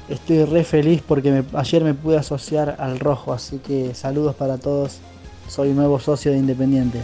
Estoy 0.09 0.43
re 0.43 0.63
feliz 0.65 1.01
porque 1.07 1.31
me- 1.31 1.45
ayer 1.57 1.83
me 1.83 1.93
pude 1.93 2.17
asociar 2.17 2.75
al 2.79 2.99
rojo, 2.99 3.31
así 3.31 3.59
que 3.59 3.95
saludos 3.95 4.35
para 4.35 4.57
todos. 4.57 4.97
Soy 5.47 5.69
nuevo 5.69 5.99
socio 5.99 6.31
de 6.31 6.37
Independiente. 6.37 6.99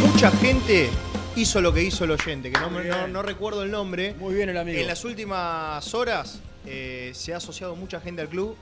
Mucha 0.00 0.30
gente 0.30 0.88
hizo 1.36 1.60
lo 1.60 1.72
que 1.72 1.82
hizo 1.82 2.04
el 2.04 2.10
oyente, 2.10 2.50
que 2.50 2.60
no, 2.60 2.70
me- 2.70 2.84
no- 2.84 3.08
no 3.08 3.22
recuerdo 3.22 3.62
el 3.62 3.70
nombre. 3.70 4.14
Muy 4.18 4.34
bien 4.34 4.48
el 4.48 4.56
amigo. 4.58 4.78
En 4.80 4.86
las 4.86 5.04
últimas 5.04 5.92
horas 5.94 6.40
eh, 6.66 7.10
se 7.14 7.34
ha 7.34 7.38
asociado 7.38 7.74
mucha 7.76 8.00
gente 8.00 8.22
al 8.22 8.28
club 8.28 8.54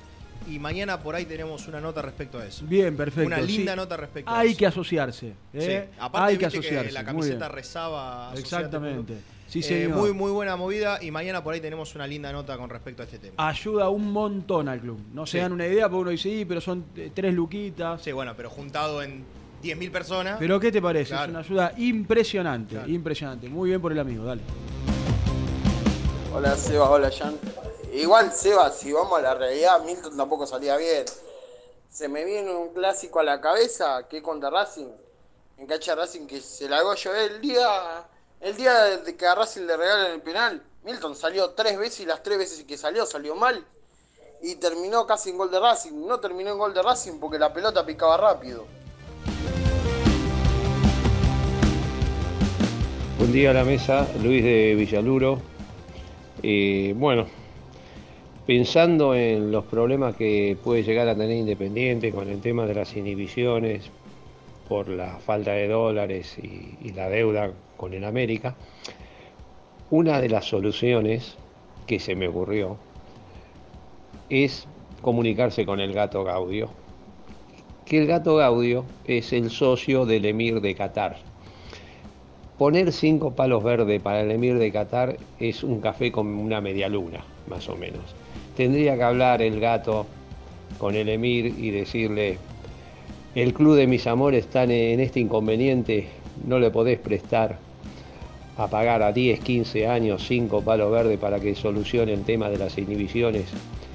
y 0.49 0.59
mañana 0.59 1.01
por 1.03 1.14
ahí 1.14 1.27
tenemos 1.27 1.66
una 1.68 1.81
nota 1.81 2.01
respecto 2.03 2.39
a 2.39 2.47
eso. 2.47 2.64
Bien, 2.66 2.97
perfecto. 2.97 3.27
Una 3.27 3.41
linda 3.41 3.73
sí. 3.73 3.77
nota 3.77 3.97
respecto 3.97 4.31
a 4.31 4.39
Hay 4.39 4.51
eso. 4.51 4.59
que 4.59 4.66
asociarse. 4.66 5.33
¿eh? 5.53 5.89
Sí. 5.91 5.95
Aparte, 5.99 6.33
Hay 6.33 6.39
que 6.39 6.47
asociarse. 6.47 6.93
la 6.93 7.05
camiseta 7.05 7.49
rezaba. 7.49 8.33
Exactamente. 8.37 9.14
Sí, 9.49 9.61
Eh, 9.68 9.89
muy, 9.89 10.12
muy 10.12 10.31
buena 10.31 10.55
movida 10.55 11.03
y 11.03 11.11
mañana 11.11 11.43
por 11.43 11.53
ahí 11.53 11.61
tenemos 11.61 11.97
una 11.97 12.07
linda 12.07 12.31
nota 12.31 12.57
con 12.57 12.71
respecto 12.71 13.03
a 13.03 13.05
este 13.05 13.18
tema. 13.18 13.35
Ayuda 13.49 13.89
un 13.89 14.12
montón 14.12 14.68
al 14.68 14.79
club. 14.81 15.01
No 15.12 15.27
se 15.27 15.39
dan 15.39 15.53
una 15.53 15.66
idea 15.66 15.89
porque 15.89 16.03
uno 16.03 16.11
dice, 16.11 16.23
sí, 16.31 16.45
pero 16.45 16.61
son 16.61 16.85
eh, 16.97 17.11
tres 17.12 17.35
luquitas. 17.35 18.01
Sí, 18.01 18.12
bueno, 18.12 18.33
pero 18.37 18.49
juntado 18.49 19.03
en 19.03 19.25
10.000 19.63 19.93
personas. 19.93 20.37
Pero 20.39 20.59
¿qué 20.59 20.73
te 20.73 20.81
parece? 20.81 21.11
Claro. 21.11 21.25
Es 21.25 21.31
una 21.31 21.41
ayuda 21.41 21.73
impresionante. 21.77 22.75
Claro. 22.75 22.91
Impresionante. 22.91 23.49
Muy 23.49 23.71
bien 23.71 23.81
por 23.81 23.93
el 23.93 23.99
amigo, 23.99 24.25
dale. 24.25 24.43
Hola 26.33 26.57
Seba, 26.57 26.89
hola 26.89 27.11
Jan. 27.11 27.37
Igual 27.93 28.33
Seba, 28.33 28.71
si 28.71 28.93
vamos 28.93 29.19
a 29.19 29.23
la 29.23 29.35
realidad, 29.35 29.83
Milton 29.85 30.17
tampoco 30.17 30.47
salía 30.47 30.77
bien. 30.77 31.05
Se 31.91 32.09
me 32.09 32.25
viene 32.25 32.55
un 32.55 32.73
clásico 32.73 33.19
a 33.19 33.25
la 33.25 33.41
cabeza, 33.41 34.07
que 34.09 34.19
es 34.19 34.23
contra 34.23 34.49
Racing. 34.49 34.87
En 35.59 35.67
cancha 35.67 35.95
Racing 35.95 36.27
que 36.27 36.41
se 36.41 36.69
la 36.69 36.79
hago 36.79 36.95
yo 36.95 37.15
el 37.15 37.41
día, 37.41 38.07
el 38.41 38.57
día 38.57 38.97
de 38.99 39.17
que 39.17 39.27
a 39.27 39.35
Racing 39.35 39.63
le 39.63 39.77
regalan 39.77 40.13
el 40.13 40.23
penal. 40.23 40.63
Milton 40.85 41.15
salió 41.15 41.51
tres 41.51 41.77
veces 41.79 42.01
y 42.01 42.07
las 42.07 42.23
tres 42.23 42.39
veces 42.39 42.65
que 42.65 42.79
salió 42.79 43.05
salió 43.05 43.35
mal. 43.35 43.67
Y 44.41 44.55
terminó 44.55 45.07
casi 45.07 45.31
en 45.31 45.37
gol 45.37 45.51
de 45.51 45.61
Racing. 45.61 46.07
No 46.07 46.19
terminó 46.21 46.53
en 46.53 46.59
gol 46.59 46.73
de 46.73 46.81
Racing 46.81 47.19
porque 47.19 47.39
la 47.39 47.53
pelota 47.53 47.85
picaba 47.85 48.17
rápido. 48.17 48.67
Buen 53.31 53.43
día 53.43 53.51
a 53.51 53.55
la 53.55 53.62
mesa, 53.62 54.09
Luis 54.24 54.43
de 54.43 54.74
Villaluro. 54.74 55.39
Eh, 56.43 56.93
bueno, 56.97 57.26
pensando 58.45 59.14
en 59.14 59.53
los 59.53 59.66
problemas 59.66 60.16
que 60.16 60.57
puede 60.64 60.83
llegar 60.83 61.07
a 61.07 61.14
tener 61.14 61.37
Independiente 61.37 62.11
con 62.11 62.28
el 62.28 62.41
tema 62.41 62.66
de 62.66 62.74
las 62.74 62.97
inhibiciones 62.97 63.89
por 64.68 64.89
la 64.89 65.20
falta 65.20 65.53
de 65.53 65.68
dólares 65.68 66.39
y, 66.43 66.76
y 66.83 66.93
la 66.93 67.09
deuda 67.09 67.53
con 67.76 67.95
el 67.95 68.05
América, 68.05 68.57
Una 69.93 70.20
de 70.20 70.28
las 70.28 70.47
soluciones 70.47 71.37
que 71.87 72.01
se 72.01 72.16
me 72.16 72.26
ocurrió 72.26 72.78
es 74.28 74.66
comunicarse 75.03 75.64
con 75.64 75.78
el 75.78 75.93
gato 75.93 76.24
Gaudio, 76.24 76.68
que 77.87 77.99
el 77.99 78.09
gato 78.09 78.35
Gaudio 78.35 78.87
es 79.05 79.33
el 79.33 79.51
socio 79.51 80.05
del 80.05 80.24
emir 80.24 80.61
de 80.61 80.74
Qatar. 80.74 81.30
Poner 82.61 82.93
cinco 82.93 83.31
palos 83.31 83.65
verdes 83.65 84.03
para 84.03 84.21
el 84.21 84.31
emir 84.31 84.59
de 84.59 84.71
Qatar 84.71 85.17
es 85.39 85.65
un 85.65 85.81
café 85.81 86.13
con 86.13 86.27
una 86.27 86.61
media 86.61 86.91
luna, 86.91 87.25
más 87.49 87.67
o 87.71 87.75
menos. 87.75 88.03
Tendría 88.55 88.97
que 88.97 89.03
hablar 89.03 89.41
el 89.41 89.59
gato 89.61 90.05
con 90.77 90.95
el 90.95 91.09
emir 91.09 91.55
y 91.59 91.71
decirle, 91.71 92.37
el 93.35 93.55
club 93.55 93.77
de 93.77 93.87
mis 93.87 94.07
amores 94.07 94.45
está 94.45 94.65
en 94.65 95.01
este 95.01 95.21
inconveniente, 95.21 96.09
no 96.47 96.59
le 96.59 96.71
podés 96.71 96.99
prestar 96.99 97.57
a 98.59 98.67
pagar 98.67 99.03
a 99.03 99.11
10, 99.11 99.41
15 99.41 99.87
años 99.87 100.27
cinco 100.29 100.61
palos 100.61 100.93
verdes 100.93 101.19
para 101.19 101.41
que 101.41 101.55
solucione 101.55 102.13
el 102.13 102.25
tema 102.25 102.51
de 102.51 102.59
las 102.59 102.77
inhibiciones 102.77 103.47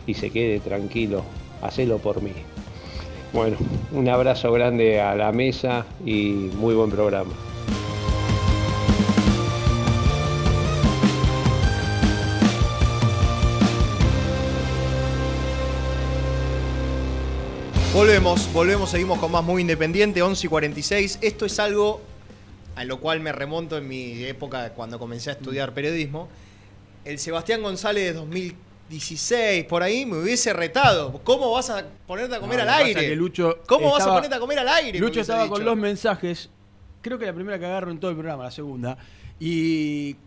y 0.07 0.15
se 0.15 0.31
quede 0.31 0.59
tranquilo, 0.59 1.21
hacelo 1.61 1.99
por 1.99 2.19
mí. 2.19 2.33
Bueno, 3.31 3.57
un 3.91 4.09
abrazo 4.09 4.51
grande 4.51 4.99
a 4.99 5.13
la 5.13 5.31
mesa 5.31 5.85
y 6.03 6.49
muy 6.57 6.73
buen 6.73 6.89
programa. 6.89 7.33
Volvemos, 17.95 18.51
volvemos, 18.51 18.89
seguimos 18.89 19.19
con 19.19 19.31
más 19.31 19.41
Muy 19.41 19.61
Independiente, 19.61 20.21
11 20.21 20.47
y 20.47 20.49
46. 20.49 21.19
Esto 21.21 21.45
es 21.45 21.57
algo 21.59 22.01
a 22.75 22.83
lo 22.83 22.99
cual 22.99 23.21
me 23.21 23.31
remonto 23.31 23.77
en 23.77 23.87
mi 23.87 24.21
época 24.25 24.73
cuando 24.73 24.99
comencé 24.99 25.29
a 25.29 25.33
estudiar 25.33 25.73
periodismo. 25.73 26.27
El 27.05 27.19
Sebastián 27.19 27.61
González 27.63 28.03
de 28.03 28.11
2016, 28.11 29.63
por 29.63 29.81
ahí, 29.81 30.05
me 30.05 30.17
hubiese 30.17 30.51
retado. 30.51 31.21
¿Cómo 31.23 31.53
vas 31.53 31.69
a 31.69 31.85
ponerte 32.05 32.35
a 32.35 32.41
comer 32.41 32.57
No, 32.57 32.63
al 32.63 32.69
aire? 32.83 32.99
es 32.99 33.07
que 33.11 33.15
Lucho 33.15 33.59
¿Cómo 33.65 33.89
vas 33.93 34.03
a 34.03 34.13
ponerte 34.13 34.35
a 34.35 34.39
comer 34.41 34.59
al 34.59 34.67
aire? 34.67 34.99
Lucho 34.99 35.21
estaba 35.21 35.47
con 35.47 35.63
los 35.63 35.77
mensajes, 35.77 36.49
creo 37.01 37.17
que 37.17 37.25
la 37.25 37.33
primera 37.33 37.57
que 37.57 37.65
agarro 37.65 37.91
en 37.91 37.99
todo 38.01 38.11
el 38.11 38.17
programa, 38.17 38.43
la 38.43 38.51
segunda, 38.51 38.97
y 39.39 40.17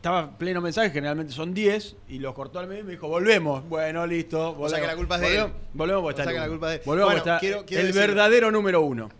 estaba 0.00 0.38
pleno 0.38 0.62
mensaje, 0.62 0.90
generalmente 0.90 1.32
son 1.32 1.52
10, 1.52 1.94
y 2.08 2.18
los 2.20 2.34
cortó 2.34 2.58
al 2.58 2.66
medio 2.66 2.80
y 2.80 2.84
me 2.84 2.92
dijo, 2.92 3.06
volvemos. 3.06 3.68
Bueno, 3.68 4.06
listo. 4.06 4.54
Volvemos. 4.54 4.66
O 4.66 4.68
sea 4.70 4.80
que 4.80 4.86
la 4.86 4.96
culpa 4.96 5.16
es 5.16 5.20
de 5.20 5.26
él. 5.28 5.34
Volvemos- 5.42 5.74
Volvemos 5.74 6.02
porque 6.02 6.14
O 6.14 6.16
sea 6.16 6.24
está 6.24 6.30
que 6.32 6.36
el 6.36 6.42
la 6.42 6.48
culpa 6.48 6.66
es 6.66 6.70
de 6.70 6.76
él. 6.76 6.82
Volvemos 6.86 7.06
Bueno, 7.08 7.18
está 7.18 7.38
quiero- 7.38 7.66
quiero 7.66 7.80
el 7.82 7.86
decir- 7.92 8.00
verdadero 8.08 8.50
número 8.50 8.80
uno. 8.80 9.10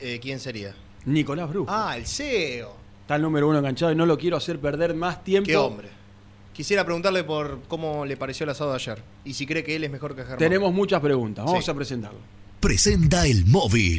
Eh, 0.00 0.18
¿Quién 0.20 0.40
sería? 0.40 0.74
Nicolás 1.04 1.48
Brujo. 1.50 1.70
Ah, 1.70 1.96
el 1.98 2.06
CEO. 2.06 2.74
Está 3.02 3.16
el 3.16 3.22
número 3.22 3.46
uno 3.48 3.58
enganchado 3.58 3.92
y 3.92 3.94
no 3.94 4.06
lo 4.06 4.16
quiero 4.18 4.36
hacer 4.38 4.58
perder 4.58 4.94
más 4.94 5.22
tiempo. 5.22 5.46
Qué 5.46 5.56
hombre. 5.56 5.88
Quisiera 6.54 6.82
preguntarle 6.84 7.22
por 7.22 7.60
cómo 7.68 8.06
le 8.06 8.16
pareció 8.16 8.44
el 8.44 8.50
asado 8.50 8.70
de 8.70 8.76
ayer. 8.76 9.02
Y 9.24 9.34
si 9.34 9.46
cree 9.46 9.62
que 9.62 9.76
él 9.76 9.84
es 9.84 9.90
mejor 9.90 10.14
que 10.16 10.22
Germán. 10.22 10.38
Tenemos 10.38 10.72
muchas 10.72 11.00
preguntas, 11.02 11.44
vamos 11.44 11.62
Sí. 11.64 11.70
a 11.70 11.74
presentarlo. 11.74 12.18
Presenta 12.60 13.26
el 13.26 13.44
móvil. 13.44 13.98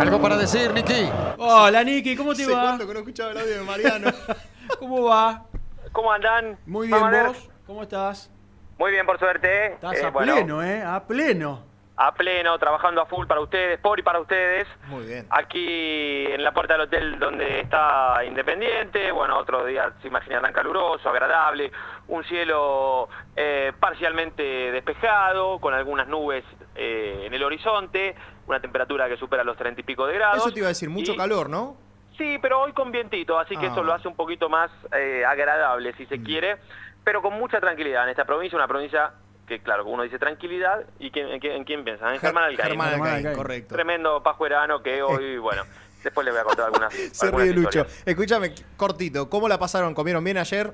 ¿Algo 0.00 0.20
para 0.20 0.36
decir, 0.36 0.72
Niki? 0.72 1.08
Hola, 1.38 1.82
Niki, 1.84 2.16
¿cómo 2.16 2.34
te 2.34 2.42
¿Hace 2.42 2.52
va? 2.52 2.62
cuánto 2.62 2.86
que 2.86 2.92
no 2.94 2.98
escuchaba 3.00 3.30
el 3.32 3.38
audio 3.38 3.54
de 3.58 3.62
Mariano? 3.62 4.10
¿Cómo 4.78 5.02
va? 5.04 5.44
¿Cómo 5.92 6.12
andan? 6.12 6.58
Muy 6.66 6.86
bien. 6.88 7.00
¿vos? 7.00 7.48
¿Cómo 7.66 7.82
estás? 7.82 8.30
Muy 8.78 8.90
bien, 8.90 9.04
por 9.06 9.18
suerte. 9.18 9.74
Estás 9.74 9.96
Eh, 9.98 10.04
a 10.06 10.10
bueno, 10.10 10.34
pleno, 10.34 10.62
¿eh? 10.62 10.82
A 10.82 11.04
pleno. 11.04 11.60
A 11.94 12.14
pleno, 12.14 12.58
trabajando 12.58 13.02
a 13.02 13.06
full 13.06 13.26
para 13.26 13.40
ustedes, 13.42 13.78
por 13.78 13.98
y 13.98 14.02
para 14.02 14.18
ustedes. 14.18 14.66
Muy 14.86 15.04
bien. 15.06 15.26
Aquí 15.30 16.24
en 16.26 16.42
la 16.42 16.52
puerta 16.52 16.72
del 16.74 16.82
hotel 16.82 17.18
donde 17.18 17.60
está 17.60 18.24
Independiente, 18.24 19.12
bueno, 19.12 19.36
otro 19.38 19.64
día 19.66 19.92
se 20.00 20.08
imaginarán 20.08 20.52
caluroso, 20.54 21.08
agradable, 21.10 21.70
un 22.08 22.24
cielo 22.24 23.08
eh, 23.36 23.72
parcialmente 23.78 24.42
despejado, 24.72 25.58
con 25.60 25.74
algunas 25.74 26.08
nubes 26.08 26.44
eh, 26.74 27.24
en 27.26 27.34
el 27.34 27.42
horizonte, 27.44 28.14
una 28.46 28.58
temperatura 28.60 29.06
que 29.08 29.18
supera 29.18 29.44
los 29.44 29.56
30 29.58 29.82
y 29.82 29.84
pico 29.84 30.06
de 30.06 30.14
grados. 30.14 30.38
Eso 30.38 30.50
te 30.50 30.60
iba 30.60 30.68
a 30.68 30.70
decir, 30.70 30.88
mucho 30.88 31.12
Y- 31.12 31.16
calor, 31.16 31.50
¿no? 31.50 31.76
Sí, 32.16 32.38
pero 32.40 32.60
hoy 32.62 32.72
con 32.72 32.90
vientito, 32.90 33.38
así 33.38 33.54
que 33.56 33.66
Ah. 33.66 33.68
esto 33.68 33.82
lo 33.82 33.92
hace 33.92 34.08
un 34.08 34.16
poquito 34.16 34.48
más 34.48 34.70
eh, 34.96 35.24
agradable, 35.26 35.92
si 35.94 36.06
se 36.06 36.18
Mm. 36.18 36.24
quiere, 36.24 36.56
pero 37.04 37.20
con 37.20 37.34
mucha 37.34 37.60
tranquilidad 37.60 38.04
en 38.04 38.10
esta 38.10 38.24
provincia, 38.24 38.56
una 38.56 38.68
provincia 38.68 39.12
que, 39.58 39.62
claro, 39.62 39.84
uno 39.84 40.02
dice 40.02 40.18
tranquilidad, 40.18 40.84
¿y 40.98 41.10
quién, 41.10 41.28
en, 41.28 41.40
quién, 41.40 41.52
en 41.56 41.64
quién 41.64 41.84
piensa? 41.84 42.08
En 42.10 42.16
Ger- 42.16 42.20
Germán 42.20 42.44
Alcaín. 42.44 42.68
Germán 42.70 42.88
Alcaín, 42.94 43.16
Alcaín. 43.16 43.36
correcto. 43.36 43.74
Tremendo 43.74 44.22
pajuerano 44.22 44.82
que 44.82 45.02
hoy, 45.02 45.36
bueno, 45.38 45.62
después 46.02 46.24
les 46.24 46.32
voy 46.34 46.40
a 46.40 46.44
contar 46.44 46.66
algunas, 46.66 46.92
Se 47.12 47.26
algunas 47.26 47.46
ríe 47.46 47.54
Lucho. 47.54 47.80
historias. 47.80 48.02
Escúchame, 48.06 48.54
cortito, 48.76 49.28
¿cómo 49.28 49.48
la 49.48 49.58
pasaron? 49.58 49.94
¿Comieron 49.94 50.24
bien 50.24 50.38
ayer? 50.38 50.72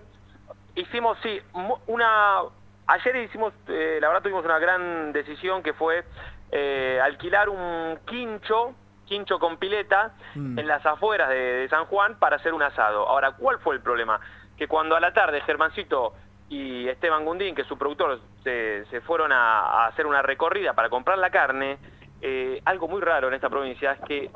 Hicimos, 0.76 1.18
sí, 1.22 1.40
una... 1.86 2.40
Ayer 2.86 3.16
hicimos, 3.16 3.52
eh, 3.68 3.98
la 4.00 4.08
verdad 4.08 4.22
tuvimos 4.22 4.44
una 4.46 4.58
gran 4.58 5.12
decisión 5.12 5.62
que 5.62 5.74
fue 5.74 6.04
eh, 6.50 6.98
alquilar 7.02 7.50
un 7.50 7.98
quincho, 8.06 8.74
quincho 9.04 9.38
con 9.38 9.58
pileta, 9.58 10.14
Mm. 10.34 10.58
en 10.58 10.66
las 10.66 10.84
afueras 10.86 11.28
de, 11.30 11.34
de 11.36 11.68
San 11.68 11.84
Juan 11.86 12.18
para 12.18 12.36
hacer 12.36 12.54
un 12.54 12.62
asado. 12.62 13.06
Ahora, 13.08 13.32
¿cuál 13.32 13.58
fue 13.58 13.74
el 13.74 13.80
problema? 13.82 14.20
Que 14.56 14.66
cuando 14.68 14.96
a 14.96 15.00
la 15.00 15.12
tarde 15.12 15.40
Germancito 15.42 16.14
y 16.48 16.88
Esteban 16.88 17.24
Gundín, 17.24 17.54
que 17.54 17.62
es 17.62 17.68
su 17.68 17.76
productor, 17.76 18.20
se, 18.42 18.84
se 18.86 19.00
fueron 19.02 19.32
a, 19.32 19.60
a 19.60 19.86
hacer 19.88 20.06
una 20.06 20.22
recorrida 20.22 20.72
para 20.72 20.88
comprar 20.88 21.18
la 21.18 21.30
carne, 21.30 21.78
eh, 22.20 22.60
algo 22.64 22.88
muy 22.88 23.00
raro 23.00 23.28
en 23.28 23.34
esta 23.34 23.48
provincia 23.48 23.92
es 23.92 24.00
que 24.00 24.30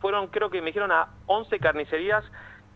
fueron, 0.00 0.28
creo 0.28 0.50
que 0.50 0.60
me 0.60 0.66
dijeron, 0.66 0.92
a 0.92 1.08
11 1.26 1.58
carnicerías 1.58 2.24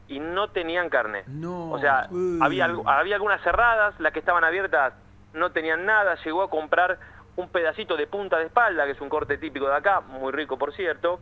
y 0.08 0.18
no 0.18 0.48
tenían 0.48 0.88
carne. 0.88 1.22
No. 1.26 1.70
O 1.70 1.78
sea, 1.78 2.08
había, 2.40 2.68
había 2.86 3.14
algunas 3.14 3.40
cerradas, 3.42 3.98
las 4.00 4.12
que 4.12 4.18
estaban 4.18 4.42
abiertas 4.42 4.94
no 5.34 5.52
tenían 5.52 5.86
nada, 5.86 6.16
llegó 6.24 6.42
a 6.42 6.50
comprar 6.50 6.98
un 7.36 7.48
pedacito 7.48 7.96
de 7.96 8.08
punta 8.08 8.38
de 8.38 8.46
espalda, 8.46 8.84
que 8.86 8.92
es 8.92 9.00
un 9.00 9.08
corte 9.08 9.38
típico 9.38 9.68
de 9.68 9.76
acá, 9.76 10.00
muy 10.00 10.32
rico 10.32 10.58
por 10.58 10.74
cierto, 10.74 11.20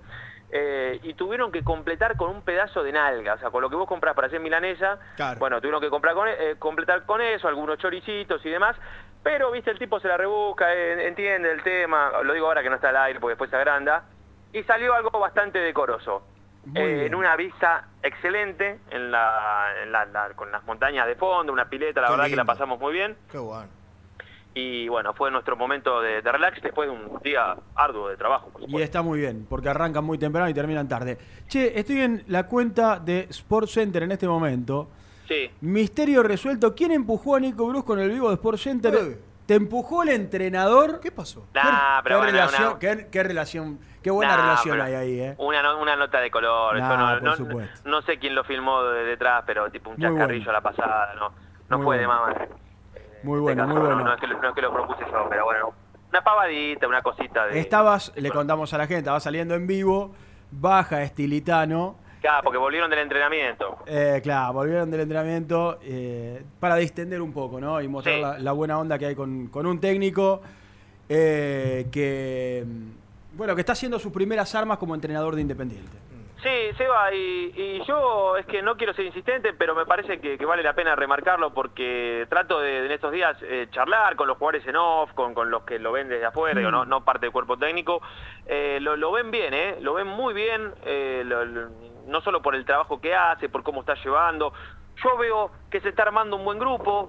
eh, 0.51 0.99
y 1.03 1.15
tuvieron 1.15 1.53
que 1.53 1.63
completar 1.63 2.17
con 2.17 2.31
un 2.31 2.43
pedazo 2.43 2.83
de 2.83 2.93
nalga, 2.93 3.35
o 3.35 3.39
sea, 3.39 3.51
con 3.51 3.61
lo 3.63 3.69
que 3.71 3.77
vos 3.77 3.87
compras 3.89 4.15
para 4.15 4.29
hacer 4.29 4.41
milanesa, 4.41 4.99
Claro. 5.17 5.39
bueno, 5.39 5.61
tuvieron 5.61 5.81
que 5.81 5.91
comprar 5.91 6.15
con, 6.15 6.27
eh, 6.29 6.57
completar 6.59 7.05
con 7.05 7.21
eso, 7.21 7.49
algunos 7.49 7.79
choricitos 7.79 8.45
y 8.47 8.51
demás, 8.51 8.77
pero, 9.23 9.51
viste, 9.51 9.71
el 9.71 9.79
tipo 9.79 10.01
se 10.01 10.09
la 10.09 10.17
rebusca, 10.17 10.73
eh, 10.75 11.07
entiende 11.07 11.51
el 11.53 11.63
tema, 11.63 12.13
lo 12.23 12.33
digo 12.33 12.47
ahora 12.47 12.63
que 12.63 12.71
no 12.71 12.77
está 12.77 12.89
al 12.91 12.97
aire 12.97 13.21
porque 13.21 13.33
después 13.33 13.51
se 13.51 13.57
agranda, 13.57 14.05
y 14.53 14.63
salió 14.63 14.95
algo 14.95 15.11
bastante 15.19 15.59
decoroso. 15.59 16.23
En 16.75 17.15
una 17.15 17.35
vista 17.37 17.85
excelente, 18.03 18.79
en 18.91 19.11
la, 19.11 19.69
en 19.83 19.91
la- 19.93 20.05
la- 20.05 20.31
con 20.35 20.51
las 20.53 20.63
montañas 20.65 21.07
de 21.07 21.15
fondo, 21.15 21.51
una 21.53 21.67
pileta, 21.69 22.01
la 22.03 22.09
Qué 22.09 22.13
verdad 22.13 22.29
que 22.29 22.37
la 22.37 22.45
pasamos 22.45 22.79
muy 22.79 22.93
bien. 22.93 23.17
Qué 23.31 23.39
bueno. 23.39 23.69
Y 24.55 24.89
bueno, 24.89 25.13
fue 25.15 25.31
nuestro 25.31 25.57
momento 25.57 26.01
de, 26.01 26.21
de 26.21 26.33
relax 26.33 26.61
después 26.63 26.89
de 26.89 26.95
un 26.97 27.21
día 27.23 27.55
arduo 27.77 28.09
de 28.09 28.17
trabajo. 28.17 28.51
por 28.51 28.63
Y 28.69 28.83
está 28.83 29.03
muy 29.03 29.21
bien, 29.21 29.47
porque 29.49 29.69
arrancan 29.69 30.05
muy 30.05 30.19
temprano 30.19 30.49
y 30.49 30.55
terminan 30.55 30.89
tarde. 30.89 31.17
Che, 31.47 31.79
estoy 31.79 32.01
en 32.01 32.25
la 32.29 32.47
cuenta 32.47 32.99
de 32.99 33.27
Sport 33.31 33.69
Center 33.69 34.03
en 34.03 34.13
este 34.13 34.27
momento. 34.27 34.89
Sí. 35.29 35.51
Misterio 35.61 36.23
resuelto. 36.23 36.75
¿Quién 36.75 36.91
empujó 36.91 37.37
a 37.37 37.41
Nico 37.41 37.67
Brus 37.69 37.85
con 37.85 37.99
el 38.01 38.11
vivo 38.11 38.29
de 38.29 38.35
Sport 38.35 38.59
Center? 38.59 39.19
¿Te 39.47 39.55
empujó 39.55 40.03
el 40.03 40.09
entrenador? 40.11 40.99
¿Qué 41.01 41.11
pasó? 41.13 41.47
Nah, 41.55 42.03
pero 42.03 42.17
¿Qué, 42.17 42.23
bueno, 42.25 42.33
relación, 42.33 42.69
una- 42.71 42.79
qué, 42.79 43.09
qué 43.11 43.23
relación, 43.23 43.79
qué 44.03 44.11
buena 44.11 44.37
Nah, 44.37 44.43
relación 44.43 44.81
hay 44.81 44.95
ahí, 44.95 45.21
¿eh? 45.21 45.35
Una, 45.39 45.63
no- 45.63 45.81
una 45.81 45.97
nota 45.97 46.21
de 46.21 46.31
color, 46.31 46.79
Nah, 46.79 47.15
no, 47.15 47.21
por 47.21 47.23
no- 47.23 47.37
supuesto. 47.37 47.89
no 47.89 48.03
sé 48.03 48.19
quién 48.19 48.35
lo 48.35 48.45
filmó 48.45 48.83
de 48.83 49.05
detrás, 49.05 49.45
pero 49.47 49.71
tipo 49.71 49.89
un 49.91 49.97
chascarrillo 49.99 50.45
bueno. 50.47 50.51
a 50.51 50.53
la 50.53 50.61
pasada, 50.61 51.15
no, 51.15 51.33
no 51.71 51.77
Muy 51.79 51.85
fue 51.85 51.99
de 51.99 52.07
mamá. 52.07 52.35
Muy 53.23 53.41
bueno, 53.41 53.67
muy 53.67 53.81
bueno. 53.81 54.05
No, 54.05 54.15
es 54.15 54.21
que, 54.21 54.27
lo- 54.27 54.41
no 54.41 54.49
es 54.49 54.55
que 54.55 54.63
lo 54.63 54.73
propuse 54.73 55.05
yo, 55.11 55.27
pero 55.29 55.45
bueno, 55.45 55.73
una 56.11 56.23
pavadita, 56.23 56.87
una 56.89 57.03
cosita 57.03 57.47
de... 57.47 57.59
Estabas, 57.61 58.13
le 58.17 58.31
contamos 58.31 58.73
a 58.75 58.79
la 58.79 58.87
gente, 58.87 58.99
estaba 59.01 59.21
saliendo 59.21 59.55
en 59.55 59.67
vivo, 59.67 60.13
baja 60.51 61.03
Estilitano. 61.03 61.97
Claro, 62.21 62.43
porque 62.45 62.59
volvieron 62.59 62.91
del 62.91 62.99
entrenamiento. 63.01 63.79
Eh, 63.87 64.21
claro, 64.23 64.53
volvieron 64.55 64.91
del 64.91 65.01
entrenamiento 65.03 65.79
eh, 65.83 66.43
para 66.59 66.75
distender 66.77 67.21
un 67.23 67.33
poco, 67.33 67.61
¿no? 67.61 67.81
Y 67.81 67.87
mostrar 67.89 68.15
Sí. 68.17 68.21
la, 68.23 68.39
la 68.39 68.53
buena 68.53 68.79
onda 68.79 68.99
que 68.99 69.07
hay 69.07 69.15
con, 69.15 69.47
con 69.49 69.67
un 69.67 69.79
técnico 69.81 70.41
eh, 71.09 71.87
que, 71.93 72.65
Bueno, 73.35 73.55
que 73.55 73.61
está 73.61 73.73
haciendo 73.73 73.99
sus 73.99 74.13
primeras 74.13 74.53
armas 74.55 74.79
como 74.79 74.95
entrenador 74.95 75.35
de 75.37 75.43
Independiente. 75.43 75.97
Sí, 76.43 76.73
Seba, 76.77 77.13
y, 77.13 77.53
y 77.57 77.85
yo 77.85 78.37
es 78.37 78.47
que 78.47 78.63
no 78.63 78.77
quiero 78.77 78.93
ser 78.95 79.05
insistente, 79.07 79.53
pero 79.55 79.75
me 79.75 79.85
parece 79.87 80.21
que, 80.21 80.39
que 80.39 80.45
vale 80.47 80.63
la 80.63 80.73
pena 80.73 80.95
remarcarlo 80.95 81.53
porque 81.53 82.27
trato 82.31 82.61
de, 82.61 82.87
en 82.87 82.93
estos 82.93 83.11
días 83.11 83.37
eh, 83.43 83.67
charlar 83.73 84.15
con 84.15 84.29
los 84.29 84.39
jugadores 84.39 84.65
en 84.69 84.77
off, 84.77 85.13
con, 85.15 85.35
con 85.35 85.51
los 85.51 85.65
que 85.65 85.81
lo 85.81 85.91
ven 85.91 86.09
desde 86.09 86.27
afuera, 86.27 86.55
Mm. 86.55 86.59
digo, 86.59 86.71
no, 86.71 86.85
no 86.85 87.05
parte 87.05 87.27
del 87.27 87.33
cuerpo 87.33 87.57
técnico. 87.59 88.01
Eh, 88.47 88.79
lo, 88.81 88.97
lo 88.97 89.11
ven 89.11 89.33
bien, 89.33 89.53
¿eh? 89.53 89.79
Lo 89.81 89.95
ven 89.95 90.07
muy 90.07 90.33
bien, 90.33 90.73
eh, 90.85 91.23
lo- 91.27 91.45
lo- 91.45 91.71
no 92.07 92.21
solo 92.21 92.41
por 92.41 92.55
el 92.55 92.65
trabajo 92.65 93.01
que 93.01 93.15
hace, 93.17 93.49
por 93.49 93.65
cómo 93.65 93.81
está 93.81 93.95
llevando. 93.95 94.53
Yo 95.03 95.17
veo 95.17 95.51
que 95.71 95.81
se 95.81 95.89
está 95.91 96.03
armando 96.05 96.37
un 96.37 96.45
buen 96.45 96.59
grupo, 96.59 97.07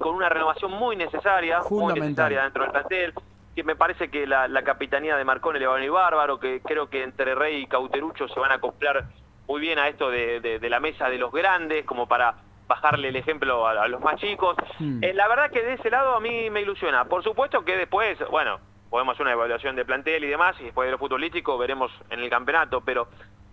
con 0.00 0.14
una 0.14 0.28
renovación 0.28 0.70
muy 0.72 0.94
necesaria, 0.96 1.60
muy 1.68 1.94
necesaria 1.94 2.42
dentro 2.42 2.62
del 2.62 2.72
plantel 2.72 3.14
que 3.58 3.64
me 3.64 3.74
parece 3.74 4.08
que 4.08 4.24
la, 4.24 4.46
la 4.46 4.62
capitanía 4.62 5.16
de 5.16 5.24
Marcone 5.24 5.58
le 5.58 5.66
va 5.66 5.72
a 5.72 5.76
venir 5.76 5.90
bárbaro, 5.90 6.38
que 6.38 6.60
creo 6.60 6.88
que 6.88 7.02
entre 7.02 7.34
Rey 7.34 7.62
y 7.62 7.66
Cauterucho 7.66 8.28
se 8.28 8.38
van 8.38 8.52
a 8.52 8.54
acoplar 8.54 9.06
muy 9.48 9.60
bien 9.60 9.80
a 9.80 9.88
esto 9.88 10.10
de, 10.10 10.38
de- 10.40 10.60
de 10.60 10.70
la 10.70 10.78
mesa 10.78 11.08
de 11.10 11.18
los 11.18 11.32
grandes, 11.32 11.84
como 11.84 12.06
para 12.06 12.34
bajarle 12.68 13.08
el 13.08 13.16
ejemplo 13.16 13.66
a, 13.66 13.82
a 13.82 13.88
los 13.88 14.00
más 14.00 14.14
chicos. 14.20 14.54
Hmm. 14.78 15.02
Eh, 15.02 15.12
la 15.12 15.26
verdad 15.26 15.50
que 15.50 15.60
de 15.62 15.72
ese 15.72 15.90
lado 15.90 16.14
a 16.14 16.20
mí 16.20 16.50
me 16.50 16.60
ilusiona. 16.60 17.06
Por 17.06 17.24
supuesto 17.24 17.64
que 17.64 17.76
después, 17.76 18.16
bueno, 18.30 18.60
podemos 18.90 19.14
hacer 19.14 19.26
una 19.26 19.32
evaluación 19.32 19.74
de 19.74 19.84
plantel 19.84 20.22
y 20.22 20.28
demás, 20.28 20.54
y 20.60 20.64
después 20.64 20.86
de 20.86 20.92
lo 20.92 20.98
futbolístico 20.98 21.58
veremos 21.58 21.90
en 22.10 22.20
el 22.20 22.30
campeonato, 22.30 22.82
pero 22.82 23.08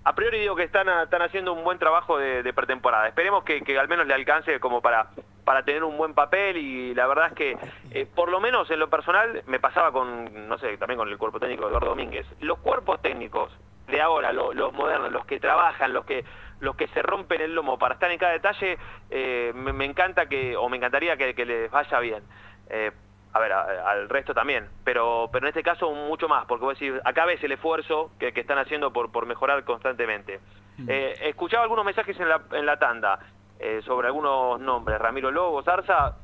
a 0.06 0.14
priori 0.14 0.40
digo 0.40 0.56
que 0.56 0.64
están, 0.64 0.88
están 0.88 1.24
haciendo 1.24 1.52
un 1.52 1.64
buen 1.64 1.80
trabajo 1.80 2.18
de, 2.20 2.54
pretemporada. 2.54 3.08
Esperemos 3.08 3.44
que, 3.44 3.64
al 3.78 3.88
menos 3.88 4.06
le 4.06 4.14
alcance 4.14 4.60
como 4.60 4.80
para, 4.80 5.08
para 5.44 5.64
tener 5.66 5.84
un 5.84 5.98
buen 5.98 6.14
papel 6.14 6.58
y 6.58 6.94
la 6.94 7.08
verdad 7.08 7.28
es 7.30 7.34
que, 7.34 7.58
eh, 7.90 8.06
por 8.06 8.30
lo 8.30 8.40
menos 8.40 8.70
en 8.70 8.80
lo 8.80 8.88
personal, 8.90 9.42
me 9.48 9.60
pasaba 9.60 9.92
con, 9.92 10.48
no 10.48 10.58
sé, 10.60 10.78
también 10.78 11.00
con 11.00 11.10
el 11.10 11.18
cuerpo 11.18 11.40
técnico 11.40 11.64
de 11.64 11.70
Eduardo 11.70 11.90
Domínguez. 11.90 12.28
Los 12.40 12.60
cuerpos 12.60 13.02
técnicos 13.02 13.52
de 13.88 14.00
ahora, 14.00 14.32
lo- 14.32 14.54
los 14.54 14.72
modernos, 14.74 15.12
los 15.12 15.26
que 15.26 15.40
trabajan, 15.40 15.92
los 15.92 16.06
que 16.06 16.24
los 16.62 16.76
que 16.78 16.88
se 16.88 17.02
rompen 17.02 17.42
el 17.42 17.54
lomo 17.54 17.78
para 17.78 17.96
estar 17.96 18.10
en 18.10 18.18
cada 18.18 18.32
detalle, 18.32 18.78
eh, 19.10 19.52
me, 19.54 19.84
encanta 19.86 20.28
que, 20.28 20.56
o 20.56 20.70
me 20.70 20.78
encantaría 20.78 21.18
que, 21.18 21.36
que 21.36 21.46
les 21.46 21.70
vaya 21.70 22.00
bien. 22.00 22.24
Eh, 22.70 22.92
a 23.36 23.40
ver, 23.40 23.52
a- 23.52 23.90
al 23.92 24.08
resto 24.08 24.34
también, 24.34 24.70
pero 24.86 25.30
pero 25.32 25.46
en 25.46 25.50
este 25.50 25.62
caso 25.62 25.92
mucho 25.92 26.30
más, 26.30 26.46
porque 26.46 26.64
voy 26.64 26.72
a 26.72 26.80
decir, 26.80 27.02
acá 27.04 27.26
ves 27.26 27.44
el 27.44 27.52
esfuerzo 27.52 28.12
que, 28.18 28.32
que 28.32 28.40
están 28.40 28.58
haciendo 28.58 28.94
por, 28.94 29.12
por 29.12 29.26
mejorar 29.26 29.64
constantemente. 29.66 30.40
Eh, 30.88 31.16
escuchaba 31.22 31.64
algunos 31.64 31.84
mensajes 31.86 32.18
en 32.20 32.30
la, 32.30 32.42
en 32.54 32.66
la 32.66 32.78
tanda 32.80 33.20
eh, 33.60 33.82
sobre 33.86 34.08
algunos 34.08 34.60
nombres, 34.62 35.00
Ramiro 35.00 35.32
Lobo, 35.32 35.62
Zarza, 35.64 36.16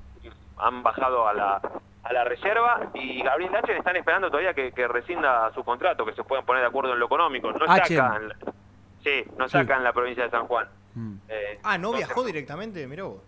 han 0.57 0.83
bajado 0.83 1.27
a 1.27 1.33
la, 1.33 1.61
a 2.03 2.13
la 2.13 2.23
reserva 2.23 2.79
y 2.93 3.21
Gabriel 3.23 3.51
Lachen 3.51 3.75
están 3.77 3.95
esperando 3.97 4.29
todavía 4.29 4.53
que, 4.53 4.71
que 4.71 4.87
rescinda 4.87 5.51
su 5.53 5.63
contrato, 5.65 6.05
que 6.05 6.13
se 6.13 6.23
puedan 6.23 6.45
poner 6.45 6.61
de 6.61 6.67
acuerdo 6.69 6.93
en 6.93 6.99
lo 6.99 7.05
económico. 7.07 7.51
No 7.51 7.65
está 7.65 7.73
acá 8.07 8.15
en 8.21 8.29
la- 8.29 8.35
sí, 9.03 9.23
no 9.37 9.45
está 9.45 9.59
Sí. 9.59 9.65
acá 9.65 9.77
en 9.77 9.83
la 9.83 9.91
provincia 9.93 10.23
de 10.23 10.29
San 10.29 10.47
Juan. 10.47 10.67
Eh, 11.27 11.59
Ah, 11.63 11.77
¿no 11.77 11.91
viajó 11.91 12.23
directamente? 12.23 12.85
Mirá 12.87 13.03
vos. 13.03 13.21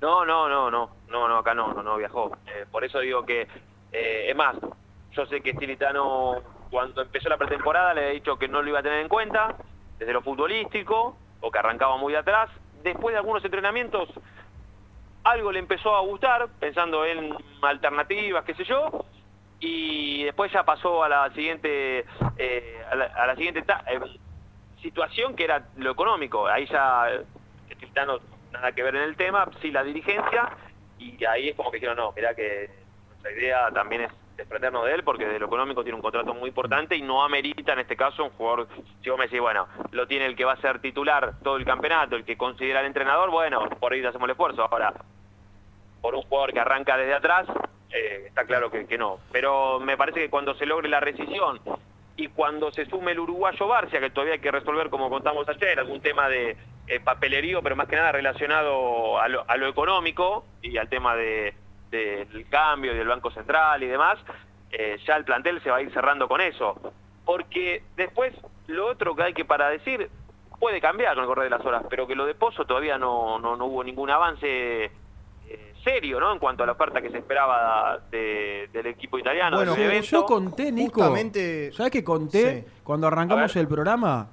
No, 0.00 0.24
no, 0.24 0.48
no, 0.48 0.70
no, 0.70 0.90
no, 1.08 1.28
no, 1.28 1.38
acá 1.38 1.54
no, 1.54 1.72
no, 1.72 1.82
no 1.82 1.96
viajó. 1.96 2.36
Eh, 2.46 2.66
por 2.70 2.84
eso 2.84 3.00
digo 3.00 3.26
que, 3.26 3.48
eh, 3.92 4.26
es 4.28 4.36
más, 4.36 4.56
yo 5.12 5.26
sé 5.26 5.40
que 5.40 5.52
Stilitano 5.52 6.36
cuando 6.70 7.02
empezó 7.02 7.28
la 7.28 7.36
pretemporada 7.36 7.94
le 7.94 8.10
he 8.10 8.14
dicho 8.14 8.38
que 8.38 8.46
no 8.46 8.62
lo 8.62 8.68
iba 8.68 8.78
a 8.78 8.82
tener 8.82 9.00
en 9.00 9.08
cuenta, 9.08 9.56
desde 9.98 10.12
lo 10.12 10.22
futbolístico, 10.22 11.16
o 11.40 11.50
que 11.50 11.58
arrancaba 11.58 11.96
muy 11.96 12.12
de 12.12 12.18
atrás. 12.18 12.50
Después 12.82 13.12
de 13.12 13.18
algunos 13.18 13.44
entrenamientos, 13.44 14.08
algo 15.24 15.50
le 15.50 15.58
empezó 15.58 15.96
a 15.96 16.00
gustar, 16.00 16.48
pensando 16.60 17.04
en 17.04 17.34
alternativas, 17.62 18.44
qué 18.44 18.54
sé 18.54 18.64
yo, 18.64 19.04
y 19.58 20.22
después 20.24 20.52
ya 20.52 20.62
pasó 20.62 21.02
a 21.02 21.08
la 21.08 21.30
siguiente, 21.32 22.04
eh, 22.36 22.84
a, 22.90 22.94
la, 22.94 23.04
a 23.06 23.26
la 23.26 23.34
siguiente 23.34 23.64
situación 24.80 25.34
que 25.34 25.44
era 25.44 25.66
lo 25.76 25.90
económico. 25.90 26.46
Ahí 26.46 26.66
ya 26.66 27.06
Stilitano 27.72 28.18
nada 28.52 28.72
que 28.72 28.82
ver 28.82 28.96
en 28.96 29.02
el 29.02 29.16
tema, 29.16 29.48
sí 29.60 29.70
la 29.70 29.82
dirigencia, 29.82 30.50
y 30.98 31.24
ahí 31.24 31.48
es 31.48 31.56
como 31.56 31.70
que 31.70 31.76
dijeron, 31.76 31.96
no, 31.96 32.12
mirá 32.12 32.34
que 32.34 32.70
nuestra 33.08 33.32
idea 33.32 33.70
también 33.70 34.02
es 34.02 34.12
desprendernos 34.38 34.84
de 34.84 34.94
él, 34.94 35.02
porque 35.02 35.26
de 35.26 35.38
lo 35.38 35.46
económico 35.46 35.82
tiene 35.82 35.96
un 35.96 36.02
contrato 36.02 36.32
muy 36.32 36.48
importante 36.48 36.96
y 36.96 37.02
no 37.02 37.24
amerita 37.24 37.72
en 37.72 37.80
este 37.80 37.96
caso 37.96 38.24
un 38.24 38.30
jugador, 38.30 38.68
si 39.02 39.10
vos 39.10 39.18
me 39.18 39.24
decís, 39.26 39.40
bueno, 39.40 39.66
lo 39.90 40.06
tiene 40.06 40.26
el 40.26 40.36
que 40.36 40.44
va 40.44 40.52
a 40.52 40.60
ser 40.60 40.80
titular 40.80 41.34
todo 41.42 41.56
el 41.56 41.64
campeonato, 41.64 42.14
el 42.14 42.24
que 42.24 42.36
considera 42.38 42.80
el 42.80 42.86
entrenador, 42.86 43.30
bueno, 43.30 43.68
por 43.80 43.92
ahí 43.92 44.04
hacemos 44.04 44.26
el 44.26 44.30
esfuerzo. 44.30 44.62
Ahora, 44.70 44.94
por 46.00 46.14
un 46.14 46.22
jugador 46.22 46.52
que 46.52 46.60
arranca 46.60 46.96
desde 46.96 47.14
atrás, 47.14 47.46
eh, 47.90 48.26
está 48.28 48.44
claro 48.44 48.70
que, 48.70 48.86
que 48.86 48.96
no. 48.96 49.18
Pero 49.32 49.80
me 49.80 49.96
parece 49.96 50.20
que 50.20 50.30
cuando 50.30 50.54
se 50.54 50.66
logre 50.66 50.88
la 50.88 51.00
rescisión 51.00 51.60
y 52.18 52.26
cuando 52.26 52.72
se 52.72 52.84
sume 52.86 53.12
el 53.12 53.20
uruguayo 53.20 53.68
Barcia, 53.68 54.00
que 54.00 54.10
todavía 54.10 54.34
hay 54.34 54.40
que 54.40 54.50
resolver, 54.50 54.90
como 54.90 55.08
contamos 55.08 55.48
ayer, 55.48 55.78
algún 55.78 56.00
tema 56.00 56.28
de 56.28 56.56
eh, 56.88 56.98
papelerío, 56.98 57.62
pero 57.62 57.76
más 57.76 57.86
que 57.86 57.94
nada 57.94 58.10
relacionado 58.10 59.20
a 59.20 59.28
lo, 59.28 59.68
económico 59.68 60.44
y 60.60 60.78
al 60.78 60.88
tema 60.88 61.14
de, 61.14 61.54
del 61.92 62.44
cambio 62.50 62.92
y 62.92 62.96
del 62.96 63.06
Banco 63.06 63.30
Central 63.30 63.84
y 63.84 63.86
demás, 63.86 64.18
eh, 64.72 64.98
ya 65.06 65.14
el 65.14 65.24
plantel 65.24 65.62
se 65.62 65.70
va 65.70 65.76
a 65.76 65.80
ir 65.80 65.92
cerrando 65.92 66.26
con 66.26 66.40
eso. 66.40 66.92
Porque 67.24 67.84
después, 67.96 68.34
lo 68.66 68.88
otro 68.88 69.14
que 69.14 69.22
hay 69.22 69.32
que 69.32 69.44
para 69.44 69.70
decir, 69.70 70.10
puede 70.58 70.80
cambiar 70.80 71.14
con 71.14 71.22
el 71.22 71.28
correr 71.28 71.44
de 71.44 71.56
las 71.56 71.64
horas, 71.64 71.84
pero 71.88 72.08
que 72.08 72.16
lo 72.16 72.26
de 72.26 72.34
Pozo 72.34 72.64
todavía 72.64 72.98
no, 72.98 73.38
no, 73.38 73.54
hubo 73.64 73.84
ningún 73.84 74.10
avance 74.10 74.90
serio, 75.84 76.20
¿no? 76.20 76.32
En 76.32 76.38
cuanto 76.38 76.62
a 76.62 76.66
la 76.66 76.72
oferta 76.72 77.00
que 77.00 77.10
se 77.10 77.18
esperaba 77.18 77.98
de- 78.10 78.68
del 78.72 78.86
equipo 78.86 79.18
italiano. 79.18 79.56
Bueno, 79.56 79.74
del 79.74 79.84
evento. 79.84 80.06
yo 80.08 80.24
conté, 80.24 80.70
Nico. 80.72 81.00
Justamente- 81.00 81.72
¿Sabes 81.72 81.92
qué 81.92 82.04
conté 82.04 82.64
Sí. 82.66 82.72
cuando 82.84 83.06
arrancamos 83.06 83.54
el 83.56 83.68
programa? 83.68 84.28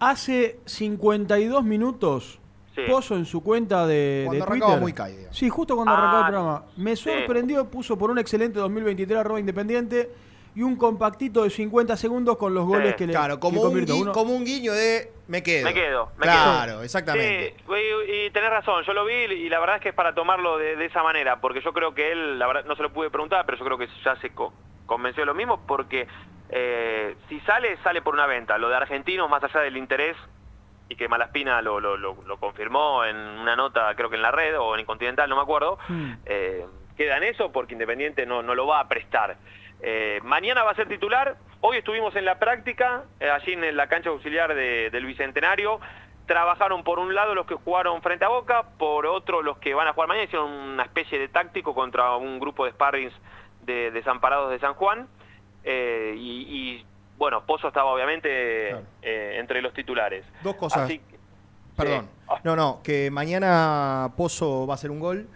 Hace 0.00 0.58
52 0.64 1.64
minutos, 1.64 2.40
Sí. 2.74 2.80
Pozo 2.90 3.14
en 3.14 3.24
su 3.24 3.40
cuenta 3.40 3.86
de, 3.86 4.22
Cuando 4.26 4.36
de 4.38 4.42
arrancaba 4.50 4.72
Twitter. 4.72 4.82
muy 4.82 4.92
caído. 4.92 5.32
Sí, 5.32 5.48
justo 5.48 5.76
cuando 5.76 5.92
Ah, 5.92 5.96
arrancaba 5.98 6.18
el 6.26 6.32
programa. 6.32 6.64
Me 6.76 6.96
sí. 6.96 7.04
sorprendió, 7.08 7.70
puso 7.70 7.96
por 7.96 8.10
un 8.10 8.18
excelente 8.18 8.58
2023 8.58 9.16
arroba 9.16 9.38
independiente 9.38 10.10
y 10.54 10.62
un 10.62 10.76
compactito 10.76 11.42
de 11.42 11.50
50 11.50 11.96
segundos 11.96 12.36
con 12.36 12.54
los 12.54 12.64
goles 12.64 12.94
que 12.96 13.06
le 13.06 13.12
Claro, 13.12 13.34
que 13.36 13.40
como 13.40 13.62
un, 13.62 13.90
Uno- 13.90 14.12
como 14.12 14.34
un 14.34 14.44
guiño 14.44 14.72
de 14.72 15.10
me 15.26 15.42
quedo. 15.42 15.64
Me 15.64 15.74
quedo, 15.74 16.12
me 16.16 16.22
claro, 16.26 16.72
quedo. 16.72 16.82
exactamente. 16.84 17.56
Sí, 17.66 17.72
y, 17.72 18.26
y 18.26 18.30
tenés 18.30 18.50
razón, 18.50 18.84
yo 18.84 18.92
lo 18.92 19.04
vi 19.04 19.14
y 19.14 19.48
la 19.48 19.58
verdad 19.58 19.76
es 19.76 19.82
que 19.82 19.88
es 19.88 19.94
para 19.94 20.14
tomarlo 20.14 20.58
de, 20.58 20.76
de 20.76 20.84
esa 20.84 21.02
manera, 21.02 21.40
porque 21.40 21.60
yo 21.62 21.72
creo 21.72 21.94
que 21.94 22.12
él, 22.12 22.38
la 22.38 22.46
verdad, 22.46 22.64
no 22.66 22.76
se 22.76 22.82
lo 22.82 22.92
pude 22.92 23.10
preguntar, 23.10 23.44
pero 23.46 23.58
yo 23.58 23.64
creo 23.64 23.78
que 23.78 23.88
ya 24.04 24.14
se 24.16 24.30
co- 24.30 24.52
convenció 24.86 25.22
de 25.22 25.26
lo 25.26 25.34
mismo, 25.34 25.66
porque 25.66 26.06
eh, 26.50 27.16
si 27.28 27.40
sale, 27.40 27.76
sale 27.82 28.02
por 28.02 28.14
una 28.14 28.26
venta. 28.26 28.58
Lo 28.58 28.68
de 28.68 28.76
argentinos, 28.76 29.28
más 29.30 29.42
allá 29.42 29.60
del 29.60 29.76
interés, 29.76 30.16
y 30.88 30.96
que 30.96 31.08
Malaspina 31.08 31.62
lo, 31.62 31.80
lo, 31.80 31.96
lo, 31.96 32.22
lo 32.26 32.36
confirmó 32.38 33.04
en 33.04 33.16
una 33.16 33.56
nota, 33.56 33.92
creo 33.96 34.10
que 34.10 34.16
en 34.16 34.22
la 34.22 34.30
red 34.30 34.56
o 34.60 34.74
en 34.74 34.80
el 34.80 34.86
Continental, 34.86 35.28
no 35.30 35.36
me 35.36 35.42
acuerdo, 35.42 35.78
eh, 36.26 36.66
queda 36.96 37.16
en 37.16 37.24
eso 37.24 37.50
porque 37.50 37.72
Independiente 37.72 38.26
no, 38.26 38.42
no 38.42 38.54
lo 38.54 38.66
va 38.66 38.80
a 38.80 38.88
prestar. 38.88 39.36
Eh, 39.86 40.20
mañana 40.24 40.62
va 40.62 40.70
a 40.70 40.74
ser 40.74 40.88
titular. 40.88 41.36
Hoy 41.60 41.76
estuvimos 41.76 42.16
en 42.16 42.24
la 42.24 42.38
práctica, 42.38 43.04
eh, 43.20 43.28
allí 43.28 43.52
en 43.52 43.76
la 43.76 43.86
cancha 43.86 44.08
auxiliar 44.08 44.54
de- 44.54 44.88
del 44.90 45.04
Bicentenario. 45.04 45.78
Trabajaron 46.26 46.84
por 46.84 46.98
un 46.98 47.14
lado 47.14 47.34
los 47.34 47.44
que 47.44 47.54
jugaron 47.54 48.00
frente 48.00 48.24
a 48.24 48.28
Boca, 48.28 48.62
por 48.78 49.04
otro 49.04 49.42
los 49.42 49.58
que 49.58 49.74
van 49.74 49.86
a 49.86 49.92
jugar 49.92 50.08
mañana. 50.08 50.24
Hicieron 50.24 50.50
una 50.50 50.84
especie 50.84 51.18
de 51.18 51.28
táctico 51.28 51.74
contra 51.74 52.16
un 52.16 52.40
grupo 52.40 52.64
de 52.64 52.70
sparrings 52.72 53.12
de 53.62 53.90
desamparados 53.90 54.50
de 54.50 54.58
San 54.58 54.72
Juan. 54.72 55.06
Eh, 55.64 56.14
y, 56.16 56.78
y, 56.78 56.86
bueno, 57.18 57.44
Pozo 57.44 57.68
estaba 57.68 57.92
obviamente 57.92 58.74
entre 59.02 59.60
los 59.60 59.74
titulares. 59.74 60.24
Dos 60.42 60.54
cosas. 60.56 60.84
Así 60.84 61.00
Perdón. 61.76 62.08
No, 62.42 62.56
no, 62.56 62.80
que 62.82 63.10
mañana 63.10 64.12
Pozo 64.16 64.66
va 64.66 64.74
a 64.74 64.76
hacer 64.76 64.90
un 64.90 65.00
gol. 65.00 65.28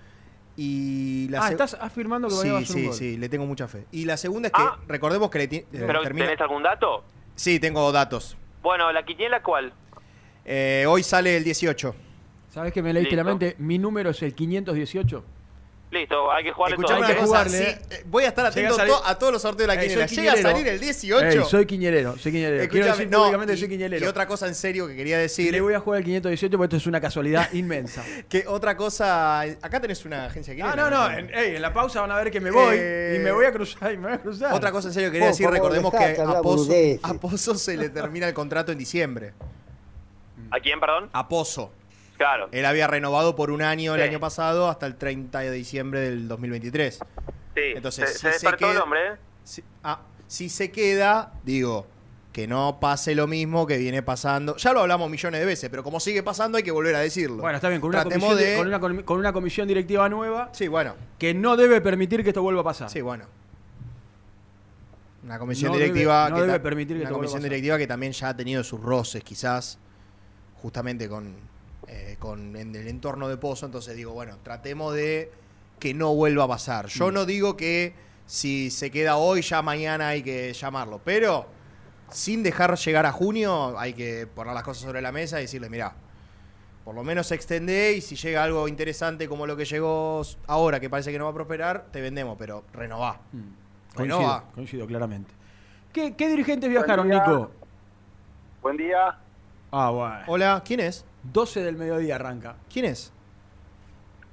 Y 0.61 1.29
la 1.29 1.47
Ah, 1.47 1.51
estás 1.51 1.75
afirmando 1.75 2.27
que 2.27 2.35
sí, 2.35 2.49
va 2.51 2.59
a 2.59 2.61
hacer 2.63 2.75
un 2.77 2.81
sí, 2.83 2.87
gol. 2.89 2.95
sí, 2.97 3.17
le 3.17 3.29
tengo 3.29 3.47
mucha 3.47 3.69
fe. 3.69 3.87
Y 3.93 4.07
la 4.07 4.17
segunda 4.17 4.49
es 4.49 4.53
que 4.55 4.63
recordemos 4.89 5.31
que 5.31 5.39
le 5.39 5.45
eh, 5.45 5.67
¿Pero 5.71 6.03
termina- 6.03 6.27
tenés 6.27 6.41
algún 6.41 6.65
dato? 6.65 7.05
Sí, 7.37 7.61
tengo 7.61 7.93
datos. 7.93 8.37
Bueno, 8.61 8.91
¿la 8.91 9.05
quiniela 9.05 9.41
cuál? 9.41 9.73
Eh, 10.45 10.85
hoy 10.89 11.05
sale 11.05 11.37
el 11.37 11.45
18. 11.45 11.95
¿Sabes 12.49 12.73
que 12.73 12.83
me 12.83 12.93
leíste 12.93 13.15
la 13.15 13.23
mente? 13.23 13.55
Mi 13.59 13.79
número 13.79 14.11
es 14.11 14.21
el 14.25 14.35
518. 14.35 15.23
Listo, 15.91 16.31
hay 16.31 16.45
que 16.45 16.53
jugarle 16.53 16.77
Escuchame 16.77 17.15
todo. 17.15 17.27
jugarle, 17.27 17.59
sí, 17.59 17.65
eh. 17.65 17.79
eh, 17.91 18.03
voy 18.05 18.25
a 18.25 18.29
estar 18.29 18.45
atento 18.45 18.75
a 18.75 18.77
salir- 18.77 18.93
to- 18.93 19.07
a 19.07 19.19
todos 19.19 19.33
los 19.33 19.41
sorteos 19.41 19.67
de 19.69 19.75
la 19.75 19.81
Ey, 19.81 19.89
quiniela. 19.89 20.07
soy 20.07 20.17
Llega 20.19 20.33
a 20.35 20.37
salir 20.37 20.69
el 20.69 20.81
18. 20.81 21.27
Ey, 21.27 21.41
soy 21.49 21.65
quiñerero, 21.65 22.19
soy 22.19 22.31
quiñerero. 22.33 22.69
Quiero 22.69 22.87
decir 22.89 23.09
no, 23.09 23.19
públicamente 23.21 23.53
que 23.55 23.57
y- 23.57 23.61
soy 23.61 23.69
quiñerero. 23.71 24.05
Y 24.05 24.09
otra 24.09 24.27
cosa 24.27 24.47
en 24.49 24.55
serio 24.55 24.87
que 24.87 24.95
quería 24.95 25.17
decir. 25.17 25.51
le 25.51 25.63
voy 25.63 25.73
a 25.73 25.81
jugar 25.81 26.01
el 26.01 26.05
518 26.05 26.59
porque 26.59 26.65
esto 26.67 26.77
es 26.77 26.87
una 26.87 27.01
casualidad 27.01 27.51
inmensa. 27.55 28.05
Que 28.29 28.45
otra 28.47 28.77
cosa. 28.77 29.41
Acá 29.41 29.81
tenés 29.81 30.05
una 30.05 30.27
agencia 30.27 30.55
de 30.55 30.63
Ah, 30.63 30.75
no, 30.77 30.91
no, 30.91 31.11
en, 31.11 31.33
ey, 31.35 31.57
en 31.57 31.63
la 31.63 31.73
pausa 31.73 32.03
van 32.03 32.11
a 32.13 32.17
ver 32.17 32.31
que 32.31 32.41
me 32.43 32.51
voy 32.51 32.77
Eh, 32.79 33.17
y 33.17 33.25
me 33.25 33.33
voy 33.33 33.47
a 33.47 33.53
cruzar 33.53 33.91
y 33.91 33.97
me 33.97 34.09
voy 34.09 34.13
a 34.13 34.19
cruzar. 34.21 34.53
Otra 34.53 34.71
cosa 34.71 34.89
en 34.89 34.95
serio 34.95 35.09
que 35.09 35.15
quería 35.15 35.29
decir, 35.29 35.49
recordemos 35.49 35.91
que 35.91 36.21
a 36.21 36.43
Pozo, 36.43 36.71
a 37.03 37.15
Pozo 37.15 37.55
se 37.55 37.79
le 37.79 37.89
termina 37.89 38.29
el 38.29 38.35
contrato 38.35 38.73
en 38.73 38.79
diciembre. 38.79 39.33
¿A 40.51 40.61
quién, 40.61 40.81
perdón? 40.81 41.09
A 41.15 41.27
Pozo. 41.29 41.73
Claro. 42.19 42.49
Él 42.53 42.65
había 42.67 42.87
renovado 42.89 43.35
por 43.37 43.51
un 43.51 43.63
año 43.63 43.95
el 43.95 44.03
año 44.03 44.21
pasado 44.21 44.69
hasta 44.69 44.87
el 44.87 44.97
30 44.97 45.39
de 45.41 45.51
diciembre 45.53 46.01
del 46.01 46.29
2023. 46.29 46.97
Sí, 47.55 47.61
Entonces, 47.77 48.09
se, 48.11 48.15
si 48.15 48.21
se 48.21 48.29
despertó 48.31 48.59
queda- 48.67 48.73
el 48.73 48.79
hombre, 48.79 49.01
¿eh? 49.07 49.17
Sí, 49.45 49.65
ah, 49.85 50.01
Si 50.27 50.49
se 50.51 50.71
queda, 50.71 51.33
digo, 51.45 51.87
que 52.33 52.47
no 52.47 52.79
pase 52.81 53.15
lo 53.15 53.27
mismo 53.27 53.67
que 53.67 53.79
viene 53.79 54.03
pasando. 54.03 54.57
Ya 54.57 54.73
lo 54.75 54.81
hablamos 54.81 55.09
millones 55.11 55.41
de 55.41 55.47
veces, 55.47 55.71
pero 55.71 55.83
como 55.83 55.99
sigue 56.01 56.23
pasando 56.23 56.59
hay 56.59 56.63
que 56.65 56.71
volver 56.71 56.95
a 56.97 57.01
decirlo. 57.01 57.39
Bueno, 57.39 57.57
está 57.57 57.69
bien, 57.71 57.81
con 57.81 57.89
una, 57.91 58.03
Tratemos 58.03 58.29
comisión, 58.31 58.51
de- 58.53 58.57
con, 58.59 58.67
una, 58.67 58.79
com- 58.81 59.03
con 59.05 59.19
una 59.19 59.33
comisión 59.33 59.67
directiva 59.69 60.09
nueva 60.09 60.51
Sí, 60.53 60.69
bueno. 60.69 60.95
que 61.19 61.33
no 61.35 61.57
debe 61.57 61.81
permitir 61.81 62.23
que 62.23 62.29
esto 62.31 62.43
vuelva 62.43 62.61
a 62.61 62.65
pasar. 62.65 62.91
Sí, 62.91 63.01
bueno. 63.01 63.25
Una 65.25 65.39
comisión 65.39 65.73
No 65.73 65.79
directiva 65.79 66.27
debe- 66.27 66.31
no 66.31 66.37
que 66.37 66.43
debe 66.43 66.59
ta- 66.59 66.63
permitir 66.63 66.89
que 66.89 66.95
una 66.95 67.03
esto 67.05 67.15
vuelva 67.15 67.17
a 67.17 67.19
comisión 67.19 67.39
pasar. 67.41 67.51
directiva 67.51 67.79
que 67.79 67.87
también 67.87 68.13
ya 68.13 68.29
ha 68.29 68.37
tenido 68.37 68.63
sus 68.65 68.81
roces 68.81 69.25
quizás 69.25 69.79
justamente 70.63 71.09
con 71.09 71.35
eh, 71.89 72.17
con 72.19 72.55
en 72.57 72.75
el 72.75 72.87
entorno 72.89 73.29
de 73.29 73.37
Pozo, 73.37 73.67
entonces 73.67 73.97
digo, 73.97 74.13
bueno, 74.13 74.37
tratemos 74.43 74.95
de 74.95 75.31
que 75.79 75.95
no 75.95 76.15
vuelva 76.15 76.45
a 76.45 76.49
pasar. 76.49 76.87
Yo 76.87 77.11
Mm. 77.11 77.15
no 77.15 77.25
digo 77.25 77.57
que 77.57 77.95
si 78.27 78.71
se 78.71 78.91
queda 78.91 79.17
hoy 79.17 79.43
ya 79.43 79.63
mañana 79.63 80.09
hay 80.09 80.23
que 80.23 80.53
llamarlo, 80.53 81.01
pero 81.05 81.47
sin 82.11 82.43
dejar 82.43 82.77
llegar 82.77 83.07
a 83.07 83.13
junio 83.13 83.79
hay 83.79 83.95
que 83.95 84.27
poner 84.27 84.55
las 84.55 84.63
cosas 84.63 84.83
sobre 84.83 85.01
la 85.03 85.13
mesa 85.13 85.39
y 85.39 85.43
decirle, 85.43 85.69
mira, 85.71 85.95
por 86.85 86.95
lo 86.95 87.05
menos 87.05 87.31
extendé 87.33 87.93
y 87.93 88.01
si 88.01 88.17
llega 88.17 88.43
algo 88.43 88.67
interesante 88.67 89.29
como 89.29 89.47
lo 89.47 89.57
que 89.57 89.65
llegó 89.67 90.23
ahora, 90.47 90.81
que 90.81 90.89
parece 90.89 91.13
que 91.13 91.19
no 91.19 91.25
va 91.25 91.31
a 91.31 91.35
prosperar, 91.35 91.87
te 91.93 92.01
vendemos, 92.01 92.37
pero 92.39 92.65
renová. 92.73 93.21
Coincido, 93.95 94.19
Renová. 94.19 94.45
coincido 94.55 94.87
claramente. 94.87 95.33
¿Qué, 95.93 96.15
qué 96.17 96.29
dirigentes 96.29 96.69
viajaron, 96.71 97.09
día. 97.09 97.19
Nico? 97.27 97.51
Buen 98.63 98.77
día. 98.77 99.19
Ah, 99.71 99.91
bueno. 99.91 100.19
Hola, 100.29 100.63
¿quién 100.65 100.81
es? 100.81 101.05
12 101.33 101.63
del 101.63 101.77
mediodía 101.77 102.15
arranca. 102.17 102.57
¿Quién 102.73 102.87
es? 102.87 103.13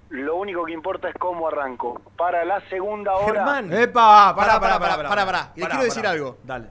Lo 0.10 0.36
único 0.38 0.64
que 0.66 0.72
importa 0.72 1.10
es 1.10 1.16
cómo 1.20 1.48
arranco. 1.48 2.02
Para 2.16 2.46
la 2.46 2.62
segunda 2.70 3.16
hora. 3.16 3.26
Germán. 3.46 3.74
¡Epa! 3.74 4.34
Pará, 4.36 4.60
pará, 4.60 4.80
pará, 4.80 4.98
pará, 5.10 5.26
pará. 5.26 5.52
Y 5.56 5.62
le 5.62 5.68
quiero 5.68 5.84
decir 5.84 6.06
algo. 6.08 6.38
Dale. 6.43 6.68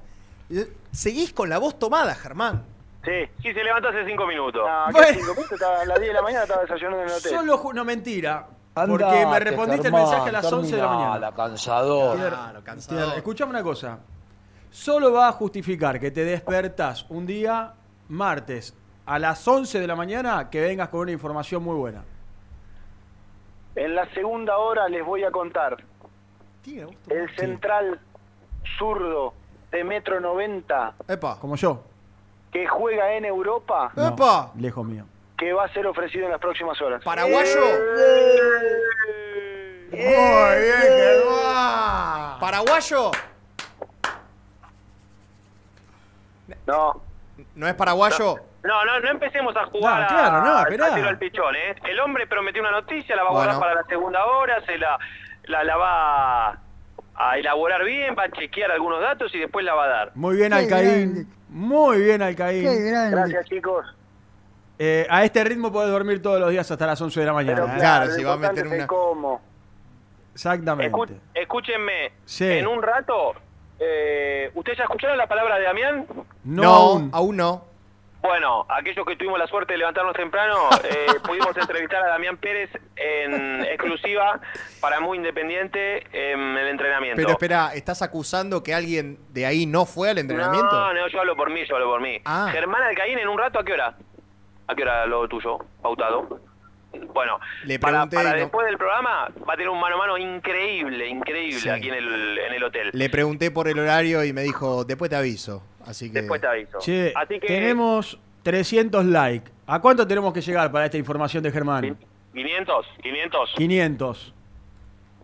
Seguís 0.92 1.32
con 1.32 1.48
la 1.48 1.58
voz 1.58 1.78
tomada, 1.78 2.14
Germán. 2.14 2.64
Sí. 3.04 3.10
Sí, 3.42 3.52
se 3.52 3.62
levantó 3.64 3.88
hace 3.88 4.04
cinco 4.06 4.26
minutos. 4.26 4.62
No, 4.66 4.92
Bueno. 4.92 5.08
¿qué 5.08 5.14
cinco 5.14 5.34
minutos? 5.34 5.52
Estaba- 5.52 5.80
a 5.82 5.84
las 5.84 5.98
10 5.98 6.08
de 6.08 6.14
la 6.14 6.22
mañana 6.22 6.42
estaba 6.44 6.62
desayunando 6.62 7.02
en 7.02 7.08
el 7.08 7.14
hotel. 7.14 7.30
Solo, 7.32 7.72
no 7.74 7.84
mentira. 7.84 8.46
Andate, 8.76 9.04
porque 9.04 9.26
me 9.26 9.40
respondiste 9.40 9.82
Germán, 9.84 10.00
el 10.02 10.06
mensaje 10.08 10.28
a 10.28 10.32
las 10.32 10.52
11 10.52 10.76
de 10.76 10.82
la 10.82 10.88
mañana. 10.88 11.10
terminala, 11.12 11.36
cansador. 11.36 12.16
Claro, 12.16 12.64
cansador. 12.64 13.16
Escuchame 13.16 13.50
una 13.50 13.62
cosa. 13.62 13.98
Solo 14.70 15.12
va 15.12 15.28
a 15.28 15.32
justificar 15.32 16.00
que 16.00 16.10
te 16.10 16.24
despertas 16.24 17.04
un 17.10 17.26
día 17.26 17.74
martes 18.08 18.74
a 19.06 19.18
las 19.18 19.46
11 19.46 19.80
de 19.80 19.86
la 19.86 19.96
mañana 19.96 20.48
que 20.50 20.60
vengas 20.60 20.88
con 20.88 21.00
una 21.00 21.12
información 21.12 21.62
muy 21.62 21.76
buena. 21.76 22.02
En 23.76 23.94
la 23.94 24.08
segunda 24.14 24.56
hora 24.58 24.88
les 24.88 25.04
voy 25.04 25.24
a 25.24 25.30
contar. 25.30 25.76
El 27.08 27.36
central 27.36 28.00
zurdo 28.78 29.34
de 29.70 29.84
metro 29.84 30.18
90 30.20 30.94
Epa. 31.08 31.38
Como 31.38 31.56
yo. 31.56 31.82
que 32.52 32.66
juega 32.66 33.12
en 33.14 33.24
Europa, 33.26 33.92
No, 33.96 34.08
Epa. 34.08 34.52
Lejos 34.56 34.86
mío. 34.86 35.04
que 35.36 35.52
va 35.52 35.64
a 35.64 35.72
ser 35.74 35.86
ofrecido 35.86 36.24
en 36.26 36.30
las 36.30 36.40
próximas 36.40 36.80
horas. 36.80 37.02
¿Paraguayo? 37.04 37.60
Muy 39.90 39.98
bien, 40.00 40.80
Germán. 40.80 42.40
¿Paraguayo? 42.40 43.10
No. 46.66 47.00
¿No 47.54 47.68
es 47.68 47.74
paraguayo? 47.74 48.36
No, 48.36 48.53
no, 48.84 49.00
no 49.00 49.08
empecemos 49.10 49.56
a 49.56 49.66
jugar 49.66 50.02
No, 50.02 50.08
claro, 50.08 50.42
no, 50.44 50.56
a- 50.56 50.62
esperá. 50.62 50.86
a 50.86 50.94
tiro 50.94 51.08
al 51.08 51.18
pichón, 51.18 51.54
¿eh? 51.56 51.74
El 51.88 52.00
hombre 52.00 52.26
prometió 52.26 52.62
una 52.62 52.70
noticia, 52.72 53.14
la 53.16 53.22
va 53.22 53.28
a 53.28 53.32
guardar 53.32 53.54
Bueno. 53.56 53.60
para 53.60 53.74
la 53.82 53.86
segunda 53.86 54.24
hora, 54.24 54.64
se 54.66 54.78
la, 54.78 54.98
la, 55.44 55.64
la 55.64 55.76
va 55.76 56.48
a 57.16 57.38
elaborar 57.38 57.84
bien, 57.84 58.16
va 58.18 58.24
a 58.24 58.30
chequear 58.30 58.70
algunos 58.72 59.00
datos 59.00 59.34
y 59.34 59.38
después 59.38 59.64
la 59.64 59.74
va 59.74 59.84
a 59.84 59.88
dar. 59.88 60.12
Muy 60.14 60.36
bien, 60.36 60.50
Qué 60.50 60.58
Alcaín. 60.58 61.12
grande. 61.14 61.26
Muy 61.50 62.02
bien, 62.02 62.22
Alcaín. 62.22 62.62
Qué 62.64 62.90
grande. 62.90 63.16
Gracias, 63.16 63.44
chicos. 63.46 63.86
Eh, 64.78 65.06
a 65.08 65.22
este 65.24 65.44
ritmo 65.44 65.70
podés 65.70 65.90
dormir 65.92 66.20
todos 66.20 66.40
los 66.40 66.50
días 66.50 66.68
hasta 66.68 66.86
las 66.86 67.00
11 67.00 67.20
de 67.20 67.26
la 67.26 67.32
mañana. 67.32 67.62
Pero 67.62 67.72
¿eh? 67.74 67.78
claro, 67.78 68.10
si 68.10 68.24
va 68.24 68.32
a 68.32 68.36
meter 68.36 68.66
una- 68.66 68.86
cómo. 68.88 69.40
Exactamente. 70.34 70.92
Escu- 70.92 71.16
escúchenme, 71.34 72.12
Sí. 72.24 72.44
en 72.50 72.66
un 72.66 72.82
rato, 72.82 73.34
eh, 73.78 74.50
¿ustedes 74.54 74.78
ya 74.78 74.84
escucharon 74.84 75.16
la 75.16 75.26
palabra 75.28 75.58
de 75.58 75.64
Damián? 75.64 76.06
No, 76.44 76.62
No, 76.62 76.74
aún. 76.74 77.10
aún 77.12 77.36
no. 77.36 77.64
Bueno, 78.24 78.64
aquellos 78.70 79.04
que 79.04 79.16
tuvimos 79.16 79.38
la 79.38 79.46
suerte 79.46 79.74
de 79.74 79.78
levantarnos 79.80 80.14
temprano, 80.16 80.54
eh, 80.82 81.06
pudimos 81.26 81.54
entrevistar 81.58 82.02
a 82.04 82.08
Damián 82.08 82.38
Pérez 82.38 82.70
en 82.96 83.62
exclusiva 83.66 84.40
para 84.80 84.98
Muy 85.00 85.18
Independiente 85.18 86.06
en 86.10 86.40
el 86.56 86.68
entrenamiento. 86.68 87.16
Pero 87.16 87.32
espera, 87.32 87.74
¿estás 87.74 88.00
acusando 88.00 88.62
que 88.62 88.72
alguien 88.72 89.18
de 89.28 89.44
ahí 89.44 89.66
no 89.66 89.84
fue 89.84 90.08
al 90.08 90.16
entrenamiento? 90.16 90.70
No, 90.72 90.94
no, 90.94 91.06
yo 91.08 91.20
hablo 91.20 91.36
por 91.36 91.50
mí, 91.50 91.66
yo 91.68 91.74
hablo 91.76 91.90
por 91.90 92.00
mí. 92.00 92.18
Ah. 92.24 92.48
Germán 92.50 92.82
Alcaín, 92.82 93.18
en 93.18 93.28
un 93.28 93.36
rato, 93.38 93.58
¿a 93.58 93.64
qué 93.64 93.74
hora? 93.74 93.94
¿A 94.68 94.74
qué 94.74 94.82
hora 94.84 95.04
lo 95.04 95.28
tuyo, 95.28 95.58
pautado? 95.82 96.40
Bueno, 97.12 97.38
Le 97.64 97.78
para, 97.78 98.06
no- 98.06 98.06
después 98.06 98.66
del 98.66 98.78
programa 98.78 99.28
va 99.46 99.52
a 99.52 99.56
tener 99.56 99.68
un 99.68 99.78
mano 99.80 99.96
a 99.96 99.98
mano 99.98 100.16
increíble, 100.16 101.08
increíble 101.08 101.60
Sí. 101.60 101.68
aquí 101.68 101.88
en 101.88 101.94
el, 101.94 102.38
en 102.38 102.54
el 102.54 102.64
hotel. 102.64 102.90
Le 102.94 103.10
pregunté 103.10 103.50
por 103.50 103.68
el 103.68 103.78
horario 103.78 104.24
y 104.24 104.32
me 104.32 104.42
dijo, 104.42 104.84
después 104.84 105.10
te 105.10 105.16
aviso. 105.16 105.62
Así 105.86 106.08
que. 106.10 106.20
Después 106.20 106.40
te 106.40 106.46
aviso. 106.46 106.78
Che, 106.78 107.12
Así 107.16 107.38
que, 107.40 107.46
tenemos 107.46 108.18
300 108.42 109.04
likes. 109.06 109.50
¿A 109.66 109.80
cuánto 109.80 110.06
tenemos 110.06 110.32
que 110.32 110.40
llegar 110.40 110.70
para 110.72 110.84
esta 110.86 110.98
información 110.98 111.42
de 111.42 111.50
Germán? 111.50 111.96
500, 112.34 112.86
500. 113.02 113.54
500. 113.56 114.34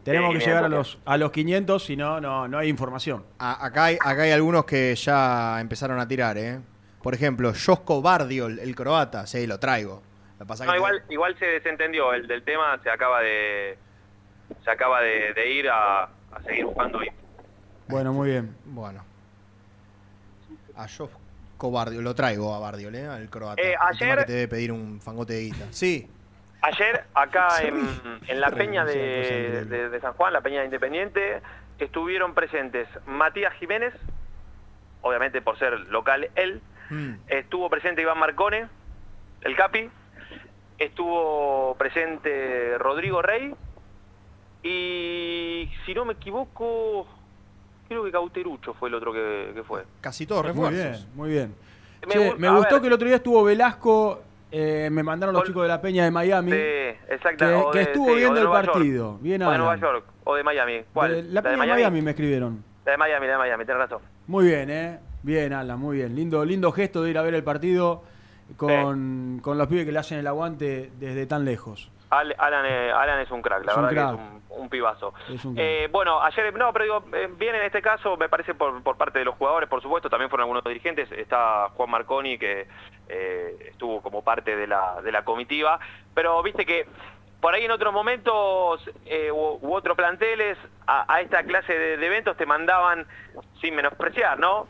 Tenemos 0.04 0.32
Sí, 0.32 0.38
que 0.38 0.44
llegar 0.46 0.64
a 0.64 0.68
500. 0.68 0.94
los, 0.94 0.98
a 1.04 1.16
los 1.18 1.30
500, 1.30 1.84
si 1.84 1.96
no, 1.96 2.20
no, 2.20 2.48
no 2.48 2.58
hay 2.58 2.68
información. 2.68 3.24
A- 3.38 3.64
acá, 3.66 3.84
hay, 3.86 3.96
acá 4.00 4.22
hay 4.22 4.30
algunos 4.30 4.64
que 4.64 4.94
ya 4.94 5.60
empezaron 5.60 5.98
a 6.00 6.08
tirar, 6.08 6.38
¿eh? 6.38 6.58
Por 7.02 7.14
ejemplo, 7.14 7.52
Josko 7.54 8.00
Bardiol, 8.00 8.58
el 8.58 8.74
croata. 8.74 9.26
Sí, 9.26 9.46
lo 9.46 9.58
traigo. 9.58 10.02
Lo 10.38 10.44
que 10.44 10.48
pasa 10.48 10.64
No, 10.64 10.72
que- 10.72 10.78
igual, 10.78 11.02
igual 11.10 11.38
se 11.38 11.44
desentendió 11.46 12.14
el 12.14 12.26
del 12.26 12.42
tema, 12.44 12.78
se 12.82 12.90
acaba 12.90 13.20
de 13.20 13.76
se 14.64 14.70
acaba 14.70 15.00
de, 15.02 15.32
de 15.34 15.52
ir 15.52 15.68
a, 15.68 16.04
a 16.04 16.42
seguir 16.44 16.64
buscando. 16.64 16.98
Bueno, 17.88 18.12
muy 18.12 18.30
bien. 18.30 18.54
Bueno. 18.64 19.04
A 20.76 20.86
Josko 20.88 21.70
Bardiol, 21.70 22.04
lo 22.04 22.14
traigo 22.14 22.54
a 22.54 22.58
Bardiol, 22.58 22.94
¿eh? 22.94 23.06
Al 23.06 23.28
croata. 23.28 23.60
Eh, 23.62 23.74
ayer- 23.78 24.18
que 24.18 24.24
te 24.24 24.32
debe 24.32 24.48
pedir 24.48 24.72
un 24.72 25.00
fangote 25.00 25.34
de 25.34 25.40
guita. 25.42 25.66
Sí. 25.70 26.08
Ayer 26.62 27.04
acá 27.14 27.48
Sí. 27.60 27.66
en, 27.68 27.88
en 28.28 28.40
la 28.40 28.50
peña 28.50 28.84
de- 28.84 29.64
de 29.64 30.00
San 30.00 30.12
Juan, 30.14 30.32
la 30.32 30.40
peña 30.40 30.60
de 30.60 30.66
Independiente, 30.66 31.40
estuvieron 31.78 32.34
presentes 32.34 32.86
Matías 33.06 33.54
Jiménez, 33.54 33.94
obviamente 35.02 35.40
por 35.42 35.58
ser 35.58 35.72
local 35.90 36.28
él, 36.34 36.60
Mm. 36.90 37.14
estuvo 37.28 37.70
presente 37.70 38.02
Iván 38.02 38.18
Marcone, 38.18 38.66
el 39.42 39.56
Capi, 39.56 39.88
estuvo 40.78 41.74
presente 41.78 42.76
Rodrigo 42.78 43.22
Rey 43.22 43.54
y 44.62 45.70
si 45.86 45.94
no 45.94 46.04
me 46.04 46.14
equivoco, 46.14 47.06
creo 47.90 48.04
que 48.04 48.12
Cauterucho 48.12 48.72
fue 48.74 48.88
el 48.88 48.94
otro 48.94 49.12
que, 49.12 49.50
que 49.52 49.64
fue. 49.64 49.82
Casi 50.00 50.24
todos 50.24 50.42
Muy 50.44 50.52
refuerzos. 50.52 51.00
bien, 51.06 51.16
muy 51.16 51.28
bien. 51.30 51.54
Me 52.06 52.12
Che, 52.14 52.28
gustó 52.30 52.74
ver. 52.76 52.80
que 52.82 52.86
el 52.86 52.92
otro 52.92 53.06
día 53.08 53.16
estuvo 53.16 53.42
Velasco, 53.42 54.22
eh, 54.52 54.88
me 54.92 55.02
mandaron 55.02 55.32
los 55.32 55.42
Col- 55.42 55.48
chicos 55.48 55.62
de 55.62 55.68
la 55.68 55.80
Peña 55.82 56.04
de 56.04 56.10
Miami, 56.12 56.52
Sí, 56.52 56.56
que, 56.56 56.90
exacta, 57.10 57.58
o 57.58 57.70
que 57.72 57.80
estuvo 57.82 58.10
sí, 58.10 58.14
viendo 58.14 58.38
el 58.38 58.44
Nueva 58.44 58.62
York. 58.62 58.72
partido. 58.74 59.18
Bien, 59.20 59.42
O 59.42 59.50
de 59.50 59.58
Nueva. 59.58 59.76
York, 59.76 60.04
o 60.22 60.34
de 60.36 60.42
Miami. 60.44 60.80
¿Cuál? 60.94 61.10
De 61.14 61.22
la 61.32 61.42
Peña 61.42 61.52
de 61.52 61.66
Miami? 61.66 62.00
me 62.02 62.10
escribieron. 62.12 62.64
La 62.86 62.92
de 62.92 62.98
Miami, 62.98 63.26
la 63.26 63.32
de 63.32 63.38
Miami, 63.38 63.64
tenés 63.64 63.78
razón. 63.80 63.98
Muy 64.28 64.46
bien, 64.46 64.70
¿eh? 64.70 64.98
Bien, 65.24 65.52
Alan, 65.52 65.78
muy 65.78 65.96
bien. 65.96 66.14
Lindo, 66.14 66.44
lindo 66.44 66.70
gesto 66.70 67.02
de 67.02 67.10
ir 67.10 67.18
a 67.18 67.22
ver 67.22 67.34
el 67.34 67.42
partido 67.44 68.04
con, 68.56 69.40
con 69.42 69.58
los 69.58 69.66
pibes 69.66 69.84
que 69.84 69.92
le 69.92 69.98
hacen 69.98 70.18
el 70.18 70.26
aguante 70.28 70.92
desde 70.98 71.26
tan 71.26 71.44
lejos. 71.44 71.90
Al- 72.10 72.34
Alan, 72.38 72.66
eh, 72.66 72.90
Alan 72.92 73.20
es 73.20 73.30
un 73.30 73.40
crack, 73.40 73.64
la 73.64 73.72
Es 73.72 73.76
verdad 73.76 73.90
crack. 73.90 74.08
que 74.08 74.14
es 74.14 74.20
un, 74.20 74.62
un 74.62 74.68
pibazo. 74.68 75.14
Es 75.32 75.44
un 75.44 75.54
crack. 75.54 75.64
Eh, 75.66 75.88
bueno, 75.92 76.20
ayer, 76.22 76.52
no, 76.54 76.72
pero 76.72 76.84
digo, 76.84 77.04
eh, 77.16 77.28
bien 77.36 77.54
en 77.54 77.62
este 77.62 77.80
caso, 77.80 78.16
me 78.16 78.28
parece 78.28 78.54
por, 78.54 78.82
por 78.82 78.96
parte 78.96 79.20
de 79.20 79.24
los 79.24 79.36
jugadores, 79.36 79.68
por 79.68 79.80
supuesto, 79.80 80.10
también 80.10 80.28
fueron 80.28 80.44
algunos 80.44 80.64
dirigentes, 80.64 81.10
está 81.12 81.68
Juan 81.74 81.88
Marconi, 81.90 82.36
que 82.36 82.66
eh, 83.08 83.56
estuvo 83.70 84.02
como 84.02 84.22
parte 84.24 84.56
de 84.56 84.66
la, 84.66 85.00
de 85.02 85.12
la 85.12 85.24
comitiva, 85.24 85.78
pero 86.14 86.42
viste 86.42 86.66
que 86.66 86.86
por 87.40 87.54
ahí 87.54 87.64
en 87.64 87.70
otros 87.70 87.92
momentos 87.94 88.90
eh, 89.06 89.30
u, 89.32 89.58
u 89.62 89.72
otros 89.74 89.96
planteles 89.96 90.58
a, 90.86 91.12
a 91.12 91.20
esta 91.20 91.42
clase 91.44 91.72
de, 91.72 91.96
de 91.96 92.06
eventos 92.06 92.36
te 92.36 92.44
mandaban, 92.44 93.06
sin 93.60 93.74
menospreciar, 93.76 94.38
¿no? 94.38 94.66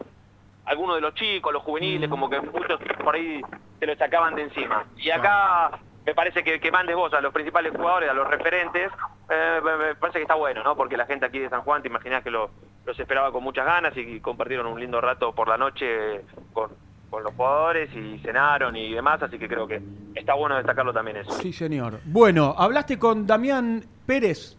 Algunos 0.66 0.95
de 0.97 1.01
los 1.01 1.14
chicos, 1.14 1.53
los 1.53 1.62
juveniles, 1.62 2.09
como 2.11 2.28
que 2.30 2.38
muchos 2.41 2.78
por 3.03 3.14
ahí 3.16 3.41
se 3.80 3.86
los 3.86 3.99
sacaban 3.99 4.34
de 4.36 4.43
encima. 4.43 4.84
Y 4.99 5.11
acá 5.11 5.70
me 6.07 6.14
parece 6.14 6.42
que, 6.42 6.59
que 6.61 6.70
mandes 6.72 6.96
vos 6.96 7.12
a 7.14 7.20
los 7.20 7.32
principales 7.32 7.72
jugadores, 7.76 8.09
a 8.11 8.14
los 8.14 8.26
referentes, 8.28 8.90
eh, 9.28 9.61
me, 9.62 9.94
parece 9.96 10.18
que 10.18 10.22
está 10.22 10.34
bueno, 10.34 10.62
¿no? 10.64 10.76
Porque 10.76 10.96
la 10.96 11.07
gente 11.07 11.26
aquí 11.26 11.38
de 11.38 11.48
San 11.51 11.62
Juan, 11.62 11.82
te 11.82 11.88
imaginás 11.88 12.22
que 12.24 12.30
lo- 12.30 12.51
los 12.86 12.98
esperaba 12.98 13.30
con 13.30 13.42
muchas 13.44 13.66
ganas 13.66 13.94
y, 13.96 14.20
compartieron 14.20 14.66
un 14.66 14.80
lindo 14.80 15.01
rato 15.01 15.32
por 15.34 15.46
la 15.48 15.57
noche 15.59 16.22
con, 16.53 16.70
con 17.11 17.22
los 17.22 17.34
jugadores 17.34 17.94
y 17.94 18.18
cenaron 18.20 18.74
y 18.76 18.92
demás, 18.94 19.22
así 19.22 19.38
que 19.38 19.46
creo 19.48 19.66
que 19.68 19.80
está 20.14 20.34
bueno 20.34 20.57
destacarlo 20.57 20.92
también 20.92 21.18
eso. 21.18 21.30
Sí, 21.32 21.53
señor. 21.53 22.01
Bueno, 22.07 22.55
¿hablaste 22.57 22.98
con 22.98 23.26
Damián 23.26 23.84
Pérez? 24.07 24.57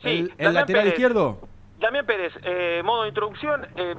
Sí, 0.00 0.08
el, 0.08 0.18
el 0.20 0.28
Damián 0.38 0.54
lateral 0.54 0.82
Pérez. 0.84 0.94
izquierdo? 0.94 1.40
Damián 1.78 2.06
Pérez, 2.06 2.32
eh, 2.42 2.82
modo 2.84 3.02
de 3.02 3.08
introducción, 3.08 3.66
eh, 3.76 3.94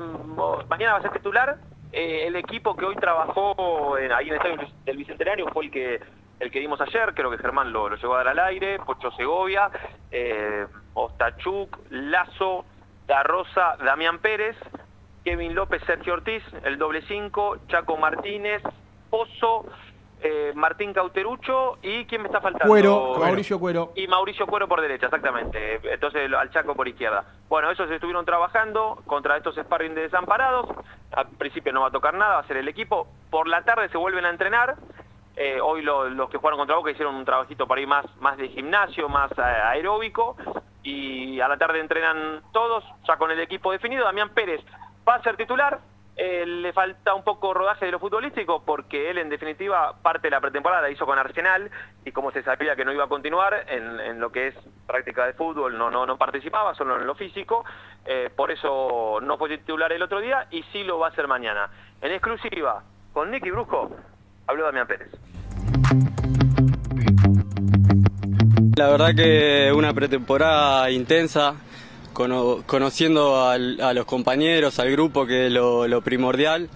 mañana 0.69 0.93
va 0.93 0.99
a 0.99 1.01
ser 1.03 1.11
titular. 1.11 1.57
Eh, 1.91 2.27
el 2.27 2.35
equipo 2.35 2.75
que 2.75 2.85
hoy 2.85 2.95
trabajó 2.95 3.97
en- 3.97 4.11
ahí 4.11 4.27
en 4.27 4.33
el 4.33 4.37
estadio 4.41 4.67
del 4.85 4.97
Bicentenario 4.97 5.47
fue 5.47 5.65
el 5.65 5.71
que 5.71 5.99
el 6.39 6.51
que 6.51 6.59
vimos 6.59 6.79
ayer, 6.81 7.13
creo 7.13 7.29
que 7.29 7.37
Germán 7.37 7.71
lo, 7.71 7.89
lo 7.89 7.95
llegó 7.95 8.15
a 8.15 8.17
dar 8.17 8.29
al 8.29 8.39
aire, 8.39 8.79
Pocho 8.79 9.11
Segovia, 9.11 9.69
eh, 10.11 10.65
Ostachuk, 10.93 11.77
Lazo, 11.89 12.65
Da 13.07 13.23
Rosa, 13.23 13.75
Damián 13.83 14.19
Pérez, 14.19 14.55
Kevin 15.23 15.53
López, 15.53 15.81
Sergio 15.85 16.13
Ortiz, 16.13 16.43
el 16.63 16.77
doble 16.77 17.01
5, 17.07 17.57
Chaco 17.67 17.97
Martínez, 17.97 18.63
Pozo, 19.09 19.65
eh, 20.21 20.51
Martín 20.53 20.93
Cauterucho 20.93 21.77
y 21.81 22.05
¿quién 22.05 22.21
me 22.21 22.27
está 22.27 22.41
faltando? 22.41 22.67
Cuero, 22.67 23.15
Mauricio 23.17 23.57
Cuero. 23.59 23.93
Y 23.95 24.07
Mauricio 24.07 24.45
Cuero 24.47 24.67
por 24.67 24.81
derecha, 24.81 25.05
exactamente. 25.05 25.79
Entonces 25.83 26.31
al 26.33 26.51
Chaco 26.51 26.75
por 26.75 26.87
izquierda. 26.87 27.23
Bueno, 27.47 27.71
esos 27.71 27.89
estuvieron 27.89 28.25
trabajando 28.25 29.01
contra 29.05 29.37
estos 29.37 29.55
sparring 29.55 29.95
de 29.95 30.01
desamparados. 30.01 30.67
Al 31.11 31.27
principio 31.37 31.71
no 31.71 31.81
va 31.81 31.87
a 31.87 31.91
tocar 31.91 32.13
nada, 32.13 32.35
va 32.35 32.41
a 32.41 32.47
ser 32.47 32.57
el 32.57 32.67
equipo. 32.67 33.07
Por 33.29 33.47
la 33.47 33.63
tarde 33.63 33.89
se 33.89 33.97
vuelven 33.97 34.25
a 34.25 34.29
entrenar. 34.29 34.75
Eh, 35.41 35.61
hoy 35.61 35.81
lo- 35.83 36.09
los 36.09 36.29
que 36.29 36.37
jugaron 36.37 36.57
contra 36.59 36.75
Boca 36.75 36.91
hicieron 36.91 37.15
un 37.15 37.23
trabajito 37.23 37.65
para 37.65 37.79
ir 37.79 37.87
más, 37.87 38.05
más 38.19 38.35
de 38.35 38.49
gimnasio, 38.49 39.07
más 39.07 39.31
eh, 39.37 39.41
aeróbico. 39.41 40.35
Y 40.83 41.39
a 41.39 41.47
la 41.47 41.57
tarde 41.57 41.79
entrenan 41.79 42.41
todos, 42.51 42.83
ya 43.07 43.15
con 43.15 43.31
el 43.31 43.39
equipo 43.39 43.71
definido. 43.71 44.03
Damián 44.03 44.29
Pérez 44.31 44.59
va 45.07 45.15
a 45.15 45.23
ser 45.23 45.37
titular. 45.37 45.79
Eh, 46.17 46.45
le 46.45 46.73
falta 46.73 47.13
un 47.13 47.23
poco 47.23 47.53
rodaje 47.53 47.85
de 47.85 47.91
lo 47.93 47.99
futbolístico 47.99 48.65
porque 48.65 49.09
él 49.09 49.19
en 49.19 49.29
definitiva 49.29 49.93
parte 50.01 50.27
de 50.27 50.31
la 50.31 50.41
pretemporada 50.41 50.81
la 50.81 50.89
hizo 50.89 51.05
con 51.05 51.17
Arsenal 51.17 51.71
y 52.03 52.11
como 52.11 52.31
se 52.31 52.43
sabía 52.43 52.75
que 52.75 52.83
no 52.83 52.91
iba 52.91 53.05
a 53.05 53.07
continuar 53.07 53.63
en, 53.69 54.19
lo 54.19 54.29
que 54.29 54.47
es 54.47 54.55
práctica 54.85 55.25
de 55.25 55.31
fútbol 55.31 55.77
no 55.77 55.89
no 55.89 56.05
no 56.05 56.17
participaba 56.17 56.75
solo 56.75 56.97
en 56.97 57.07
lo 57.07 57.15
físico 57.15 57.63
por 58.35 58.51
eso 58.51 59.19
no 59.21 59.37
fue 59.37 59.47
titular 59.59 59.93
el 59.93 60.01
otro 60.03 60.19
día 60.19 60.45
y 60.51 60.61
sí 60.73 60.83
lo 60.83 60.99
va 60.99 61.07
a 61.07 61.09
hacer 61.11 61.25
mañana 61.29 61.69
en 62.01 62.11
exclusiva 62.11 62.83
con 63.13 63.31
Nicky 63.31 63.51
Brusco 63.51 63.89
habló 64.49 64.65
Damián 64.65 64.87
Pérez 64.87 65.07
La 68.75 68.87
verdad 68.89 69.13
que 69.15 69.71
una 69.75 69.93
pretemporada 69.93 70.89
intensa, 70.89 71.55
cono- 72.13 72.63
conociendo 72.65 73.39
a 73.45 73.57
los 73.57 74.05
compañeros, 74.05 74.79
al 74.79 74.91
grupo, 74.91 75.25
que 75.25 75.47
es 75.47 75.51
lo, 75.51 76.01
primordial. 76.01 76.69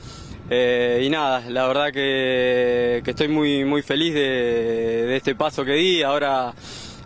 Eh, 0.49 1.01
y 1.05 1.09
nada, 1.09 1.41
la 1.49 1.65
verdad 1.65 1.91
que, 1.93 3.01
estoy 3.05 3.29
muy, 3.29 3.63
muy 3.63 3.81
feliz 3.81 4.13
de 4.13 5.15
este 5.15 5.33
paso 5.33 5.63
que 5.63 5.73
di. 5.73 6.03
Ahora, 6.03 6.53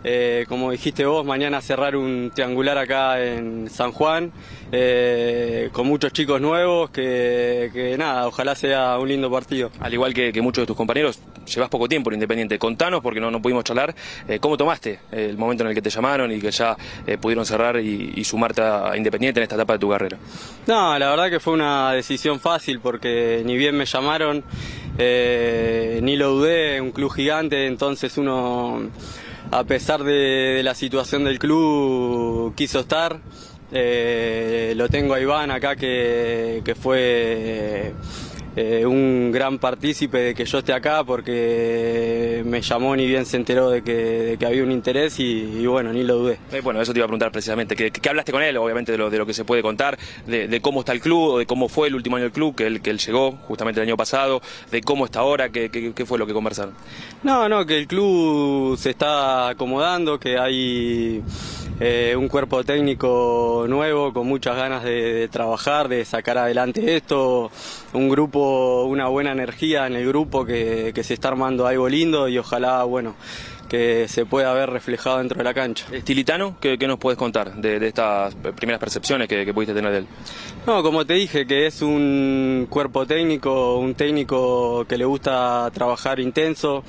eh, 0.04 0.46
como 0.48 0.70
dijiste 0.70 1.04
vos, 1.04 1.24
mañana 1.24 1.60
cerrar 1.60 1.96
un 1.96 2.30
triangular 2.34 2.78
acá 2.78 3.22
en 3.22 3.68
San 3.68 3.92
Juan, 3.92 4.32
eh, 4.70 5.70
con 5.72 5.86
muchos 5.86 6.12
chicos 6.12 6.40
nuevos, 6.40 6.90
que, 6.90 7.70
que 7.72 7.98
nada, 7.98 8.26
ojalá 8.28 8.54
sea 8.54 8.98
un 8.98 9.08
lindo 9.08 9.30
partido. 9.30 9.70
Al 9.80 9.92
igual 9.92 10.14
que, 10.14 10.32
que 10.32 10.40
muchos 10.40 10.62
de 10.62 10.66
tus 10.66 10.76
compañeros, 10.76 11.18
llevas 11.52 11.68
poco 11.68 11.88
tiempo 11.88 12.10
en 12.10 12.14
Independiente. 12.14 12.58
Contanos, 12.58 13.00
porque 13.00 13.20
no, 13.20 13.30
no 13.30 13.42
pudimos 13.42 13.64
charlar, 13.64 13.94
eh, 14.28 14.38
¿cómo 14.38 14.56
tomaste 14.56 15.00
el 15.10 15.36
momento 15.36 15.64
en 15.64 15.70
el 15.70 15.74
que 15.74 15.82
te 15.82 15.90
llamaron 15.90 16.30
y 16.30 16.40
que 16.40 16.50
ya 16.50 16.76
pudieron 17.20 17.44
cerrar 17.44 17.80
y, 17.80 18.12
y 18.14 18.24
sumarte 18.24 18.62
a 18.62 18.96
Independiente 18.96 19.40
en 19.40 19.42
esta 19.42 19.56
etapa 19.56 19.72
de 19.74 19.78
tu 19.78 19.88
carrera? 19.88 20.18
No, 20.66 20.98
la 20.98 21.10
verdad 21.10 21.30
que 21.30 21.40
fue 21.40 21.54
una 21.54 21.92
decisión 21.92 22.38
fácil 22.38 22.80
porque 22.80 23.42
ni 23.44 23.56
bien 23.56 23.76
me 23.76 23.86
llamaron, 23.86 24.44
ni 24.98 26.16
lo 26.16 26.30
dudé, 26.30 26.80
un 26.80 26.92
club 26.92 27.12
gigante, 27.12 27.66
entonces 27.66 28.18
uno, 28.18 28.90
a 29.50 29.64
pesar 29.64 30.04
de, 30.04 30.60
la 30.62 30.74
situación 30.74 31.24
del 31.24 31.38
club, 31.38 32.54
quiso 32.54 32.80
estar. 32.80 33.20
Eh, 33.70 34.72
lo 34.76 34.88
tengo 34.88 35.14
a 35.14 35.20
Iván 35.20 35.50
acá 35.50 35.76
que, 35.76 36.62
que 36.64 36.74
fue 36.74 37.92
eh, 38.60 38.84
un 38.86 39.30
gran 39.32 39.58
partícipe 39.58 40.18
de 40.18 40.34
que 40.34 40.44
yo 40.44 40.58
esté 40.58 40.72
acá 40.72 41.04
porque 41.04 42.42
me 42.44 42.60
llamó 42.60 42.96
ni 42.96 43.06
bien 43.06 43.24
se 43.26 43.36
enteró 43.36 43.70
de 43.70 43.82
que, 43.82 43.92
de 43.94 44.36
que 44.36 44.46
había 44.46 44.62
un 44.64 44.72
interés 44.72 45.20
y, 45.20 45.24
y 45.60 45.66
bueno, 45.66 45.92
ni 45.92 46.02
lo 46.02 46.16
dudé. 46.16 46.38
Eh, 46.52 46.60
bueno, 46.62 46.80
eso 46.80 46.92
te 46.92 46.98
iba 46.98 47.04
a 47.04 47.08
preguntar 47.08 47.30
precisamente. 47.30 47.76
¿Qué, 47.76 47.90
qué 47.90 48.08
hablaste 48.08 48.32
con 48.32 48.42
él? 48.42 48.56
Obviamente 48.56 48.92
de 48.92 48.98
lo, 48.98 49.10
de 49.10 49.18
lo 49.18 49.26
que 49.26 49.34
se 49.34 49.44
puede 49.44 49.62
contar, 49.62 49.98
de, 50.26 50.48
de 50.48 50.60
cómo 50.60 50.80
está 50.80 50.92
el 50.92 51.00
club, 51.00 51.38
de 51.38 51.46
cómo 51.46 51.68
fue 51.68 51.88
el 51.88 51.94
último 51.94 52.16
año 52.16 52.24
del 52.24 52.32
club, 52.32 52.54
que 52.56 52.66
él, 52.66 52.80
que 52.80 52.90
él 52.90 52.98
llegó 52.98 53.32
justamente 53.46 53.80
el 53.80 53.86
año 53.86 53.96
pasado, 53.96 54.40
de 54.70 54.80
cómo 54.82 55.04
está 55.04 55.20
ahora, 55.20 55.50
qué, 55.50 55.70
qué- 55.70 55.92
qué 55.94 56.04
fue 56.06 56.18
lo 56.18 56.26
que 56.26 56.32
conversaron. 56.32 56.74
No, 57.22 57.48
no, 57.48 57.64
que 57.66 57.78
el 57.78 57.86
club 57.86 58.76
se 58.76 58.90
está 58.90 59.48
acomodando, 59.50 60.18
que 60.18 60.36
hay 60.38 61.22
eh, 61.80 62.14
un 62.16 62.28
cuerpo 62.28 62.64
técnico 62.64 63.66
nuevo 63.68 64.12
con 64.12 64.26
muchas 64.26 64.56
ganas 64.56 64.84
de, 64.84 65.14
de 65.14 65.28
trabajar, 65.28 65.88
de 65.88 66.04
sacar 66.04 66.38
adelante 66.38 66.96
esto, 66.96 67.50
un 67.92 68.08
grupo, 68.08 68.84
una 68.84 69.08
buena 69.08 69.32
energía 69.32 69.86
en 69.86 69.96
el 69.96 70.06
grupo 70.06 70.44
que, 70.44 70.92
que 70.94 71.04
se 71.04 71.14
está 71.14 71.28
armando 71.28 71.66
algo 71.66 71.88
lindo 71.88 72.28
y 72.28 72.38
ojalá, 72.38 72.84
bueno, 72.84 73.14
que 73.68 74.08
se 74.08 74.24
pueda 74.24 74.52
ver 74.54 74.70
reflejado 74.70 75.18
dentro 75.18 75.38
de 75.38 75.44
la 75.44 75.52
cancha. 75.52 75.86
Estilitano, 75.92 76.56
¿qué, 76.58 76.78
qué 76.78 76.86
nos 76.86 76.98
puedes 76.98 77.18
contar 77.18 77.54
de, 77.54 77.78
de 77.78 77.88
estas 77.88 78.34
primeras 78.34 78.80
percepciones 78.80 79.28
que, 79.28 79.44
que 79.44 79.52
pudiste 79.52 79.74
tener 79.74 79.92
de 79.92 79.98
él? 79.98 80.06
No, 80.66 80.82
como 80.82 81.04
te 81.04 81.14
dije, 81.14 81.46
que 81.46 81.66
es 81.66 81.82
un 81.82 82.66
cuerpo 82.70 83.06
técnico, 83.06 83.78
un 83.78 83.94
técnico 83.94 84.86
que 84.86 84.96
le 84.96 85.04
gusta 85.04 85.70
trabajar 85.72 86.18
intenso, 86.18 86.82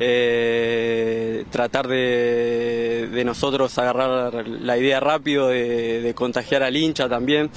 eh, 0.00 1.44
tratar 1.50 1.88
de, 1.88 3.08
de 3.12 3.24
nosotros 3.24 3.78
agarrar 3.78 4.48
la 4.48 4.76
idea 4.78 5.00
rápido, 5.00 5.48
de, 5.48 6.00
de 6.02 6.14
contagiar 6.14 6.62
al 6.62 6.76
hincha 6.76 7.08
también, 7.08 7.50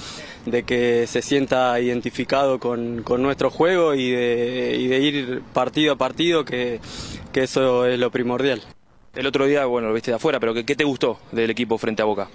de 0.45 0.63
que 0.63 1.07
se 1.07 1.21
sienta 1.21 1.79
identificado 1.79 2.59
con, 2.59 3.03
con 3.03 3.21
nuestro 3.21 3.49
juego 3.49 3.95
y 3.95 4.11
de, 4.11 4.77
y 4.79 4.87
de 4.87 4.99
ir 4.99 5.41
partido 5.53 5.93
a 5.93 5.95
partido, 5.97 6.45
que, 6.45 6.79
que 7.31 7.43
eso 7.43 7.85
es 7.85 7.99
lo 7.99 8.11
primordial. 8.11 8.61
El 9.15 9.25
otro 9.25 9.47
día, 9.47 9.65
bueno, 9.65 9.87
lo 9.87 9.93
viste 9.93 10.11
de 10.11 10.15
afuera, 10.17 10.39
pero 10.39 10.53
¿qué, 10.53 10.63
qué 10.65 10.75
te 10.75 10.83
gustó 10.83 11.19
del 11.31 11.49
equipo 11.49 11.77
frente 11.77 12.01
a 12.01 12.05
Boca? 12.05 12.29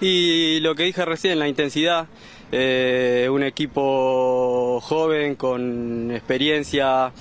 Y 0.00 0.60
lo 0.60 0.74
que 0.74 0.82
dije 0.82 1.02
recién, 1.06 1.38
la 1.38 1.48
intensidad, 1.48 2.06
eh, 2.52 3.28
un 3.32 3.42
equipo 3.42 4.78
joven 4.82 5.36
con 5.36 6.10
experiencia 6.12 7.12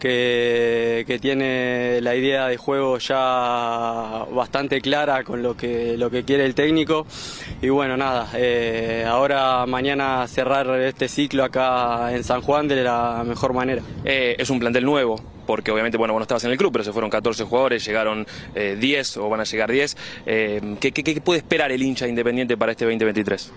que, 0.00 1.18
tiene 1.20 2.00
la 2.00 2.16
idea 2.16 2.48
de 2.48 2.56
juego 2.56 2.98
ya 2.98 4.24
bastante 4.32 4.80
clara 4.80 5.22
con 5.22 5.42
lo 5.42 5.56
que, 5.56 5.96
lo 5.96 6.10
que 6.10 6.24
quiere 6.24 6.44
el 6.44 6.54
técnico. 6.54 7.06
Y 7.62 7.68
bueno, 7.68 7.96
nada, 7.96 8.28
eh, 8.34 9.04
ahora 9.06 9.66
mañana 9.66 10.26
cerrar 10.26 10.68
este 10.80 11.08
ciclo 11.08 11.44
acá 11.44 12.12
en 12.12 12.24
San 12.24 12.40
Juan 12.40 12.66
de 12.66 12.82
la 12.82 13.22
mejor 13.24 13.52
manera. 13.52 13.82
Eh, 14.04 14.34
es 14.38 14.50
un 14.50 14.58
plantel 14.58 14.84
nuevo, 14.84 15.20
porque 15.46 15.70
obviamente, 15.70 15.98
bueno, 15.98 16.14
vos 16.14 16.20
no 16.20 16.24
estabas 16.24 16.44
en 16.44 16.52
el 16.52 16.56
club, 16.56 16.72
pero 16.72 16.84
se 16.84 16.92
fueron 16.92 17.10
14 17.10 17.44
jugadores, 17.44 17.84
llegaron 17.84 18.26
eh, 18.54 18.76
10 18.78 19.18
o 19.18 19.28
van 19.28 19.40
a 19.40 19.44
llegar 19.44 19.70
10. 19.70 19.96
Eh, 20.26 20.76
¿qué, 20.80 20.92
qué, 20.92 21.02
qué 21.02 21.20
puede 21.20 21.38
esperar 21.38 21.70
el 21.70 21.82
hincha 21.82 22.08
independiente 22.08 22.56
para 22.56 22.72
este 22.72 22.84
2023? 22.84 23.52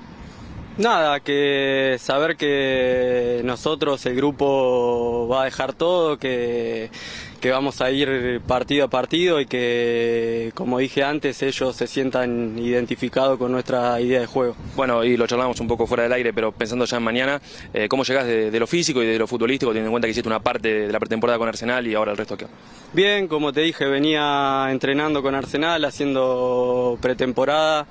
Nada, 0.77 1.19
que 1.19 1.97
saber 1.99 2.35
que 2.35 3.41
nosotros, 3.43 4.03
el 4.07 4.15
grupo, 4.15 5.27
va 5.31 5.43
a 5.43 5.45
dejar 5.45 5.73
todo, 5.73 6.17
que, 6.17 6.89
que 7.39 7.51
vamos 7.51 7.79
a 7.79 7.91
ir 7.91 8.41
partido 8.47 8.85
a 8.85 8.87
partido 8.87 9.39
y 9.39 9.45
que, 9.45 10.51
como 10.55 10.79
dije 10.79 11.03
antes, 11.03 11.43
ellos 11.43 11.75
se 11.75 11.85
sientan 11.85 12.57
identificados 12.57 13.37
con 13.37 13.51
nuestra 13.51 14.01
idea 14.01 14.21
de 14.21 14.25
juego. 14.25 14.55
Bueno, 14.75 15.03
y 15.03 15.15
lo 15.15 15.27
charlamos 15.27 15.59
un 15.59 15.67
poco 15.67 15.85
fuera 15.85 16.03
del 16.03 16.13
aire, 16.13 16.33
pero 16.33 16.51
pensando 16.51 16.85
ya 16.85 16.97
en 16.97 17.03
mañana, 17.03 17.39
eh, 17.71 17.87
¿cómo 17.87 18.03
llegás 18.03 18.25
de, 18.25 18.49
de 18.49 18.59
lo 18.59 18.65
físico 18.65 19.03
y 19.03 19.05
de 19.05 19.19
lo 19.19 19.27
futbolístico, 19.27 19.71
teniendo 19.71 19.89
en 19.89 19.93
cuenta 19.93 20.07
que 20.07 20.11
hiciste 20.11 20.27
una 20.27 20.39
parte 20.39 20.87
de 20.87 20.91
la 20.91 20.99
pretemporada 20.99 21.37
con 21.37 21.47
Arsenal 21.47 21.85
y 21.85 21.93
ahora 21.93 22.13
el 22.13 22.17
resto 22.17 22.33
acá? 22.33 22.47
Bien, 22.93 23.27
como 23.27 23.53
te 23.53 23.61
dije, 23.61 23.85
venía 23.85 24.67
entrenando 24.71 25.21
con 25.21 25.35
Arsenal, 25.35 25.85
haciendo 25.85 26.97
pretemporada, 26.99 27.85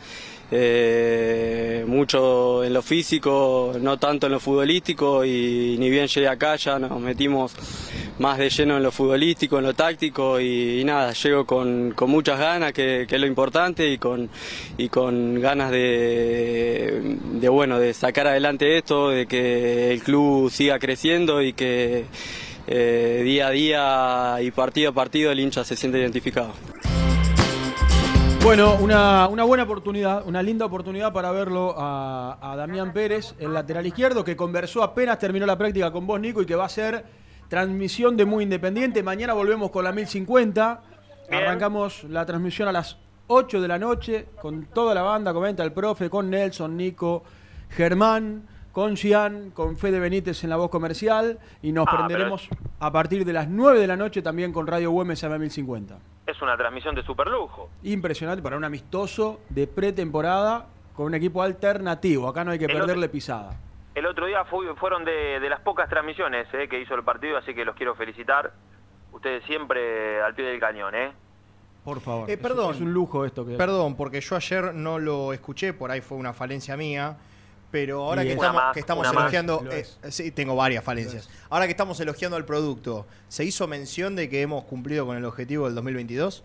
eh, 0.54 1.84
mucho 1.86 2.62
en 2.62 2.74
lo 2.74 2.82
físico, 2.82 3.72
no 3.80 3.98
tanto 3.98 4.26
en 4.26 4.32
lo 4.32 4.40
futbolístico 4.40 5.24
y 5.24 5.76
ni 5.78 5.88
bien 5.88 6.06
llegué 6.06 6.28
acá 6.28 6.56
ya 6.56 6.78
nos 6.78 7.00
metimos 7.00 7.54
más 8.18 8.36
de 8.36 8.50
lleno 8.50 8.76
en 8.76 8.82
lo 8.82 8.92
futbolístico, 8.92 9.58
en 9.58 9.64
lo 9.64 9.74
táctico 9.74 10.38
y, 10.38 10.84
nada, 10.84 11.12
llego 11.12 11.46
con, 11.46 11.92
con 11.92 12.10
muchas 12.10 12.38
ganas, 12.38 12.72
que, 12.72 13.06
que 13.08 13.14
es 13.14 13.20
lo 13.20 13.26
importante, 13.26 13.88
y 13.88 13.98
con, 13.98 14.28
y 14.76 14.88
con 14.88 15.40
ganas 15.40 15.70
de, 15.70 17.18
de, 17.40 17.48
bueno, 17.48 17.78
de 17.78 17.94
sacar 17.94 18.26
adelante 18.26 18.76
esto, 18.76 19.08
de 19.08 19.26
que 19.26 19.92
el 19.92 20.02
club 20.02 20.50
siga 20.50 20.78
creciendo 20.78 21.42
y 21.42 21.54
que 21.54 22.04
eh, 22.66 23.22
día 23.24 23.48
a 23.48 23.50
día 23.50 24.36
y 24.42 24.50
partido 24.50 24.90
a 24.90 24.92
partido 24.94 25.32
el 25.32 25.40
hincha 25.40 25.64
se 25.64 25.76
siente 25.76 25.98
identificado. 25.98 26.52
Bueno, 28.42 28.74
una, 28.80 29.28
una 29.28 29.44
buena 29.44 29.62
oportunidad, 29.62 30.26
una 30.26 30.42
linda 30.42 30.66
oportunidad 30.66 31.12
para 31.12 31.30
verlo 31.30 31.76
a, 31.78 32.38
a 32.42 32.56
Damián 32.56 32.92
Pérez, 32.92 33.36
el 33.38 33.54
lateral 33.54 33.86
izquierdo, 33.86 34.24
que 34.24 34.34
conversó 34.34 34.82
apenas 34.82 35.20
terminó 35.20 35.46
la 35.46 35.56
práctica 35.56 35.92
con 35.92 36.08
vos, 36.08 36.18
Nico, 36.20 36.42
y 36.42 36.46
que 36.46 36.56
va 36.56 36.64
a 36.64 36.68
ser 36.68 37.04
transmisión 37.48 38.16
de 38.16 38.24
Muy 38.24 38.42
Independiente. 38.42 39.00
Mañana 39.04 39.32
volvemos 39.32 39.70
con 39.70 39.84
la 39.84 39.92
1050. 39.92 40.82
Arrancamos 41.30 42.02
la 42.04 42.26
transmisión 42.26 42.66
a 42.66 42.72
las 42.72 42.98
8 43.28 43.60
de 43.60 43.68
la 43.68 43.78
noche, 43.78 44.26
con 44.40 44.66
toda 44.66 44.92
la 44.92 45.02
banda, 45.02 45.32
comenta 45.32 45.62
el 45.62 45.72
profe, 45.72 46.10
con 46.10 46.28
Nelson, 46.28 46.76
Nico, 46.76 47.22
Germán, 47.70 48.48
con 48.72 48.96
Gian, 48.96 49.50
con 49.50 49.76
Fede 49.76 50.00
Benítez 50.00 50.42
en 50.44 50.50
la 50.50 50.56
voz 50.56 50.70
comercial 50.70 51.38
y 51.62 51.72
nos 51.72 51.86
Ah, 51.88 51.96
prenderemos 51.96 52.48
a 52.80 52.90
partir 52.90 53.24
de 53.24 53.32
las 53.32 53.48
9 53.48 53.78
de 53.78 53.86
la 53.86 53.96
noche 53.96 54.22
también 54.22 54.52
con 54.52 54.66
Radio 54.66 54.90
Güemes 54.90 55.22
AM 55.24 55.38
1050. 55.38 55.98
Es 56.26 56.40
una 56.40 56.56
transmisión 56.56 56.94
de 56.94 57.02
super 57.02 57.26
lujo. 57.26 57.68
Impresionante 57.82 58.42
para 58.42 58.56
un 58.56 58.64
amistoso 58.64 59.40
de 59.50 59.66
pretemporada 59.66 60.66
con 60.96 61.06
un 61.06 61.14
equipo 61.14 61.42
alternativo. 61.42 62.28
Acá 62.28 62.44
no 62.44 62.50
hay 62.52 62.58
que 62.58 62.64
El 62.66 62.72
perderle 62.78 63.08
pisada. 63.08 63.56
El 63.94 64.06
otro 64.06 64.26
día 64.26 64.44
fui- 64.46 64.66
fueron 64.78 65.04
de, 65.04 65.38
de 65.38 65.50
las 65.50 65.60
pocas 65.60 65.88
transmisiones 65.90 66.46
eh, 66.54 66.66
que 66.68 66.80
hizo 66.80 66.94
el 66.94 67.02
partido, 67.02 67.36
así 67.36 67.54
que 67.54 67.64
los 67.64 67.76
quiero 67.76 67.94
felicitar. 67.94 68.52
Ustedes 69.12 69.44
siempre 69.44 70.22
al 70.22 70.34
pie 70.34 70.46
del 70.46 70.58
cañón, 70.60 70.94
¿eh? 70.94 71.12
Por 71.84 72.00
favor. 72.00 72.30
Eh, 72.30 72.34
Es- 72.34 72.38
perdón. 72.38 72.74
Es, 72.74 72.80
un 72.80 72.92
lujo 72.94 73.26
esto 73.26 73.44
que. 73.44 73.56
Perdón, 73.56 73.96
porque 73.96 74.20
yo 74.22 74.36
ayer 74.36 74.72
no 74.74 74.98
lo 74.98 75.34
escuché, 75.34 75.74
por 75.74 75.90
ahí 75.90 76.00
fue 76.00 76.16
una 76.16 76.32
falencia 76.32 76.74
mía. 76.76 77.18
Pero 77.72 78.04
ahora 78.04 78.22
que 78.22 78.28
es- 78.28 78.34
estamos, 78.36 78.62
más, 78.62 78.74
que 78.74 78.80
estamos 78.80 79.06
elogiando. 79.10 79.62
Lo 79.64 79.72
eh, 79.72 79.80
es. 80.04 80.14
sí, 80.14 80.30
tengo 80.30 80.54
varias 80.54 80.84
falencias. 80.84 81.28
Ahora 81.50 81.64
que 81.66 81.72
estamos 81.72 81.98
elogiando 81.98 82.36
al 82.36 82.44
producto, 82.44 83.06
¿se 83.28 83.44
hizo 83.44 83.66
mención 83.66 84.14
de 84.14 84.28
que 84.28 84.42
hemos 84.42 84.62
cumplido 84.64 85.06
con 85.06 85.16
el 85.16 85.24
objetivo 85.24 85.64
del 85.64 85.74
2022? 85.74 86.44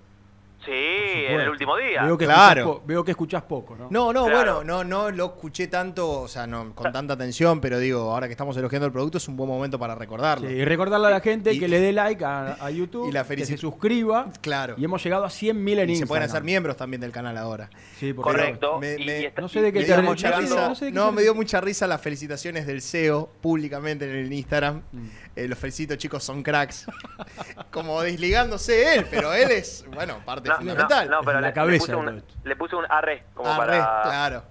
Sí, 0.68 0.74
en 0.74 1.40
el 1.40 1.50
último 1.50 1.78
día. 1.78 2.04
Veo 2.04 2.18
que, 2.18 2.26
Claro. 2.26 2.62
escuchás, 2.62 2.80
po- 2.82 2.88
veo 2.88 3.04
que 3.06 3.12
escuchás 3.12 3.44
poco, 3.44 3.76
¿no? 3.78 3.88
No, 3.90 4.12
no, 4.12 4.26
Claro. 4.26 4.56
bueno, 4.60 4.64
no, 4.64 4.84
no 4.84 5.12
lo 5.12 5.26
escuché 5.28 5.68
tanto, 5.68 6.22
o 6.22 6.28
sea, 6.28 6.46
no 6.46 6.76
con 6.76 6.92
tanta 6.92 7.14
atención, 7.14 7.62
pero 7.62 7.80
digo, 7.80 8.12
ahora 8.12 8.28
que 8.28 8.34
estamos 8.34 8.56
elogiando 8.58 8.86
el 8.86 8.92
producto 8.92 9.18
es 9.18 9.28
un 9.30 9.38
buen 9.38 9.50
momento 9.50 9.80
para 9.80 9.96
recordarlo. 9.96 10.48
Sí, 10.48 10.54
y 10.56 10.66
recordarle 10.66 11.08
a 11.08 11.12
la 11.12 11.22
gente 11.22 11.54
Y- 11.54 11.60
que 11.60 11.68
le 11.70 11.80
dé 11.80 11.94
like 11.94 12.24
a, 12.26 12.58
a 12.60 12.70
YouTube, 12.70 13.08
Y 13.10 13.12
la 13.14 13.24
que 13.24 13.46
se 13.46 13.58
suscriba. 13.58 14.30
Claro. 14.42 14.76
Y 14.78 14.84
hemos 14.84 15.02
llegado 15.04 15.24
a 15.26 15.30
100.000 15.30 15.80
en 15.80 15.90
Y 15.90 15.94
se 15.96 16.00
Instagram. 16.02 16.08
pueden 16.08 16.24
hacer 16.24 16.44
miembros 16.44 16.76
también 16.76 17.00
del 17.00 17.12
canal 17.12 17.38
ahora. 17.38 17.70
Sí, 17.98 18.12
por 18.14 18.24
Correcto. 18.26 18.68
favor. 18.68 18.82
Me- 18.82 18.96
Y- 19.02 19.06
me- 19.06 19.26
está- 19.28 19.42
No 19.42 19.48
sé 19.50 19.62
de 19.62 19.72
qué 19.72 19.80
Me 19.80 19.86
te 19.86 19.92
dio 19.94 20.02
re- 20.02 20.08
mucha 20.08 20.30
no 20.32 20.36
sé- 20.36 20.42
risa. 20.42 20.68
no 20.68 20.76
sé 20.76 20.92
se- 20.92 21.12
me 21.14 21.22
dio 21.22 21.34
mucha 21.34 21.62
risa 21.62 21.88
las 21.88 22.02
felicitaciones 22.02 22.68
del 22.68 22.82
CEO 22.82 23.30
públicamente 23.42 24.04
en 24.10 24.16
el 24.18 24.34
Instagram. 24.34 24.82
Mm. 24.92 25.08
Eh, 25.38 25.48
los 25.48 25.60
felicito, 25.60 25.96
chicos, 25.98 26.24
son 26.24 26.42
cracks. 26.42 26.88
Como 27.72 28.02
desligándose 28.02 28.96
él, 28.96 29.06
pero 29.10 29.34
él 29.34 29.52
es, 29.52 29.86
bueno, 29.94 30.20
parte 30.26 30.50
No, 30.50 30.56
no, 30.56 30.60
fundamental. 30.62 31.10
no, 31.10 31.20
pero 31.22 31.38
En 31.38 31.42
la 31.44 31.48
le, 31.50 31.54
cabeza 31.54 31.72
le, 31.74 31.80
puse 31.80 31.92
de 31.92 31.98
un, 31.98 32.24
le 32.44 32.56
puse 32.56 32.76
un 32.76 32.86
arre 32.90 33.24
como 33.36 33.52
Ah, 33.54 33.58
para, 33.58 33.74
claro. 34.04 34.44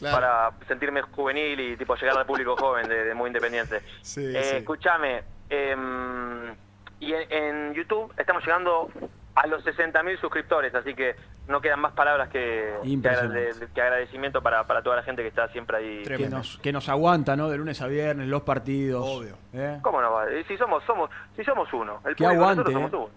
claro. 0.00 0.16
para 0.16 0.66
sentirme 0.66 1.02
juvenil 1.02 1.60
y 1.60 1.76
tipo 1.76 1.94
llegar 1.94 2.18
al 2.18 2.26
público 2.26 2.56
joven 2.56 2.88
de, 2.88 3.04
de 3.04 3.14
muy 3.14 3.28
independiente. 3.28 3.82
Sí, 4.02 4.24
Eh, 4.26 4.42
sí. 4.42 4.56
Escúchame, 4.56 5.22
em, 5.48 6.54
y 6.98 7.12
en, 7.12 7.32
en 7.32 7.74
YouTube 7.74 8.12
estamos 8.18 8.42
llegando 8.44 8.90
a 9.36 9.46
los 9.46 9.62
60.000 9.64 10.18
suscriptores, 10.20 10.74
así 10.74 10.94
que 10.94 11.14
no 11.46 11.60
quedan 11.60 11.78
más 11.80 11.92
palabras 11.92 12.30
que, 12.30 12.72
que, 12.82 12.88
Impresionante. 12.88 13.50
agrade- 13.52 13.68
que 13.74 13.80
agradecimiento 13.82 14.42
para, 14.42 14.66
para 14.66 14.82
toda 14.82 14.96
la 14.96 15.02
gente 15.02 15.22
que 15.22 15.28
está 15.28 15.46
siempre 15.52 15.76
ahí. 15.76 16.02
Que 16.04 16.28
nos, 16.28 16.56
que 16.58 16.72
nos 16.72 16.88
aguanta, 16.88 17.36
¿no? 17.36 17.48
De 17.50 17.58
lunes 17.58 17.80
a 17.82 17.86
viernes, 17.86 18.26
los 18.28 18.42
partidos. 18.42 19.04
Obvio. 19.06 19.36
¿eh? 19.52 19.78
¿Cómo 19.82 20.00
no 20.00 20.10
Si 20.48 20.56
somos, 20.56 20.82
somos, 20.84 21.10
si 21.36 21.44
somos 21.44 21.70
uno, 21.72 22.00
el 22.06 22.16
Que 22.16 22.26
aguante, 22.26 22.72
somos 22.72 22.92
eh. 22.92 22.96
uno. 22.96 23.10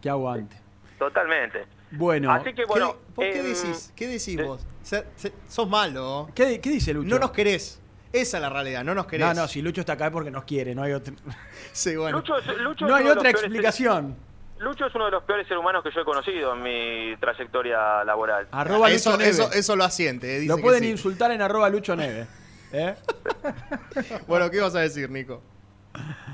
Que 0.00 0.08
aguante. 0.08 0.56
Totalmente. 0.98 1.66
Bueno, 1.90 2.32
Así 2.32 2.52
que 2.54 2.64
bueno, 2.64 2.92
¿Qué- 2.92 3.14
¿Por 3.14 3.24
qué 3.24 3.38
em, 3.40 3.44
decís? 3.46 3.92
¿Qué 3.96 4.06
decís 4.06 4.36
de- 4.36 4.42
vos? 4.44 4.66
Se- 4.82 5.04
se- 5.16 5.32
sos 5.48 5.68
malo. 5.68 6.28
¿qué, 6.34 6.60
qué 6.60 6.70
dice 6.70 6.94
Lucho? 6.94 7.08
No 7.08 7.18
nos 7.18 7.32
querés. 7.32 7.80
Esa 8.12 8.36
es 8.38 8.42
la 8.42 8.48
realidad, 8.50 8.82
no 8.84 8.94
nos 8.94 9.06
querés. 9.06 9.26
No, 9.26 9.34
no, 9.34 9.48
si 9.48 9.60
Lucho 9.62 9.80
está 9.80 9.94
acá 9.94 10.06
es 10.06 10.12
porque 10.12 10.30
nos 10.30 10.44
quiere, 10.44 10.74
no 10.74 10.82
hay 10.82 10.92
otra, 10.92 11.12
Sí, 11.72 11.96
bueno. 11.96 12.18
Lucho 12.18 12.34
Lucho 12.58 12.86
no 12.86 12.94
hay 12.94 13.06
otra 13.08 13.22
peores- 13.24 13.42
explicación. 13.42 14.16
Lucho 14.58 14.86
es 14.86 14.94
uno 14.94 15.04
de 15.06 15.10
los 15.10 15.22
peores 15.24 15.46
seres 15.46 15.60
humanos 15.60 15.82
que 15.82 15.90
yo 15.90 16.00
he 16.00 16.04
conocido 16.04 16.54
en 16.54 16.62
mi 16.62 17.16
trayectoria 17.20 18.04
laboral. 18.04 18.48
Arroba 18.52 18.90
eso, 18.90 19.10
Lucho 19.10 19.18
Neve. 19.18 19.30
eso, 19.30 19.52
eso 19.52 19.76
lo 19.76 19.84
asiente. 19.84 20.36
eh, 20.36 20.40
dice 20.40 20.48
Lo 20.50 20.56
que 20.56 20.62
pueden 20.62 20.82
sí. 20.84 20.90
insultar 20.90 21.30
en 21.30 21.42
arroba 21.42 21.68
Lucho 21.68 21.94
Neve. 21.96 22.26
¿eh? 22.72 22.94
Bueno, 24.26 24.50
¿qué 24.50 24.60
vas 24.60 24.74
a 24.74 24.80
decir, 24.80 25.10
Nico? 25.10 25.42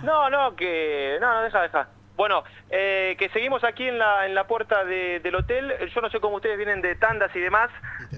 No, 0.02 0.28
no, 0.30 0.54
que... 0.56 1.18
No, 1.20 1.34
no, 1.34 1.42
deja, 1.42 1.62
deja. 1.62 1.88
Bueno, 2.16 2.44
eh, 2.70 3.16
que 3.18 3.28
seguimos 3.30 3.64
aquí 3.64 3.88
en 3.88 3.98
la, 3.98 4.26
en 4.26 4.34
la 4.34 4.46
puerta 4.46 4.84
de- 4.84 5.20
del 5.20 5.34
hotel. 5.34 5.72
Yo 5.94 6.00
no 6.00 6.10
sé 6.10 6.20
cómo 6.20 6.36
ustedes 6.36 6.56
vienen 6.58 6.82
de 6.82 6.94
tandas 6.96 7.34
y 7.34 7.40
demás, 7.40 7.70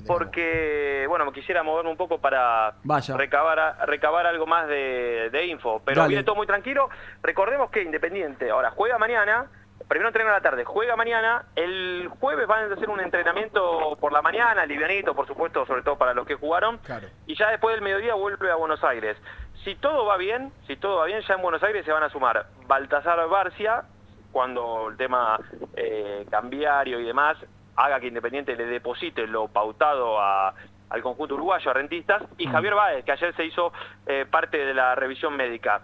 porque, 0.07 1.07
bueno, 1.09 1.25
me 1.27 1.33
quisiera 1.33 1.63
moverme 1.63 1.91
un 1.91 1.97
poco 1.97 2.19
para 2.21 2.75
Vaya. 2.83 3.17
recabar 3.17 3.77
recabar 3.87 4.27
algo 4.27 4.47
más 4.47 4.69
de, 4.69 5.31
de 5.31 5.47
info. 5.47 5.81
Pero 5.85 6.01
Dale. 6.03 6.09
viene 6.11 6.25
todo 6.25 6.37
muy 6.37 6.47
tranquilo. 6.47 6.89
Recordemos 7.23 7.71
que 7.71 7.83
Independiente 7.83 8.51
ahora 8.51 8.71
juega 8.71 8.99
mañana, 8.99 9.47
primero 9.89 10.09
entrena 10.09 10.30
a 10.30 10.35
la 10.35 10.41
tarde, 10.41 10.64
juega 10.64 10.97
mañana. 10.97 11.45
El 11.57 12.09
jueves 12.20 12.47
van 12.47 12.70
a 12.70 12.74
hacer 12.74 12.89
un 12.91 13.01
entrenamiento 13.01 13.97
por 14.01 14.12
la 14.12 14.22
mañana, 14.22 14.64
livianito, 14.66 15.14
por 15.14 15.26
supuesto, 15.26 15.64
sobre 15.66 15.82
todo 15.82 15.97
para 15.99 16.14
los 16.14 16.26
que 16.26 16.35
jugaron. 16.35 16.78
Claro. 16.78 17.09
Y 17.26 17.35
ya 17.37 17.51
después 17.51 17.74
del 17.74 17.82
mediodía 17.82 18.14
vuelve 18.14 18.51
a 18.51 18.57
Buenos 18.57 18.82
Aires. 18.85 19.16
Si 19.64 19.74
todo 19.76 20.05
va 20.05 20.16
bien, 20.16 20.53
si 20.66 20.76
todo 20.76 20.97
va 20.99 21.07
bien, 21.07 21.20
ya 21.22 21.35
en 21.35 21.43
Buenos 21.43 21.62
Aires 21.62 21.85
se 21.85 21.93
van 21.93 22.03
a 22.03 22.09
sumar 22.11 22.47
Baltasar 22.66 23.26
Barcia, 23.28 23.85
cuando 24.32 24.89
el 24.89 24.97
tema 24.97 25.39
eh, 25.76 26.26
cambiario 26.30 26.99
y 27.01 27.05
demás 27.05 27.37
haga 27.76 28.01
que 28.01 28.09
Independiente 28.09 28.57
le 28.57 28.66
deposite 28.66 29.26
lo 29.26 29.49
pautado 29.49 30.20
a- 30.20 30.55
al 30.91 31.03
conjunto 31.03 31.35
uruguayo, 31.35 31.70
a 31.70 31.74
rentistas, 31.74 32.22
y 32.39 32.47
Javier 32.47 32.74
Báez, 32.74 33.05
que 33.05 33.12
ayer 33.12 33.35
se 33.35 33.45
hizo 33.45 33.72
eh, 34.07 34.26
parte 34.30 34.59
de 34.59 34.74
la 34.74 34.95
revisión 34.95 35.35
médica. 35.37 35.80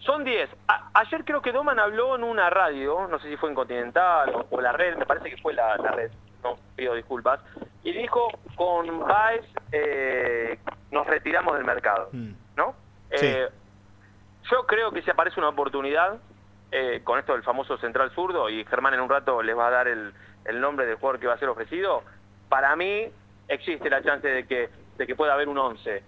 Son 0.00 0.24
10. 0.24 0.50
A- 0.68 0.90
ayer 0.94 1.24
creo 1.24 1.40
que 1.42 1.52
Doman 1.52 1.78
habló 1.78 2.16
en 2.16 2.24
una 2.24 2.50
radio, 2.50 3.06
no 3.08 3.18
sé 3.20 3.28
si 3.28 3.36
fue 3.36 3.48
en 3.50 3.54
Continental 3.54 4.34
o, 4.34 4.46
o 4.50 4.60
la 4.60 4.72
red, 4.72 4.96
me 4.96 5.06
parece 5.06 5.30
que 5.30 5.36
fue 5.42 5.52
la, 5.54 5.76
la 5.76 5.92
red, 5.92 6.10
no 6.42 6.56
pido 6.76 6.94
disculpas, 6.94 7.40
y 7.82 7.92
dijo, 7.92 8.28
con 8.56 9.00
Baez 9.00 9.44
eh, 9.72 10.58
nos 10.90 11.06
retiramos 11.06 11.54
del 11.54 11.64
mercado, 11.64 12.08
Mm. 12.12 12.32
¿no? 12.56 12.74
Sí. 13.14 13.26
Eh, 13.26 13.48
yo 14.50 14.66
creo 14.66 14.90
que 14.90 15.02
si 15.02 15.10
aparece 15.10 15.38
una 15.38 15.50
oportunidad 15.50 16.18
eh, 16.72 17.02
con 17.04 17.18
esto 17.18 17.32
del 17.34 17.42
famoso 17.42 17.76
central 17.78 18.10
zurdo, 18.12 18.48
y 18.48 18.64
Germán 18.64 18.94
en 18.94 19.00
un 19.00 19.08
rato 19.10 19.42
les 19.42 19.56
va 19.56 19.66
a 19.68 19.70
dar 19.70 19.86
el, 19.88 20.14
el 20.46 20.60
nombre 20.60 20.86
del 20.86 20.96
jugador 20.96 21.20
que 21.20 21.26
va 21.26 21.34
a 21.34 21.38
ser 21.38 21.48
ofrecido, 21.50 22.02
para 22.48 22.74
mí 22.76 23.06
existe 23.48 23.90
la 23.90 24.02
chance 24.02 24.26
de 24.26 24.46
que, 24.46 24.70
de 24.96 25.06
que 25.06 25.14
pueda 25.16 25.34
haber 25.34 25.48
un 25.48 25.58
11. 25.58 26.02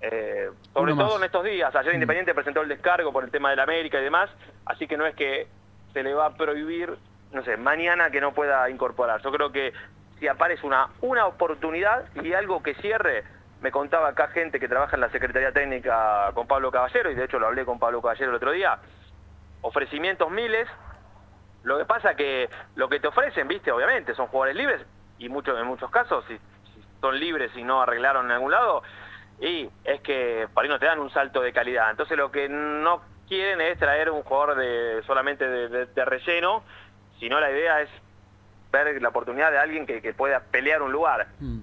Eh, 0.00 0.48
sobre 0.72 0.92
Uno 0.92 1.02
todo 1.02 1.14
más. 1.14 1.20
en 1.22 1.24
estos 1.26 1.44
días. 1.44 1.74
Ayer 1.74 1.92
Mm. 1.92 1.96
Independiente 1.96 2.34
presentó 2.34 2.60
el 2.62 2.68
descargo 2.68 3.12
por 3.12 3.24
el 3.24 3.30
tema 3.30 3.50
de 3.50 3.56
la 3.56 3.64
América 3.64 3.98
y 4.00 4.04
demás, 4.04 4.30
así 4.66 4.86
que 4.86 4.96
no 4.96 5.06
es 5.06 5.14
que 5.16 5.48
se 5.92 6.02
le 6.02 6.14
va 6.14 6.26
a 6.26 6.34
prohibir, 6.34 6.96
no 7.32 7.42
sé, 7.42 7.56
mañana 7.56 8.10
que 8.10 8.20
no 8.20 8.32
pueda 8.32 8.68
incorporar. 8.70 9.20
Yo 9.22 9.32
creo 9.32 9.50
que 9.50 9.72
si 10.20 10.28
aparece 10.28 10.64
una, 10.66 10.88
una 11.00 11.26
oportunidad 11.26 12.04
y 12.22 12.32
algo 12.32 12.62
que 12.62 12.74
cierre, 12.76 13.24
me 13.60 13.72
contaba 13.72 14.08
acá 14.08 14.28
gente 14.28 14.60
que 14.60 14.68
trabaja 14.68 14.94
en 14.94 15.00
la 15.00 15.10
Secretaría 15.10 15.50
Técnica 15.50 16.30
con 16.34 16.46
Pablo 16.46 16.70
Caballero, 16.70 17.10
y 17.10 17.14
de 17.16 17.24
hecho 17.24 17.40
lo 17.40 17.48
hablé 17.48 17.64
con 17.64 17.80
Pablo 17.80 18.00
Caballero 18.00 18.30
el 18.30 18.36
otro 18.36 18.52
día, 18.52 18.78
ofrecimientos 19.62 20.30
miles, 20.30 20.68
lo 21.64 21.76
que 21.78 21.84
pasa 21.84 22.14
que 22.14 22.48
lo 22.76 22.88
que 22.88 23.00
te 23.00 23.08
ofrecen, 23.08 23.48
viste, 23.48 23.72
obviamente, 23.72 24.14
son 24.14 24.28
jugadores 24.28 24.56
libres, 24.56 24.80
y 25.18 25.28
muchos 25.28 25.58
en 25.58 25.66
muchos 25.66 25.90
casos, 25.90 26.24
si, 26.28 26.36
si 26.36 26.84
son 27.00 27.18
libres 27.18 27.50
y 27.56 27.64
no 27.64 27.82
arreglaron 27.82 28.26
en 28.26 28.32
algún 28.32 28.52
lado, 28.52 28.82
y 29.40 29.68
es 29.84 30.00
que 30.00 30.48
por 30.52 30.64
ahí 30.64 30.68
no 30.68 30.78
te 30.78 30.86
dan 30.86 30.98
un 30.98 31.10
salto 31.10 31.40
de 31.40 31.52
calidad. 31.52 31.90
Entonces 31.90 32.16
lo 32.16 32.30
que 32.30 32.48
no 32.48 33.00
quieren 33.28 33.60
es 33.60 33.78
traer 33.78 34.10
un 34.10 34.22
jugador 34.22 34.56
de 34.56 35.02
solamente 35.06 35.48
de, 35.48 35.68
de- 35.68 35.86
de 35.86 36.04
relleno, 36.04 36.62
sino 37.20 37.38
la 37.40 37.50
idea 37.50 37.80
es 37.82 37.88
ver 38.72 39.00
la 39.00 39.08
oportunidad 39.10 39.50
de 39.50 39.58
alguien 39.58 39.86
que, 39.86 40.02
que 40.02 40.12
pueda 40.14 40.40
pelear 40.40 40.82
un 40.82 40.92
lugar. 40.92 41.28
Mm. 41.40 41.60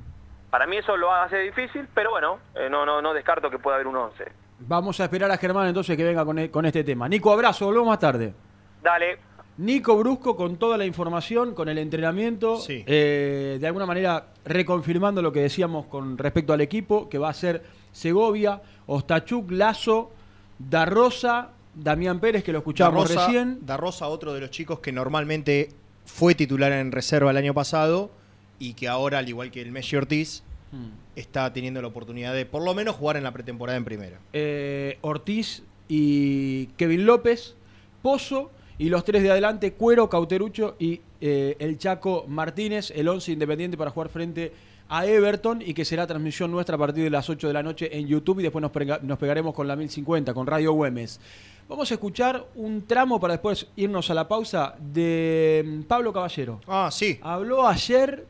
Para 0.49 0.67
mí 0.67 0.77
eso 0.77 0.95
lo 0.95 1.11
hace 1.13 1.37
difícil, 1.39 1.87
pero 1.93 2.11
bueno, 2.11 2.39
eh, 2.55 2.69
no, 2.69 2.85
no, 2.85 3.01
no 3.01 3.13
descarto 3.13 3.49
que 3.49 3.59
pueda 3.59 3.75
haber 3.75 3.87
un 3.87 3.97
11. 3.97 4.25
Vamos 4.59 4.99
a 5.01 5.03
esperar 5.03 5.29
a 5.29 5.37
Germán 5.37 5.67
entonces 5.67 5.97
que 5.97 6.03
venga 6.03 6.23
con, 6.23 6.39
e- 6.39 6.49
con 6.49 6.65
este 6.65 6.83
tema. 6.83 7.09
Nico, 7.09 7.31
abrazo, 7.33 7.65
volvemos 7.65 7.89
más 7.89 7.99
tarde. 7.99 8.33
Dale, 8.81 9.17
Nico 9.57 9.97
Brusco 9.97 10.35
con 10.35 10.57
toda 10.57 10.77
la 10.77 10.85
información, 10.85 11.53
con 11.53 11.69
el 11.69 11.77
entrenamiento, 11.77 12.57
Sí. 12.59 12.83
eh, 12.85 13.57
de 13.59 13.67
alguna 13.67 13.85
manera 13.85 14.27
reconfirmando 14.43 15.21
lo 15.21 15.31
que 15.31 15.39
decíamos 15.41 15.85
con 15.85 16.17
respecto 16.17 16.51
al 16.53 16.61
equipo, 16.61 17.07
que 17.07 17.17
va 17.17 17.29
a 17.29 17.33
ser 17.33 17.63
Segovia, 17.93 18.61
Ostachuk, 18.87 19.49
Lazo, 19.51 20.11
Da 20.59 20.85
Rosa, 20.85 21.51
Damián 21.73 22.19
Pérez, 22.19 22.43
que 22.43 22.51
lo 22.51 22.59
escuchábamos 22.59 23.07
Da 23.09 23.15
Rosa- 23.15 23.27
recién. 23.27 23.59
Da 23.65 23.77
Rosa, 23.77 24.07
otro 24.07 24.33
de 24.33 24.41
los 24.41 24.51
chicos 24.51 24.79
que 24.79 24.91
normalmente 24.91 25.69
fue 26.05 26.35
titular 26.35 26.71
en 26.73 26.91
reserva 26.91 27.31
el 27.31 27.37
año 27.37 27.53
pasado 27.53 28.11
y 28.59 28.73
que 28.73 28.87
ahora, 28.89 29.19
al 29.19 29.27
igual 29.29 29.51
que 29.51 29.61
el 29.61 29.71
Messi 29.71 29.95
Ortiz, 29.95 30.43
Hmm. 30.71 30.89
está 31.15 31.51
teniendo 31.53 31.81
la 31.81 31.87
oportunidad 31.87 32.33
de 32.33 32.45
por 32.45 32.61
lo 32.63 32.73
menos 32.73 32.95
jugar 32.95 33.15
en 33.17 33.23
la 33.23 33.31
pretemporada 33.31 33.77
en 33.77 33.85
primera. 33.85 34.19
Eh, 34.33 34.97
Ortiz 35.01 35.63
y 35.87 36.65
Kevin 36.77 37.05
López, 37.05 37.55
Pozo 38.01 38.51
y 38.77 38.89
los 38.89 39.03
tres 39.05 39.23
de 39.23 39.31
adelante, 39.31 39.73
Cuero, 39.73 40.09
Cauterucho 40.09 40.75
y 40.79 41.01
eh, 41.21 41.55
el 41.59 41.77
Chaco 41.77 42.25
Martínez, 42.27 42.91
el 42.95 43.07
11 43.07 43.31
independiente 43.33 43.77
para 43.77 43.91
jugar 43.91 44.09
frente 44.09 44.51
a 44.89 45.05
Everton 45.05 45.61
y 45.65 45.73
que 45.73 45.83
será 45.85 46.05
transmisión 46.05 46.51
nuestra 46.51 46.75
a 46.75 46.77
partir 46.77 47.03
de 47.03 47.09
las 47.09 47.29
8 47.29 47.47
de 47.47 47.53
la 47.53 47.63
noche 47.63 47.89
en 47.97 48.05
YouTube 48.07 48.39
y 48.39 48.43
después 48.43 48.61
nos, 48.61 48.71
pega- 48.71 48.99
nos 49.01 49.17
pegaremos 49.17 49.53
con 49.55 49.67
la 49.67 49.75
1050, 49.75 50.33
con 50.33 50.45
Radio 50.45 50.73
Güemes. 50.73 51.19
Vamos 51.67 51.89
a 51.89 51.93
escuchar 51.95 52.45
un 52.55 52.85
tramo 52.85 53.19
para 53.19 53.33
después 53.33 53.65
irnos 53.75 54.09
a 54.11 54.13
la 54.13 54.27
pausa 54.27 54.75
de 54.93 55.63
mm, 55.65 55.81
Pablo 55.83 56.13
Caballero. 56.13 56.61
Ah, 56.67 56.89
sí. 56.91 57.17
Habló 57.23 57.67
ayer 57.67 58.27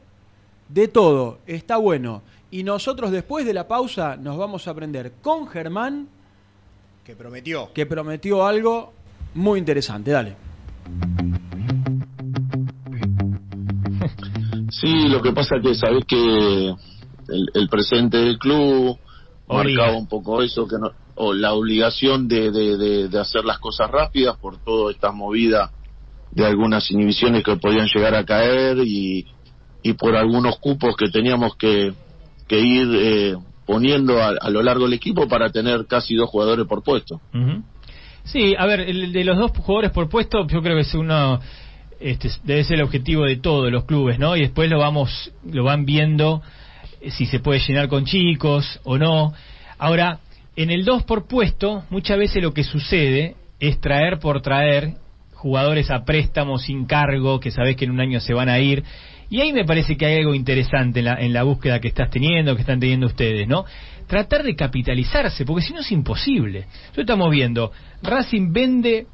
de 0.70 0.88
todo, 0.88 1.40
está 1.46 1.76
bueno. 1.78 2.22
Y 2.52 2.64
nosotros 2.64 3.12
después 3.12 3.46
de 3.46 3.54
la 3.54 3.68
pausa 3.68 4.16
nos 4.16 4.38
vamos 4.38 4.66
a 4.68 4.72
aprender 4.72 5.12
con 5.22 5.48
Germán, 5.48 6.08
Que 7.04 7.16
prometió. 7.18 7.74
que 7.74 7.86
prometió 7.86 8.46
algo 8.46 8.94
muy 9.36 9.60
interesante. 9.60 10.12
Dale. 10.12 10.36
Sí, 14.72 15.08
lo 15.08 15.22
que 15.22 15.32
pasa 15.32 15.56
que 15.62 15.76
sabés 15.76 16.06
que 16.06 16.68
el, 16.70 17.50
el 17.54 17.70
presente 17.70 18.18
del 18.18 18.38
club 18.38 18.98
Obliga. 19.48 19.82
marcaba 19.82 19.98
un 19.98 20.08
poco 20.08 20.42
eso, 20.42 20.68
que 20.68 20.78
no, 20.80 20.92
o 21.16 21.34
la 21.34 21.54
obligación 21.54 22.28
de, 22.28 22.52
de, 22.52 22.78
de- 22.78 23.08
de 23.08 23.20
hacer 23.20 23.46
las 23.46 23.60
cosas 23.60 23.90
rápidas 23.90 24.38
por 24.38 24.58
toda 24.58 24.92
esta 24.92 25.12
movida 25.12 25.72
de 26.32 26.46
algunas 26.46 26.90
inhibiciones 26.92 27.44
que 27.44 27.56
podían 27.56 27.88
llegar 27.94 28.16
a 28.16 28.26
caer 28.26 28.78
y, 28.86 29.26
y 29.82 29.94
por 29.94 30.16
algunos 30.16 30.58
cupos 30.60 30.96
que 30.98 31.10
teníamos 31.10 31.56
que, 31.56 31.94
que 32.48 32.60
ir 32.60 32.88
eh, 32.94 33.36
poniendo 33.66 34.22
a, 34.22 34.34
a 34.42 34.50
lo 34.50 34.62
largo 34.62 34.84
del 34.86 34.94
equipo 34.94 35.28
para 35.28 35.50
tener 35.52 35.86
casi 35.88 36.16
dos 36.16 36.30
jugadores 36.30 36.68
por 36.68 36.84
puesto. 36.84 37.22
Ujú. 37.34 37.64
Sí, 38.26 38.56
a 38.58 38.66
ver, 38.66 38.82
el 38.82 39.14
de 39.14 39.24
los 39.24 39.38
dos 39.38 39.52
jugadores 39.52 39.92
por 39.92 40.10
puesto, 40.10 40.48
yo 40.48 40.62
creo 40.62 40.76
que 40.76 40.82
es 40.82 40.94
uno, 40.96 41.40
este, 42.00 42.30
debe 42.44 42.64
ser 42.64 42.78
el 42.78 42.84
objetivo 42.84 43.24
de 43.24 43.38
todos 43.38 43.72
los 43.72 43.86
clubes, 43.86 44.18
¿no? 44.18 44.36
Y 44.36 44.42
después 44.42 44.70
lo 44.70 44.80
vamos, 44.80 45.32
lo 45.50 45.64
van 45.64 45.86
viendo 45.86 46.42
eh, 47.02 47.12
si 47.12 47.28
se 47.28 47.40
puede 47.40 47.60
llenar 47.60 47.88
con 47.88 48.06
chicos 48.06 48.80
o 48.84 48.98
no. 48.98 49.32
Ahora, 49.78 50.20
en 50.56 50.72
el 50.72 50.86
dos 50.86 51.04
por 51.04 51.28
puesto, 51.28 51.84
muchas 51.92 52.18
veces 52.18 52.42
lo 52.42 52.54
que 52.54 52.64
sucede 52.64 53.36
es 53.60 53.80
traer 53.80 54.18
por 54.20 54.42
traer 54.42 54.96
jugadores 55.34 55.92
a 55.92 56.04
préstamo 56.04 56.58
sin 56.58 56.86
cargo, 56.86 57.40
que 57.40 57.52
sabes 57.52 57.76
que 57.76 57.86
en 57.86 57.92
un 57.92 58.00
año 58.00 58.20
se 58.20 58.34
van 58.34 58.50
a 58.50 58.60
ir. 58.60 58.84
Y 59.30 59.42
ahí 59.42 59.54
me 59.54 59.66
parece 59.66 59.98
que 59.98 60.06
hay 60.06 60.18
algo 60.20 60.36
interesante 60.36 61.00
en 61.00 61.06
la, 61.06 61.16
en 61.16 61.34
la 61.34 61.44
búsqueda 61.44 61.80
que 61.80 61.88
estás 61.88 62.10
teniendo, 62.10 62.56
que 62.56 62.62
están 62.62 62.80
teniendo 62.80 63.08
ustedes, 63.08 63.48
¿no? 63.48 63.66
Tratar 64.08 64.44
de 64.44 64.56
capitalizarse, 64.56 65.46
porque 65.46 65.66
si 65.66 65.74
no 65.74 65.80
es 65.80 65.92
imposible. 65.92 66.66
Yo 66.96 67.02
estamos 67.02 67.32
viendo, 67.32 67.72
Racing 68.04 68.54
vende 68.54 69.08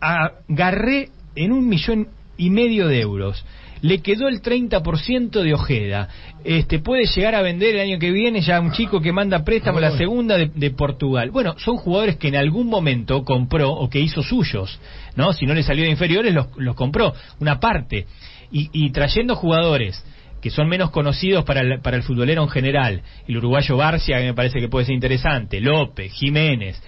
a 0.00 0.32
Garré 0.48 1.08
en 1.36 1.52
un 1.52 1.68
millón 1.68 2.08
y 2.36 2.50
medio 2.50 2.88
de 2.88 3.00
euros. 3.00 3.44
Le 3.80 4.00
quedó 4.00 4.28
el 4.28 4.40
30% 4.40 5.42
de 5.42 5.52
Ojeda. 5.52 6.08
Este, 6.42 6.78
puede 6.78 7.04
llegar 7.04 7.34
a 7.34 7.42
vender 7.42 7.74
el 7.74 7.80
año 7.82 7.98
que 7.98 8.10
viene 8.10 8.40
ya 8.40 8.58
un 8.60 8.72
chico 8.72 9.00
que 9.00 9.12
manda 9.12 9.44
préstamo 9.44 9.78
la 9.78 9.96
segunda 9.96 10.38
de, 10.38 10.50
de 10.54 10.70
Portugal. 10.70 11.30
Bueno, 11.30 11.54
son 11.58 11.76
jugadores 11.76 12.16
que 12.16 12.28
en 12.28 12.36
algún 12.36 12.66
momento 12.66 13.24
compró 13.24 13.72
o 13.72 13.90
que 13.90 14.00
hizo 14.00 14.22
suyos, 14.22 14.80
¿no? 15.16 15.32
Si 15.34 15.44
no 15.44 15.52
le 15.54 15.62
salió 15.62 15.84
de 15.84 15.90
inferiores, 15.90 16.32
los, 16.32 16.46
los 16.56 16.74
compró, 16.74 17.12
una 17.40 17.60
parte. 17.60 18.06
Y, 18.54 18.70
y 18.72 18.92
trayendo 18.92 19.34
jugadores 19.34 20.00
que 20.40 20.50
son 20.50 20.68
menos 20.68 20.90
conocidos 20.90 21.44
para 21.44 21.62
el, 21.62 21.80
para 21.80 21.96
el 21.96 22.02
futbolero 22.02 22.42
en 22.42 22.50
general, 22.50 23.02
el 23.26 23.36
uruguayo 23.38 23.78
Barcia, 23.78 24.18
que 24.18 24.26
me 24.26 24.34
parece 24.34 24.60
que 24.60 24.68
puede 24.68 24.86
ser 24.86 24.94
interesante, 24.94 25.60
López, 25.60 26.12
Jiménez, 26.12 26.80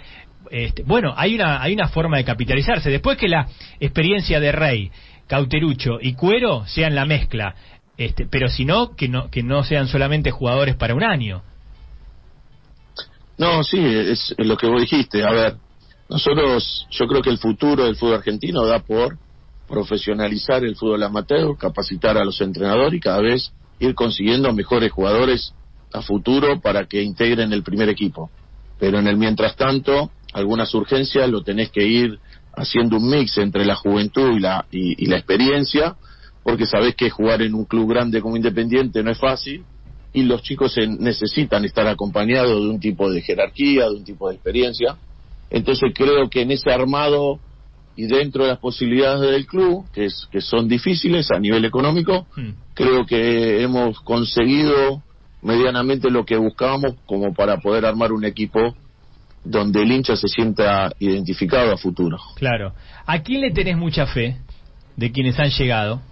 este, 0.51 0.83
bueno, 0.83 1.15
hay 1.17 1.35
una, 1.35 1.63
hay 1.63 1.73
una 1.73 1.89
forma 1.89 2.19
de 2.19 2.25
capitalizarse. 2.25 2.91
Después 2.91 3.17
que 3.17 3.29
la 3.29 3.49
experiencia 3.81 4.41
de 4.41 4.53
Rey, 4.53 4.91
Cauterucho 5.27 5.99
y 6.01 6.13
Cuero 6.15 6.67
sean 6.67 6.95
la 6.95 7.05
mezcla, 7.05 7.55
este, 7.97 8.27
pero 8.27 8.49
si 8.49 8.65
no, 8.65 8.95
que 8.95 9.09
no, 9.09 9.31
que 9.31 9.43
no 9.43 9.65
sean 9.65 9.89
solamente 9.89 10.31
jugadores 10.31 10.77
para 10.77 10.95
un 10.95 11.03
año. 11.03 11.43
No, 13.39 13.65
sí, 13.65 13.79
es 13.83 14.35
lo 14.39 14.57
que 14.57 14.67
vos 14.67 14.81
dijiste. 14.81 15.25
A 15.25 15.33
ver, 15.33 15.57
nosotros, 16.09 16.87
yo 16.91 17.07
creo 17.07 17.23
que 17.23 17.31
el 17.31 17.39
futuro 17.39 17.85
del 17.85 17.97
fútbol 17.97 18.17
argentino 18.17 18.65
da 18.67 18.79
por 18.81 19.19
profesionalizar 19.69 20.65
el 20.65 20.77
fútbol 20.77 21.03
amateur, 21.03 21.57
capacitar 21.57 22.17
a 22.17 22.25
los 22.25 22.41
entrenadores 22.41 22.95
y 22.95 23.01
cada 23.01 23.21
vez 23.21 23.53
ir 23.79 23.95
consiguiendo 23.95 24.53
mejores 24.53 24.93
jugadores 24.93 25.53
a 25.93 26.03
futuro 26.03 26.61
para 26.61 26.87
que 26.87 27.03
integren 27.03 27.53
el 27.53 27.63
primer 27.63 27.89
equipo. 27.89 28.31
Pero 28.79 28.99
en 28.99 29.07
el 29.07 29.17
mientras 29.17 29.57
tanto, 29.57 30.11
algunas 30.33 30.73
urgencias 30.75 31.29
lo 31.29 31.43
tenés 31.43 31.71
que 31.71 31.87
ir 31.87 32.19
haciendo 32.55 32.97
un 32.97 33.11
mix 33.11 33.39
entre 33.39 33.65
la 33.65 33.77
juventud 33.77 34.37
y 34.37 34.41
la, 34.41 34.67
y, 34.71 35.07
la 35.07 35.17
experiencia, 35.17 35.97
porque 36.43 36.67
sabés 36.67 36.95
que 36.95 37.11
jugar 37.11 37.43
en 37.43 37.55
un 37.55 37.65
club 37.65 37.91
grande 37.91 38.21
como 38.21 38.37
Independiente 38.37 39.03
no 39.03 39.11
es 39.11 39.19
fácil 39.19 39.65
y 40.13 40.23
los 40.23 40.43
chicos 40.43 40.73
se 40.73 40.87
necesitan 40.87 41.65
estar 41.65 41.87
acompañados 41.87 42.63
de 42.63 42.71
un 42.71 42.81
tipo 42.81 43.11
de 43.11 43.21
jerarquía, 43.21 43.85
de 43.85 43.97
un 43.97 44.05
tipo 44.05 44.29
de 44.29 44.37
experiencia. 44.37 44.97
Entonces 45.51 45.93
creo 45.95 46.31
que 46.31 46.43
en 46.43 46.53
ese 46.53 46.71
armado 46.71 47.39
y 47.97 48.07
dentro 48.07 48.45
de 48.45 48.51
las 48.51 48.59
posibilidades 48.59 49.31
del 49.31 49.47
club, 49.47 49.87
que, 49.93 50.05
es, 50.05 50.29
que 50.31 50.41
son 50.41 50.69
difíciles 50.69 51.31
a 51.31 51.39
nivel 51.39 51.65
económico, 51.65 52.27
creo 52.75 53.07
que 53.07 53.63
hemos 53.63 54.01
conseguido 54.01 55.03
medianamente 55.43 56.11
lo 56.11 56.25
que 56.25 56.37
buscábamos 56.37 56.95
como 57.07 57.33
para 57.33 57.59
poder 57.59 57.87
armar 57.87 58.13
un 58.13 58.25
equipo 58.25 58.77
donde 59.45 59.83
el 59.83 59.93
hincha 59.93 60.17
se 60.17 60.29
sienta 60.29 60.93
identificado 60.99 61.73
a 61.73 61.77
futuro. 61.77 62.19
Claro. 62.35 62.75
¿A 63.07 63.23
quién 63.23 63.41
le 63.41 63.53
tenés 63.53 63.77
mucha 63.77 64.07
fe 64.07 64.39
de 64.97 65.13
quienes 65.13 65.39
han 65.39 65.51
llegado? 65.51 66.03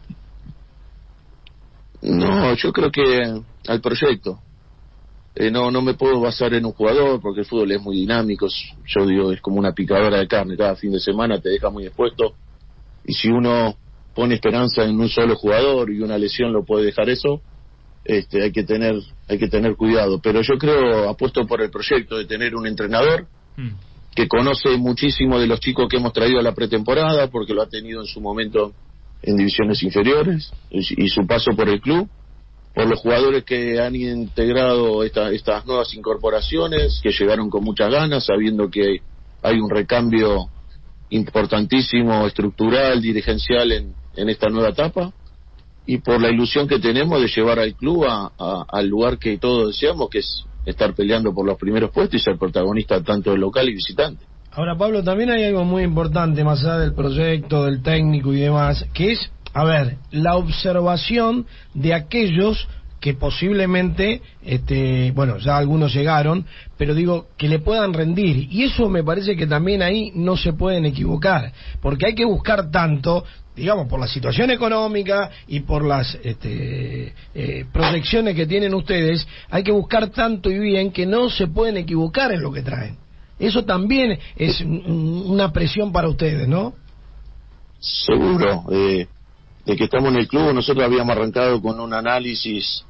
No, 2.01 2.55
yo 2.55 2.73
creo 2.73 2.91
que 2.91 3.43
al 3.67 3.81
proyecto. 3.81 4.39
Eh, 5.37 5.51
no, 5.51 5.71
no 5.71 5.83
me 5.83 5.95
puedo 5.95 6.21
basar 6.21 6.55
en 6.55 6.65
un 6.65 6.73
jugador 6.73 7.21
porque 7.21 7.41
el 7.41 7.47
fútbol 7.47 7.73
es 7.73 7.81
muy 7.83 7.97
dinámico. 7.97 8.47
es- 8.47 8.73
Yo 8.87 9.05
digo, 9.07 9.33
es 9.33 9.41
como 9.41 9.59
una 9.59 9.73
picadora 9.73 10.19
de 10.19 10.29
carne. 10.29 10.57
Cada 10.57 10.77
fin 10.77 10.93
de 10.93 11.01
semana 11.01 11.41
te 11.41 11.49
deja 11.49 11.71
muy 11.71 11.87
expuesto. 11.87 12.35
Y 13.05 13.15
si 13.15 13.29
uno 13.29 13.75
pone 14.15 14.35
esperanza 14.37 14.85
en 14.85 14.99
un 15.01 15.09
solo 15.09 15.35
jugador 15.35 15.91
y 15.91 16.01
una 16.01 16.17
lesión 16.19 16.53
lo 16.53 16.65
puede 16.65 16.85
dejar 16.87 17.09
eso, 17.11 17.41
este, 18.05 18.43
hay 18.43 18.53
que 18.53 18.63
tener, 18.63 18.95
hay 19.29 19.39
que 19.39 19.49
tener 19.49 19.75
cuidado. 19.77 20.21
Pero 20.23 20.41
yo 20.43 20.55
creo, 20.57 21.09
apuesto 21.09 21.45
por 21.47 21.61
el 21.63 21.71
proyecto 21.71 22.17
de 22.17 22.27
tener 22.27 22.55
un 22.55 22.67
entrenador 22.67 23.27
que 24.15 24.29
conoce 24.29 24.77
muchísimo 24.77 25.41
de 25.41 25.49
los 25.49 25.59
chicos 25.59 25.89
que 25.89 25.97
hemos 25.97 26.13
traído 26.13 26.39
a 26.39 26.43
la 26.43 26.55
pretemporada, 26.55 27.27
porque 27.29 27.55
lo 27.55 27.63
ha 27.63 27.69
tenido 27.69 28.01
en 28.01 28.07
su 28.07 28.21
momento 28.21 28.73
en 29.23 29.37
divisiones 29.37 29.83
inferiores 29.83 30.53
y, 30.71 31.05
y 31.05 31.09
su 31.09 31.27
paso 31.27 31.51
por 31.57 31.69
el 31.69 31.81
club, 31.81 32.09
por 32.75 32.87
los 32.89 33.01
jugadores 33.01 33.45
que 33.45 33.81
han 33.81 33.95
integrado 33.95 35.05
esta- 35.05 35.31
estas 35.31 35.65
nuevas 35.65 35.95
incorporaciones, 35.95 37.01
que 37.03 37.11
llegaron 37.13 37.49
con 37.49 37.63
muchas 37.63 37.91
ganas, 37.91 38.25
sabiendo 38.27 38.69
que 38.69 38.99
hay 39.43 39.61
un 39.61 39.71
recambio 39.71 40.47
importantísimo, 41.11 42.27
estructural, 42.27 43.01
dirigencial 43.01 43.71
en, 43.73 43.95
en 44.17 44.29
esta 44.29 44.49
nueva 44.49 44.71
etapa, 44.71 45.13
y 45.87 45.99
por 45.99 46.21
la 46.21 46.31
ilusión 46.31 46.67
que 46.67 46.79
tenemos 46.79 47.21
de 47.21 47.29
llevar 47.29 47.59
al 47.59 47.75
club 47.75 48.05
a- 48.09 48.33
al 48.69 48.87
lugar 48.89 49.19
que 49.19 49.39
todos 49.39 49.69
deseamos, 49.69 50.09
que 50.11 50.19
es 50.19 50.45
estar 50.67 50.95
peleando 50.95 51.33
por 51.35 51.47
los 51.47 51.59
primeros 51.59 51.91
puestos 51.91 52.21
y 52.21 52.25
ser 52.25 52.39
protagonista 52.39 53.03
tanto 53.03 53.31
del 53.33 53.41
local 53.41 53.69
y 53.69 53.75
visitante. 53.75 54.25
Ahora, 54.51 54.77
Pablo, 54.79 55.03
también 55.03 55.31
hay 55.31 55.45
algo 55.45 55.65
muy 55.65 55.83
importante, 55.83 56.43
más 56.43 56.65
allá 56.65 56.79
del 56.79 56.95
proyecto, 56.95 57.65
del 57.65 57.83
técnico 57.83 58.33
y 58.33 58.41
demás, 58.41 58.87
que 58.95 59.13
es, 59.13 59.31
a 59.55 59.65
ver, 59.65 59.97
la 60.11 60.37
observación 60.37 61.47
de 61.75 61.95
aquellos 61.95 62.69
que 63.01 63.15
posiblemente, 63.15 64.23
este, 64.43 65.11
bueno, 65.13 65.37
ya 65.39 65.59
algunos 65.59 65.93
llegaron, 65.95 66.47
pero 66.79 66.95
digo, 66.95 67.27
que 67.37 67.49
le 67.49 67.59
puedan 67.59 67.93
rendir. 67.93 68.49
Y 68.51 68.65
eso 68.65 68.89
me 68.89 69.05
parece 69.05 69.37
que 69.37 69.47
también 69.47 69.83
ahí 69.83 70.11
no 70.15 70.37
se 70.39 70.55
pueden 70.55 70.87
equivocar, 70.87 71.53
porque 71.83 72.07
hay 72.07 72.15
que 72.15 72.25
buscar 72.25 72.71
tanto, 72.71 73.25
digamos, 73.55 73.89
por 73.89 74.01
la 74.01 74.09
situación 74.09 74.51
económica 74.51 75.31
y 75.47 75.61
por 75.61 75.85
las 75.85 76.15
este, 76.25 77.13
eh, 77.35 77.67
proyecciones 77.71 78.35
que 78.35 78.47
tienen 78.47 78.73
ustedes, 78.75 79.27
hay 79.51 79.63
que 79.63 79.73
buscar 79.73 80.09
tanto 80.09 80.51
y 80.51 80.59
bien 80.59 80.91
que 80.91 81.05
no 81.05 81.29
se 81.29 81.47
pueden 81.47 81.77
equivocar 81.77 82.33
en 82.33 82.41
lo 82.41 82.51
que 82.53 82.63
traen. 82.63 82.97
Eso 83.39 83.65
también 83.67 84.19
es 84.37 84.63
un- 84.63 84.83
un- 84.87 85.31
una 85.31 85.53
presión 85.53 85.93
para 85.93 86.09
ustedes, 86.09 86.49
¿no? 86.49 86.73
Seguro, 87.81 88.65
eh, 88.73 89.07
de 89.65 89.77
que 89.77 89.85
estamos 89.85 90.11
en 90.11 90.17
el 90.17 90.29
club, 90.29 90.53
nosotros 90.53 90.85
habíamos 90.85 91.17
arrancado 91.17 91.61
con 91.61 91.81
un 91.81 91.95
análisis 91.95 92.85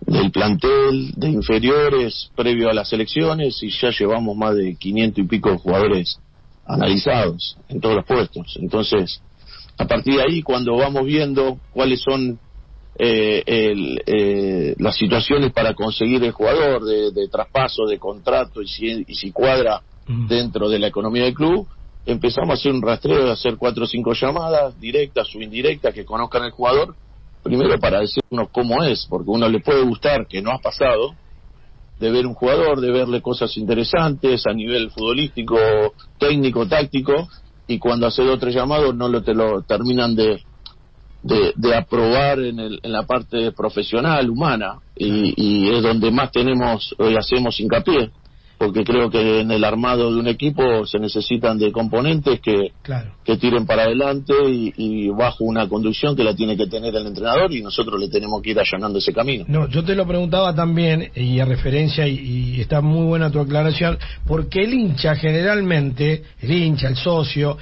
del 0.00 0.30
plantel 0.30 1.12
de 1.16 1.28
inferiores 1.28 2.30
previo 2.34 2.70
a 2.70 2.74
las 2.74 2.92
elecciones 2.92 3.62
y 3.62 3.70
ya 3.70 3.90
llevamos 3.90 4.36
más 4.36 4.56
de 4.56 4.74
500 4.74 5.24
y 5.24 5.28
pico 5.28 5.58
jugadores 5.58 6.18
analizados 6.66 7.56
en 7.68 7.80
todos 7.80 7.96
los 7.96 8.04
puestos. 8.06 8.56
Entonces, 8.60 9.22
a 9.78 9.86
partir 9.86 10.16
de 10.16 10.22
ahí, 10.22 10.42
cuando 10.42 10.76
vamos 10.76 11.04
viendo 11.04 11.58
cuáles 11.72 12.00
son 12.00 12.38
eh, 12.98 13.42
el, 13.46 14.02
eh, 14.06 14.74
las 14.78 14.96
situaciones 14.96 15.52
para 15.52 15.74
conseguir 15.74 16.22
el 16.24 16.32
jugador 16.32 16.84
de, 16.84 17.12
de 17.12 17.28
traspaso, 17.28 17.86
de 17.86 17.98
contrato 17.98 18.62
y 18.62 18.68
si, 18.68 19.04
y 19.06 19.14
si 19.14 19.32
cuadra 19.32 19.82
dentro 20.28 20.68
de 20.68 20.80
la 20.80 20.88
economía 20.88 21.22
del 21.22 21.34
club, 21.34 21.68
empezamos 22.06 22.50
a 22.50 22.54
hacer 22.54 22.72
un 22.72 22.82
rastreo 22.82 23.26
de 23.26 23.32
hacer 23.32 23.56
cuatro 23.56 23.84
o 23.84 23.86
cinco 23.86 24.12
llamadas, 24.12 24.78
directas 24.80 25.28
o 25.34 25.40
indirectas, 25.40 25.94
que 25.94 26.04
conozcan 26.04 26.44
el 26.44 26.50
jugador, 26.50 26.94
primero 27.42 27.78
para 27.78 28.00
decirnos 28.00 28.48
cómo 28.52 28.82
es, 28.84 29.06
porque 29.08 29.30
uno 29.30 29.48
le 29.48 29.60
puede 29.60 29.82
gustar, 29.82 30.26
que 30.26 30.42
no 30.42 30.50
ha 30.50 30.58
pasado, 30.58 31.14
de 31.98 32.10
ver 32.10 32.26
un 32.26 32.34
jugador, 32.34 32.80
de 32.80 32.90
verle 32.90 33.20
cosas 33.20 33.56
interesantes 33.56 34.46
a 34.46 34.52
nivel 34.52 34.90
futbolístico, 34.90 35.56
técnico, 36.18 36.66
táctico, 36.66 37.28
y 37.66 37.78
cuando 37.78 38.06
hace 38.06 38.22
dos 38.22 38.36
o 38.36 38.38
tres 38.38 38.54
llamados 38.54 38.94
no 38.94 39.08
lo, 39.08 39.22
te 39.22 39.34
lo 39.34 39.62
terminan 39.62 40.16
de, 40.16 40.42
de, 41.22 41.52
de 41.54 41.74
aprobar 41.76 42.40
en, 42.40 42.58
el, 42.58 42.80
en 42.82 42.92
la 42.92 43.06
parte 43.06 43.52
profesional, 43.52 44.28
humana, 44.30 44.78
y, 44.96 45.34
y 45.36 45.74
es 45.74 45.82
donde 45.82 46.10
más 46.10 46.32
tenemos, 46.32 46.94
hoy 46.98 47.16
hacemos 47.16 47.60
hincapié 47.60 48.10
porque 48.60 48.84
creo 48.84 49.08
que 49.08 49.40
en 49.40 49.50
el 49.50 49.64
armado 49.64 50.12
de 50.12 50.20
un 50.20 50.28
equipo 50.28 50.84
se 50.84 50.98
necesitan 50.98 51.56
de 51.56 51.72
componentes 51.72 52.40
que, 52.40 52.72
que 53.24 53.38
tiren 53.38 53.64
para 53.64 53.84
adelante 53.84 54.34
y, 54.50 54.74
y, 54.76 55.08
bajo 55.08 55.44
una 55.44 55.66
conducción 55.66 56.14
que 56.14 56.22
la 56.22 56.34
tiene 56.34 56.58
que 56.58 56.66
tener 56.66 56.94
el 56.94 57.06
entrenador 57.06 57.50
y 57.54 57.62
nosotros 57.62 57.98
le 57.98 58.10
tenemos 58.10 58.42
que 58.42 58.50
ir 58.50 58.60
allanando 58.60 58.98
ese 58.98 59.14
camino. 59.14 59.46
No, 59.48 59.66
yo 59.66 59.82
te 59.82 59.94
lo 59.94 60.06
preguntaba 60.06 60.54
también, 60.54 61.10
y 61.14 61.40
a 61.40 61.46
referencia, 61.46 62.06
y, 62.06 62.18
y 62.18 62.60
está 62.60 62.82
muy 62.82 63.06
buena 63.06 63.30
tu 63.30 63.40
aclaración, 63.40 63.96
porque 64.26 64.60
el 64.60 64.74
hincha 64.74 65.16
generalmente, 65.16 66.22
el 66.42 66.52
hincha, 66.52 66.88
el 66.88 66.96
socio, 66.96 67.56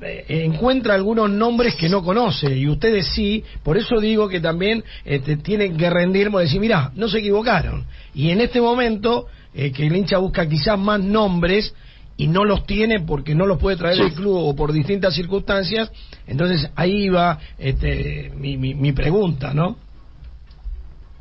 eh, 0.00 0.24
encuentra 0.46 0.94
algunos 0.94 1.28
nombres 1.28 1.74
que 1.74 1.90
no 1.90 2.02
conoce, 2.02 2.56
y 2.56 2.66
ustedes 2.68 3.08
sí, 3.08 3.44
por 3.62 3.76
eso 3.76 4.00
digo 4.00 4.30
que 4.30 4.40
también 4.40 4.82
este, 5.04 5.36
tienen 5.36 5.76
que 5.76 5.90
rendirme 5.90 6.38
y 6.38 6.44
decir, 6.44 6.58
mira, 6.58 6.90
no 6.94 7.06
se 7.06 7.18
equivocaron. 7.18 7.84
Y 8.14 8.30
en 8.30 8.40
este 8.40 8.62
momento 8.62 9.26
eh, 9.58 9.72
que 9.72 9.86
el 9.86 9.96
hincha 9.96 10.18
busca 10.18 10.48
quizás 10.48 10.78
más 10.78 11.00
nombres 11.00 11.74
y 12.16 12.28
no 12.28 12.44
los 12.44 12.64
tiene 12.64 13.00
porque 13.00 13.34
no 13.34 13.44
los 13.46 13.58
puede 13.58 13.76
traer 13.76 14.00
el 14.00 14.12
club 14.14 14.36
o 14.36 14.54
por 14.56 14.72
distintas 14.72 15.14
circunstancias, 15.14 15.90
entonces 16.26 16.70
ahí 16.76 17.08
va 17.08 17.38
este, 17.58 18.30
mi, 18.36 18.56
mi, 18.56 18.74
mi 18.74 18.92
pregunta, 18.92 19.52
¿no? 19.54 19.76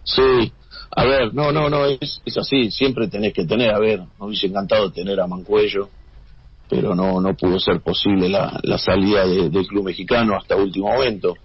Sí, 0.04 0.52
a 0.96 1.04
ver, 1.06 1.34
no, 1.34 1.52
no, 1.52 1.70
no, 1.70 1.86
es, 1.86 2.22
es 2.26 2.38
así, 2.38 2.72
siempre 2.72 3.08
tenés 3.08 3.34
que 3.34 3.46
tener, 3.46 3.72
a 3.74 3.80
ver, 3.80 4.00
me 4.20 4.26
hubiese 4.26 4.48
encantado 4.48 4.92
tener 4.92 5.20
a 5.20 5.28
Mancuello, 5.28 5.90
pero 6.70 6.96
no 6.96 7.20
no 7.22 7.36
pudo 7.36 7.60
ser 7.60 7.82
posible 7.82 8.30
la, 8.30 8.60
la 8.64 8.78
salida 8.78 9.26
de- 9.26 9.50
del 9.50 9.68
club 9.68 9.86
mexicano 9.86 10.36
hasta 10.36 10.56
último 10.56 10.88
momento. 10.94 11.36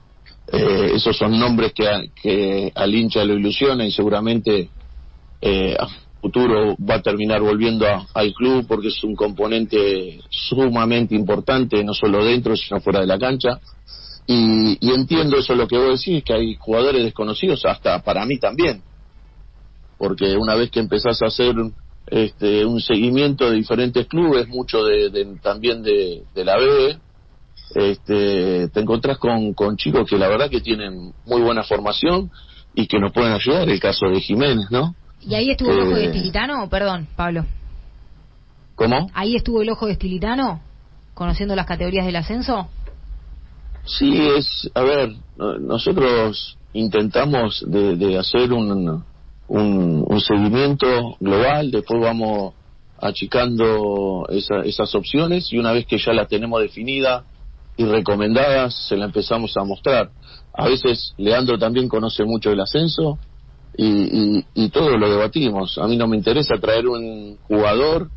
Eh, 0.52 0.92
esos 0.94 1.16
son 1.16 1.38
nombres 1.38 1.72
que, 1.72 1.86
a- 1.88 2.02
que 2.20 2.72
al 2.74 2.94
hincha 2.94 3.24
lo 3.24 3.34
ilusionan 3.34 3.86
y 3.86 3.92
seguramente 3.92 4.68
eh, 5.40 5.76
a 5.78 5.86
futuro 6.22 6.76
va 6.88 6.94
a 6.94 7.02
terminar 7.02 7.40
volviendo 7.42 7.86
a- 7.86 8.06
al 8.14 8.32
club 8.32 8.64
porque 8.68 8.88
es 8.88 9.02
un 9.04 9.14
componente 9.16 10.20
sumamente 10.30 11.14
importante, 11.16 11.82
no 11.84 11.92
solo 11.92 12.24
dentro, 12.24 12.56
sino 12.56 12.80
fuera 12.80 13.00
de 13.00 13.06
la 13.08 13.18
cancha. 13.18 13.60
Y, 14.26 14.78
y 14.80 14.92
entiendo 14.94 15.36
eso 15.36 15.54
lo 15.56 15.66
que 15.66 15.76
vos 15.76 15.98
decís, 15.98 16.22
que 16.24 16.32
hay 16.32 16.54
jugadores 16.54 17.02
desconocidos, 17.02 17.64
hasta 17.66 18.00
para 18.02 18.24
mí 18.24 18.38
también. 18.38 18.82
Porque 19.98 20.36
una 20.36 20.54
vez 20.54 20.70
que 20.70 20.80
empezás 20.80 21.20
a 21.22 21.26
hacer 21.26 21.54
este, 22.06 22.64
un 22.64 22.80
seguimiento 22.80 23.50
de 23.50 23.56
diferentes 23.56 24.06
clubes, 24.06 24.46
mucho 24.48 24.84
de, 24.84 25.10
de- 25.10 25.38
también 25.42 25.82
de, 25.82 26.22
de 26.34 26.44
la 26.44 26.56
B, 26.56 26.98
este, 27.74 28.68
te 28.68 28.80
encontrás 28.80 29.18
con, 29.18 29.54
con 29.54 29.76
chicos 29.76 30.08
que 30.08 30.18
la 30.18 30.28
verdad 30.28 30.50
que 30.50 30.60
tienen 30.60 31.12
muy 31.24 31.40
buena 31.42 31.64
formación 31.64 32.30
y 32.74 32.86
que 32.86 32.98
nos 33.00 33.12
pueden 33.12 33.32
ayudar, 33.32 33.68
el 33.68 33.80
caso 33.80 34.06
de 34.06 34.20
Jiménez, 34.20 34.66
¿no? 34.70 34.94
¿Y 35.26 35.34
ahí 35.34 35.50
estuvo 35.50 35.70
el 35.70 35.80
ojo 35.80 35.94
de 35.96 36.04
Eh, 36.04 36.06
Estilitano? 36.06 36.68
Perdón, 36.68 37.06
Pablo. 37.16 37.44
¿Cómo? 38.74 39.10
¿Ahí 39.14 39.36
estuvo 39.36 39.62
el 39.62 39.70
ojo 39.70 39.86
de 39.86 39.92
Estilitano? 39.92 40.60
¿Conociendo 41.14 41.54
las 41.54 41.66
categorías 41.66 42.06
del 42.06 42.16
ascenso? 42.16 42.68
Sí, 43.84 44.16
es, 44.36 44.70
a 44.74 44.82
ver, 44.82 45.12
no- 45.36 45.58
nosotros 45.58 46.56
intentamos 46.72 47.64
de, 47.66 47.96
de 47.96 48.18
hacer 48.18 48.52
un, 48.52 49.04
un, 49.48 50.04
un 50.08 50.20
seguimiento 50.20 51.16
global, 51.20 51.70
después 51.70 52.00
vamos 52.00 52.54
achicando 52.98 54.26
esa- 54.30 54.62
esas 54.64 54.94
opciones 54.94 55.52
y 55.52 55.58
una 55.58 55.72
vez 55.72 55.86
que 55.86 55.98
ya 55.98 56.12
las 56.12 56.28
tenemos 56.28 56.60
definidas 56.62 57.24
y 57.76 57.84
recomendadas, 57.84 58.86
se 58.88 58.96
la 58.96 59.06
empezamos 59.06 59.56
a 59.56 59.64
mostrar. 59.64 60.10
A 60.54 60.68
veces 60.68 61.12
Leandro 61.18 61.58
también 61.58 61.88
conoce 61.88 62.24
mucho 62.24 62.50
el 62.50 62.60
ascenso 62.60 63.18
y, 63.76 63.86
y, 63.86 64.44
y 64.54 64.68
todo 64.70 64.96
lo 64.96 65.10
debatimos. 65.10 65.78
A 65.78 65.86
mí 65.86 65.96
no 65.96 66.06
me 66.06 66.16
interesa 66.16 66.58
traer 66.58 66.86
un 66.86 67.38
jugador 67.48 68.10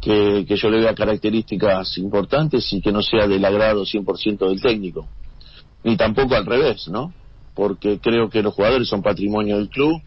que, 0.00 0.44
que 0.46 0.56
yo 0.56 0.70
le 0.70 0.80
vea 0.80 0.94
características 0.94 1.98
importantes 1.98 2.72
y 2.72 2.80
que 2.80 2.92
no 2.92 3.02
sea 3.02 3.26
del 3.26 3.44
agrado 3.44 3.84
100% 3.84 4.48
del 4.48 4.60
técnico. 4.60 5.08
Ni 5.82 5.96
tampoco 5.96 6.34
al 6.34 6.46
revés, 6.46 6.88
¿no? 6.88 7.12
Porque 7.54 7.98
creo 8.00 8.28
que 8.28 8.42
los 8.42 8.54
jugadores 8.54 8.88
son 8.88 9.02
patrimonio 9.02 9.56
del 9.56 9.68
club 9.68 10.00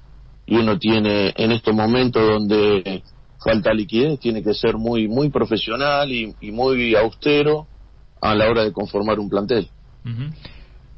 y 0.45 0.55
uno 0.55 0.77
tiene 0.77 1.33
en 1.35 1.51
estos 1.51 1.73
momentos 1.73 2.21
donde 2.27 3.03
falta 3.39 3.73
liquidez, 3.73 4.19
tiene 4.19 4.41
que 4.41 4.53
ser 4.53 4.77
muy 4.77 5.07
muy 5.07 5.29
profesional 5.29 6.11
y, 6.11 6.33
y 6.41 6.51
muy 6.51 6.95
austero 6.95 7.67
a 8.21 8.33
la 8.33 8.49
hora 8.49 8.63
de 8.63 8.71
conformar 8.71 9.19
un 9.19 9.29
plantel. 9.29 9.69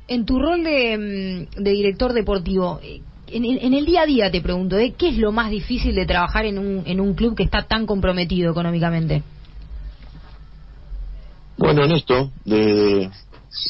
En 0.08 0.26
tu 0.26 0.40
rol 0.40 0.64
de, 0.64 0.98
mm, 0.98 1.64
de 1.64 1.72
director 1.72 2.14
deportivo, 2.14 2.80
eh, 2.82 3.02
en, 3.32 3.74
el- 3.74 3.86
día 3.86 4.02
a 4.04 4.06
día 4.06 4.32
te 4.32 4.42
pregunto, 4.42 4.78
¿eh? 4.78 4.94
¿qué 4.98 5.10
es 5.10 5.18
lo 5.18 5.32
más 5.32 5.50
difícil 5.50 5.96
de 5.96 6.06
trabajar 6.06 6.46
en 6.46 6.58
un, 6.58 6.84
en 6.86 7.00
un 7.00 7.14
club 7.14 7.36
que 7.36 7.44
está 7.44 7.64
tan 7.64 7.86
comprometido 7.86 8.52
económicamente? 8.52 9.24
Bueno, 11.58 11.84
en 11.84 11.92
esto, 11.92 12.32
de, 12.46 13.10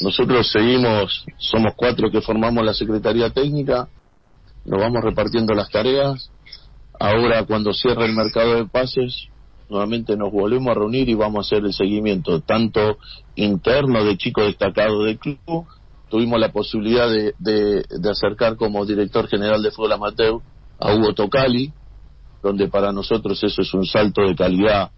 nosotros 0.02 0.50
seguimos, 0.50 1.24
somos 1.38 1.74
cuatro 1.76 2.10
que 2.10 2.20
formamos 2.20 2.64
la 2.64 2.74
Secretaría 2.74 3.30
Técnica, 3.30 3.88
nos 4.64 4.80
vamos 4.80 5.02
repartiendo 5.02 5.54
las 5.54 5.70
tareas. 5.70 6.30
Ahora, 6.98 7.44
cuando 7.44 7.72
cierra 7.72 8.04
el 8.04 8.12
mercado 8.12 8.56
de 8.56 8.66
pases, 8.66 9.28
nuevamente 9.68 10.16
nos 10.16 10.30
volvemos 10.30 10.68
a 10.70 10.74
reunir 10.74 11.08
y 11.08 11.14
vamos 11.14 11.38
a 11.38 11.46
hacer 11.46 11.64
el 11.64 11.72
seguimiento, 11.72 12.40
tanto 12.40 12.98
interno 13.36 14.04
de 14.04 14.16
chicos 14.18 14.44
destacados 14.46 15.04
del 15.06 15.18
club. 15.18 15.66
Tuvimos 16.10 16.40
la 16.40 16.50
posibilidad 16.50 17.08
de, 17.08 17.34
de, 17.38 18.10
acercar 18.10 18.56
como 18.56 18.84
director 18.84 19.28
general 19.28 19.62
de 19.62 19.70
fútbol 19.70 19.92
amateur 19.92 20.40
a 20.80 20.92
Hugo 20.92 21.14
Tocali, 21.14 21.72
donde 22.42 22.66
para 22.68 22.90
nosotros 22.90 23.42
eso 23.44 23.62
es 23.62 23.72
un 23.74 23.86
salto 23.86 24.22
de 24.22 24.34
calidad 24.34 24.90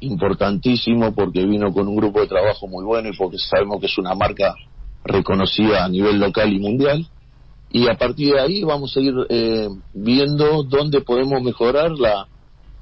importantísimo 0.00 1.14
porque 1.14 1.44
vino 1.44 1.70
con 1.70 1.86
un 1.86 1.96
grupo 1.96 2.20
de 2.20 2.28
trabajo 2.28 2.66
muy 2.66 2.82
bueno 2.82 3.10
y 3.10 3.16
porque 3.16 3.36
sabemos 3.38 3.78
que 3.78 3.86
es 3.86 3.98
una 3.98 4.14
marca 4.14 4.54
reconocida 5.04 5.84
a 5.84 5.88
nivel 5.88 6.18
local 6.18 6.50
y 6.50 6.58
mundial. 6.58 7.06
Y 7.70 7.88
a 7.88 7.98
partir 7.98 8.32
de 8.32 8.40
ahí 8.40 8.64
vamos 8.64 8.96
a 8.96 9.00
ir 9.00 9.14
eh, 9.28 9.68
viendo 9.92 10.62
dónde 10.62 11.02
podemos 11.02 11.42
mejorar 11.42 11.90
la, 11.90 12.26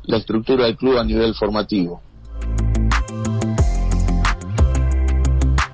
la 0.04 0.16
estructura 0.18 0.66
del 0.66 0.76
club 0.76 0.98
a 0.98 1.04
nivel 1.04 1.34
formativo. 1.34 2.00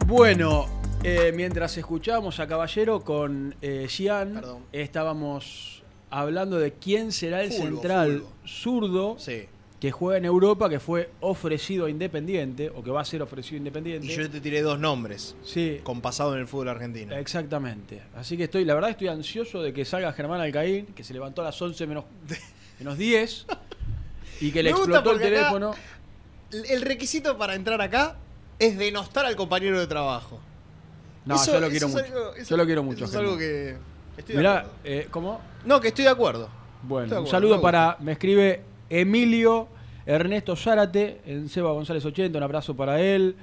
Bueno, 0.06 0.77
eh, 1.02 1.32
mientras 1.34 1.76
escuchábamos 1.76 2.40
a 2.40 2.46
Caballero 2.46 3.00
con 3.00 3.54
eh, 3.62 3.86
Gian, 3.88 4.42
estábamos 4.72 5.82
hablando 6.10 6.58
de 6.58 6.72
quién 6.72 7.12
será 7.12 7.42
el 7.42 7.52
central 7.52 8.24
zurdo 8.46 9.16
que 9.80 9.92
juega 9.92 10.18
en 10.18 10.24
Europa, 10.24 10.68
que 10.68 10.80
fue 10.80 11.10
ofrecido 11.20 11.86
a 11.86 11.90
Independiente, 11.90 12.70
o 12.70 12.82
que 12.82 12.90
va 12.90 13.02
a 13.02 13.04
ser 13.04 13.22
ofrecido 13.22 13.56
a 13.56 13.58
Independiente. 13.58 14.06
Y 14.08 14.16
yo 14.16 14.28
te 14.28 14.40
tiré 14.40 14.60
dos 14.60 14.80
nombres. 14.80 15.36
Sí. 15.44 15.80
Con 15.84 16.00
pasado 16.00 16.34
en 16.34 16.40
el 16.40 16.48
fútbol 16.48 16.68
argentino. 16.68 17.14
Exactamente. 17.14 18.02
Así 18.16 18.36
que 18.36 18.44
estoy, 18.44 18.64
la 18.64 18.74
verdad 18.74 18.90
estoy 18.90 19.08
ansioso 19.08 19.62
de 19.62 19.72
que 19.72 19.84
salga 19.84 20.12
Germán 20.12 20.40
Alcaín, 20.40 20.86
que 20.86 21.04
se 21.04 21.14
levantó 21.14 21.42
a 21.42 21.44
las 21.44 21.62
11 21.62 21.86
menos, 21.86 22.04
menos 22.80 22.98
10 22.98 23.46
y 24.40 24.50
que 24.50 24.62
le 24.62 24.70
explotó 24.70 25.12
el 25.12 25.20
teléfono. 25.20 25.74
El 26.50 26.82
requisito 26.82 27.38
para 27.38 27.54
entrar 27.54 27.80
acá 27.80 28.16
es 28.58 28.78
denostar 28.78 29.26
al 29.26 29.36
compañero 29.36 29.78
de 29.78 29.86
trabajo. 29.86 30.40
No, 31.28 31.34
Eso- 31.36 31.52
yo 31.52 31.60
lo 31.60 31.68
quiero 31.68 31.88
mucho. 31.88 32.04
algo- 32.04 32.34
eso- 32.34 32.50
yo 32.50 32.56
lo 32.56 32.64
quiero 32.66 32.82
mucho. 32.82 33.04
eso 33.04 33.12
es 33.12 33.18
algo 33.20 33.38
que 33.38 33.76
estoy 34.16 34.36
de 34.36 34.48
acuerdo. 34.48 34.70
eh, 34.84 35.08
¿cómo? 35.10 35.40
No, 35.64 35.80
que 35.80 35.88
estoy 35.88 36.04
de 36.04 36.10
acuerdo. 36.10 36.48
Bueno, 36.82 37.20
un 37.20 37.26
saludo 37.26 37.60
para, 37.60 37.96
me 38.00 38.12
escribe 38.12 38.62
Emilio 38.88 39.68
Ernesto 40.06 40.56
Zárate 40.56 41.20
en 41.26 41.48
Seba 41.48 41.72
González 41.72 42.04
80, 42.04 42.38
un 42.38 42.44
abrazo 42.44 42.74
para 42.74 43.00
él. 43.00 43.36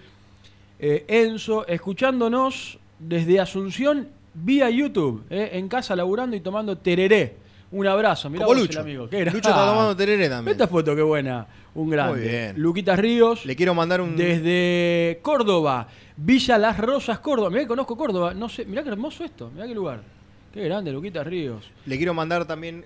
Eh, 0.79 1.05
Enzo, 1.07 1.65
escuchándonos 1.67 2.79
desde 2.99 3.39
Asunción 3.39 4.09
vía 4.33 4.69
YouTube, 4.69 5.23
eh, 5.29 5.51
en 5.53 5.67
casa 5.69 5.95
laburando 5.95 6.35
y 6.35 6.41
tomando 6.41 6.77
tereré. 6.77 7.35
Un 7.71 7.87
abrazo, 7.87 8.29
mirá 8.29 8.45
Como 8.45 8.55
vos 8.57 8.67
Lucho. 8.67 8.79
el 8.79 8.85
amigo. 8.85 9.09
Qué 9.09 9.25
Lucho 9.25 9.37
está 9.37 9.53
tomando 9.67 9.95
tereré 9.97 10.27
también. 10.29 10.53
Esta 10.53 10.67
foto, 10.67 10.95
qué 10.95 11.01
buena. 11.01 11.45
Un 11.75 11.89
grande. 11.89 12.19
Muy 12.19 12.27
bien. 12.27 12.53
Luquitas 12.57 12.97
Ríos. 12.97 13.45
Le 13.45 13.55
quiero 13.55 13.73
mandar 13.73 14.01
un. 14.01 14.15
Desde 14.15 15.19
Córdoba, 15.21 15.87
Villa 16.17 16.57
Las 16.57 16.77
Rosas, 16.77 17.19
Córdoba. 17.19 17.49
Mirá 17.49 17.61
que 17.63 17.67
conozco 17.67 17.97
Córdoba. 17.97 18.33
No 18.33 18.47
sé, 18.49 18.65
mirá 18.65 18.81
qué 18.81 18.89
hermoso 18.89 19.23
esto. 19.23 19.51
Mirá 19.53 19.67
qué 19.67 19.75
lugar. 19.75 20.01
Qué 20.53 20.63
grande, 20.63 20.91
Luquitas 20.93 21.27
Ríos. 21.27 21.69
Le 21.85 21.97
quiero 21.97 22.13
mandar 22.13 22.45
también 22.45 22.85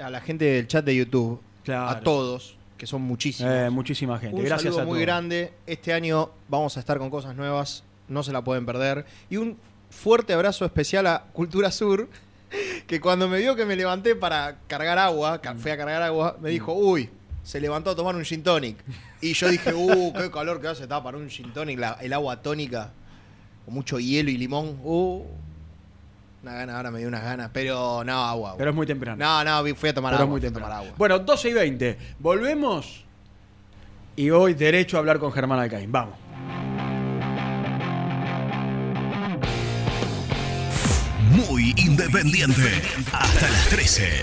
a 0.00 0.10
la 0.10 0.20
gente 0.20 0.44
del 0.44 0.68
chat 0.68 0.84
de 0.84 0.94
YouTube, 0.94 1.40
a 1.68 2.00
todos, 2.04 2.56
que 2.78 2.86
son 2.86 3.02
muchísimos. 3.02 3.52
Eh, 3.52 3.68
muchísima 3.68 4.16
gente. 4.18 4.36
Un 4.36 4.44
Gracias 4.44 4.74
saludo 4.74 4.82
a 4.82 4.84
muy 4.84 4.98
todos. 4.98 5.06
grande. 5.06 5.52
Este 5.66 5.92
año 5.92 6.30
vamos 6.48 6.76
a 6.76 6.80
estar 6.80 6.98
con 6.98 7.10
cosas 7.10 7.34
nuevas, 7.34 7.82
no 8.08 8.22
se 8.22 8.32
la 8.32 8.42
pueden 8.44 8.64
perder. 8.64 9.04
Y 9.28 9.38
un 9.38 9.56
fuerte 9.90 10.32
abrazo 10.32 10.64
especial 10.64 11.08
a 11.08 11.24
Cultura 11.32 11.72
Sur, 11.72 12.08
que 12.86 13.00
cuando 13.00 13.28
me 13.28 13.38
vio 13.38 13.56
que 13.56 13.64
me 13.66 13.74
levanté 13.74 14.14
para 14.14 14.58
cargar 14.68 14.98
agua, 14.98 15.40
fui 15.58 15.72
a 15.72 15.76
cargar 15.76 16.02
agua, 16.02 16.36
me 16.40 16.50
dijo, 16.50 16.72
uy, 16.74 17.10
se 17.50 17.60
levantó 17.60 17.90
a 17.90 17.96
tomar 17.96 18.14
un 18.14 18.24
gin 18.24 18.44
tonic. 18.44 18.76
Y 19.20 19.32
yo 19.32 19.48
dije, 19.48 19.74
uh, 19.74 20.12
qué 20.12 20.30
calor 20.30 20.60
que 20.60 20.68
hace, 20.68 20.84
está 20.84 21.02
para 21.02 21.16
un 21.18 21.28
gin 21.28 21.52
tonic, 21.52 21.80
la- 21.80 21.98
el 22.00 22.12
agua 22.12 22.40
tónica, 22.40 22.92
con 23.64 23.74
mucho 23.74 23.98
hielo 23.98 24.30
y 24.30 24.36
limón. 24.36 24.78
Uh, 24.84 25.24
Una 26.44 26.54
gana, 26.54 26.76
ahora 26.76 26.92
me 26.92 27.00
dio 27.00 27.08
unas 27.08 27.24
ganas. 27.24 27.50
Pero 27.52 28.04
no, 28.04 28.12
agua. 28.12 28.28
agua. 28.50 28.54
Pero 28.56 28.70
es 28.70 28.76
muy 28.76 28.86
temprano. 28.86 29.16
No, 29.22 29.44
no, 29.64 29.74
fui 29.74 29.88
a 29.88 29.94
tomar 29.94 30.12
Pero 30.12 30.16
es 30.16 30.20
agua. 30.22 30.30
muy 30.30 30.38
a 30.38 30.42
temprano. 30.42 30.68
tomar 30.68 30.82
agua. 30.84 30.94
Bueno, 30.96 31.18
12 31.18 31.48
y 31.48 31.52
20. 31.52 31.98
Volvemos 32.20 33.04
y 34.14 34.30
voy 34.30 34.54
derecho 34.54 34.96
a 34.96 35.00
hablar 35.00 35.18
con 35.18 35.32
Germán 35.32 35.58
Alcaín. 35.58 35.90
Vamos. 35.90 36.14
Muy 41.32 41.74
independiente. 41.76 42.80
Hasta 43.12 43.48
las 43.50 43.68
13. 43.68 44.22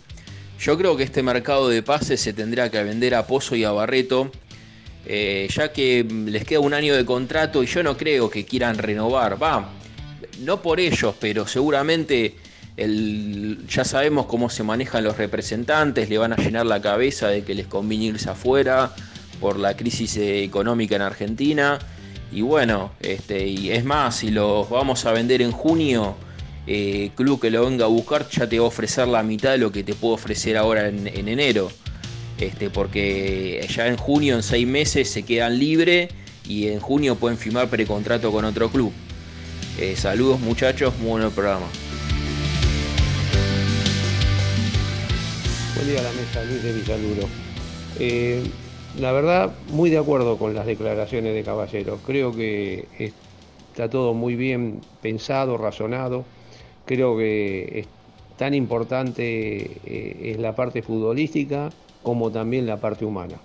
Yo 0.61 0.77
creo 0.77 0.95
que 0.95 1.01
este 1.01 1.23
mercado 1.23 1.69
de 1.69 1.81
pases 1.81 2.21
se 2.21 2.33
tendrá 2.33 2.69
que 2.69 2.83
vender 2.83 3.15
a 3.15 3.25
Pozo 3.25 3.55
y 3.55 3.63
a 3.63 3.71
Barreto, 3.71 4.31
eh, 5.07 5.47
ya 5.51 5.73
que 5.73 6.03
les 6.03 6.45
queda 6.45 6.59
un 6.59 6.75
año 6.75 6.95
de 6.95 7.03
contrato 7.03 7.63
y 7.63 7.65
yo 7.65 7.81
no 7.81 7.97
creo 7.97 8.29
que 8.29 8.45
quieran 8.45 8.77
renovar. 8.77 9.41
Va, 9.41 9.71
no 10.41 10.61
por 10.61 10.79
ellos, 10.79 11.15
pero 11.19 11.47
seguramente 11.47 12.35
el, 12.77 13.65
ya 13.67 13.83
sabemos 13.83 14.27
cómo 14.27 14.51
se 14.51 14.61
manejan 14.61 15.03
los 15.03 15.17
representantes, 15.17 16.09
le 16.09 16.19
van 16.19 16.33
a 16.33 16.35
llenar 16.35 16.67
la 16.67 16.79
cabeza 16.79 17.29
de 17.29 17.43
que 17.43 17.55
les 17.55 17.65
conviene 17.65 18.05
irse 18.05 18.29
afuera 18.29 18.93
por 19.39 19.57
la 19.57 19.75
crisis 19.75 20.15
económica 20.17 20.95
en 20.95 21.01
Argentina. 21.01 21.79
Y 22.31 22.43
bueno, 22.43 22.91
este, 22.99 23.47
y 23.47 23.71
es 23.71 23.83
más, 23.83 24.17
si 24.17 24.29
los 24.29 24.69
vamos 24.69 25.07
a 25.07 25.11
vender 25.11 25.41
en 25.41 25.51
junio, 25.53 26.15
eh, 26.67 27.11
club 27.15 27.39
que 27.41 27.49
lo 27.49 27.65
venga 27.65 27.85
a 27.85 27.87
buscar 27.87 28.29
ya 28.29 28.47
te 28.47 28.59
va 28.59 28.65
a 28.65 28.67
ofrecer 28.67 29.07
la 29.07 29.23
mitad 29.23 29.51
de 29.51 29.57
lo 29.57 29.71
que 29.71 29.83
te 29.83 29.93
puedo 29.93 30.13
ofrecer 30.13 30.57
ahora 30.57 30.87
en, 30.87 31.07
en 31.07 31.27
enero. 31.27 31.71
Este, 32.37 32.69
porque 32.69 33.65
ya 33.69 33.87
en 33.87 33.97
junio, 33.97 34.35
en 34.35 34.43
seis 34.43 34.65
meses, 34.67 35.09
se 35.09 35.23
quedan 35.23 35.59
libres 35.59 36.09
y 36.47 36.67
en 36.67 36.79
junio 36.79 37.15
pueden 37.15 37.37
firmar 37.37 37.69
precontrato 37.69 38.31
con 38.31 38.45
otro 38.45 38.69
club. 38.69 38.91
Eh, 39.79 39.95
saludos 39.95 40.39
muchachos, 40.39 40.93
muy 40.99 41.11
bueno 41.11 41.27
el 41.27 41.33
programa. 41.33 41.67
Buen 45.75 45.87
día 45.87 45.99
a 45.99 46.03
la 46.03 46.11
mesa, 46.11 46.43
Luis 46.43 46.63
de 46.63 46.73
Villaluro. 46.73 47.27
Eh, 47.99 48.43
la 48.99 49.11
verdad, 49.11 49.51
muy 49.69 49.89
de 49.89 49.99
acuerdo 49.99 50.37
con 50.37 50.53
las 50.53 50.65
declaraciones 50.65 51.33
de 51.33 51.43
Caballero. 51.43 51.99
Creo 52.05 52.35
que 52.35 53.13
está 53.71 53.89
todo 53.89 54.13
muy 54.13 54.35
bien 54.35 54.81
pensado, 55.01 55.57
razonado. 55.57 56.25
Creo 56.85 57.17
que 57.17 57.79
es 57.79 57.87
tan 58.37 58.53
importante 58.53 59.63
eh, 59.85 60.31
es 60.31 60.39
la 60.39 60.55
parte 60.55 60.81
futbolística 60.81 61.71
como 62.03 62.31
también 62.31 62.65
la 62.65 62.77
parte 62.77 63.05
humana. 63.05 63.35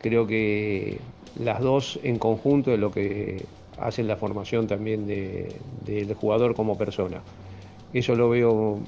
Creo 0.00 0.26
que 0.26 0.98
las 1.38 1.60
dos 1.60 1.98
en 2.02 2.18
conjunto 2.18 2.72
es 2.72 2.78
lo 2.78 2.90
que 2.90 3.44
hacen 3.78 4.08
la 4.08 4.16
formación 4.16 4.66
también 4.66 5.06
de- 5.06 5.54
del 5.84 6.14
jugador 6.14 6.54
como 6.54 6.76
persona. 6.76 7.20
Eso 7.92 8.14
lo 8.16 8.28
veo 8.30 8.78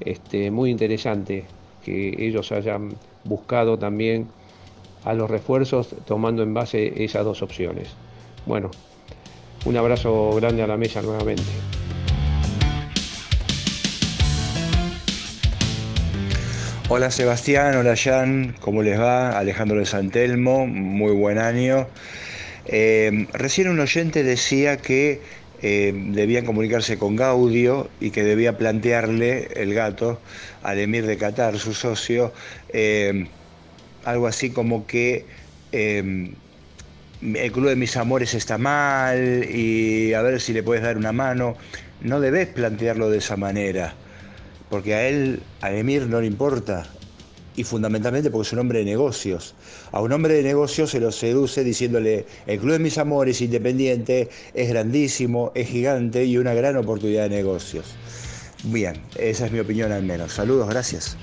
este, 0.00 0.50
muy 0.50 0.70
interesante, 0.70 1.44
que 1.84 2.14
ellos 2.18 2.52
hayan 2.52 2.90
buscado 3.24 3.78
también 3.78 4.26
a 5.04 5.14
los 5.14 5.30
refuerzos 5.30 5.88
tomando 6.06 6.42
en 6.42 6.54
base 6.54 7.02
esas 7.04 7.24
dos 7.24 7.42
opciones. 7.42 7.88
Bueno, 8.46 8.70
un 9.64 9.76
abrazo 9.76 10.34
grande 10.36 10.62
a 10.62 10.66
la 10.66 10.76
mesa 10.76 11.02
nuevamente. 11.02 11.42
Hola 16.90 17.10
Sebastián, 17.10 17.76
hola 17.76 17.94
Jan, 17.96 18.56
¿cómo 18.60 18.82
les 18.82 18.98
va? 18.98 19.38
Alejandro 19.38 19.78
de 19.78 19.84
Santelmo, 19.84 20.66
muy 20.66 21.12
buen 21.12 21.36
año. 21.36 21.86
Eh, 22.64 23.26
recién 23.34 23.68
un 23.68 23.78
oyente 23.78 24.22
decía 24.22 24.78
que 24.78 25.20
eh, 25.60 25.92
debían 25.94 26.46
comunicarse 26.46 26.96
con 26.96 27.14
Gaudio 27.14 27.90
y 28.00 28.10
que 28.10 28.24
debía 28.24 28.56
plantearle 28.56 29.48
el 29.56 29.74
gato 29.74 30.18
al 30.62 30.78
emir 30.78 31.04
de 31.04 31.18
Qatar, 31.18 31.58
su 31.58 31.74
socio, 31.74 32.32
eh, 32.70 33.26
algo 34.06 34.26
así 34.26 34.48
como 34.48 34.86
que 34.86 35.26
el 35.72 36.32
club 37.52 37.68
de 37.68 37.76
mis 37.76 37.98
amores 37.98 38.32
está 38.32 38.56
mal 38.56 39.44
y 39.44 40.14
a 40.14 40.22
ver 40.22 40.40
si 40.40 40.54
le 40.54 40.62
puedes 40.62 40.82
dar 40.82 40.96
una 40.96 41.12
mano. 41.12 41.54
No 42.00 42.18
debes 42.18 42.46
plantearlo 42.46 43.10
de 43.10 43.18
esa 43.18 43.36
manera 43.36 43.94
porque 44.70 44.94
a 44.94 45.08
él, 45.08 45.40
al 45.60 45.74
Emir, 45.74 46.06
no 46.06 46.20
le 46.20 46.26
importa. 46.26 46.86
Y 47.56 47.64
fundamentalmente 47.64 48.30
porque 48.30 48.46
es 48.46 48.52
un 48.52 48.60
hombre 48.60 48.78
de 48.80 48.84
negocios. 48.84 49.54
A 49.90 50.00
un 50.00 50.12
hombre 50.12 50.34
de 50.34 50.42
negocios 50.44 50.90
se 50.90 51.00
lo 51.00 51.10
seduce 51.10 51.64
diciéndole, 51.64 52.26
el 52.46 52.60
Club 52.60 52.72
de 52.72 52.78
Mis 52.78 52.98
Amores 52.98 53.40
Independiente 53.40 54.28
es 54.54 54.68
grandísimo, 54.68 55.50
es 55.56 55.68
gigante 55.68 56.24
y 56.24 56.38
una 56.38 56.54
gran 56.54 56.76
oportunidad 56.76 57.24
de 57.24 57.36
negocios. 57.36 57.96
Bien, 58.64 59.02
esa 59.16 59.46
es 59.46 59.52
mi 59.52 59.58
opinión 59.58 59.90
al 59.90 60.04
menos. 60.04 60.32
Saludos, 60.32 60.68
gracias. 60.68 61.16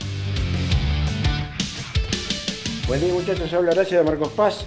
Buen 2.87 2.99
día 2.99 3.13
muchachos, 3.13 3.51
habla 3.53 3.71
Horacio 3.71 3.97
de 3.97 4.03
Marcos 4.03 4.29
Paz. 4.33 4.65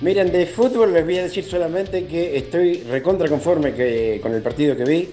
Miren, 0.00 0.30
de 0.32 0.46
fútbol 0.46 0.92
les 0.92 1.04
voy 1.04 1.18
a 1.18 1.22
decir 1.22 1.44
solamente 1.44 2.06
que 2.06 2.36
estoy 2.36 2.82
recontra 2.82 3.28
conforme 3.28 3.72
con 4.20 4.34
el 4.34 4.42
partido 4.42 4.76
que 4.76 4.84
vi 4.84 5.08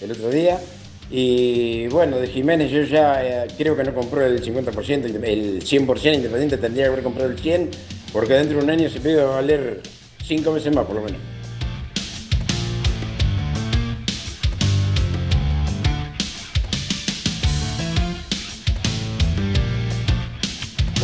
el 0.00 0.12
otro 0.12 0.30
día. 0.30 0.60
Y 1.10 1.86
bueno, 1.88 2.18
de 2.18 2.26
Jiménez 2.28 2.70
yo 2.70 2.82
ya 2.82 3.44
eh, 3.44 3.48
creo 3.56 3.76
que 3.76 3.84
no 3.84 3.94
compró 3.94 4.24
el 4.24 4.42
50%, 4.42 5.04
el 5.24 5.62
100% 5.62 6.14
Independiente 6.14 6.56
tendría 6.56 6.84
que 6.84 6.90
haber 6.90 7.02
comprado 7.04 7.30
el 7.30 7.36
100%, 7.36 7.68
porque 8.12 8.34
dentro 8.34 8.58
de 8.58 8.64
un 8.64 8.70
año 8.70 8.88
se 8.88 9.20
a 9.20 9.24
valer 9.24 9.80
5 10.24 10.52
veces 10.52 10.74
más 10.74 10.86
por 10.86 10.96
lo 10.96 11.02
menos. 11.02 11.20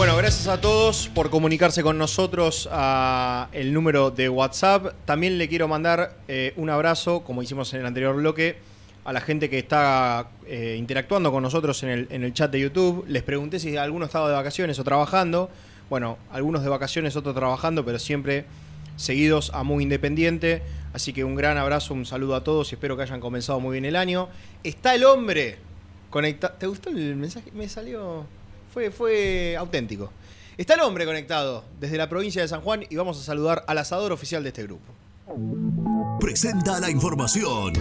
Bueno, 0.01 0.17
gracias 0.17 0.49
a 0.49 0.59
todos 0.59 1.11
por 1.13 1.29
comunicarse 1.29 1.83
con 1.83 1.99
nosotros 1.99 2.67
a 2.73 3.49
el 3.53 3.75
número 3.75 4.11
de 4.11 4.31
WhatsApp. 4.31 4.95
También 5.05 5.37
le 5.37 5.47
quiero 5.47 5.69
mandar 5.69 6.15
eh, 6.27 6.55
un 6.57 6.71
abrazo, 6.71 7.21
como 7.23 7.43
hicimos 7.43 7.75
en 7.75 7.81
el 7.81 7.87
anterior 7.87 8.17
bloque, 8.17 8.57
a 9.11 9.13
la 9.13 9.21
gente 9.21 9.51
que 9.51 9.59
está 9.59 10.29
eh, 10.47 10.77
interactuando 10.79 11.33
con 11.33 11.43
nosotros 11.43 11.83
en 11.83 11.89
el, 11.89 12.07
en 12.11 12.23
el 12.23 12.33
chat 12.33 12.49
de 12.49 12.61
YouTube. 12.61 13.05
Les 13.09 13.25
pregunté 13.25 13.59
si 13.59 13.77
alguno 13.77 14.05
estaba 14.05 14.29
de 14.29 14.37
vacaciones 14.37 14.79
o 14.79 14.85
trabajando. 14.85 15.51
Bueno, 15.89 16.17
algunos 16.31 16.63
de 16.63 16.69
vacaciones, 16.69 17.17
otros 17.17 17.35
trabajando, 17.35 17.85
pero 17.85 17.99
siempre 17.99 18.45
seguidos 18.95 19.51
a 19.53 19.65
Muy 19.65 19.83
Independiente. 19.83 20.63
Así 20.93 21.13
que 21.13 21.25
un 21.25 21.35
gran 21.35 21.59
abrazo, 21.59 21.93
un 21.93 22.07
saludo 22.07 22.37
a 22.37 22.45
todos 22.45 22.71
y 22.71 22.77
espero 22.77 22.97
que 22.97 23.03
hayan 23.03 23.19
comenzado 23.19 23.59
muy 23.59 23.73
bien 23.73 23.85
el 23.85 23.97
año. 23.97 24.29
Está 24.63 24.95
el 24.95 25.03
hombre 25.03 25.59
conectado. 26.09 26.55
¿Te 26.57 26.69
gustó 26.69 26.91
el 26.91 27.17
mensaje? 27.17 27.51
Me 27.51 27.69
salió. 27.69 28.27
Fue, 28.73 28.93
fue 28.93 29.57
auténtico. 29.59 30.13
Está 30.57 30.75
el 30.75 30.83
hombre 30.83 31.05
conectado 31.05 31.65
desde 31.81 31.97
la 31.97 32.09
provincia 32.09 32.43
de 32.43 32.47
San 32.47 32.61
Juan 32.61 32.85
y 32.89 32.95
vamos 32.95 33.19
a 33.19 33.25
saludar 33.25 33.65
al 33.67 33.79
asador 33.79 34.13
oficial 34.13 34.45
de 34.45 34.51
este 34.51 34.63
grupo. 34.63 34.85
Presenta 36.21 36.79
la 36.79 36.89
información. 36.89 37.73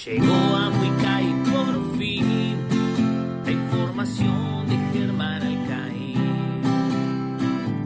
Llegó 0.07 0.57
a 0.57 0.71
Muicay 0.71 1.35
por 1.53 1.99
fin 1.99 2.57
la 3.45 3.53
información 3.53 4.71
de 4.71 4.77
Germán 4.99 5.43
Alcaín. 5.43 6.63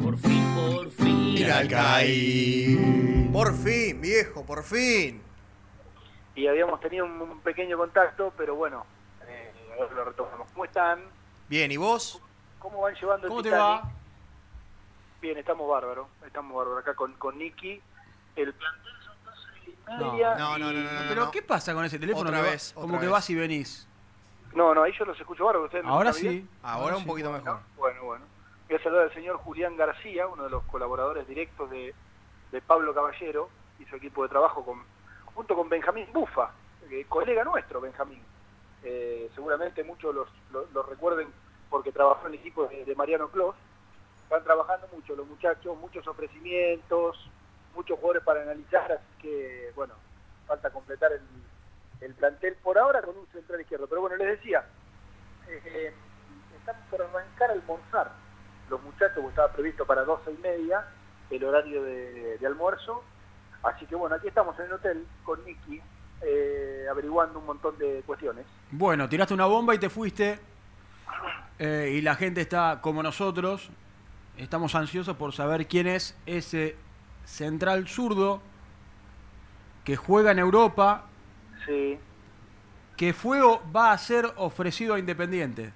Por 0.04 0.16
fin, 0.16 0.44
por 0.54 0.88
fin. 0.92 1.34
Mira, 1.34 1.58
Alcaín. 1.58 3.09
Por 3.32 3.54
fin, 3.54 4.00
viejo, 4.00 4.44
por 4.44 4.62
fin. 4.64 5.22
Y 6.34 6.46
habíamos 6.46 6.80
tenido 6.80 7.04
un, 7.04 7.20
un 7.22 7.40
pequeño 7.40 7.76
contacto, 7.76 8.32
pero 8.36 8.54
bueno, 8.56 8.84
eh, 9.26 9.52
ahora 9.78 9.94
lo 9.94 10.04
retomamos. 10.04 10.50
¿Cómo 10.52 10.64
están? 10.64 11.00
Bien, 11.48 11.70
¿y 11.70 11.76
vos? 11.76 12.20
¿Cómo 12.58 12.80
van 12.82 12.94
llevando 12.94 13.26
el 13.26 13.30
¿Cómo 13.30 13.42
te 13.42 13.50
Titanic? 13.50 13.84
va? 13.84 13.90
Bien, 15.20 15.38
estamos 15.38 15.68
bárbaros. 15.68 16.06
Estamos 16.26 16.56
bárbaros 16.56 16.82
acá 16.82 16.94
con, 16.94 17.12
con 17.14 17.38
Nicky. 17.38 17.80
El 18.36 18.52
plantel 18.54 18.92
son 19.04 19.14
dos 19.24 19.46
y 19.66 19.74
No, 20.02 20.12
media. 20.12 20.34
no, 20.36 20.58
no, 20.58 20.72
y- 20.72 20.74
no, 20.76 20.82
no, 20.82 20.92
no, 20.92 21.08
Pero 21.08 21.24
no. 21.26 21.30
¿qué 21.30 21.42
pasa 21.42 21.74
con 21.74 21.84
ese 21.84 21.98
teléfono? 21.98 22.28
Otra 22.30 22.40
que 22.40 22.46
va- 22.46 22.50
vez, 22.52 22.72
como 22.74 22.86
otra 22.86 22.98
que 23.00 23.06
vez. 23.06 23.12
vas 23.12 23.30
y 23.30 23.34
venís. 23.34 23.88
No, 24.54 24.74
no, 24.74 24.82
ahí 24.82 24.92
yo 24.98 25.04
los 25.04 25.18
escucho 25.20 25.44
bárbaros. 25.44 25.66
¿Ustedes 25.68 25.84
Ahora 25.86 26.12
sí. 26.12 26.28
bien? 26.28 26.48
Ahora 26.62 26.96
un 26.96 27.06
poquito 27.06 27.30
mejor. 27.32 27.60
Bueno, 27.76 28.02
bueno. 28.04 28.24
Voy 28.68 28.76
a 28.78 28.82
saludar 28.82 29.04
al 29.04 29.14
señor 29.14 29.36
Julián 29.38 29.76
García, 29.76 30.26
uno 30.26 30.44
de 30.44 30.50
los 30.50 30.62
colaboradores 30.64 31.26
directos 31.28 31.68
de, 31.70 31.92
de 32.52 32.60
Pablo 32.60 32.94
Caballero 32.94 33.48
y 33.78 33.84
su 33.84 33.96
equipo 33.96 34.22
de 34.22 34.28
trabajo 34.28 34.64
junto 35.34 35.54
con 35.54 35.68
Benjamín 35.68 36.06
Bufa, 36.12 36.50
eh, 36.90 37.04
colega 37.08 37.44
nuestro, 37.44 37.80
Benjamín. 37.80 38.22
Eh, 38.82 39.30
seguramente 39.34 39.84
muchos 39.84 40.14
los, 40.14 40.28
lo, 40.52 40.66
lo 40.72 40.82
recuerden 40.82 41.28
porque 41.68 41.92
trabajó 41.92 42.26
en 42.26 42.34
el 42.34 42.40
equipo 42.40 42.66
de, 42.66 42.94
Mariano 42.94 43.28
Clos. 43.28 43.54
Están 44.24 44.44
trabajando 44.44 44.88
mucho 44.92 45.14
los 45.14 45.26
muchachos, 45.26 45.76
muchos 45.78 46.06
ofrecimientos, 46.06 47.30
muchos 47.74 47.98
jugadores 47.98 48.22
para 48.24 48.42
analizar, 48.42 48.90
así 48.92 49.22
que, 49.22 49.72
bueno, 49.74 49.94
falta 50.46 50.70
completar 50.70 51.12
el, 51.12 51.22
el 52.00 52.14
plantel 52.14 52.56
por 52.56 52.78
ahora 52.78 53.02
con 53.02 53.16
un 53.16 53.26
central 53.28 53.60
izquierdo. 53.60 53.86
Pero 53.86 54.00
bueno, 54.00 54.16
les 54.16 54.38
decía, 54.38 54.64
eh, 55.48 55.92
están 56.58 56.76
por 56.90 57.02
arrancar 57.02 57.50
a 57.50 57.52
almorzar 57.54 58.12
los 58.68 58.82
muchachos, 58.82 59.16
porque 59.16 59.28
estaba 59.30 59.52
previsto 59.52 59.86
para 59.86 60.04
12 60.04 60.32
y 60.32 60.38
media 60.38 60.84
el 61.30 61.44
horario 61.44 61.82
de, 61.82 62.38
de 62.38 62.46
almuerzo. 62.46 63.02
Así 63.62 63.86
que 63.86 63.94
bueno, 63.94 64.16
aquí 64.16 64.28
estamos 64.28 64.58
en 64.58 64.66
el 64.66 64.72
hotel 64.72 65.06
con 65.24 65.44
Nicky, 65.44 65.80
eh, 66.22 66.86
averiguando 66.90 67.38
un 67.38 67.46
montón 67.46 67.78
de 67.78 68.02
cuestiones. 68.06 68.46
Bueno, 68.70 69.08
tiraste 69.08 69.34
una 69.34 69.46
bomba 69.46 69.74
y 69.74 69.78
te 69.78 69.90
fuiste. 69.90 70.38
Eh, 71.58 71.92
y 71.96 72.00
la 72.00 72.14
gente 72.14 72.40
está 72.40 72.80
como 72.80 73.02
nosotros. 73.02 73.68
Estamos 74.38 74.74
ansiosos 74.74 75.16
por 75.16 75.32
saber 75.34 75.66
quién 75.66 75.86
es 75.86 76.16
ese 76.24 76.76
central 77.24 77.86
zurdo 77.88 78.40
que 79.84 79.96
juega 79.96 80.30
en 80.30 80.38
Europa, 80.38 81.04
Sí, 81.66 81.98
que 82.96 83.12
fue 83.12 83.42
o 83.42 83.60
va 83.74 83.92
a 83.92 83.98
ser 83.98 84.32
ofrecido 84.36 84.94
a 84.94 84.98
Independiente. 84.98 85.72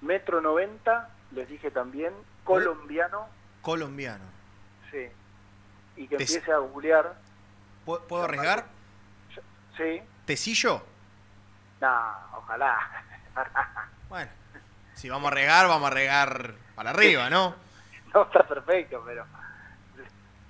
metro 0.00 0.40
90, 0.40 1.10
les 1.32 1.48
dije 1.48 1.70
también, 1.70 2.12
colombiano, 2.44 3.26
Colombiano. 3.60 4.24
Y 5.98 6.06
que 6.06 6.14
empiece 6.14 6.52
a 6.52 6.58
googlear. 6.58 7.14
¿Puedo, 7.84 8.06
puedo 8.06 8.24
arriesgar? 8.24 8.66
Sí. 9.76 10.00
¿Tecillo? 10.24 10.82
No, 11.80 12.00
ojalá. 12.36 12.78
Bueno, 14.08 14.30
si 14.94 15.10
vamos 15.10 15.30
a 15.30 15.34
regar, 15.34 15.68
vamos 15.68 15.90
a 15.90 15.94
regar 15.94 16.54
para 16.74 16.90
arriba, 16.90 17.28
¿no? 17.28 17.54
No, 18.14 18.22
está 18.22 18.42
perfecto, 18.42 19.02
pero... 19.04 19.26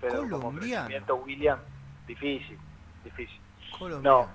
pero 0.01 0.21
como 0.21 0.39
Colombiano. 0.39 0.85
ofrecimiento, 0.85 1.17
William, 1.17 1.59
difícil, 2.07 2.57
difícil. 3.03 3.41
Colombiano. 3.77 4.31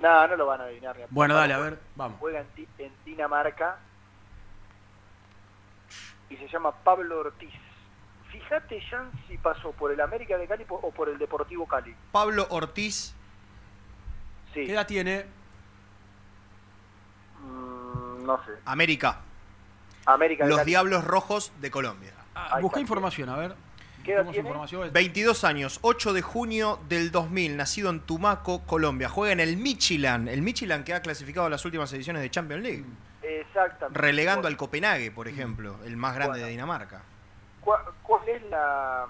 No, 0.00 0.08
no, 0.08 0.28
no 0.28 0.36
lo 0.36 0.46
van 0.46 0.60
a 0.60 0.64
adivinar. 0.64 0.96
ni 0.96 1.02
a 1.02 1.06
Bueno, 1.08 1.34
dale, 1.34 1.54
a 1.54 1.58
ver, 1.58 1.80
vamos. 1.96 2.18
Juega 2.20 2.44
en 2.78 2.92
Dinamarca 3.06 3.78
y 6.28 6.36
se 6.36 6.46
llama 6.48 6.72
Pablo 6.72 7.20
Ortiz. 7.20 7.54
Fíjate, 8.30 8.80
Jan, 8.82 9.10
si 9.28 9.36
pasó 9.38 9.72
por 9.72 9.92
el 9.92 10.00
América 10.00 10.36
de 10.38 10.46
Cali 10.46 10.64
o 10.68 10.90
por 10.90 11.08
el 11.08 11.18
Deportivo 11.18 11.66
Cali. 11.66 11.94
Pablo 12.12 12.46
Ortiz. 12.50 13.14
Sí. 14.54 14.66
¿Qué 14.66 14.72
edad 14.72 14.86
tiene? 14.86 15.24
Mm, 17.42 18.24
no 18.24 18.36
sé. 18.44 18.52
América. 18.64 19.20
América 20.06 20.46
Los 20.46 20.58
Cali. 20.58 20.70
Diablos 20.70 21.04
Rojos 21.04 21.52
de 21.60 21.70
Colombia. 21.70 22.12
Ahí 22.34 22.62
Busca 22.62 22.76
está. 22.76 22.80
información, 22.80 23.28
a 23.28 23.36
ver. 23.36 23.54
¿Qué 24.04 24.12
edad 24.14 24.22
tiene? 24.24 24.38
información. 24.38 24.90
22 24.92 25.44
años, 25.44 25.78
8 25.82 26.12
de 26.14 26.22
junio 26.22 26.78
del 26.88 27.10
2000, 27.10 27.56
nacido 27.56 27.90
en 27.90 28.00
Tumaco, 28.00 28.62
Colombia. 28.64 29.08
Juega 29.08 29.32
en 29.32 29.40
el 29.40 29.56
Michelin, 29.58 30.26
el 30.28 30.40
Michelin 30.42 30.84
que 30.84 30.94
ha 30.94 31.02
clasificado 31.02 31.46
a 31.46 31.50
las 31.50 31.64
últimas 31.64 31.92
ediciones 31.92 32.22
de 32.22 32.30
Champions 32.30 32.62
League. 32.62 32.84
Exactamente. 33.22 33.98
Relegando 34.00 34.42
Bueno, 34.42 34.54
al 34.54 34.56
Copenhague, 34.56 35.10
por 35.10 35.28
ejemplo, 35.28 35.76
el 35.84 35.96
más 35.98 36.14
grande 36.14 36.30
Bueno. 36.32 36.44
de 36.46 36.50
Dinamarca. 36.50 37.02
¿Cuál, 37.60 37.82
cuál 38.02 38.28
es 38.28 38.42
la 38.50 39.06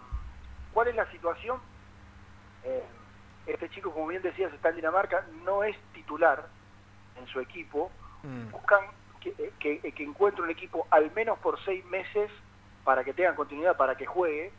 cuál 0.73 0.89
es 0.89 0.95
la 0.95 1.11
situación? 1.11 1.59
Eh, 2.65 2.85
este 3.47 3.69
chico, 3.71 3.91
como 3.93 4.09
bien 4.09 4.23
decías, 4.23 4.53
está 4.53 4.69
en 4.69 4.77
Dinamarca, 4.77 5.25
no 5.45 5.65
es 5.65 5.77
titular 5.93 6.47
en 7.17 7.27
su 7.27 7.41
equipo. 7.41 7.91
Mm. 8.23 8.51
Buscan 8.51 8.85
que, 9.21 9.53
que, 9.59 9.93
que 9.93 10.03
encuentre 10.03 10.43
un 10.43 10.51
equipo 10.51 10.87
al 10.91 11.11
menos 11.13 11.39
por 11.39 11.59
seis 11.65 11.85
meses 11.87 12.31
para 12.85 13.05
que 13.05 13.15
tengan 13.15 13.35
continuidad, 13.35 13.77
para 13.77 13.97
que 13.97 14.07
juegue. 14.07 14.53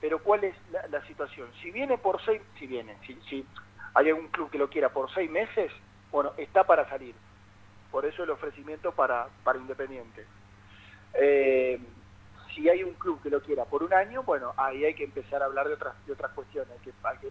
Pero 0.00 0.20
¿cuál 0.22 0.44
es 0.44 0.56
la, 0.70 0.86
la 0.88 1.06
situación? 1.06 1.48
Si 1.60 1.70
viene 1.70 1.96
por 1.98 2.20
seis, 2.24 2.42
si 2.58 2.66
viene, 2.66 2.96
si, 3.06 3.14
si 3.28 3.46
hay 3.94 4.08
algún 4.08 4.28
club 4.28 4.50
que 4.50 4.58
lo 4.58 4.68
quiera 4.68 4.88
por 4.88 5.12
seis 5.12 5.30
meses, 5.30 5.70
bueno, 6.10 6.32
está 6.36 6.64
para 6.64 6.88
salir. 6.88 7.14
Por 7.90 8.04
eso 8.06 8.24
el 8.24 8.30
ofrecimiento 8.30 8.92
para, 8.92 9.28
para 9.44 9.58
Independiente. 9.58 10.26
Eh, 11.14 11.78
si 12.54 12.68
hay 12.68 12.82
un 12.82 12.94
club 12.94 13.20
que 13.22 13.30
lo 13.30 13.40
quiera 13.40 13.64
por 13.64 13.82
un 13.82 13.92
año, 13.94 14.22
bueno, 14.22 14.52
ahí 14.56 14.84
hay 14.84 14.94
que 14.94 15.04
empezar 15.04 15.42
a 15.42 15.46
hablar 15.46 15.68
de 15.68 15.74
otras, 15.74 15.94
de 16.06 16.12
otras 16.12 16.32
cuestiones, 16.32 16.70
hay 16.72 16.78
que, 16.84 16.92
hay 17.02 17.18
que 17.18 17.28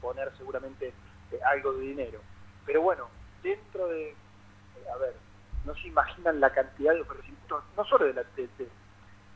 poner 0.00 0.30
seguramente 0.36 0.92
eh, 1.32 1.40
algo 1.44 1.72
de 1.74 1.82
dinero. 1.82 2.20
Pero 2.66 2.82
bueno, 2.82 3.08
dentro 3.42 3.88
de, 3.88 4.10
eh, 4.10 4.14
a 4.92 4.96
ver, 4.98 5.14
no 5.64 5.74
se 5.74 5.88
imaginan 5.88 6.40
la 6.40 6.50
cantidad 6.50 6.94
de 6.94 7.00
ofrecimientos, 7.00 7.62
no 7.76 7.84
solo 7.84 8.06
de 8.06 8.14
la- 8.14 8.24
de- 8.36 8.48
de- 8.58 8.68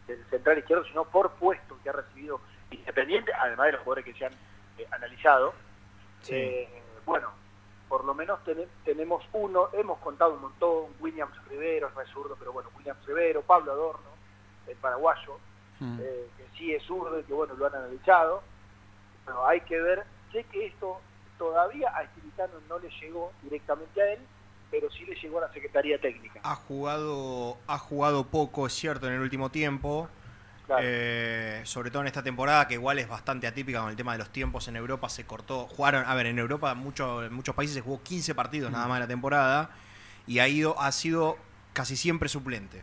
del 0.07 0.25
central 0.27 0.59
izquierdo, 0.59 0.85
sino 0.85 1.05
por 1.05 1.31
puesto 1.33 1.79
que 1.83 1.89
ha 1.91 1.93
recibido 1.93 2.41
Independiente, 2.71 3.33
además 3.35 3.67
de 3.67 3.73
los 3.73 3.83
jugadores 3.83 4.05
que 4.07 4.15
se 4.15 4.25
han 4.25 4.33
eh, 4.79 4.87
analizado. 4.93 5.53
Bueno, 7.05 7.29
por 7.89 8.03
lo 8.05 8.15
menos 8.15 8.43
tene- 8.45 8.67
tenemos 8.83 9.23
uno, 9.35 9.69
hemos 9.75 9.99
contado 9.99 10.33
un 10.35 10.41
montón, 10.41 10.87
Williams 11.01 11.37
Rivero, 11.49 11.91
no 11.95 12.01
es 12.01 12.09
zurdo, 12.09 12.35
pero 12.39 12.51
bueno, 12.53 12.71
Williams 12.79 13.05
Rivero, 13.05 13.43
Pablo 13.43 13.73
Adorno, 13.73 14.12
el 14.69 14.77
paraguayo, 14.77 15.39
eh, 15.81 16.29
que 16.37 16.45
sí 16.57 16.73
es 16.73 16.83
zurdo 16.85 17.19
y 17.19 17.25
que 17.25 17.33
bueno, 17.33 17.55
lo 17.55 17.67
han 17.67 17.75
analizado. 17.75 18.43
Bueno, 19.25 19.47
hay 19.47 19.61
que 19.63 19.81
ver, 19.81 20.05
sé 20.33 20.45
que 20.45 20.67
esto 20.67 21.01
todavía 21.39 21.95
a 21.97 22.03
Estilitano 22.03 22.55
no 22.69 22.79
le 22.79 22.89
llegó 23.01 23.33
directamente 23.43 24.01
a 24.01 24.13
él, 24.13 24.21
pero 24.71 24.91
sí 24.91 25.05
le 25.05 25.15
llegó 25.17 25.39
a 25.39 25.43
la 25.43 25.53
Secretaría 25.53 26.01
Técnica. 26.01 26.41
Ha 26.43 26.55
jugado, 26.55 27.59
ha 27.67 27.79
jugado 27.79 28.27
poco, 28.29 28.67
es 28.67 28.73
cierto, 28.73 29.07
en 29.07 29.15
el 29.15 29.21
último 29.21 29.51
tiempo. 29.51 30.09
Eh, 30.81 31.61
sobre 31.65 31.91
todo 31.91 32.01
en 32.01 32.09
esta 32.09 32.23
temporada, 32.23 32.67
que 32.67 32.75
igual 32.75 32.99
es 32.99 33.07
bastante 33.07 33.47
atípica 33.47 33.81
con 33.81 33.91
el 33.91 33.97
tema 33.97 34.13
de 34.13 34.19
los 34.19 34.31
tiempos 34.31 34.69
en 34.69 34.77
Europa, 34.77 35.09
se 35.09 35.27
cortó. 35.27 35.67
Jugaron, 35.67 36.05
a 36.07 36.15
ver, 36.15 36.27
en 36.27 36.39
Europa 36.39 36.75
mucho, 36.75 37.23
en 37.25 37.33
muchos 37.35 37.55
países 37.55 37.75
se 37.75 37.83
jugó 37.83 38.03
15 38.03 38.35
partidos 38.35 38.73
nada 38.73 38.87
más 38.87 38.97
en 38.97 39.01
la 39.01 39.09
temporada 39.09 39.71
y 40.27 40.39
ha 40.39 40.49
ido, 40.49 40.81
ha 40.81 40.93
sido 40.93 41.37
casi 41.73 41.97
siempre 41.97 42.29
suplente. 42.29 42.83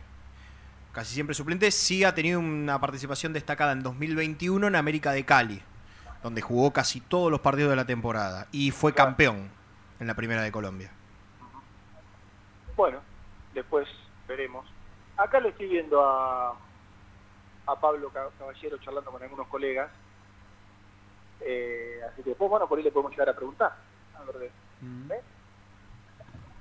Casi 0.92 1.14
siempre 1.14 1.34
suplente. 1.34 1.70
Sí 1.70 2.04
ha 2.04 2.14
tenido 2.14 2.40
una 2.40 2.80
participación 2.80 3.32
destacada 3.32 3.72
en 3.72 3.82
2021 3.82 4.66
en 4.66 4.74
América 4.76 5.12
de 5.12 5.24
Cali, 5.24 5.62
donde 6.22 6.40
jugó 6.42 6.72
casi 6.72 7.00
todos 7.00 7.30
los 7.30 7.40
partidos 7.40 7.70
de 7.70 7.76
la 7.76 7.84
temporada 7.84 8.48
y 8.52 8.70
fue 8.72 8.92
campeón 8.92 9.50
en 10.00 10.06
la 10.06 10.14
primera 10.14 10.42
de 10.42 10.50
Colombia. 10.50 10.90
Bueno, 12.76 12.98
después 13.54 13.86
veremos. 14.26 14.66
Acá 15.16 15.38
lo 15.38 15.50
estoy 15.50 15.68
viendo 15.68 16.02
a, 16.02 16.56
a 17.66 17.80
Pablo 17.80 18.08
Ca- 18.10 18.30
Caballero 18.38 18.78
charlando 18.78 19.10
con 19.10 19.22
algunos 19.22 19.46
colegas. 19.48 19.90
Eh, 21.42 22.00
así 22.10 22.22
que 22.22 22.30
después, 22.30 22.50
bueno, 22.50 22.68
por 22.68 22.78
ahí 22.78 22.84
le 22.84 22.90
podemos 22.90 23.12
llegar 23.12 23.28
a 23.28 23.36
preguntar. 23.36 23.76
A 24.18 24.24
ver, 24.24 24.38
de- 24.38 24.46
¿eh? 25.14 25.20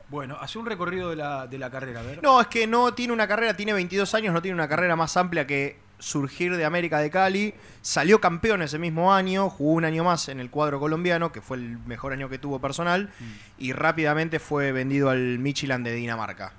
Bueno, 0.09 0.37
hace 0.41 0.57
un 0.57 0.65
recorrido 0.65 1.09
de 1.11 1.15
la, 1.15 1.45
de 1.47 1.57
la 1.57 1.69
carrera, 1.69 1.99
a 1.99 2.03
ver. 2.03 2.23
No, 2.23 2.41
es 2.41 2.47
que 2.47 2.65
no 2.65 2.93
tiene 2.93 3.13
una 3.13 3.27
carrera, 3.27 3.55
tiene 3.55 3.73
22 3.73 4.13
años, 4.15 4.33
no 4.33 4.41
tiene 4.41 4.55
una 4.55 4.67
carrera 4.67 4.95
más 4.95 5.15
amplia 5.17 5.45
que 5.45 5.77
surgir 5.99 6.55
de 6.55 6.65
América 6.65 6.99
de 6.99 7.11
Cali. 7.11 7.53
Salió 7.81 8.19
campeón 8.19 8.61
ese 8.61 8.79
mismo 8.79 9.13
año, 9.13 9.49
jugó 9.49 9.73
un 9.73 9.85
año 9.85 10.03
más 10.03 10.29
en 10.29 10.39
el 10.39 10.49
cuadro 10.49 10.79
colombiano, 10.79 11.31
que 11.31 11.41
fue 11.41 11.57
el 11.57 11.77
mejor 11.79 12.13
año 12.13 12.29
que 12.29 12.39
tuvo 12.39 12.59
personal, 12.59 13.11
y 13.57 13.73
rápidamente 13.73 14.39
fue 14.39 14.71
vendido 14.71 15.09
al 15.09 15.37
Michelin 15.39 15.83
de 15.83 15.93
Dinamarca. 15.93 16.53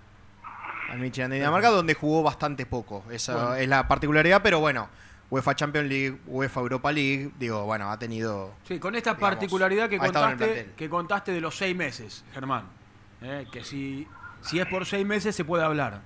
Al 0.90 0.98
Michelin 0.98 1.31
de 1.31 1.36
Dinamarca, 1.36 1.70
donde 1.70 1.94
jugó 1.94 2.22
bastante 2.22 2.66
poco. 2.66 3.05
Esa 3.10 3.35
Bueno. 3.35 3.55
es 3.56 3.68
la 3.68 3.89
particularidad, 3.89 4.43
pero 4.43 4.60
bueno, 4.60 4.89
UEFA 5.31 5.55
Champions 5.56 5.89
League, 5.89 6.18
UEFA 6.27 6.60
Europa 6.60 6.93
League, 6.93 7.31
digo, 7.39 7.64
bueno, 7.64 7.90
ha 7.90 7.98
tenido... 7.98 8.55
Sí, 8.64 8.78
con 8.78 8.94
esta 8.94 9.14
digamos, 9.14 9.31
particularidad 9.31 9.89
que 9.89 9.98
contaste, 9.98 10.70
que 10.77 10.89
contaste 10.89 11.32
de 11.32 11.40
los 11.40 11.56
seis 11.56 11.74
meses, 11.77 12.24
Germán. 12.32 12.80
Eh, 13.22 13.47
que 13.52 13.62
si, 13.64 14.06
si 14.40 14.60
es 14.60 14.66
por 14.66 14.86
seis 14.86 15.06
meses 15.06 15.34
se 15.36 15.44
puede 15.44 15.64
hablar. 15.64 16.01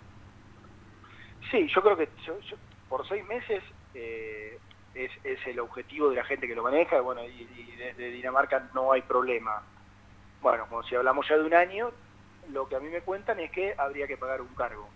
Sí, 1.51 1.69
yo 1.74 1.82
creo 1.82 1.97
que 1.97 2.09
yo- 2.27 2.39
por 2.89 3.07
seis 3.09 3.24
meses 3.27 3.62
eh, 3.95 4.59
es, 4.95 5.11
el 5.47 5.61
objetivo 5.61 6.11
de 6.11 6.16
la 6.16 6.24
gente 6.24 6.47
que 6.49 6.55
lo 6.55 6.62
maneja. 6.62 7.01
Bueno, 7.01 7.24
y, 7.24 7.43
y 7.57 7.77
desde 7.77 8.11
Dinamarca 8.11 8.69
no 8.74 8.93
hay 8.93 9.03
problema. 9.03 9.62
Bueno, 10.43 10.66
como 10.69 10.82
si 10.82 10.95
hablamos 10.95 11.27
ya 11.28 11.36
de 11.36 11.45
un 11.45 11.55
año, 11.55 11.91
lo 12.51 12.69
que 12.69 12.77
a 12.77 12.81
mí 12.81 12.89
me 12.89 13.01
cuentan 13.03 13.39
es 13.41 13.51
que 13.51 13.74
habría 13.78 14.07
que 14.07 14.16
pagar 14.16 14.41
un 14.41 14.55
cargo. 14.55 14.89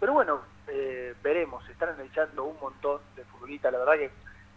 Pero 0.00 0.12
bueno, 0.14 0.40
eh, 0.66 1.14
veremos. 1.22 1.68
Están 1.68 1.90
analizando 1.90 2.44
un 2.44 2.58
montón 2.60 3.00
de 3.16 3.24
futbolistas. 3.24 3.72
La 3.72 3.78
verdad 3.78 3.94
que 3.94 4.10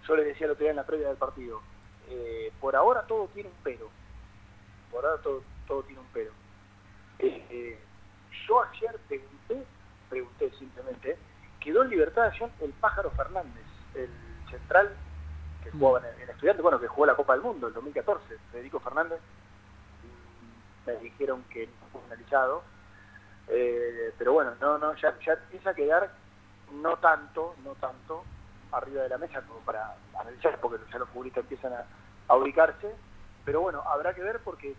yo 0.07 0.15
le 0.15 0.23
decía 0.23 0.45
el 0.45 0.51
otro 0.53 0.63
día 0.63 0.71
en 0.71 0.77
la 0.77 0.85
previa 0.85 1.07
del 1.07 1.17
partido. 1.17 1.61
eh, 2.09 2.51
por 2.59 2.75
ahora 2.75 3.03
todo 3.07 3.27
tiene 3.33 3.49
un 3.49 3.55
pero. 3.63 3.89
Por 4.91 5.05
ahora 5.05 5.21
todo, 5.21 5.43
todo 5.67 5.83
tiene 5.83 5.99
un 6.01 6.07
pero. 6.13 6.31
Eh, 7.19 7.45
eh, 7.49 7.79
yo 8.47 8.63
ayer 8.63 8.97
pregunté, 9.07 9.65
pregunté 10.09 10.51
simplemente, 10.57 11.17
quedó 11.59 11.83
en 11.83 11.89
libertad 11.89 12.23
de 12.23 12.27
acción 12.29 12.51
el 12.61 12.71
Pájaro 12.73 13.11
Fernández, 13.11 13.63
el 13.93 14.09
central 14.49 14.95
que 15.63 15.71
jugaba 15.71 16.07
en, 16.07 16.21
en 16.21 16.29
Estudiantes, 16.29 16.61
bueno, 16.61 16.79
que 16.79 16.87
jugó 16.87 17.05
la 17.05 17.15
Copa 17.15 17.33
del 17.33 17.41
Mundo 17.41 17.67
el 17.67 17.73
2014, 17.73 18.37
Federico 18.51 18.79
Fernández, 18.79 19.19
y 20.03 20.87
me 20.87 20.95
dijeron 20.97 21.43
que 21.49 21.67
no 21.67 21.87
fue 21.91 22.01
analizado, 22.05 22.63
eh, 23.47 24.13
pero 24.17 24.33
bueno, 24.33 24.53
no, 24.59 24.77
no, 24.77 24.95
ya, 24.95 25.17
ya 25.25 25.33
empieza 25.33 25.71
a 25.71 25.73
quedar 25.73 26.11
no 26.71 26.97
tanto, 26.97 27.55
no 27.63 27.75
tanto 27.75 28.23
arriba 28.71 29.03
de 29.03 29.09
la 29.09 29.17
mesa 29.17 29.41
como 29.41 29.59
para 29.61 29.95
analizar, 30.19 30.59
porque 30.59 30.83
ya 30.91 30.99
los 30.99 31.09
futbolistas 31.09 31.43
empiezan 31.43 31.73
a, 31.73 31.85
a 32.27 32.35
ubicarse, 32.35 32.93
pero 33.45 33.61
bueno, 33.61 33.81
habrá 33.87 34.13
que 34.13 34.21
ver 34.21 34.39
porque 34.43 34.75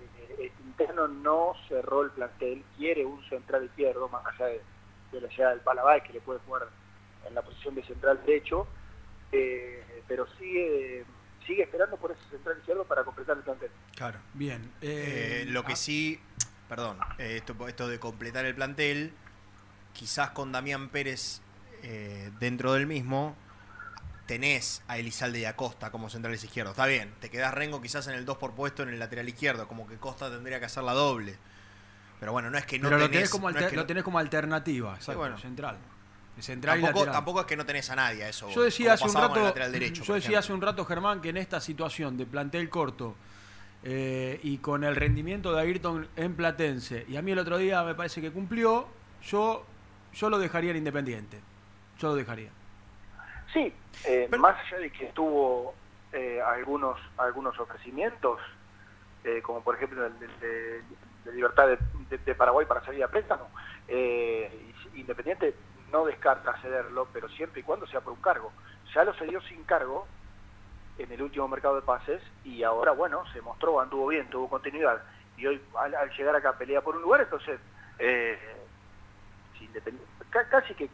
eh, 0.00 0.52
el 0.58 0.66
interno 0.66 1.08
no 1.08 1.54
cerró 1.68 2.02
el 2.02 2.10
plantel, 2.10 2.64
quiere 2.76 3.04
un 3.04 3.22
central 3.28 3.64
izquierdo, 3.64 4.08
más 4.08 4.24
allá 4.26 4.46
de, 4.46 4.62
de 5.12 5.20
la 5.20 5.28
llegada 5.28 5.50
del 5.50 5.60
Palabay, 5.60 6.02
que 6.02 6.12
le 6.12 6.20
puede 6.20 6.40
jugar 6.40 6.68
en 7.26 7.34
la 7.34 7.42
posición 7.42 7.74
de 7.74 7.84
central 7.84 8.20
derecho, 8.24 8.66
eh, 9.32 10.02
pero 10.06 10.26
sigue 10.38 11.04
sigue 11.46 11.62
esperando 11.62 11.96
por 11.96 12.10
ese 12.10 12.20
central 12.30 12.58
izquierdo 12.58 12.84
para 12.84 13.04
completar 13.04 13.36
el 13.36 13.42
plantel. 13.42 13.70
Claro. 13.94 14.18
Bien. 14.34 14.70
Eh, 14.80 15.44
lo 15.48 15.64
que 15.64 15.76
sí, 15.76 16.20
perdón, 16.68 16.98
eh, 17.18 17.36
esto, 17.36 17.54
esto 17.68 17.88
de 17.88 17.98
completar 17.98 18.44
el 18.44 18.54
plantel, 18.54 19.12
quizás 19.92 20.30
con 20.30 20.52
Damián 20.52 20.88
Pérez 20.88 21.40
eh, 21.82 22.30
dentro 22.40 22.72
del 22.72 22.86
mismo, 22.86 23.36
tenés 24.26 24.82
a 24.88 24.98
Elizalde 24.98 25.40
y 25.40 25.44
a 25.44 25.56
Costa 25.56 25.90
como 25.90 26.10
centrales 26.10 26.42
izquierdos. 26.42 26.72
Está 26.72 26.86
bien, 26.86 27.14
te 27.20 27.30
quedás 27.30 27.54
Rengo 27.54 27.80
quizás 27.80 28.06
en 28.08 28.14
el 28.14 28.24
2 28.24 28.38
por 28.38 28.52
puesto 28.54 28.82
en 28.82 28.90
el 28.90 28.98
lateral 28.98 29.28
izquierdo, 29.28 29.68
como 29.68 29.86
que 29.86 29.96
Costa 29.96 30.30
tendría 30.30 30.58
que 30.58 30.66
hacer 30.66 30.82
la 30.82 30.92
doble. 30.92 31.36
Pero 32.18 32.32
bueno, 32.32 32.50
no 32.50 32.58
es 32.58 32.66
que 32.66 32.78
no 32.78 32.88
Pero 32.88 32.98
lo 32.98 33.04
tenés, 33.06 33.18
tenés 33.18 33.30
como, 33.30 33.50
no 33.50 33.56
alter- 33.56 33.64
es 33.64 33.70
que 33.70 33.76
lo 33.76 33.86
tenés 33.86 34.02
como 34.02 34.18
alternativa, 34.18 34.94
exacto, 34.94 35.18
bueno. 35.18 35.38
central. 35.38 35.76
Central 36.38 36.80
y 36.80 36.82
tampoco, 36.82 37.10
tampoco 37.10 37.40
es 37.40 37.46
que 37.46 37.56
no 37.56 37.64
tenés 37.64 37.88
a 37.88 37.96
nadie 37.96 38.24
a 38.24 38.28
eso. 38.28 38.50
Yo 38.50 38.62
decía 38.62 38.94
un 39.02 39.14
rato, 39.14 39.52
derecho, 39.70 40.04
yo 40.18 40.38
hace 40.38 40.52
un 40.52 40.60
rato 40.60 40.84
Germán 40.84 41.22
que 41.22 41.30
en 41.30 41.38
esta 41.38 41.60
situación 41.62 42.18
de 42.18 42.26
plantel 42.26 42.68
corto 42.68 43.16
eh, 43.82 44.38
y 44.42 44.58
con 44.58 44.84
el 44.84 44.96
rendimiento 44.96 45.54
de 45.54 45.62
Ayrton 45.62 46.08
en 46.16 46.34
Platense 46.34 47.06
y 47.08 47.16
a 47.16 47.22
mí 47.22 47.32
el 47.32 47.38
otro 47.38 47.56
día 47.56 47.82
me 47.84 47.94
parece 47.94 48.20
que 48.20 48.30
cumplió, 48.32 48.86
yo 49.22 49.64
yo 50.12 50.30
lo 50.30 50.38
dejaría 50.38 50.70
en 50.72 50.78
Independiente. 50.78 51.40
Yo 51.98 52.08
lo 52.08 52.14
dejaría. 52.16 52.50
Sí, 53.52 53.82
eh, 54.04 54.28
más 54.38 54.56
allá 54.60 54.78
de 54.80 54.92
que 54.92 55.06
tuvo 55.12 55.78
eh, 56.12 56.40
algunos 56.40 56.98
algunos 57.16 57.58
ofrecimientos, 57.58 58.40
eh, 59.24 59.42
como 59.42 59.62
por 59.64 59.76
ejemplo 59.76 60.06
el 60.06 60.18
de, 60.18 60.28
de- 60.28 60.82
de 61.24 61.32
Libertad 61.32 61.68
de, 61.68 62.34
Paraguay 62.36 62.66
para 62.66 62.84
salir 62.84 63.02
a 63.02 63.10
préstamo, 63.10 63.50
eh, 63.88 64.72
Independiente 64.94 65.56
no 65.88 66.04
descarta 66.06 66.56
cederlo, 66.62 67.10
pero 67.12 67.28
siempre 67.28 67.60
y 67.60 67.64
cuando 67.64 67.86
sea 67.86 68.00
por 68.02 68.12
un 68.12 68.20
cargo. 68.20 68.54
Ya 68.94 69.04
lo 69.04 69.12
cedió 69.14 69.40
sin 69.42 69.64
cargo 69.64 70.08
en 70.96 71.12
el 71.12 71.22
último 71.22 71.48
mercado 71.48 71.76
de 71.76 71.82
pases 71.82 72.22
y 72.42 72.62
ahora, 72.62 72.92
bueno, 72.92 73.24
se 73.32 73.40
mostró, 73.42 73.80
anduvo 73.80 74.08
bien, 74.08 74.30
tuvo 74.30 74.48
continuidad. 74.48 75.02
Y 75.36 75.46
hoy, 75.46 75.62
al, 75.78 75.94
al 75.94 76.10
llegar 76.16 76.36
acá, 76.36 76.56
pelea 76.56 76.82
por 76.82 76.96
un 76.96 77.02
lugar, 77.02 77.20
entonces, 77.22 77.60
eh, 77.98 78.38
si 79.58 79.72
casi 80.50 80.74
que 80.74 80.90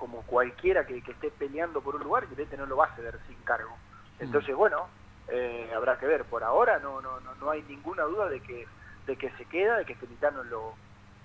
como 0.00 0.22
cualquiera 0.22 0.86
que, 0.86 1.02
que 1.02 1.12
esté 1.12 1.30
peleando 1.30 1.82
por 1.82 1.94
un 1.94 2.02
lugar, 2.02 2.24
Independiente 2.24 2.56
no 2.56 2.66
lo 2.66 2.78
va 2.78 2.86
a 2.86 2.96
ceder 2.96 3.18
sin 3.28 3.36
cargo. 3.44 3.76
Entonces, 4.18 4.56
bueno, 4.56 4.86
eh, 5.28 5.70
habrá 5.76 5.98
que 5.98 6.06
ver. 6.06 6.24
Por 6.24 6.42
ahora 6.42 6.78
no, 6.78 7.00
no, 7.02 7.20
no, 7.20 7.34
no 7.34 7.50
hay 7.50 7.62
ninguna 7.68 8.04
duda 8.04 8.28
de 8.30 8.40
que, 8.40 8.66
de 9.06 9.16
que 9.16 9.30
se 9.32 9.44
queda, 9.44 9.76
de 9.76 9.84
que 9.84 9.94
Felitano 9.94 10.42
lo, 10.44 10.74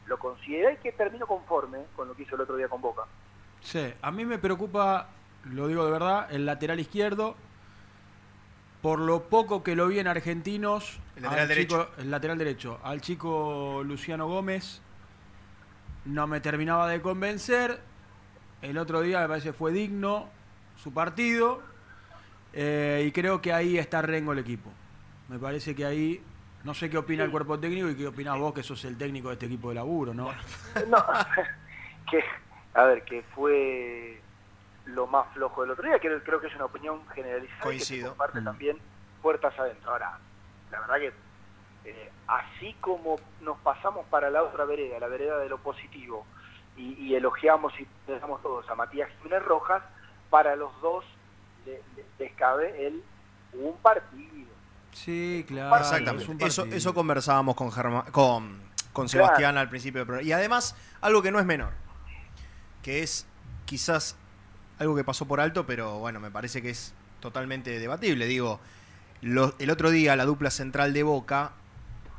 lo 0.08 0.20
considera 0.20 0.74
y 0.74 0.78
que 0.78 0.92
termino 0.92 1.26
conforme 1.26 1.80
con 1.96 2.08
lo 2.10 2.16
que 2.16 2.24
hizo 2.24 2.36
el 2.36 2.42
otro 2.42 2.58
día 2.58 2.68
con 2.68 2.82
Boca. 2.82 3.04
Sí, 3.62 3.94
a 4.02 4.12
mí 4.12 4.26
me 4.26 4.38
preocupa, 4.38 5.08
lo 5.46 5.68
digo 5.68 5.86
de 5.86 5.92
verdad, 5.92 6.28
el 6.32 6.46
lateral 6.46 6.80
izquierdo. 6.80 7.36
Por 8.82 9.00
lo 9.00 9.24
poco 9.24 9.64
que 9.64 9.76
lo 9.76 9.88
vi 9.88 9.98
en 10.00 10.08
Argentinos, 10.08 11.00
El 11.16 11.24
lateral 11.24 11.42
al 11.44 11.48
derecho. 11.48 11.78
chico- 11.86 12.02
el 12.02 12.12
lateral 12.12 12.38
derecho, 12.38 12.80
al 12.84 13.02
chico 13.02 13.82
Luciano 13.84 14.28
Gómez, 14.28 14.82
no 16.06 16.28
me 16.28 16.40
terminaba 16.40 16.88
de 16.88 17.02
convencer. 17.02 17.80
El 18.62 18.78
otro 18.78 19.02
día 19.02 19.20
me 19.22 19.28
parece 19.28 19.54
fue 19.54 19.72
digno 19.72 20.30
su 20.78 20.94
partido. 20.94 21.62
eh, 22.54 23.04
y 23.08 23.12
creo 23.12 23.42
que 23.42 23.54
ahí 23.54 23.78
está 23.78 24.02
Rengo 24.02 24.32
el 24.34 24.40
equipo. 24.40 24.70
Me 25.28 25.40
parece 25.40 25.76
que 25.76 25.86
ahí, 25.86 26.22
no 26.64 26.74
sé 26.74 26.90
qué 26.90 26.98
opina 26.98 27.24
el 27.24 27.32
cuerpo 27.32 27.60
técnico 27.60 27.90
y 27.90 27.96
qué 27.96 28.08
opinás 28.08 28.38
vos, 28.38 28.54
que 28.54 28.64
sos 28.64 28.84
el 28.86 28.98
técnico 28.98 29.28
de 29.30 29.34
este 29.34 29.46
equipo 29.48 29.70
de 29.70 29.76
laburo, 29.76 30.14
¿no? 30.14 30.30
No, 30.88 30.98
que, 32.10 32.24
a 32.74 32.84
ver, 32.86 33.04
que 33.04 33.24
fue 33.34 34.22
lo 34.86 35.08
más 35.08 35.28
flojo 35.34 35.62
del 35.62 35.72
otro 35.72 35.88
día, 35.88 36.00
creo, 36.00 36.22
creo 36.24 36.40
que 36.40 36.48
es 36.48 36.56
una 36.56 36.66
opinión 36.66 37.02
generalizada 37.14 37.58
que 37.60 37.64
Coincido. 37.64 38.10
comparte 38.10 38.42
también 38.42 38.78
puertas 39.22 39.58
adentro. 39.58 39.92
Ahora, 39.92 40.20
la 40.72 40.80
verdad 40.82 40.96
que 40.96 41.14
eh, 41.90 42.12
así 42.28 42.76
como 42.82 43.16
nos 43.42 43.58
pasamos 43.60 44.06
para 44.08 44.30
la 44.30 44.44
otra 44.44 44.66
vereda, 44.66 45.00
la 45.00 45.08
vereda 45.08 45.40
de 45.40 45.50
lo 45.50 45.58
positivo, 45.58 46.26
y, 46.78 46.94
y 46.94 47.16
elogiamos 47.16 47.74
y 47.80 47.88
dejamos 48.08 48.42
todos 48.42 48.70
a 48.70 48.76
Matías 48.76 49.10
Jiménez 49.18 49.44
Rojas, 49.44 49.84
para 50.30 50.56
los 50.56 50.72
dos 50.82 51.06
le- 51.66 51.82
le- 51.96 52.06
les 52.20 52.34
cabe 52.34 52.88
el 52.88 53.04
un 53.54 53.76
partido. 53.78 54.48
Sí, 54.92 55.46
claro. 55.48 55.76
Exactamente. 55.78 56.46
Eso, 56.46 56.66
eso 56.66 56.94
conversábamos 56.94 57.56
con, 57.56 57.72
Germa- 57.72 58.06
con, 58.12 58.60
con 58.94 59.08
Sebastián 59.10 59.58
al 59.58 59.70
principio 59.70 60.00
del 60.00 60.08
programa. 60.08 60.28
Y 60.28 60.32
además, 60.34 60.76
algo 61.02 61.22
que 61.22 61.32
no 61.32 61.40
es 61.40 61.46
menor, 61.46 61.72
que 62.82 63.04
es 63.04 63.26
quizás 63.66 64.18
algo 64.80 64.96
que 64.96 65.04
pasó 65.04 65.26
por 65.28 65.40
alto, 65.40 65.66
pero 65.66 66.00
bueno, 66.00 66.20
me 66.20 66.32
parece 66.32 66.62
que 66.62 66.70
es 66.70 66.94
totalmente 67.20 67.80
debatible. 67.80 68.26
Digo, 68.26 68.60
lo- 69.22 69.54
el 69.60 69.70
otro 69.70 69.90
día 69.90 70.16
la 70.16 70.26
dupla 70.26 70.50
central 70.52 70.94
de 70.94 71.04
Boca 71.04 71.52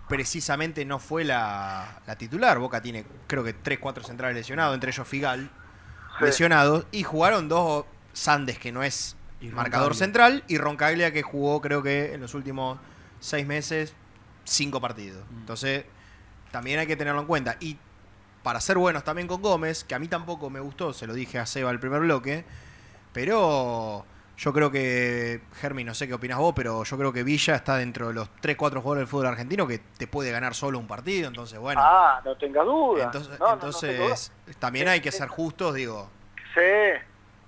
precisamente 0.08 0.84
no 0.84 0.98
fue 0.98 1.24
la, 1.24 2.00
la 2.06 2.16
titular. 2.16 2.58
Boca 2.58 2.80
tiene 2.80 3.04
creo 3.26 3.44
que 3.44 3.52
3, 3.52 3.78
4 3.78 4.04
centrales 4.04 4.36
lesionados, 4.36 4.74
entre 4.74 4.90
ellos 4.90 5.06
Figal, 5.06 5.50
lesionados, 6.20 6.86
y 6.92 7.02
jugaron 7.02 7.48
dos 7.48 7.84
Sandes, 8.12 8.58
que 8.58 8.72
no 8.72 8.82
es 8.82 9.16
marcador 9.40 9.88
Roncaglia. 9.88 9.94
central, 9.94 10.44
y 10.48 10.58
Roncaglia, 10.58 11.12
que 11.12 11.22
jugó 11.22 11.60
creo 11.60 11.82
que 11.82 12.14
en 12.14 12.20
los 12.20 12.34
últimos 12.34 12.78
seis 13.20 13.46
meses, 13.46 13.94
cinco 14.44 14.80
partidos. 14.80 15.24
Entonces, 15.38 15.84
también 16.50 16.78
hay 16.78 16.86
que 16.86 16.96
tenerlo 16.96 17.20
en 17.20 17.26
cuenta. 17.26 17.56
Y 17.60 17.76
para 18.42 18.60
ser 18.60 18.78
buenos 18.78 19.04
también 19.04 19.28
con 19.28 19.42
Gómez, 19.42 19.84
que 19.84 19.94
a 19.94 19.98
mí 19.98 20.08
tampoco 20.08 20.48
me 20.48 20.60
gustó, 20.60 20.92
se 20.92 21.06
lo 21.06 21.14
dije 21.14 21.38
a 21.38 21.46
Seba 21.46 21.70
el 21.70 21.80
primer 21.80 22.00
bloque, 22.00 22.44
pero 23.12 24.06
yo 24.36 24.52
creo 24.52 24.70
que, 24.70 25.40
Germi, 25.60 25.82
no 25.84 25.94
sé 25.94 26.06
qué 26.06 26.14
opinas 26.14 26.38
vos, 26.38 26.52
pero 26.54 26.84
yo 26.84 26.98
creo 26.98 27.12
que 27.12 27.22
Villa 27.22 27.54
está 27.54 27.76
dentro 27.76 28.08
de 28.08 28.14
los 28.14 28.28
3, 28.40 28.56
4 28.56 28.80
jugadores 28.82 29.00
del 29.02 29.08
fútbol 29.08 29.26
argentino 29.26 29.66
que 29.66 29.78
te 29.78 30.06
puede 30.06 30.30
ganar 30.30 30.54
solo 30.54 30.78
un 30.78 30.86
partido, 30.86 31.28
entonces 31.28 31.58
bueno. 31.58 31.80
Ah, 31.82 32.20
no 32.24 32.36
tenga 32.36 32.62
duda. 32.62 33.04
entonces, 33.04 33.38
No, 33.38 33.46
no, 33.46 33.46
no 33.46 33.54
entonces 33.54 34.32
también 34.58 34.88
hay 34.88 35.00
que 35.00 35.10
ser 35.10 35.28
justos, 35.28 35.74
digo. 35.74 36.10
Sí, 36.54 36.60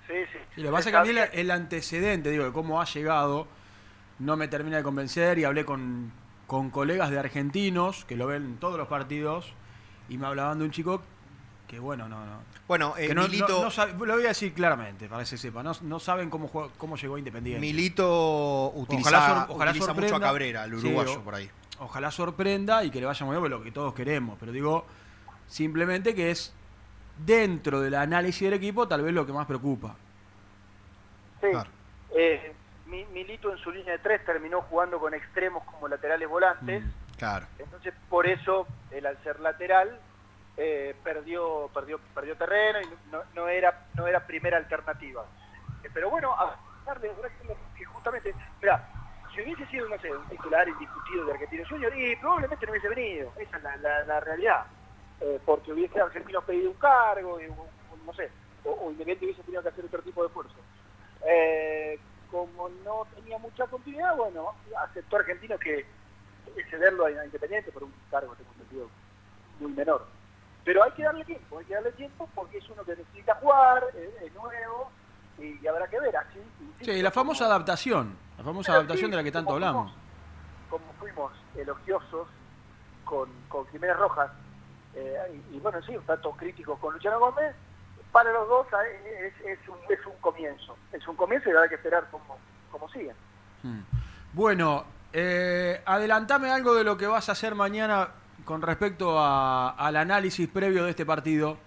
sí, 0.07 0.15
sí. 0.33 0.39
Y 0.57 0.63
lo 0.63 0.71
que 0.71 0.77
pasa 0.77 0.89
es 0.89 0.93
que 0.95 0.99
a 0.99 1.03
mí 1.03 1.11
el, 1.11 1.19
el 1.19 1.51
antecedente, 1.51 2.31
digo, 2.31 2.45
de 2.45 2.53
cómo 2.53 2.81
ha 2.81 2.85
llegado, 2.87 3.47
no 4.19 4.37
me 4.37 4.49
termina 4.49 4.79
de 4.79 4.83
convencer 4.83 5.39
y 5.39 5.45
hablé 5.45 5.65
con, 5.65 6.11
con 6.47 6.71
colegas 6.71 7.11
de 7.11 7.19
argentinos 7.19 8.05
que 8.07 8.17
lo 8.17 8.27
ven 8.27 8.45
en 8.45 8.57
todos 8.57 8.79
los 8.79 8.89
partidos 8.89 9.53
y 10.09 10.17
me 10.17 10.27
hablaban 10.27 10.59
de 10.59 10.65
un 10.65 10.71
chico 10.71 11.03
que, 11.69 11.79
bueno, 11.79 12.09
no, 12.09 12.25
no. 12.25 12.39
Bueno, 12.67 12.95
eh, 12.97 13.15
no- 13.15 13.29
Milito- 13.29 13.49
no- 13.59 13.65
no 13.65 13.71
sabe- 13.71 13.93
lo 13.93 14.15
voy 14.15 14.25
a 14.25 14.29
decir 14.29 14.53
claramente, 14.55 15.07
para 15.09 15.21
que 15.23 15.27
se 15.27 15.39
sepa, 15.39 15.63
no, 15.63 15.73
no 15.83 16.01
saben 16.01 16.31
cómo, 16.31 16.49
juega- 16.49 16.71
cómo 16.79 16.97
llegó 16.97 17.15
a 17.17 17.19
Independiente. 17.19 17.61
Milito 17.61 18.71
utiliza, 18.75 19.11
Ojalá 19.11 19.27
sor- 19.47 19.55
ojalá 19.57 19.71
utiliza 19.73 19.93
mucho 19.93 20.01
sorprenda. 20.09 20.27
a 20.27 20.31
Cabrera, 20.31 20.65
el 20.65 20.81
Sí, 20.81 20.87
uruguayo, 20.87 21.21
o- 21.21 21.23
por 21.23 21.35
ahí. 21.35 21.51
Ojalá 21.81 22.11
sorprenda 22.11 22.83
y 22.83 22.91
que 22.91 22.99
le 23.01 23.07
vaya 23.07 23.25
muy 23.25 23.35
bien, 23.35 23.43
porque 23.43 23.55
lo 23.57 23.63
que 23.63 23.71
todos 23.71 23.95
queremos. 23.95 24.37
Pero 24.41 24.51
digo, 24.51 24.87
simplemente 25.47 26.15
que 26.15 26.31
es 26.33 26.53
dentro 27.25 27.81
del 27.81 27.95
análisis 27.95 28.43
del 28.43 28.55
equipo 28.55 28.89
tal 28.89 29.03
vez 29.03 29.13
lo 29.13 29.27
que 29.27 29.33
más 29.33 29.47
preocupa. 29.47 29.95
Sí. 31.41 31.49
Eh, 32.17 32.55
Mi- 32.87 33.05
Milito 33.13 33.53
en 33.53 33.59
su 33.59 33.71
línea 33.71 33.93
de 33.93 33.99
tres 33.99 34.25
terminó 34.25 34.63
jugando 34.63 34.99
con 34.99 35.13
extremos 35.13 35.63
como 35.65 35.89
laterales 35.89 36.27
volantes. 36.27 36.83
Claro. 37.19 37.45
Entonces, 37.59 37.93
por 38.09 38.27
eso, 38.27 38.67
él 38.91 39.05
al 39.05 39.23
ser 39.23 39.39
lateral, 39.41 40.01
eh, 40.61 40.93
perdió, 41.05 41.71
perdió, 41.73 42.01
perdió 42.13 42.37
terreno 42.37 42.81
y 42.83 42.89
no, 43.35 43.49
era, 43.49 43.87
no 43.97 44.09
era 44.09 44.27
primera 44.27 44.57
alternativa. 44.57 45.25
Eh, 45.85 45.89
pero 45.95 46.11
bueno, 46.11 46.33
a 46.33 46.57
pesar 46.81 47.01
de 47.01 47.11
que 47.77 47.85
justamente, 47.85 48.35
mira, 48.61 48.85
si 49.33 49.41
hubiese 49.41 49.65
sido, 49.67 49.87
un 49.87 50.27
titular 50.27 50.69
indiscutido 50.69 51.25
de 51.25 51.33
Argentino 51.33 51.65
Junior, 51.69 51.97
y 51.97 52.17
probablemente 52.17 52.67
no 52.67 52.73
hubiese 52.73 52.89
venido, 52.89 53.33
esa 53.39 53.57
es 53.57 53.63
la, 53.63 54.21
realidad. 54.21 54.65
Eh, 55.21 55.41
porque 55.47 55.73
hubiese 55.73 56.01
Argentino 56.01 56.43
pedido 56.43 56.71
un 56.71 56.77
cargo, 56.77 57.41
y, 57.41 57.47
un- 57.47 57.57
no 58.05 58.13
sé, 58.15 58.29
o, 58.65 58.71
o 58.73 58.91
Independiente 58.91 59.27
hubiese 59.27 59.43
tenido 59.45 59.63
que 59.63 59.69
hacer 59.69 59.85
otro 59.85 60.03
tipo 60.03 60.23
de 60.23 60.27
esfuerzo. 60.27 60.57
Como 62.33 62.69
no 62.85 63.07
tenía 63.15 63.39
mucha 63.39 63.67
continuidad, 63.69 64.17
bueno, 64.17 64.55
aceptó 64.83 65.17
Argentino 65.17 65.57
que 65.57 65.87
cederlo 66.69 67.07
a 67.07 67.25
Independiente 67.25 67.71
por 67.71 67.85
un 67.85 67.93
cargo, 68.11 68.35
tengo 68.35 68.51
entendido, 68.53 68.91
muy 69.61 69.73
menor. 69.73 70.18
Pero 70.65 70.83
hay 70.85 70.91
que 70.93 71.03
darle 71.03 71.25
tiempo, 71.25 71.59
hay 71.59 71.65
que 71.65 71.75
darle 71.75 71.93
tiempo 71.93 72.29
porque 72.35 72.59
es 72.59 72.69
uno 72.71 72.85
que 72.85 72.97
necesita 72.97 73.35
jugar, 73.37 73.85
es 73.95 74.35
nuevo, 74.35 74.91
y, 75.39 75.67
habrá 75.67 75.87
que 75.89 76.01
ver 76.01 76.17
así. 76.17 76.39
insisto, 76.61 76.93
Sí, 76.93 77.03
la 77.03 77.11
famosa 77.11 77.47
adaptación, 77.47 78.17
la 78.37 78.45
famosa 78.45 78.73
adaptación 78.73 79.07
sí, 79.07 79.11
de 79.11 79.17
la 79.17 79.25
que 79.25 79.33
tanto 79.33 79.53
hablamos. 79.53 79.93
como 80.69 80.85
fuimos 80.99 81.33
elogiosos 81.57 82.29
con, 83.05 83.31
con 83.49 83.67
Jiménez 83.69 83.97
Rojas, 83.97 84.31
eh, 84.95 85.43
y, 85.51 85.57
y 85.57 85.61
bueno, 85.61 85.81
sí, 85.83 85.97
un 85.97 86.05
tanto 86.05 86.33
críticos 86.33 86.79
con 86.79 86.93
Luciano 86.95 87.19
Gómez, 87.19 87.55
para 88.13 88.33
los 88.33 88.49
dos 88.49 88.67
eh, 88.85 89.33
es, 89.45 89.47
es 89.47 89.69
un, 89.69 89.77
es 89.89 90.05
un 90.07 90.15
comienzo, 90.21 90.77
es 90.93 91.07
un 91.07 91.17
comienzo 91.17 91.49
y 91.49 91.53
habrá 91.53 91.69
que 91.69 91.77
esperar 91.77 92.07
cómo, 92.11 92.39
cómo 92.71 92.89
siguen. 92.91 93.15
Mm. 93.63 93.81
Bueno, 94.33 94.85
eh, 95.13 95.83
adelantame 95.85 96.51
algo 96.51 96.75
de 96.75 96.85
lo 96.85 96.97
que 96.97 97.07
vas 97.07 97.29
a 97.29 97.33
hacer 97.33 97.55
mañana 97.55 98.09
con 98.49 98.63
respecto 98.63 99.19
a- 99.21 99.73
al 99.73 99.95
análisis 99.97 100.49
previo 100.49 100.85
de 100.85 100.91
este 100.91 101.05
partido. 101.05 101.59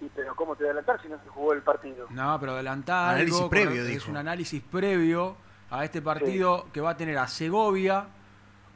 Y, 0.00 0.06
pero 0.08 0.34
¿cómo 0.34 0.56
te 0.56 0.64
adelantar 0.64 1.00
si 1.00 1.06
no 1.08 1.16
se 1.22 1.28
jugó 1.28 1.52
el 1.52 1.62
partido? 1.62 2.08
No, 2.10 2.36
pero 2.40 2.54
adelantar 2.54 3.10
Análisis 3.14 3.36
algo, 3.36 3.48
previo, 3.48 3.82
es 3.82 3.86
dijo. 3.88 4.10
un 4.10 4.16
análisis 4.16 4.60
previo 4.60 5.36
a 5.70 5.84
este 5.84 6.02
partido 6.02 6.66
que 6.72 6.80
va 6.80 6.90
a 6.90 6.96
tener 6.96 7.16
a 7.16 7.28
Segovia, 7.28 8.06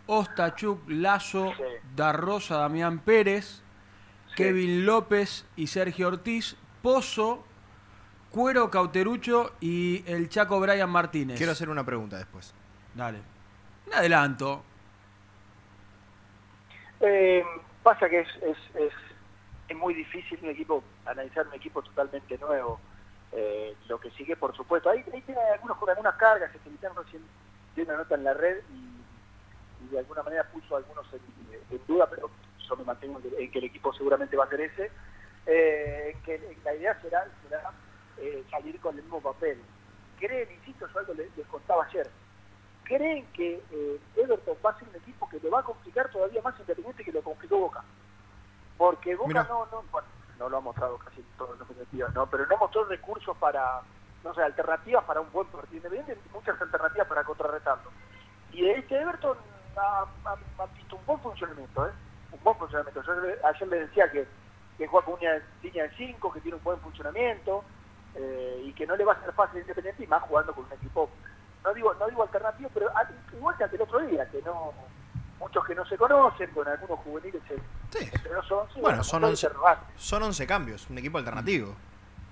Ostachuk, 0.06 0.88
Lazo, 0.88 1.52
Darrosa, 1.96 2.58
Damián 2.58 3.00
Pérez, 3.00 3.60
Kevin 4.36 4.86
López 4.86 5.44
y 5.56 5.66
Sergio 5.66 6.06
Ortiz, 6.06 6.56
Pozo, 6.82 7.42
Cuero 8.30 8.70
Cauterucho 8.70 9.54
y 9.60 10.04
el 10.06 10.28
Chaco 10.28 10.60
Brian 10.60 10.90
Martínez. 10.90 11.36
Quiero 11.36 11.50
hacer 11.50 11.68
una 11.68 11.82
pregunta 11.84 12.16
después. 12.16 12.54
Dale. 12.94 13.18
Un 13.88 13.94
adelanto. 13.94 14.62
Eh, 17.00 17.44
pasa 17.82 18.08
que 18.08 18.20
es, 18.20 18.28
es, 18.42 18.56
es, 18.76 18.92
es 19.68 19.76
muy 19.76 19.94
difícil 19.94 20.38
un 20.42 20.50
equipo, 20.50 20.82
analizar 21.06 21.46
un 21.46 21.54
equipo 21.54 21.82
totalmente 21.82 22.38
nuevo. 22.38 22.80
Eh, 23.32 23.74
lo 23.88 23.98
que 23.98 24.10
sigue, 24.12 24.36
por 24.36 24.56
supuesto, 24.56 24.90
hay 24.90 25.02
tiene 25.02 25.40
algunos 25.52 25.76
con 25.78 25.90
algunas 25.90 26.14
cargas, 26.16 26.52
que 26.52 26.58
Feliciano 26.60 27.02
recién 27.02 27.22
dio 27.74 27.84
una 27.84 27.96
nota 27.96 28.14
en 28.14 28.24
la 28.24 28.34
red 28.34 28.58
y, 28.70 28.94
de 29.90 29.98
alguna 29.98 30.22
manera 30.22 30.44
puso 30.44 30.76
algunos 30.76 31.06
en, 31.12 31.80
duda, 31.86 32.08
pero 32.08 32.30
yo 32.68 32.76
me 32.76 32.84
mantengo 32.84 33.20
en 33.38 33.50
que, 33.50 33.58
el 33.58 33.64
equipo 33.64 33.92
seguramente 33.92 34.36
va 34.36 34.44
a 34.44 34.54
ese. 34.54 34.90
Eh, 35.46 36.16
que 36.24 36.56
la 36.64 36.74
idea 36.74 36.98
será, 37.02 37.26
será 37.42 37.70
eh, 38.18 38.42
salir 38.50 38.80
con 38.80 38.96
el 38.96 39.02
mismo 39.02 39.20
papel. 39.20 39.60
Creen, 40.18 40.50
insisto, 40.52 40.88
yo 40.88 40.98
algo 40.98 41.12
les 41.14 41.46
contaba 41.48 41.84
ayer, 41.84 42.08
creen 42.84 43.26
que 43.32 43.64
eh, 43.70 44.00
Everton 44.16 44.56
va 44.64 44.70
a 44.70 44.78
ser 44.78 44.88
un 44.88 44.96
equipo 44.96 45.28
que 45.28 45.40
le 45.40 45.50
va 45.50 45.60
a 45.60 45.64
complicar 45.64 46.10
todavía 46.10 46.42
más 46.42 46.58
Independiente 46.60 47.04
que 47.04 47.12
lo 47.12 47.22
complicó 47.22 47.58
Boca. 47.58 47.82
Porque 48.76 49.14
Boca 49.16 49.28
no, 49.48 49.66
no, 49.72 49.82
bueno, 49.90 50.08
no 50.38 50.48
lo 50.48 50.56
ha 50.56 50.60
mostrado 50.60 50.98
casi 50.98 51.20
en 51.20 51.26
todos 51.36 51.58
los 51.58 51.68
partidos, 51.68 52.14
¿no? 52.14 52.26
pero 52.28 52.46
no 52.46 52.56
mostró 52.58 52.84
recursos 52.84 53.36
para, 53.38 53.80
no 54.22 54.34
sé, 54.34 54.42
alternativas 54.42 55.04
para 55.04 55.20
un 55.20 55.30
buen 55.32 55.46
partido 55.48 55.76
Independiente, 55.76 56.20
muchas 56.32 56.60
alternativas 56.60 57.06
para 57.06 57.24
contrarrestarlo. 57.24 57.90
Y 58.52 58.68
este 58.68 59.00
Everton 59.00 59.38
ha, 59.76 60.00
ha- 60.24 60.62
ha 60.62 60.66
visto 60.66 60.96
un 60.96 61.06
buen 61.06 61.20
funcionamiento, 61.20 61.86
¿eh? 61.86 61.92
Un 62.32 62.40
buen 62.42 62.56
funcionamiento. 62.56 63.02
Yo 63.02 63.12
ayer 63.44 63.68
le 63.68 63.78
decía 63.86 64.10
que, 64.10 64.28
que 64.76 64.86
juega 64.86 65.04
con 65.06 65.14
una 65.20 65.42
línea 65.62 65.84
de 65.84 65.90
5, 65.96 66.32
que 66.32 66.40
tiene 66.40 66.56
un 66.56 66.62
buen 66.64 66.78
funcionamiento 66.80 67.64
eh, 68.14 68.60
y 68.64 68.72
que 68.74 68.86
no 68.86 68.96
le 68.96 69.04
va 69.04 69.12
a 69.14 69.20
ser 69.20 69.32
fácil 69.32 69.60
Independiente 69.60 70.02
y 70.02 70.06
más 70.08 70.22
jugando 70.24 70.52
con 70.54 70.64
un 70.64 70.72
equipo 70.72 71.10
no 71.64 71.74
digo 71.74 71.94
no 71.94 72.06
digo 72.06 72.22
alternativo 72.22 72.70
pero 72.74 72.90
igual 73.32 73.56
que 73.56 73.64
aquel 73.64 73.82
otro 73.82 74.00
día 74.00 74.28
que 74.30 74.42
no 74.42 74.72
muchos 75.38 75.64
que 75.66 75.74
no 75.74 75.84
se 75.86 75.96
conocen 75.98 76.50
con 76.50 76.66
algunos 76.68 76.98
juveniles 77.00 77.42
se, 77.48 78.04
entre 78.04 78.32
los 78.32 78.50
11 78.50 78.80
Bueno, 78.80 79.02
son 79.04 79.20
puede 79.20 79.32
11, 79.32 79.40
ser 79.48 79.56
raro. 79.58 79.80
son 79.96 80.22
11 80.22 80.46
cambios, 80.46 80.88
un 80.90 80.98
equipo 80.98 81.18
alternativo. 81.18 81.74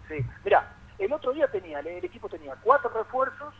sí 0.09 0.17
mira 0.45 0.73
el 0.99 1.13
otro 1.13 1.33
día 1.33 1.49
tenía 1.49 1.81
el, 1.81 1.87
el 1.89 2.05
equipo 2.05 2.29
tenía 2.29 2.55
cuatro 2.63 2.91
refuerzos 2.91 3.53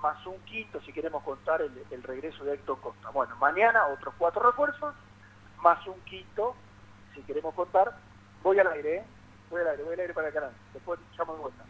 más 0.00 0.24
un 0.26 0.38
quinto 0.44 0.80
si 0.82 0.92
queremos 0.92 1.22
contar 1.22 1.60
el, 1.62 1.84
el 1.90 2.02
regreso 2.02 2.44
de 2.44 2.54
Héctor 2.54 2.80
Costa 2.80 3.10
bueno 3.10 3.34
mañana 3.36 3.86
otros 3.88 4.14
cuatro 4.18 4.42
refuerzos 4.42 4.94
más 5.62 5.84
un 5.86 6.00
quinto 6.02 6.54
si 7.14 7.22
queremos 7.22 7.54
contar 7.54 7.96
voy 8.42 8.58
al 8.58 8.66
aire 8.68 8.96
¿eh? 8.96 9.04
voy 9.50 9.60
al 9.60 9.68
aire 9.68 9.82
voy 9.84 9.94
al 9.94 10.00
aire 10.00 10.14
para 10.14 10.28
el 10.28 10.34
canal 10.34 10.50
después 10.72 10.98
llamo 11.18 11.34
de 11.34 11.40
vuelta 11.40 11.64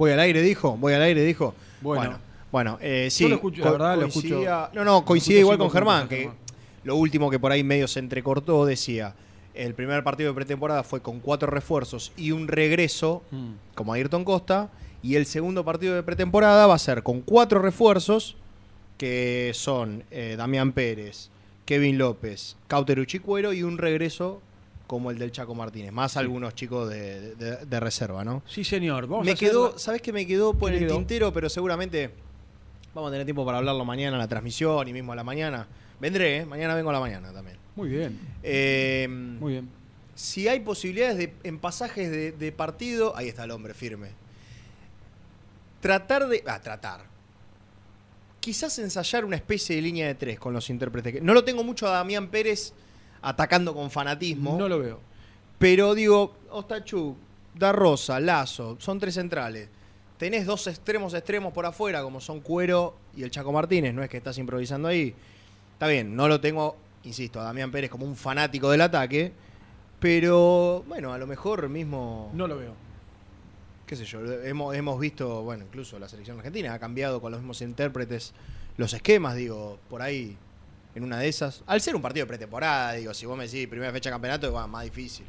Voy 0.00 0.12
al 0.12 0.20
aire, 0.20 0.40
dijo. 0.40 0.76
Voy 0.78 0.94
al 0.94 1.02
aire, 1.02 1.22
dijo. 1.22 1.54
Bueno. 1.82 2.00
bueno, 2.02 2.18
bueno, 2.50 2.78
eh, 2.80 3.08
sí. 3.10 3.24
Yo 3.24 3.28
lo 3.28 3.34
escucho, 3.36 3.62
la 3.62 3.70
verdad, 3.72 3.98
lo 3.98 4.06
escucho- 4.06 4.42
No, 4.72 4.82
no, 4.84 5.04
coincide 5.04 5.40
igual 5.40 5.58
con 5.58 5.70
Germán, 5.70 6.08
que 6.08 6.16
Germán. 6.20 6.36
lo 6.84 6.96
último 6.96 7.28
que 7.30 7.38
por 7.38 7.52
ahí 7.52 7.62
medio 7.62 7.86
se 7.86 7.98
entrecortó 8.00 8.64
decía, 8.64 9.14
el 9.54 9.74
primer 9.74 10.02
partido 10.02 10.30
de 10.30 10.34
pretemporada 10.34 10.82
fue 10.84 11.02
con 11.02 11.20
cuatro 11.20 11.50
refuerzos 11.50 12.12
y 12.16 12.30
un 12.32 12.48
regreso, 12.48 13.22
Mm. 13.30 13.50
como 13.74 13.92
Ayrton 13.92 14.24
Costa, 14.24 14.70
y 15.02 15.16
el 15.16 15.26
segundo 15.26 15.64
partido 15.66 15.94
de 15.94 16.02
pretemporada 16.02 16.66
va 16.66 16.76
a 16.76 16.78
ser 16.78 17.02
con 17.02 17.20
cuatro 17.20 17.60
refuerzos, 17.60 18.36
que 18.96 19.50
son 19.54 20.04
eh, 20.10 20.34
Damián 20.38 20.72
Pérez, 20.72 21.28
Kevin 21.66 21.98
López, 21.98 22.56
Cauterucci 22.68 23.18
Cuero 23.18 23.52
y 23.52 23.62
un 23.62 23.76
regreso 23.78 24.40
como 24.90 25.12
el 25.12 25.18
del 25.20 25.30
Chaco 25.30 25.54
Martínez, 25.54 25.92
más 25.92 26.16
algunos 26.16 26.52
chicos 26.56 26.90
de, 26.90 27.36
de- 27.36 27.64
de 27.64 27.80
reserva, 27.80 28.24
¿no? 28.24 28.42
Sí, 28.48 28.64
señor. 28.64 29.06
Vamos 29.06 29.24
me 29.24 29.30
a 29.30 29.34
quedó, 29.36 29.70
la- 29.70 29.78
¿sabes 29.78 30.02
qué 30.02 30.12
me 30.12 30.26
quedó 30.26 30.52
por 30.54 30.72
¿Qué 30.72 30.78
el 30.78 30.86
quedó? 30.86 30.96
tintero? 30.96 31.32
Pero 31.32 31.48
seguramente 31.48 32.10
Vamos 32.92 33.08
a 33.08 33.12
tener 33.12 33.24
tiempo 33.24 33.46
para 33.46 33.58
hablarlo 33.58 33.84
mañana 33.84 34.16
en 34.16 34.18
la 34.18 34.26
transmisión 34.26 34.88
y 34.88 34.92
mismo 34.92 35.12
a 35.12 35.14
la 35.14 35.22
mañana. 35.22 35.68
Vendré, 36.00 36.38
¿eh? 36.38 36.44
mañana 36.44 36.74
vengo 36.74 36.90
a 36.90 36.94
la 36.94 36.98
mañana 36.98 37.32
también. 37.32 37.56
Muy 37.76 37.88
bien. 37.88 38.18
Eh, 38.42 39.06
Muy 39.08 39.52
bien. 39.52 39.68
Si 40.16 40.48
hay 40.48 40.58
posibilidades 40.58 41.16
de, 41.16 41.32
en 41.44 41.60
pasajes 41.60 42.10
de, 42.10 42.32
de 42.32 42.50
partido, 42.50 43.16
ahí 43.16 43.28
está 43.28 43.44
el 43.44 43.52
hombre 43.52 43.74
firme. 43.74 44.08
Tratar 45.80 46.26
de. 46.28 46.42
Ah, 46.46 46.60
tratar. 46.60 47.02
Quizás 48.40 48.76
ensayar 48.80 49.24
una 49.24 49.36
especie 49.36 49.76
de 49.76 49.82
línea 49.82 50.06
de 50.08 50.14
tres 50.16 50.40
con 50.40 50.52
los 50.52 50.68
intérpretes. 50.68 51.22
No 51.22 51.32
lo 51.32 51.44
tengo 51.44 51.62
mucho 51.62 51.86
a 51.86 51.90
Damián 51.92 52.26
Pérez 52.28 52.72
atacando 53.22 53.74
con 53.74 53.90
fanatismo. 53.90 54.56
No 54.58 54.68
lo 54.68 54.78
veo. 54.78 55.00
Pero 55.58 55.94
digo, 55.94 56.36
Ostachuk, 56.50 57.16
Da 57.54 57.72
Rosa, 57.72 58.20
Lazo, 58.20 58.76
son 58.80 58.98
tres 58.98 59.14
centrales. 59.14 59.68
Tenés 60.16 60.46
dos 60.46 60.66
extremos 60.66 61.14
extremos 61.14 61.52
por 61.52 61.66
afuera, 61.66 62.02
como 62.02 62.20
son 62.20 62.40
Cuero 62.40 62.94
y 63.16 63.22
el 63.22 63.30
Chaco 63.30 63.52
Martínez, 63.52 63.94
no 63.94 64.02
es 64.02 64.10
que 64.10 64.18
estás 64.18 64.38
improvisando 64.38 64.88
ahí. 64.88 65.14
Está 65.72 65.86
bien, 65.88 66.14
no 66.14 66.28
lo 66.28 66.40
tengo, 66.40 66.76
insisto, 67.04 67.40
a 67.40 67.44
Damián 67.44 67.70
Pérez 67.70 67.90
como 67.90 68.04
un 68.04 68.16
fanático 68.16 68.70
del 68.70 68.82
ataque, 68.82 69.32
pero 69.98 70.84
bueno, 70.86 71.12
a 71.12 71.18
lo 71.18 71.26
mejor 71.26 71.68
mismo... 71.68 72.30
No 72.34 72.46
lo 72.46 72.58
veo. 72.58 72.74
Qué 73.86 73.96
sé 73.96 74.04
yo, 74.04 74.20
hemos, 74.44 74.76
hemos 74.76 75.00
visto, 75.00 75.42
bueno, 75.42 75.64
incluso 75.64 75.98
la 75.98 76.08
selección 76.08 76.36
argentina 76.36 76.74
ha 76.74 76.78
cambiado 76.78 77.20
con 77.20 77.32
los 77.32 77.40
mismos 77.40 77.60
intérpretes 77.62 78.34
los 78.76 78.92
esquemas, 78.92 79.36
digo, 79.36 79.78
por 79.88 80.00
ahí, 80.02 80.36
en 80.94 81.04
una 81.04 81.18
de 81.18 81.28
esas. 81.28 81.62
Al 81.66 81.80
ser 81.80 81.94
un 81.96 82.02
partido 82.02 82.24
de 82.24 82.28
pretemporada, 82.28 82.92
digo, 82.92 83.14
si 83.14 83.26
vos 83.26 83.36
me 83.36 83.44
decís 83.46 83.66
primera 83.68 83.92
fecha 83.92 84.10
de 84.10 84.14
campeonato, 84.14 84.52
va 84.52 84.66
más 84.66 84.84
difícil. 84.84 85.26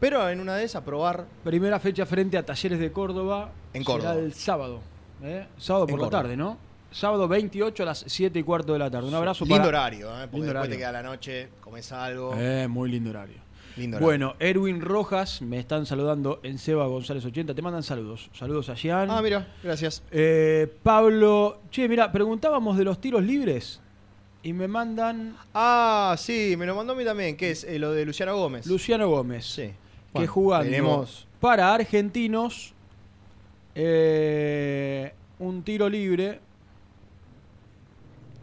Pero 0.00 0.28
en 0.28 0.40
una 0.40 0.56
de 0.56 0.64
esas, 0.64 0.82
probar. 0.82 1.26
Primera 1.44 1.78
fecha 1.78 2.04
frente 2.06 2.36
a 2.36 2.44
Talleres 2.44 2.78
de 2.80 2.90
Córdoba. 2.90 3.52
En 3.72 3.84
Córdoba. 3.84 4.14
Será 4.14 4.24
el 4.24 4.34
sábado. 4.34 4.80
¿eh? 5.22 5.46
Sábado 5.58 5.86
por 5.86 5.94
En 5.94 5.96
la 5.98 6.04
Córdoba. 6.06 6.22
tarde, 6.22 6.36
¿no? 6.36 6.58
Sábado 6.90 7.26
28 7.28 7.82
a 7.84 7.86
las 7.86 8.04
7 8.06 8.38
y 8.38 8.42
cuarto 8.42 8.72
de 8.74 8.78
la 8.80 8.90
tarde. 8.90 9.08
Un 9.08 9.14
abrazo 9.14 9.44
Lindo 9.44 9.56
para... 9.64 9.68
horario, 9.68 10.08
¿eh? 10.08 10.12
porque 10.12 10.36
Lindo 10.36 10.46
después 10.46 10.50
horario. 10.50 10.70
te 10.72 10.76
queda 10.78 10.92
la 10.92 11.02
noche, 11.02 11.48
comes 11.60 11.90
algo. 11.92 12.34
Eh, 12.36 12.66
muy 12.68 12.90
lindo 12.90 13.10
horario. 13.10 13.36
Lindo 13.76 13.96
horario. 13.96 14.06
Bueno, 14.06 14.34
Erwin 14.40 14.80
Rojas, 14.82 15.40
me 15.40 15.58
están 15.58 15.86
saludando 15.86 16.40
en 16.42 16.58
Seba 16.58 16.84
González 16.86 17.24
80. 17.24 17.54
Te 17.54 17.62
mandan 17.62 17.82
saludos. 17.82 18.28
Saludos 18.34 18.68
a 18.68 18.74
Gian. 18.76 19.08
Ah, 19.10 19.22
mira, 19.22 19.46
gracias. 19.62 20.02
Eh, 20.10 20.70
Pablo, 20.82 21.60
che, 21.70 21.88
mira, 21.88 22.10
preguntábamos 22.12 22.76
de 22.76 22.84
los 22.84 23.00
tiros 23.00 23.22
libres 23.22 23.80
y 24.42 24.52
me 24.52 24.66
mandan 24.68 25.36
Ah, 25.54 26.14
sí, 26.18 26.54
me 26.58 26.66
lo 26.66 26.74
mandó 26.74 26.92
a 26.94 26.96
mí 26.96 27.04
también, 27.04 27.36
que 27.36 27.50
es 27.52 27.64
eh, 27.64 27.78
lo 27.78 27.92
de 27.92 28.04
Luciano 28.04 28.36
Gómez. 28.36 28.66
Luciano 28.66 29.08
Gómez, 29.08 29.44
Sí. 29.46 29.62
que 29.62 29.74
Bueno, 30.12 30.32
jugando 30.32 30.70
tenemos- 30.70 31.26
para 31.40 31.72
argentinos 31.74 32.72
eh, 33.74 35.12
un 35.38 35.62
tiro 35.62 35.88
libre 35.88 36.40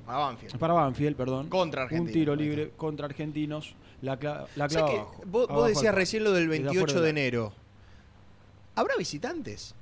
Para 0.05 0.17
Banfield. 0.19 0.57
para 0.57 0.73
Banfield, 0.73 1.15
perdón. 1.15 1.49
Contra 1.49 1.81
Un 1.84 1.85
Argentinos, 1.85 2.13
tiro 2.13 2.34
ahí 2.34 2.39
está. 2.39 2.49
libre 2.49 2.71
contra 2.76 3.05
argentinos. 3.05 3.76
La, 4.01 4.17
cla- 4.19 4.47
la 4.55 4.65
O 4.65 4.69
sea 4.69 4.81
clava 4.85 5.01
abajo, 5.01 5.21
vos, 5.26 5.47
vos 5.49 5.67
decías 5.67 5.93
recién 5.93 6.23
lo 6.23 6.31
del 6.31 6.47
desde 6.47 6.63
28 6.63 6.80
afuera 6.85 6.93
de 7.01 7.07
del- 7.07 7.17
enero. 7.17 7.53
¿Habrá 8.76 8.95
visitantes? 8.97 9.76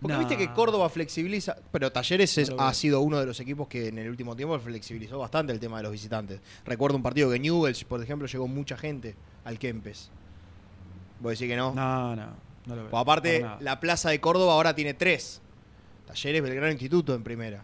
Porque 0.00 0.12
No. 0.12 0.18
viste 0.18 0.36
que 0.36 0.52
Córdoba 0.52 0.88
flexibiliza, 0.90 1.56
pero 1.72 1.90
Talleres 1.90 2.36
es- 2.36 2.52
ha 2.58 2.72
sido 2.74 3.00
uno 3.00 3.18
de 3.18 3.24
los 3.26 3.40
equipos 3.40 3.66
que 3.66 3.88
en 3.88 3.98
el 3.98 4.10
último 4.10 4.36
tiempo 4.36 4.58
flexibilizó 4.58 5.18
bastante 5.18 5.52
el 5.52 5.58
tema 5.60 5.78
de 5.78 5.84
los 5.84 5.92
visitantes. 5.92 6.40
Recuerdo 6.66 6.96
un 6.98 7.02
partido 7.02 7.30
que 7.30 7.38
Newell's, 7.38 7.84
por 7.84 8.02
ejemplo, 8.02 8.28
llegó 8.28 8.46
mucha 8.46 8.76
gente 8.76 9.14
al 9.44 9.58
Kempes. 9.58 10.10
¿Vos 11.20 11.32
decís 11.32 11.48
que 11.48 11.56
no? 11.56 11.74
No, 11.74 12.14
no, 12.14 12.26
no 12.66 12.76
lo 12.76 12.82
veo. 12.82 12.90
Pues 12.90 13.00
aparte, 13.00 13.46
la 13.60 13.80
plaza 13.80 14.10
de 14.10 14.20
Córdoba 14.20 14.52
ahora 14.52 14.74
tiene 14.74 14.92
tres. 14.94 15.40
Talleres, 16.06 16.42
Belgrano 16.42 16.70
Instituto 16.72 17.14
en 17.14 17.22
primera. 17.24 17.62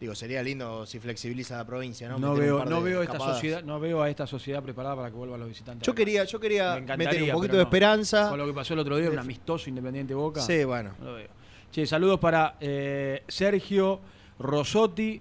Digo, 0.00 0.14
sería 0.14 0.42
lindo 0.44 0.86
si 0.86 1.00
flexibiliza 1.00 1.56
la 1.56 1.66
provincia, 1.66 2.08
¿no? 2.08 2.18
No 2.18 2.30
Meter 2.32 2.44
veo, 2.44 2.64
no 2.64 2.80
veo 2.80 3.02
esta 3.02 3.14
escapadas. 3.14 3.36
sociedad, 3.36 3.62
no 3.64 3.80
veo 3.80 4.00
a 4.00 4.08
esta 4.08 4.26
sociedad 4.28 4.62
preparada 4.62 4.94
para 4.96 5.10
que 5.10 5.16
vuelvan 5.16 5.40
los 5.40 5.48
visitantes. 5.48 5.84
Yo 5.84 5.92
quería, 5.94 6.22
yo 6.24 6.38
quería 6.38 6.76
Me 6.80 6.96
meter 6.96 7.22
un 7.24 7.30
poquito 7.32 7.54
de 7.56 7.62
no. 7.64 7.68
esperanza. 7.68 8.28
Con 8.30 8.38
lo 8.38 8.46
que 8.46 8.52
pasó 8.52 8.74
el 8.74 8.80
otro 8.80 8.96
día, 8.96 9.10
un 9.10 9.18
amistoso 9.18 9.68
Independiente 9.68 10.14
Boca. 10.14 10.40
Sí, 10.40 10.62
bueno. 10.64 10.92
No 11.00 11.06
lo 11.06 11.14
veo. 11.14 11.28
Che, 11.70 11.86
saludos 11.86 12.18
para 12.18 12.56
eh, 12.60 13.22
Sergio 13.28 14.00
Rosotti 14.38 15.20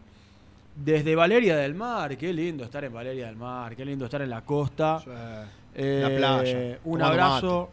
desde 0.76 1.16
Valeria 1.16 1.58
del 1.58 1.76
Mar. 1.76 2.18
Qué 2.18 2.32
lindo 2.32 2.64
estar 2.64 2.84
en 2.84 2.94
Valeria 2.94 3.26
del 3.28 3.36
Mar, 3.36 3.76
qué 3.76 3.84
lindo 3.84 4.06
estar 4.06 4.22
en 4.22 4.30
la 4.30 4.42
costa. 4.42 5.04
Eh, 5.76 6.00
La 6.02 6.16
playa, 6.18 6.80
Un 6.86 7.02
abrazo. 7.02 7.70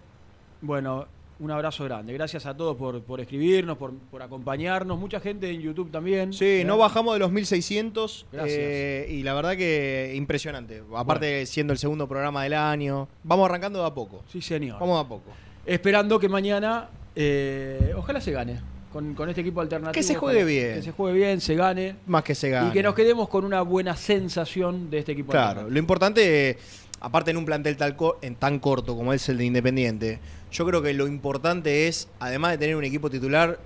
Bueno, 0.60 1.06
un 1.38 1.50
abrazo 1.50 1.84
grande. 1.84 2.12
Gracias 2.12 2.46
a 2.46 2.56
todos 2.56 2.76
por, 2.76 3.00
por 3.02 3.20
escribirnos, 3.20 3.76
por, 3.78 3.92
por 3.94 4.22
acompañarnos. 4.22 4.98
Mucha 4.98 5.20
gente 5.20 5.50
en 5.50 5.60
YouTube 5.60 5.90
también. 5.90 6.32
Sí, 6.32 6.60
¿eh? 6.60 6.64
no 6.64 6.76
bajamos 6.76 7.14
de 7.14 7.20
los 7.20 7.30
1600 7.30 8.26
Gracias. 8.32 8.58
eh, 8.58 9.06
y 9.10 9.22
la 9.22 9.34
verdad 9.34 9.56
que 9.56 10.12
impresionante. 10.16 10.82
Aparte 10.96 11.46
siendo 11.46 11.72
el 11.72 11.78
segundo 11.78 12.08
programa 12.08 12.42
del 12.42 12.54
año, 12.54 13.08
vamos 13.22 13.48
arrancando 13.48 13.80
de 13.80 13.86
a 13.86 13.94
poco. 13.94 14.22
Sí, 14.28 14.42
señor. 14.42 14.80
Vamos 14.80 14.96
de 14.96 15.00
a 15.04 15.08
poco. 15.08 15.30
Esperando 15.66 16.18
que 16.18 16.28
mañana, 16.28 16.88
eh, 17.16 17.92
ojalá 17.96 18.20
se 18.20 18.32
gane. 18.32 18.60
Con, 18.92 19.14
con 19.14 19.28
este 19.28 19.40
equipo 19.40 19.60
alternativo. 19.60 19.92
Que 19.92 20.02
se 20.04 20.14
juegue 20.14 20.38
ojalá. 20.44 20.50
bien. 20.50 20.74
Que 20.76 20.82
se 20.82 20.90
juegue 20.92 21.18
bien, 21.18 21.40
se 21.40 21.54
gane. 21.56 21.96
Más 22.06 22.22
que 22.22 22.34
se 22.36 22.48
gane. 22.50 22.68
Y 22.68 22.72
que 22.72 22.82
nos 22.82 22.94
quedemos 22.94 23.28
con 23.28 23.44
una 23.44 23.60
buena 23.62 23.96
sensación 23.96 24.88
de 24.88 24.98
este 25.00 25.12
equipo 25.12 25.32
Claro, 25.32 25.48
alternativo. 25.48 25.72
lo 25.74 25.78
importante, 25.80 26.50
eh, 26.50 26.58
aparte 27.00 27.32
en 27.32 27.36
un 27.36 27.44
plantel 27.44 27.76
tal 27.76 27.96
co- 27.96 28.18
en 28.22 28.36
tan 28.36 28.60
corto 28.60 28.96
como 28.96 29.12
es 29.12 29.28
el 29.28 29.38
de 29.38 29.44
Independiente, 29.46 30.20
yo 30.52 30.64
creo 30.64 30.80
que 30.80 30.94
lo 30.94 31.08
importante 31.08 31.88
es, 31.88 32.06
además 32.20 32.52
de 32.52 32.58
tener 32.58 32.76
un 32.76 32.84
equipo 32.84 33.10
titular, 33.10 33.58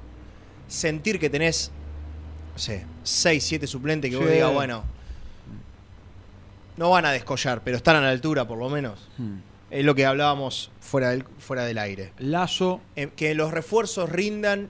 sentir 0.66 1.18
que 1.20 1.28
tenés, 1.28 1.70
no 2.54 2.58
sé, 2.58 2.86
6, 3.02 3.44
7 3.44 3.66
suplentes 3.66 4.10
que 4.10 4.16
vos 4.16 4.26
Sí. 4.26 4.32
digas, 4.32 4.50
bueno, 4.54 4.82
no 6.78 6.88
van 6.90 7.04
a 7.04 7.10
descollar, 7.12 7.60
pero 7.62 7.76
están 7.76 7.96
a 7.96 8.00
la 8.00 8.08
altura 8.10 8.46
por 8.48 8.56
lo 8.58 8.68
menos. 8.70 9.08
Hmm. 9.18 9.40
Es 9.70 9.84
lo 9.84 9.94
que 9.94 10.06
hablábamos 10.06 10.70
fuera 10.80 11.10
del, 11.10 11.24
fuera 11.38 11.64
del 11.64 11.78
aire. 11.78 12.12
Lazo. 12.18 12.80
Eh, 12.96 13.08
que 13.14 13.34
los 13.34 13.50
refuerzos 13.52 14.08
rindan. 14.10 14.68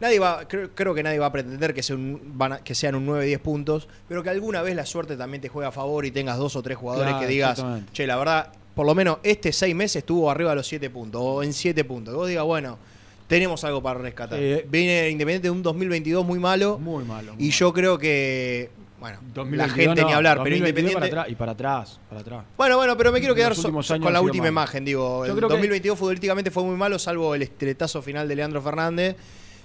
Nadie 0.00 0.18
va, 0.18 0.48
creo, 0.48 0.70
creo 0.74 0.94
que 0.94 1.02
nadie 1.02 1.18
va 1.18 1.26
a 1.26 1.32
pretender 1.32 1.74
que, 1.74 1.82
sea 1.82 1.94
un- 1.96 2.20
van 2.34 2.54
a- 2.54 2.58
que 2.64 2.74
sean 2.74 2.94
un 2.94 3.04
9-10 3.06 3.38
puntos, 3.40 3.86
pero 4.08 4.22
que 4.22 4.30
alguna 4.30 4.62
vez 4.62 4.74
la 4.74 4.86
suerte 4.86 5.14
también 5.16 5.42
te 5.42 5.48
juegue 5.50 5.68
a 5.68 5.72
favor 5.72 6.06
y 6.06 6.10
tengas 6.10 6.38
dos 6.38 6.56
o 6.56 6.62
tres 6.62 6.78
jugadores 6.78 7.10
Claro, 7.12 7.26
que 7.26 7.30
digas, 7.30 7.62
che, 7.92 8.06
la 8.06 8.16
verdad, 8.16 8.50
por 8.74 8.86
lo 8.86 8.94
menos 8.94 9.18
este 9.22 9.52
seis 9.52 9.74
meses 9.74 9.96
estuvo 9.96 10.30
arriba 10.30 10.50
de 10.50 10.56
los 10.56 10.66
7 10.66 10.88
puntos, 10.88 11.20
o 11.22 11.42
en 11.42 11.52
7 11.52 11.84
puntos. 11.84 12.14
Que 12.14 12.16
vos 12.16 12.28
digas, 12.28 12.44
bueno, 12.44 12.78
tenemos 13.26 13.62
algo 13.64 13.82
para 13.82 13.98
rescatar. 14.00 14.38
Sí. 14.38 14.62
Viene 14.70 15.10
Independiente 15.10 15.48
de 15.48 15.50
un 15.50 15.62
2022 15.62 16.24
muy 16.24 16.38
malo. 16.38 16.78
Muy 16.78 17.04
malo. 17.04 17.34
muy 17.34 17.42
y 17.44 17.48
malo. 17.48 17.58
yo 17.58 17.72
creo 17.74 17.98
que, 17.98 18.70
bueno, 19.00 19.18
la 19.22 19.32
2022 19.34 19.72
gente 19.74 20.04
ni 20.04 20.12
hablar, 20.12 20.36
pero 20.42 20.56
2022 20.56 20.58
Independiente... 20.58 20.94
para 21.00 21.06
atrás, 21.22 21.32
y 21.32 21.34
para 21.34 21.52
atrás, 21.52 22.00
para 22.08 22.20
atrás. 22.20 22.44
Bueno, 22.56 22.76
bueno, 22.76 22.96
pero 22.96 23.10
me 23.12 23.18
quiero 23.20 23.34
quedar 23.34 23.54
so- 23.56 23.72
con 24.00 24.12
la 24.12 24.20
última 24.20 24.48
imagen. 24.48 24.84
Digo, 24.84 25.24
Yo 25.26 25.32
el 25.32 25.36
creo 25.38 25.48
que- 25.48 25.54
2022 25.54 25.98
futbolísticamente 25.98 26.50
fue 26.50 26.62
muy 26.64 26.76
malo, 26.76 26.98
salvo 26.98 27.34
el 27.34 27.42
estretazo 27.42 28.02
final 28.02 28.28
de 28.28 28.36
Leandro 28.36 28.60
Fernández. 28.62 29.16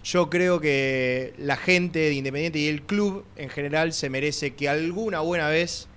Yo 0.03 0.29
creo 0.29 0.59
que 0.61 1.33
la 1.37 1.57
gente 1.57 1.99
de 1.99 2.13
Independiente 2.13 2.59
y 2.59 2.67
el 2.67 2.83
club 2.83 3.25
en 3.35 3.49
general 3.49 3.91
se 3.91 4.09
merece 4.09 4.53
que 4.53 4.69
alguna 4.69 5.19
buena 5.21 5.49
vez, 5.49 5.87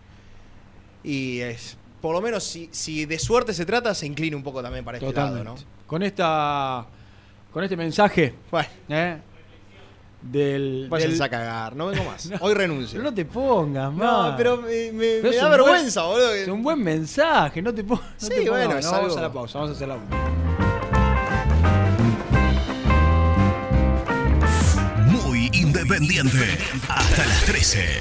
y 1.05 1.41
es, 1.41 1.77
por 2.01 2.15
lo 2.15 2.21
menos 2.21 2.43
si, 2.45 2.69
si 2.73 3.05
de 3.05 3.19
suerte 3.19 3.53
se 3.55 3.65
trata, 3.67 3.95
se 3.95 4.07
incline 4.07 4.35
un 4.35 4.43
poco 4.43 4.63
también 4.63 4.85
para 4.85 4.99
este 4.99 5.07
Totalmente. 5.09 5.45
lado, 5.45 5.57
¿no? 5.57 5.87
Con 5.87 6.03
esta 6.03 6.87
con 7.53 7.65
este 7.65 7.77
mensaje 7.77 8.35
¿eh? 8.91 9.19
Del, 10.23 10.87
Váyanse 10.91 11.15
del- 11.15 11.23
a 11.23 11.29
cagar, 11.29 11.77
no 11.77 11.87
vengo 11.87 12.05
más. 12.05 12.29
Hoy 12.41 12.55
renuncio. 12.55 12.99
Pero 12.99 13.11
no 13.11 13.15
te 13.15 13.25
pongas, 13.25 13.93
No, 13.93 13.99
más. 14.23 14.35
pero 14.37 14.57
me, 14.59 14.93
me- 14.93 15.19
Pero 15.23 15.31
me 15.31 15.37
da 15.37 15.49
vergüenza, 15.49 16.03
buen- 16.03 16.13
boludo. 16.21 16.35
Es 16.35 16.49
un 16.49 16.63
buen 16.63 16.83
mensaje, 16.83 17.63
no 17.63 17.73
te 17.75 17.85
pongas. 17.85 18.05
no 18.05 18.13
Sí, 18.19 18.29
te 18.29 18.35
pongas. 18.47 18.67
bueno, 18.67 18.81
No, 18.81 18.91
vamos 18.93 19.17
a 19.17 19.21
la 19.23 19.33
pausa, 19.33 19.59
vamos 19.59 19.73
a 19.73 19.77
hacer 19.77 19.89
la 19.89 19.99
Muy 25.07 25.51
independiente. 25.53 26.59
Hasta 26.89 27.27
las 27.27 27.45
13. 27.45 27.99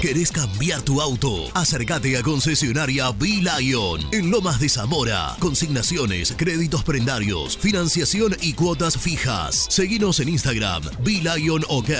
¿Querés 0.00 0.30
cambiar 0.30 0.82
tu 0.82 1.00
auto? 1.00 1.48
Acércate 1.54 2.18
a 2.18 2.22
concesionaria 2.22 3.10
B-Lion 3.12 4.00
en 4.12 4.30
Lomas 4.30 4.60
de 4.60 4.68
Zamora. 4.68 5.34
Consignaciones, 5.38 6.34
créditos 6.36 6.84
prendarios, 6.84 7.56
financiación 7.56 8.36
y 8.42 8.52
cuotas 8.52 8.98
fijas. 8.98 9.66
Seguinos 9.70 10.20
en 10.20 10.28
Instagram, 10.28 10.82
B-Lion 11.02 11.64
OK. 11.68 11.90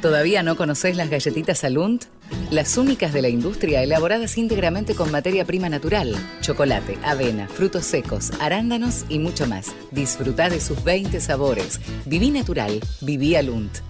¿Todavía 0.00 0.42
no 0.42 0.56
conocés 0.56 0.96
las 0.96 1.10
galletitas 1.10 1.64
Alunt? 1.64 2.06
Las 2.50 2.78
únicas 2.78 3.12
de 3.12 3.20
la 3.20 3.28
industria 3.28 3.82
elaboradas 3.82 4.38
íntegramente 4.38 4.94
con 4.94 5.10
materia 5.10 5.44
prima 5.44 5.68
natural, 5.68 6.16
chocolate, 6.40 6.98
avena, 7.04 7.46
frutos 7.46 7.84
secos, 7.84 8.30
arándanos 8.40 9.04
y 9.10 9.18
mucho 9.18 9.46
más. 9.46 9.74
Disfruta 9.90 10.48
de 10.48 10.62
sus 10.62 10.82
20 10.82 11.20
sabores. 11.20 11.78
Viví 12.06 12.30
natural, 12.30 12.80
viví 13.02 13.34
Alunt. 13.34 13.80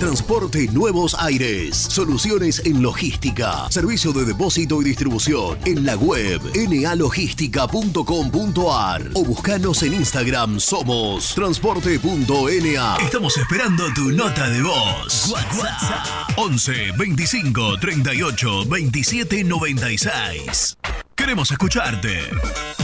Transporte 0.00 0.66
Nuevos 0.72 1.14
Aires. 1.18 1.76
Soluciones 1.76 2.62
en 2.64 2.82
logística. 2.82 3.70
Servicio 3.70 4.12
de 4.12 4.24
depósito 4.24 4.80
y 4.82 4.84
distribución. 4.84 5.56
En 5.64 5.86
la 5.86 5.96
web 5.96 6.40
nalogística.com.ar 6.54 9.10
o 9.14 9.24
buscanos 9.24 9.82
en 9.82 9.94
Instagram. 9.94 10.60
Somos 10.60 11.34
transporte.na. 11.34 12.98
Estamos 13.00 13.38
esperando 13.38 13.84
tu 13.94 14.10
nota 14.10 14.50
de 14.50 14.62
voz. 14.62 15.30
WhatsApp 15.30 16.06
11 16.36 16.92
25 16.98 17.78
38 17.78 18.64
27 18.66 19.44
96. 19.44 20.76
Queremos 21.14 21.50
escucharte. 21.50 22.83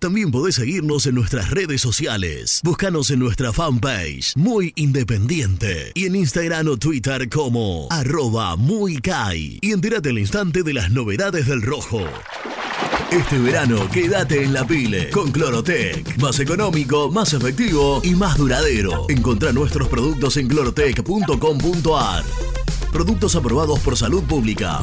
También 0.00 0.30
podés 0.30 0.54
seguirnos 0.54 1.04
en 1.04 1.14
nuestras 1.14 1.50
redes 1.50 1.82
sociales. 1.82 2.62
Búscanos 2.64 3.10
en 3.10 3.18
nuestra 3.18 3.52
fanpage, 3.52 4.34
Muy 4.34 4.72
Independiente, 4.76 5.92
y 5.94 6.06
en 6.06 6.16
Instagram 6.16 6.68
o 6.68 6.78
Twitter 6.78 7.28
como 7.28 7.86
arroba 7.90 8.56
muy 8.56 8.96
Kai. 8.96 9.58
Y 9.60 9.72
entérate 9.72 10.08
al 10.08 10.18
instante 10.18 10.62
de 10.62 10.72
las 10.72 10.90
novedades 10.90 11.46
del 11.46 11.60
rojo. 11.60 12.00
Este 13.12 13.38
verano 13.38 13.90
quédate 13.90 14.42
en 14.42 14.54
la 14.54 14.66
pile 14.66 15.10
con 15.10 15.30
Clorotec. 15.32 16.16
Más 16.16 16.40
económico, 16.40 17.10
más 17.10 17.34
efectivo 17.34 18.00
y 18.02 18.14
más 18.14 18.38
duradero. 18.38 19.04
Encontrá 19.10 19.52
nuestros 19.52 19.88
productos 19.88 20.38
en 20.38 20.48
clorotec.com.ar. 20.48 22.24
Productos 22.90 23.36
aprobados 23.36 23.78
por 23.80 23.98
salud 23.98 24.22
pública. 24.22 24.82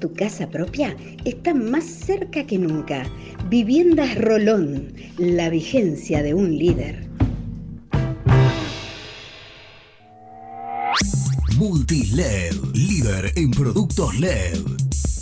Tu 0.04 0.12
casa 0.12 0.50
propia 0.50 0.98
está 1.24 1.54
más 1.54 1.86
cerca 1.86 2.46
que 2.46 2.58
nunca. 2.58 3.10
Viviendas 3.50 4.18
Rolón, 4.18 4.92
la 5.18 5.50
vigencia 5.50 6.22
de 6.22 6.34
un 6.34 6.58
líder. 6.58 7.08
Multiled, 11.56 12.54
líder 12.74 13.32
en 13.38 13.52
productos 13.52 14.20
LED. 14.20 14.60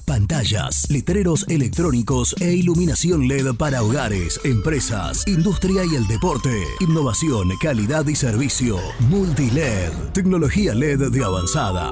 Pantallas, 0.07 0.89
letreros 0.89 1.45
electrónicos 1.47 2.35
e 2.41 2.51
iluminación 2.51 3.27
LED 3.27 3.53
para 3.59 3.83
hogares, 3.83 4.39
empresas, 4.43 5.27
industria 5.27 5.83
y 5.85 5.95
el 5.95 6.07
deporte. 6.07 6.57
Innovación, 6.79 7.49
calidad 7.61 8.07
y 8.07 8.15
servicio. 8.15 8.79
Multiled, 9.11 9.91
tecnología 10.11 10.73
LED 10.73 11.11
de 11.11 11.23
avanzada. 11.23 11.91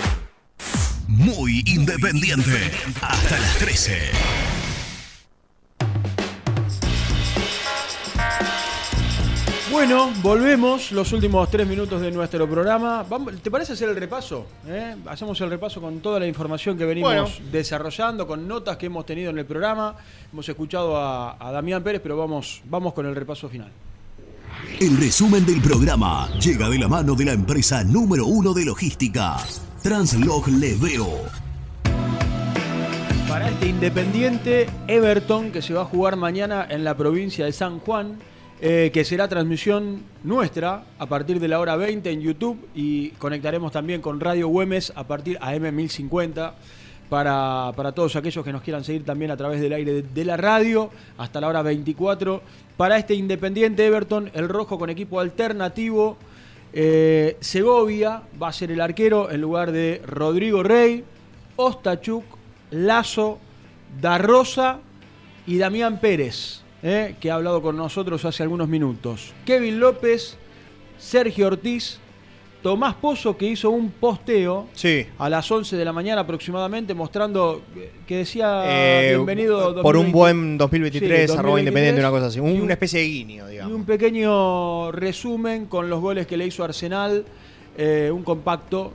Muy 1.10 1.64
independiente. 1.66 2.72
Hasta 3.02 3.40
las 3.42 3.58
13. 3.58 4.55
Bueno, 9.76 10.10
volvemos 10.24 10.94
los 10.94 11.12
últimos 11.12 11.52
tres 11.52 11.68
minutos 11.68 12.00
de 12.00 12.10
nuestro 12.10 12.50
programa. 12.50 13.04
Vamos- 13.10 13.34
¿Te 13.44 13.52
parece 13.52 13.74
hacer 13.74 13.90
el 13.90 13.98
repaso? 13.98 14.46
¿Eh? 14.66 14.96
Hacemos 15.06 15.40
el 15.42 15.50
repaso 15.50 15.82
con 15.82 16.00
toda 16.00 16.18
la 16.18 16.26
información 16.26 16.78
que 16.78 16.86
venimos 16.86 17.12
Bueno. 17.14 17.52
desarrollando, 17.52 18.26
con 18.26 18.48
notas 18.48 18.78
que 18.78 18.86
hemos 18.86 19.06
tenido 19.06 19.32
en 19.32 19.38
el 19.38 19.46
programa. 19.46 19.94
Hemos 20.32 20.48
escuchado 20.48 20.96
a, 20.96 21.36
a 21.38 21.52
Damián 21.52 21.84
Pérez, 21.84 22.00
pero 22.02 22.16
vamos, 22.16 22.62
vamos 22.70 22.94
con 22.94 23.06
el 23.06 23.14
repaso 23.14 23.50
final. 23.50 23.70
El 24.80 24.96
resumen 24.98 25.46
del 25.46 25.60
programa 25.60 26.30
llega 26.40 26.70
de 26.70 26.80
la 26.80 26.88
mano 26.88 27.14
de 27.14 27.26
la 27.26 27.34
empresa 27.34 27.84
número 27.84 28.26
uno 28.28 28.54
de 28.54 28.64
logística, 28.64 29.36
Translog 29.84 30.48
Leveo. 30.48 31.10
Para 33.28 33.50
este 33.50 33.68
Independiente 33.68 34.68
Everton 34.88 35.52
que 35.52 35.62
se 35.62 35.74
va 35.74 35.82
a 35.82 35.86
jugar 35.86 36.16
mañana 36.16 36.66
en 36.70 36.86
la 36.86 36.96
provincia 36.96 37.44
de 37.44 37.52
San 37.52 37.80
Juan, 37.80 38.18
eh, 38.68 38.90
que 38.92 39.06
será 39.06 39.28
transmisión 39.28 40.02
nuestra 40.24 40.86
a 40.98 41.06
partir 41.06 41.40
de 41.40 41.48
la 41.48 41.60
hora 41.60 41.76
20 41.76 42.10
en 42.10 42.20
YouTube 42.20 42.68
y 42.74 43.10
conectaremos 43.12 43.72
también 43.72 44.02
con 44.02 44.20
Radio 44.20 44.48
Güemes 44.48 44.92
a 44.96 45.04
partir 45.04 45.38
a 45.40 45.54
M1050 45.54 46.54
para, 47.08 47.74
para 47.76 47.92
todos 47.92 48.16
aquellos 48.16 48.44
que 48.44 48.52
nos 48.52 48.64
quieran 48.64 48.84
seguir 48.84 49.06
también 49.06 49.30
a 49.30 49.38
través 49.38 49.62
del 49.62 49.72
aire 49.72 50.02
de, 50.02 50.26
la 50.26 50.36
radio 50.36 50.90
hasta 51.16 51.40
la 51.42 51.48
hora 51.48 51.62
24. 51.62 52.42
Para 52.76 52.98
este 52.98 53.14
Independiente 53.14 53.86
Everton, 53.86 54.32
el 54.34 54.50
rojo 54.50 54.80
con 54.80 54.90
equipo 54.90 55.20
alternativo. 55.20 56.18
eh, 56.74 57.38
Segovia 57.42 58.24
va 58.42 58.48
a 58.48 58.52
ser 58.52 58.72
el 58.72 58.82
arquero 58.82 59.30
en 59.30 59.42
lugar 59.42 59.72
de 59.72 60.02
Rodrigo 60.08 60.64
Rey, 60.64 61.04
Ostachuk, 61.56 62.26
Lazo, 62.72 63.38
Darrosa 64.02 64.80
y 65.46 65.60
Damián 65.60 66.00
Pérez, 66.00 66.65
eh, 66.84 67.16
que 67.20 67.32
ha 67.32 67.36
hablado 67.36 67.62
con 67.62 67.76
nosotros 67.78 68.24
hace 68.26 68.44
algunos 68.44 68.68
minutos. 68.68 69.34
Kevin 69.46 69.80
López, 69.80 70.38
Sergio 70.98 71.48
Ortiz, 71.48 72.00
Tomás 72.62 72.96
Pozo, 72.96 73.38
que 73.38 73.46
hizo 73.46 73.70
un 73.70 73.92
posteo 73.92 74.68
a 75.20 75.30
las 75.30 75.50
11 75.52 75.78
de 75.78 75.86
la 75.86 75.94
mañana 75.94 76.22
aproximadamente, 76.22 76.94
mostrando 76.96 77.62
eh, 77.76 77.92
que 78.08 78.18
decía 78.18 78.64
Eh, 78.66 79.10
bienvenido 79.16 79.60
por 79.84 79.96
un 79.98 80.12
2020. 80.12 80.12
buen 80.12 80.58
2023, 80.58 81.32
Sí, 81.32 81.38
arroba 81.38 81.60
independiente, 81.60 82.02
una 82.02 82.10
cosa 82.10 82.26
así. 82.28 82.40
Un- 82.40 82.60
una 82.62 82.74
especie 82.74 83.02
de 83.02 83.08
guiño, 83.08 83.48
digamos. 83.48 83.72
Y 83.72 83.76
un 83.76 83.86
pequeño 83.86 84.92
resumen 84.92 85.68
con 85.68 85.90
los 85.92 86.02
goles 86.02 86.26
que 86.26 86.38
le 86.38 86.48
hizo 86.48 86.64
Arsenal, 86.64 87.24
eh, 87.78 88.10
un 88.12 88.24
compacto 88.24 88.94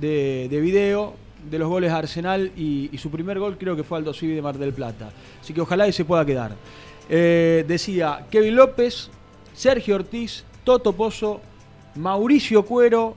de, 0.00 0.48
de 0.50 0.60
video 0.60 1.14
de 1.48 1.58
los 1.58 1.68
goles 1.68 1.90
a 1.92 1.98
Arsenal 1.98 2.50
y, 2.56 2.88
y 2.92 2.98
su 2.98 3.10
primer 3.10 3.38
gol 3.38 3.56
creo 3.58 3.76
que 3.76 3.82
fue 3.84 3.98
Aldo 3.98 4.12
Civi 4.14 4.34
de 4.34 4.42
Mar 4.42 4.58
del 4.58 4.72
Plata. 4.72 5.10
Así 5.40 5.52
que 5.52 5.60
ojalá 5.60 5.86
y 5.86 5.92
se 5.92 6.04
pueda 6.04 6.24
quedar. 6.24 6.52
Eh, 7.08 7.64
decía 7.66 8.26
Kevin 8.30 8.56
López, 8.56 9.10
Sergio 9.54 9.96
Ortiz, 9.96 10.44
Toto 10.64 10.92
Pozo, 10.92 11.40
Mauricio 11.96 12.64
Cuero, 12.64 13.16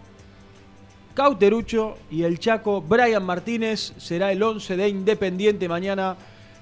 Cauterucho 1.14 1.98
y 2.12 2.24
el 2.24 2.40
Chaco 2.40 2.82
Brian 2.82 3.24
Martínez 3.24 3.94
será 3.98 4.32
el 4.32 4.44
11 4.44 4.76
de 4.76 4.90
Independiente 4.90 5.70
mañana 5.70 6.18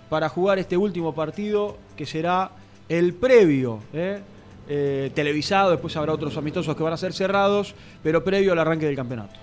para 0.09 0.29
jugar 0.29 0.59
este 0.59 0.77
último 0.77 1.15
partido 1.15 1.77
que 1.97 2.05
será 2.05 2.51
el 2.87 3.13
previo, 3.13 3.79
¿eh? 3.93 4.21
Eh, 4.69 5.11
televisado, 5.13 5.71
después 5.71 5.95
habrá 5.97 6.13
otros 6.13 6.37
amistosos 6.37 6.75
que 6.77 6.83
van 6.83 6.93
a 6.93 6.97
ser 6.97 7.11
cerrados, 7.11 7.75
pero 8.01 8.23
previo 8.23 8.53
al 8.53 8.59
arranque 8.59 8.85
del 8.85 8.95
campeonato. 8.95 9.33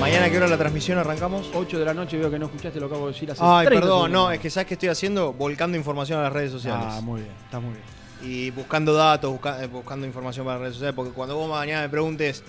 Mañana, 0.00 0.26
¿a 0.26 0.30
qué 0.30 0.36
hora 0.36 0.46
la 0.46 0.56
transmisión 0.56 0.96
arrancamos? 0.98 1.50
8 1.54 1.78
de 1.78 1.84
la 1.84 1.92
noche, 1.92 2.16
veo 2.16 2.30
que 2.30 2.38
no 2.38 2.46
escuchaste, 2.46 2.78
lo 2.78 2.86
acabo 2.86 3.06
de 3.08 3.12
decir 3.14 3.30
hace 3.32 3.40
Ay, 3.44 3.66
30 3.66 3.80
perdón, 3.80 3.98
segundos. 4.06 4.10
no, 4.28 4.30
es 4.32 4.38
que 4.38 4.48
¿sabes 4.48 4.68
qué 4.68 4.74
estoy 4.74 4.88
haciendo? 4.90 5.32
Volcando 5.32 5.76
información 5.76 6.20
a 6.20 6.22
las 6.24 6.32
redes 6.32 6.52
sociales. 6.52 6.86
Ah, 6.88 7.00
muy 7.02 7.22
bien, 7.22 7.32
está 7.44 7.58
muy 7.58 7.72
bien. 7.72 7.82
Y 8.32 8.50
buscando 8.52 8.94
datos, 8.94 9.30
busca- 9.32 9.62
eh, 9.62 9.66
buscando 9.66 10.06
información 10.06 10.46
para 10.46 10.56
las 10.56 10.62
redes 10.62 10.74
sociales, 10.74 10.94
porque 10.94 11.12
cuando 11.12 11.36
vos 11.36 11.48
mañana 11.50 11.82
me 11.82 11.88
preguntes 11.88 12.44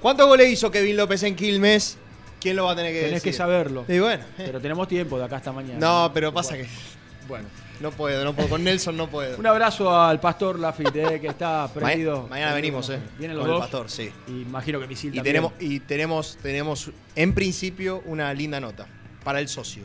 ¿cuántos 0.00 0.26
goles 0.26 0.48
hizo 0.50 0.70
Kevin 0.70 0.96
López 0.96 1.22
en 1.22 1.36
Quilmes? 1.36 1.98
¿Quién 2.40 2.56
lo 2.56 2.64
va 2.64 2.72
a 2.72 2.76
tener 2.76 2.92
que 2.92 2.98
Tenés 3.00 3.14
decir? 3.16 3.32
que 3.32 3.36
saberlo. 3.36 3.84
Y 3.88 3.98
bueno, 3.98 4.24
eh. 4.38 4.44
Pero 4.46 4.60
tenemos 4.60 4.88
tiempo 4.88 5.18
de 5.18 5.24
acá 5.24 5.36
hasta 5.36 5.52
mañana. 5.52 5.78
No, 5.78 6.10
pero 6.14 6.32
pasa 6.32 6.54
Bueno. 6.54 6.64
que. 6.64 7.26
Bueno. 7.28 7.48
No 7.80 7.90
puedo, 7.90 8.24
no 8.24 8.34
puedo. 8.34 8.48
Con 8.48 8.64
Nelson 8.64 8.96
no 8.96 9.08
puedo. 9.08 9.38
Un 9.38 9.46
abrazo 9.46 9.94
al 9.98 10.18
pastor 10.18 10.58
Lafitte, 10.58 10.96
eh, 11.16 11.20
que 11.20 11.28
está 11.28 11.68
prendido. 11.72 12.22
Ma- 12.22 12.28
mañana 12.30 12.54
venimos, 12.54 12.88
eh. 12.90 12.98
Vienen 13.18 13.36
los 13.36 13.44
Con 13.46 13.54
el 13.54 13.60
dos. 13.60 13.68
pastor, 13.68 13.90
sí. 13.90 14.10
Y 14.28 14.42
imagino 14.42 14.80
que 14.80 14.86
Misil 14.86 15.12
Y 15.12 15.16
también. 15.16 15.34
tenemos, 15.34 15.52
y 15.60 15.80
tenemos, 15.80 16.38
tenemos, 16.42 16.90
en 17.14 17.34
principio, 17.34 18.02
una 18.06 18.32
linda 18.32 18.58
nota 18.60 18.86
para 19.24 19.40
el 19.40 19.48
socio. 19.48 19.84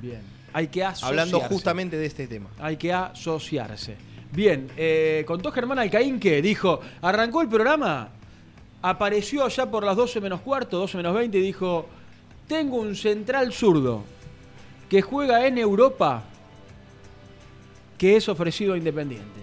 Bien. 0.00 0.20
Hay 0.52 0.68
que 0.68 0.84
asociarse. 0.84 1.06
Hablando 1.06 1.40
justamente 1.40 1.96
de 1.96 2.06
este 2.06 2.26
tema. 2.26 2.50
Hay 2.60 2.76
que 2.76 2.92
asociarse. 2.92 3.96
Bien, 4.30 4.68
eh, 4.76 5.24
contó 5.26 5.50
Germán 5.50 5.78
Alcaín 5.78 6.20
que 6.20 6.42
dijo, 6.42 6.80
arrancó 7.00 7.40
el 7.42 7.48
programa, 7.48 8.08
apareció 8.82 9.44
allá 9.44 9.70
por 9.70 9.84
las 9.84 9.96
12 9.96 10.20
menos 10.20 10.40
cuarto, 10.42 10.78
12 10.78 10.96
menos 10.98 11.14
20 11.14 11.38
y 11.38 11.40
dijo, 11.40 11.88
tengo 12.46 12.76
un 12.76 12.94
central 12.96 13.52
zurdo 13.52 14.04
que 14.88 15.02
juega 15.02 15.46
en 15.46 15.56
Europa 15.58 16.24
que 18.04 18.16
es 18.16 18.28
ofrecido 18.28 18.74
a 18.74 18.76
Independiente. 18.76 19.40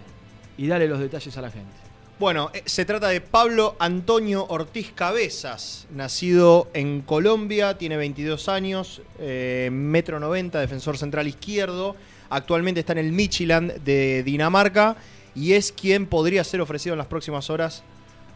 Y 0.55 0.67
dale 0.67 0.88
los 0.88 0.99
detalles 0.99 1.35
a 1.35 1.41
la 1.41 1.49
gente. 1.49 1.73
Bueno, 2.19 2.51
eh, 2.53 2.61
se 2.67 2.85
trata 2.85 3.07
de 3.07 3.19
Pablo 3.19 3.75
Antonio 3.79 4.45
Ortiz 4.49 4.91
Cabezas, 4.93 5.88
nacido 5.89 6.69
en 6.75 7.01
Colombia, 7.01 7.79
tiene 7.79 7.97
22 7.97 8.49
años, 8.49 9.01
eh, 9.17 9.69
metro 9.71 10.19
90, 10.19 10.59
defensor 10.59 10.99
central 10.99 11.27
izquierdo, 11.27 11.95
actualmente 12.29 12.81
está 12.81 12.91
en 12.91 12.99
el 12.99 13.11
Midtjylland 13.11 13.83
de 13.83 14.21
Dinamarca 14.21 14.95
y 15.33 15.53
es 15.53 15.71
quien 15.71 16.05
podría 16.05 16.43
ser 16.43 16.61
ofrecido 16.61 16.93
en 16.93 16.99
las 16.99 17.07
próximas 17.07 17.49
horas 17.49 17.81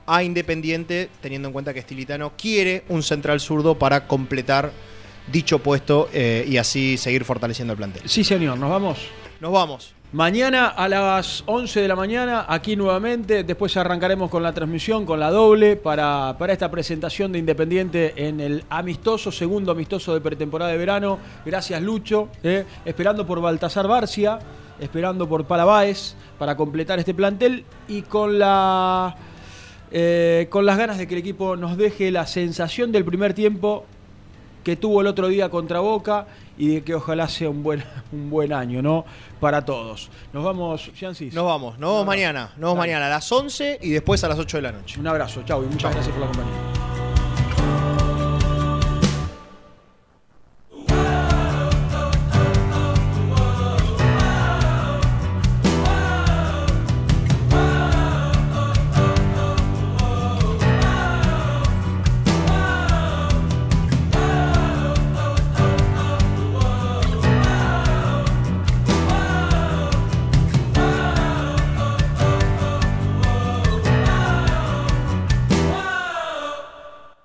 a 0.08 0.24
Independiente, 0.24 1.08
teniendo 1.22 1.50
en 1.50 1.54
cuenta 1.54 1.72
que 1.72 1.84
Stilitano 1.84 2.34
quiere 2.36 2.84
un 2.90 3.04
central 3.04 3.40
zurdo 3.40 3.78
para 3.78 4.08
completar 4.08 4.72
dicho 5.32 5.60
puesto 5.60 6.10
eh, 6.12 6.46
y 6.48 6.58
así 6.58 6.98
seguir 6.98 7.26
fortaleciendo 7.26 7.74
el 7.74 7.78
plantel. 7.78 8.10
Sí, 8.10 8.24
señor, 8.24 8.58
nos 8.58 8.72
vamos. 8.72 8.98
Nos 9.40 9.52
vamos. 9.52 9.95
Mañana 10.14 10.68
a 10.68 10.88
las 10.88 11.44
11 11.46 11.82
de 11.82 11.88
la 11.90 11.96
mañana, 11.96 12.46
aquí 12.48 12.78
nuevamente. 12.78 13.44
Después 13.44 13.76
arrancaremos 13.76 14.30
con 14.30 14.44
la 14.44 14.54
transmisión, 14.54 15.06
con 15.06 15.20
la 15.20 15.30
doble, 15.30 15.76
para, 15.76 16.36
para 16.40 16.54
esta 16.54 16.72
presentación 16.72 17.34
de 17.34 17.40
Independiente 17.40 18.14
en 18.16 18.40
el 18.40 18.64
amistoso, 18.70 19.30
segundo 19.32 19.74
amistoso 19.74 20.14
de 20.14 20.22
pretemporada 20.22 20.72
de 20.72 20.78
verano. 20.78 21.20
Gracias, 21.46 21.82
Lucho. 21.82 22.30
eh, 22.44 22.66
esperando 22.86 23.26
por 23.28 23.42
Baltasar 23.42 23.88
Barcia, 23.90 24.40
esperando 24.80 25.28
por 25.28 25.44
Palabáez 25.46 26.16
para 26.40 26.56
completar 26.56 26.98
este 27.00 27.14
plantel 27.14 27.66
y 27.90 28.04
con 28.04 28.40
la. 28.40 29.18
eh, 29.92 30.48
con 30.50 30.66
las 30.66 30.78
ganas 30.78 30.98
de 30.98 31.08
que 31.08 31.16
el 31.16 31.20
equipo 31.20 31.58
nos 31.58 31.76
deje 31.76 32.10
la 32.12 32.26
sensación 32.26 32.94
del 32.94 33.04
primer 33.04 33.34
tiempo 33.34 33.86
que 34.64 34.76
tuvo 34.78 35.02
el 35.02 35.08
otro 35.08 35.28
día 35.28 35.50
contra 35.50 35.80
Boca 35.80 36.26
y 36.58 36.76
de 36.76 36.84
que 36.84 36.96
ojalá 36.96 37.28
sea 37.28 37.50
un 37.50 37.64
buen, 37.64 37.84
un 38.12 38.30
buen 38.30 38.54
año, 38.54 38.82
¿no? 38.82 39.06
Para 39.40 39.64
todos. 39.64 40.10
Nos 40.34 40.44
vamos, 40.44 40.92
Jancis. 41.00 41.34
Nos 41.34 41.46
vamos, 41.46 41.78
nos 41.80 41.92
vamos 41.92 42.06
mañana, 42.06 42.52
nos 42.58 42.70
vamos 42.70 42.78
mañana 42.78 43.08
a 43.08 43.10
las 43.10 43.32
11 43.32 43.80
y 43.82 43.92
después 43.92 44.24
a 44.24 44.28
las 44.28 44.40
8 44.40 44.58
de 44.58 44.62
la 44.64 44.72
noche. 44.72 45.00
Un 45.00 45.08
abrazo, 45.08 45.44
chau 45.44 45.64
y 45.64 45.68
muchas 45.68 45.94
gracias 45.94 46.14
por 46.14 46.22
la 46.22 46.28
compañía. 46.28 47.05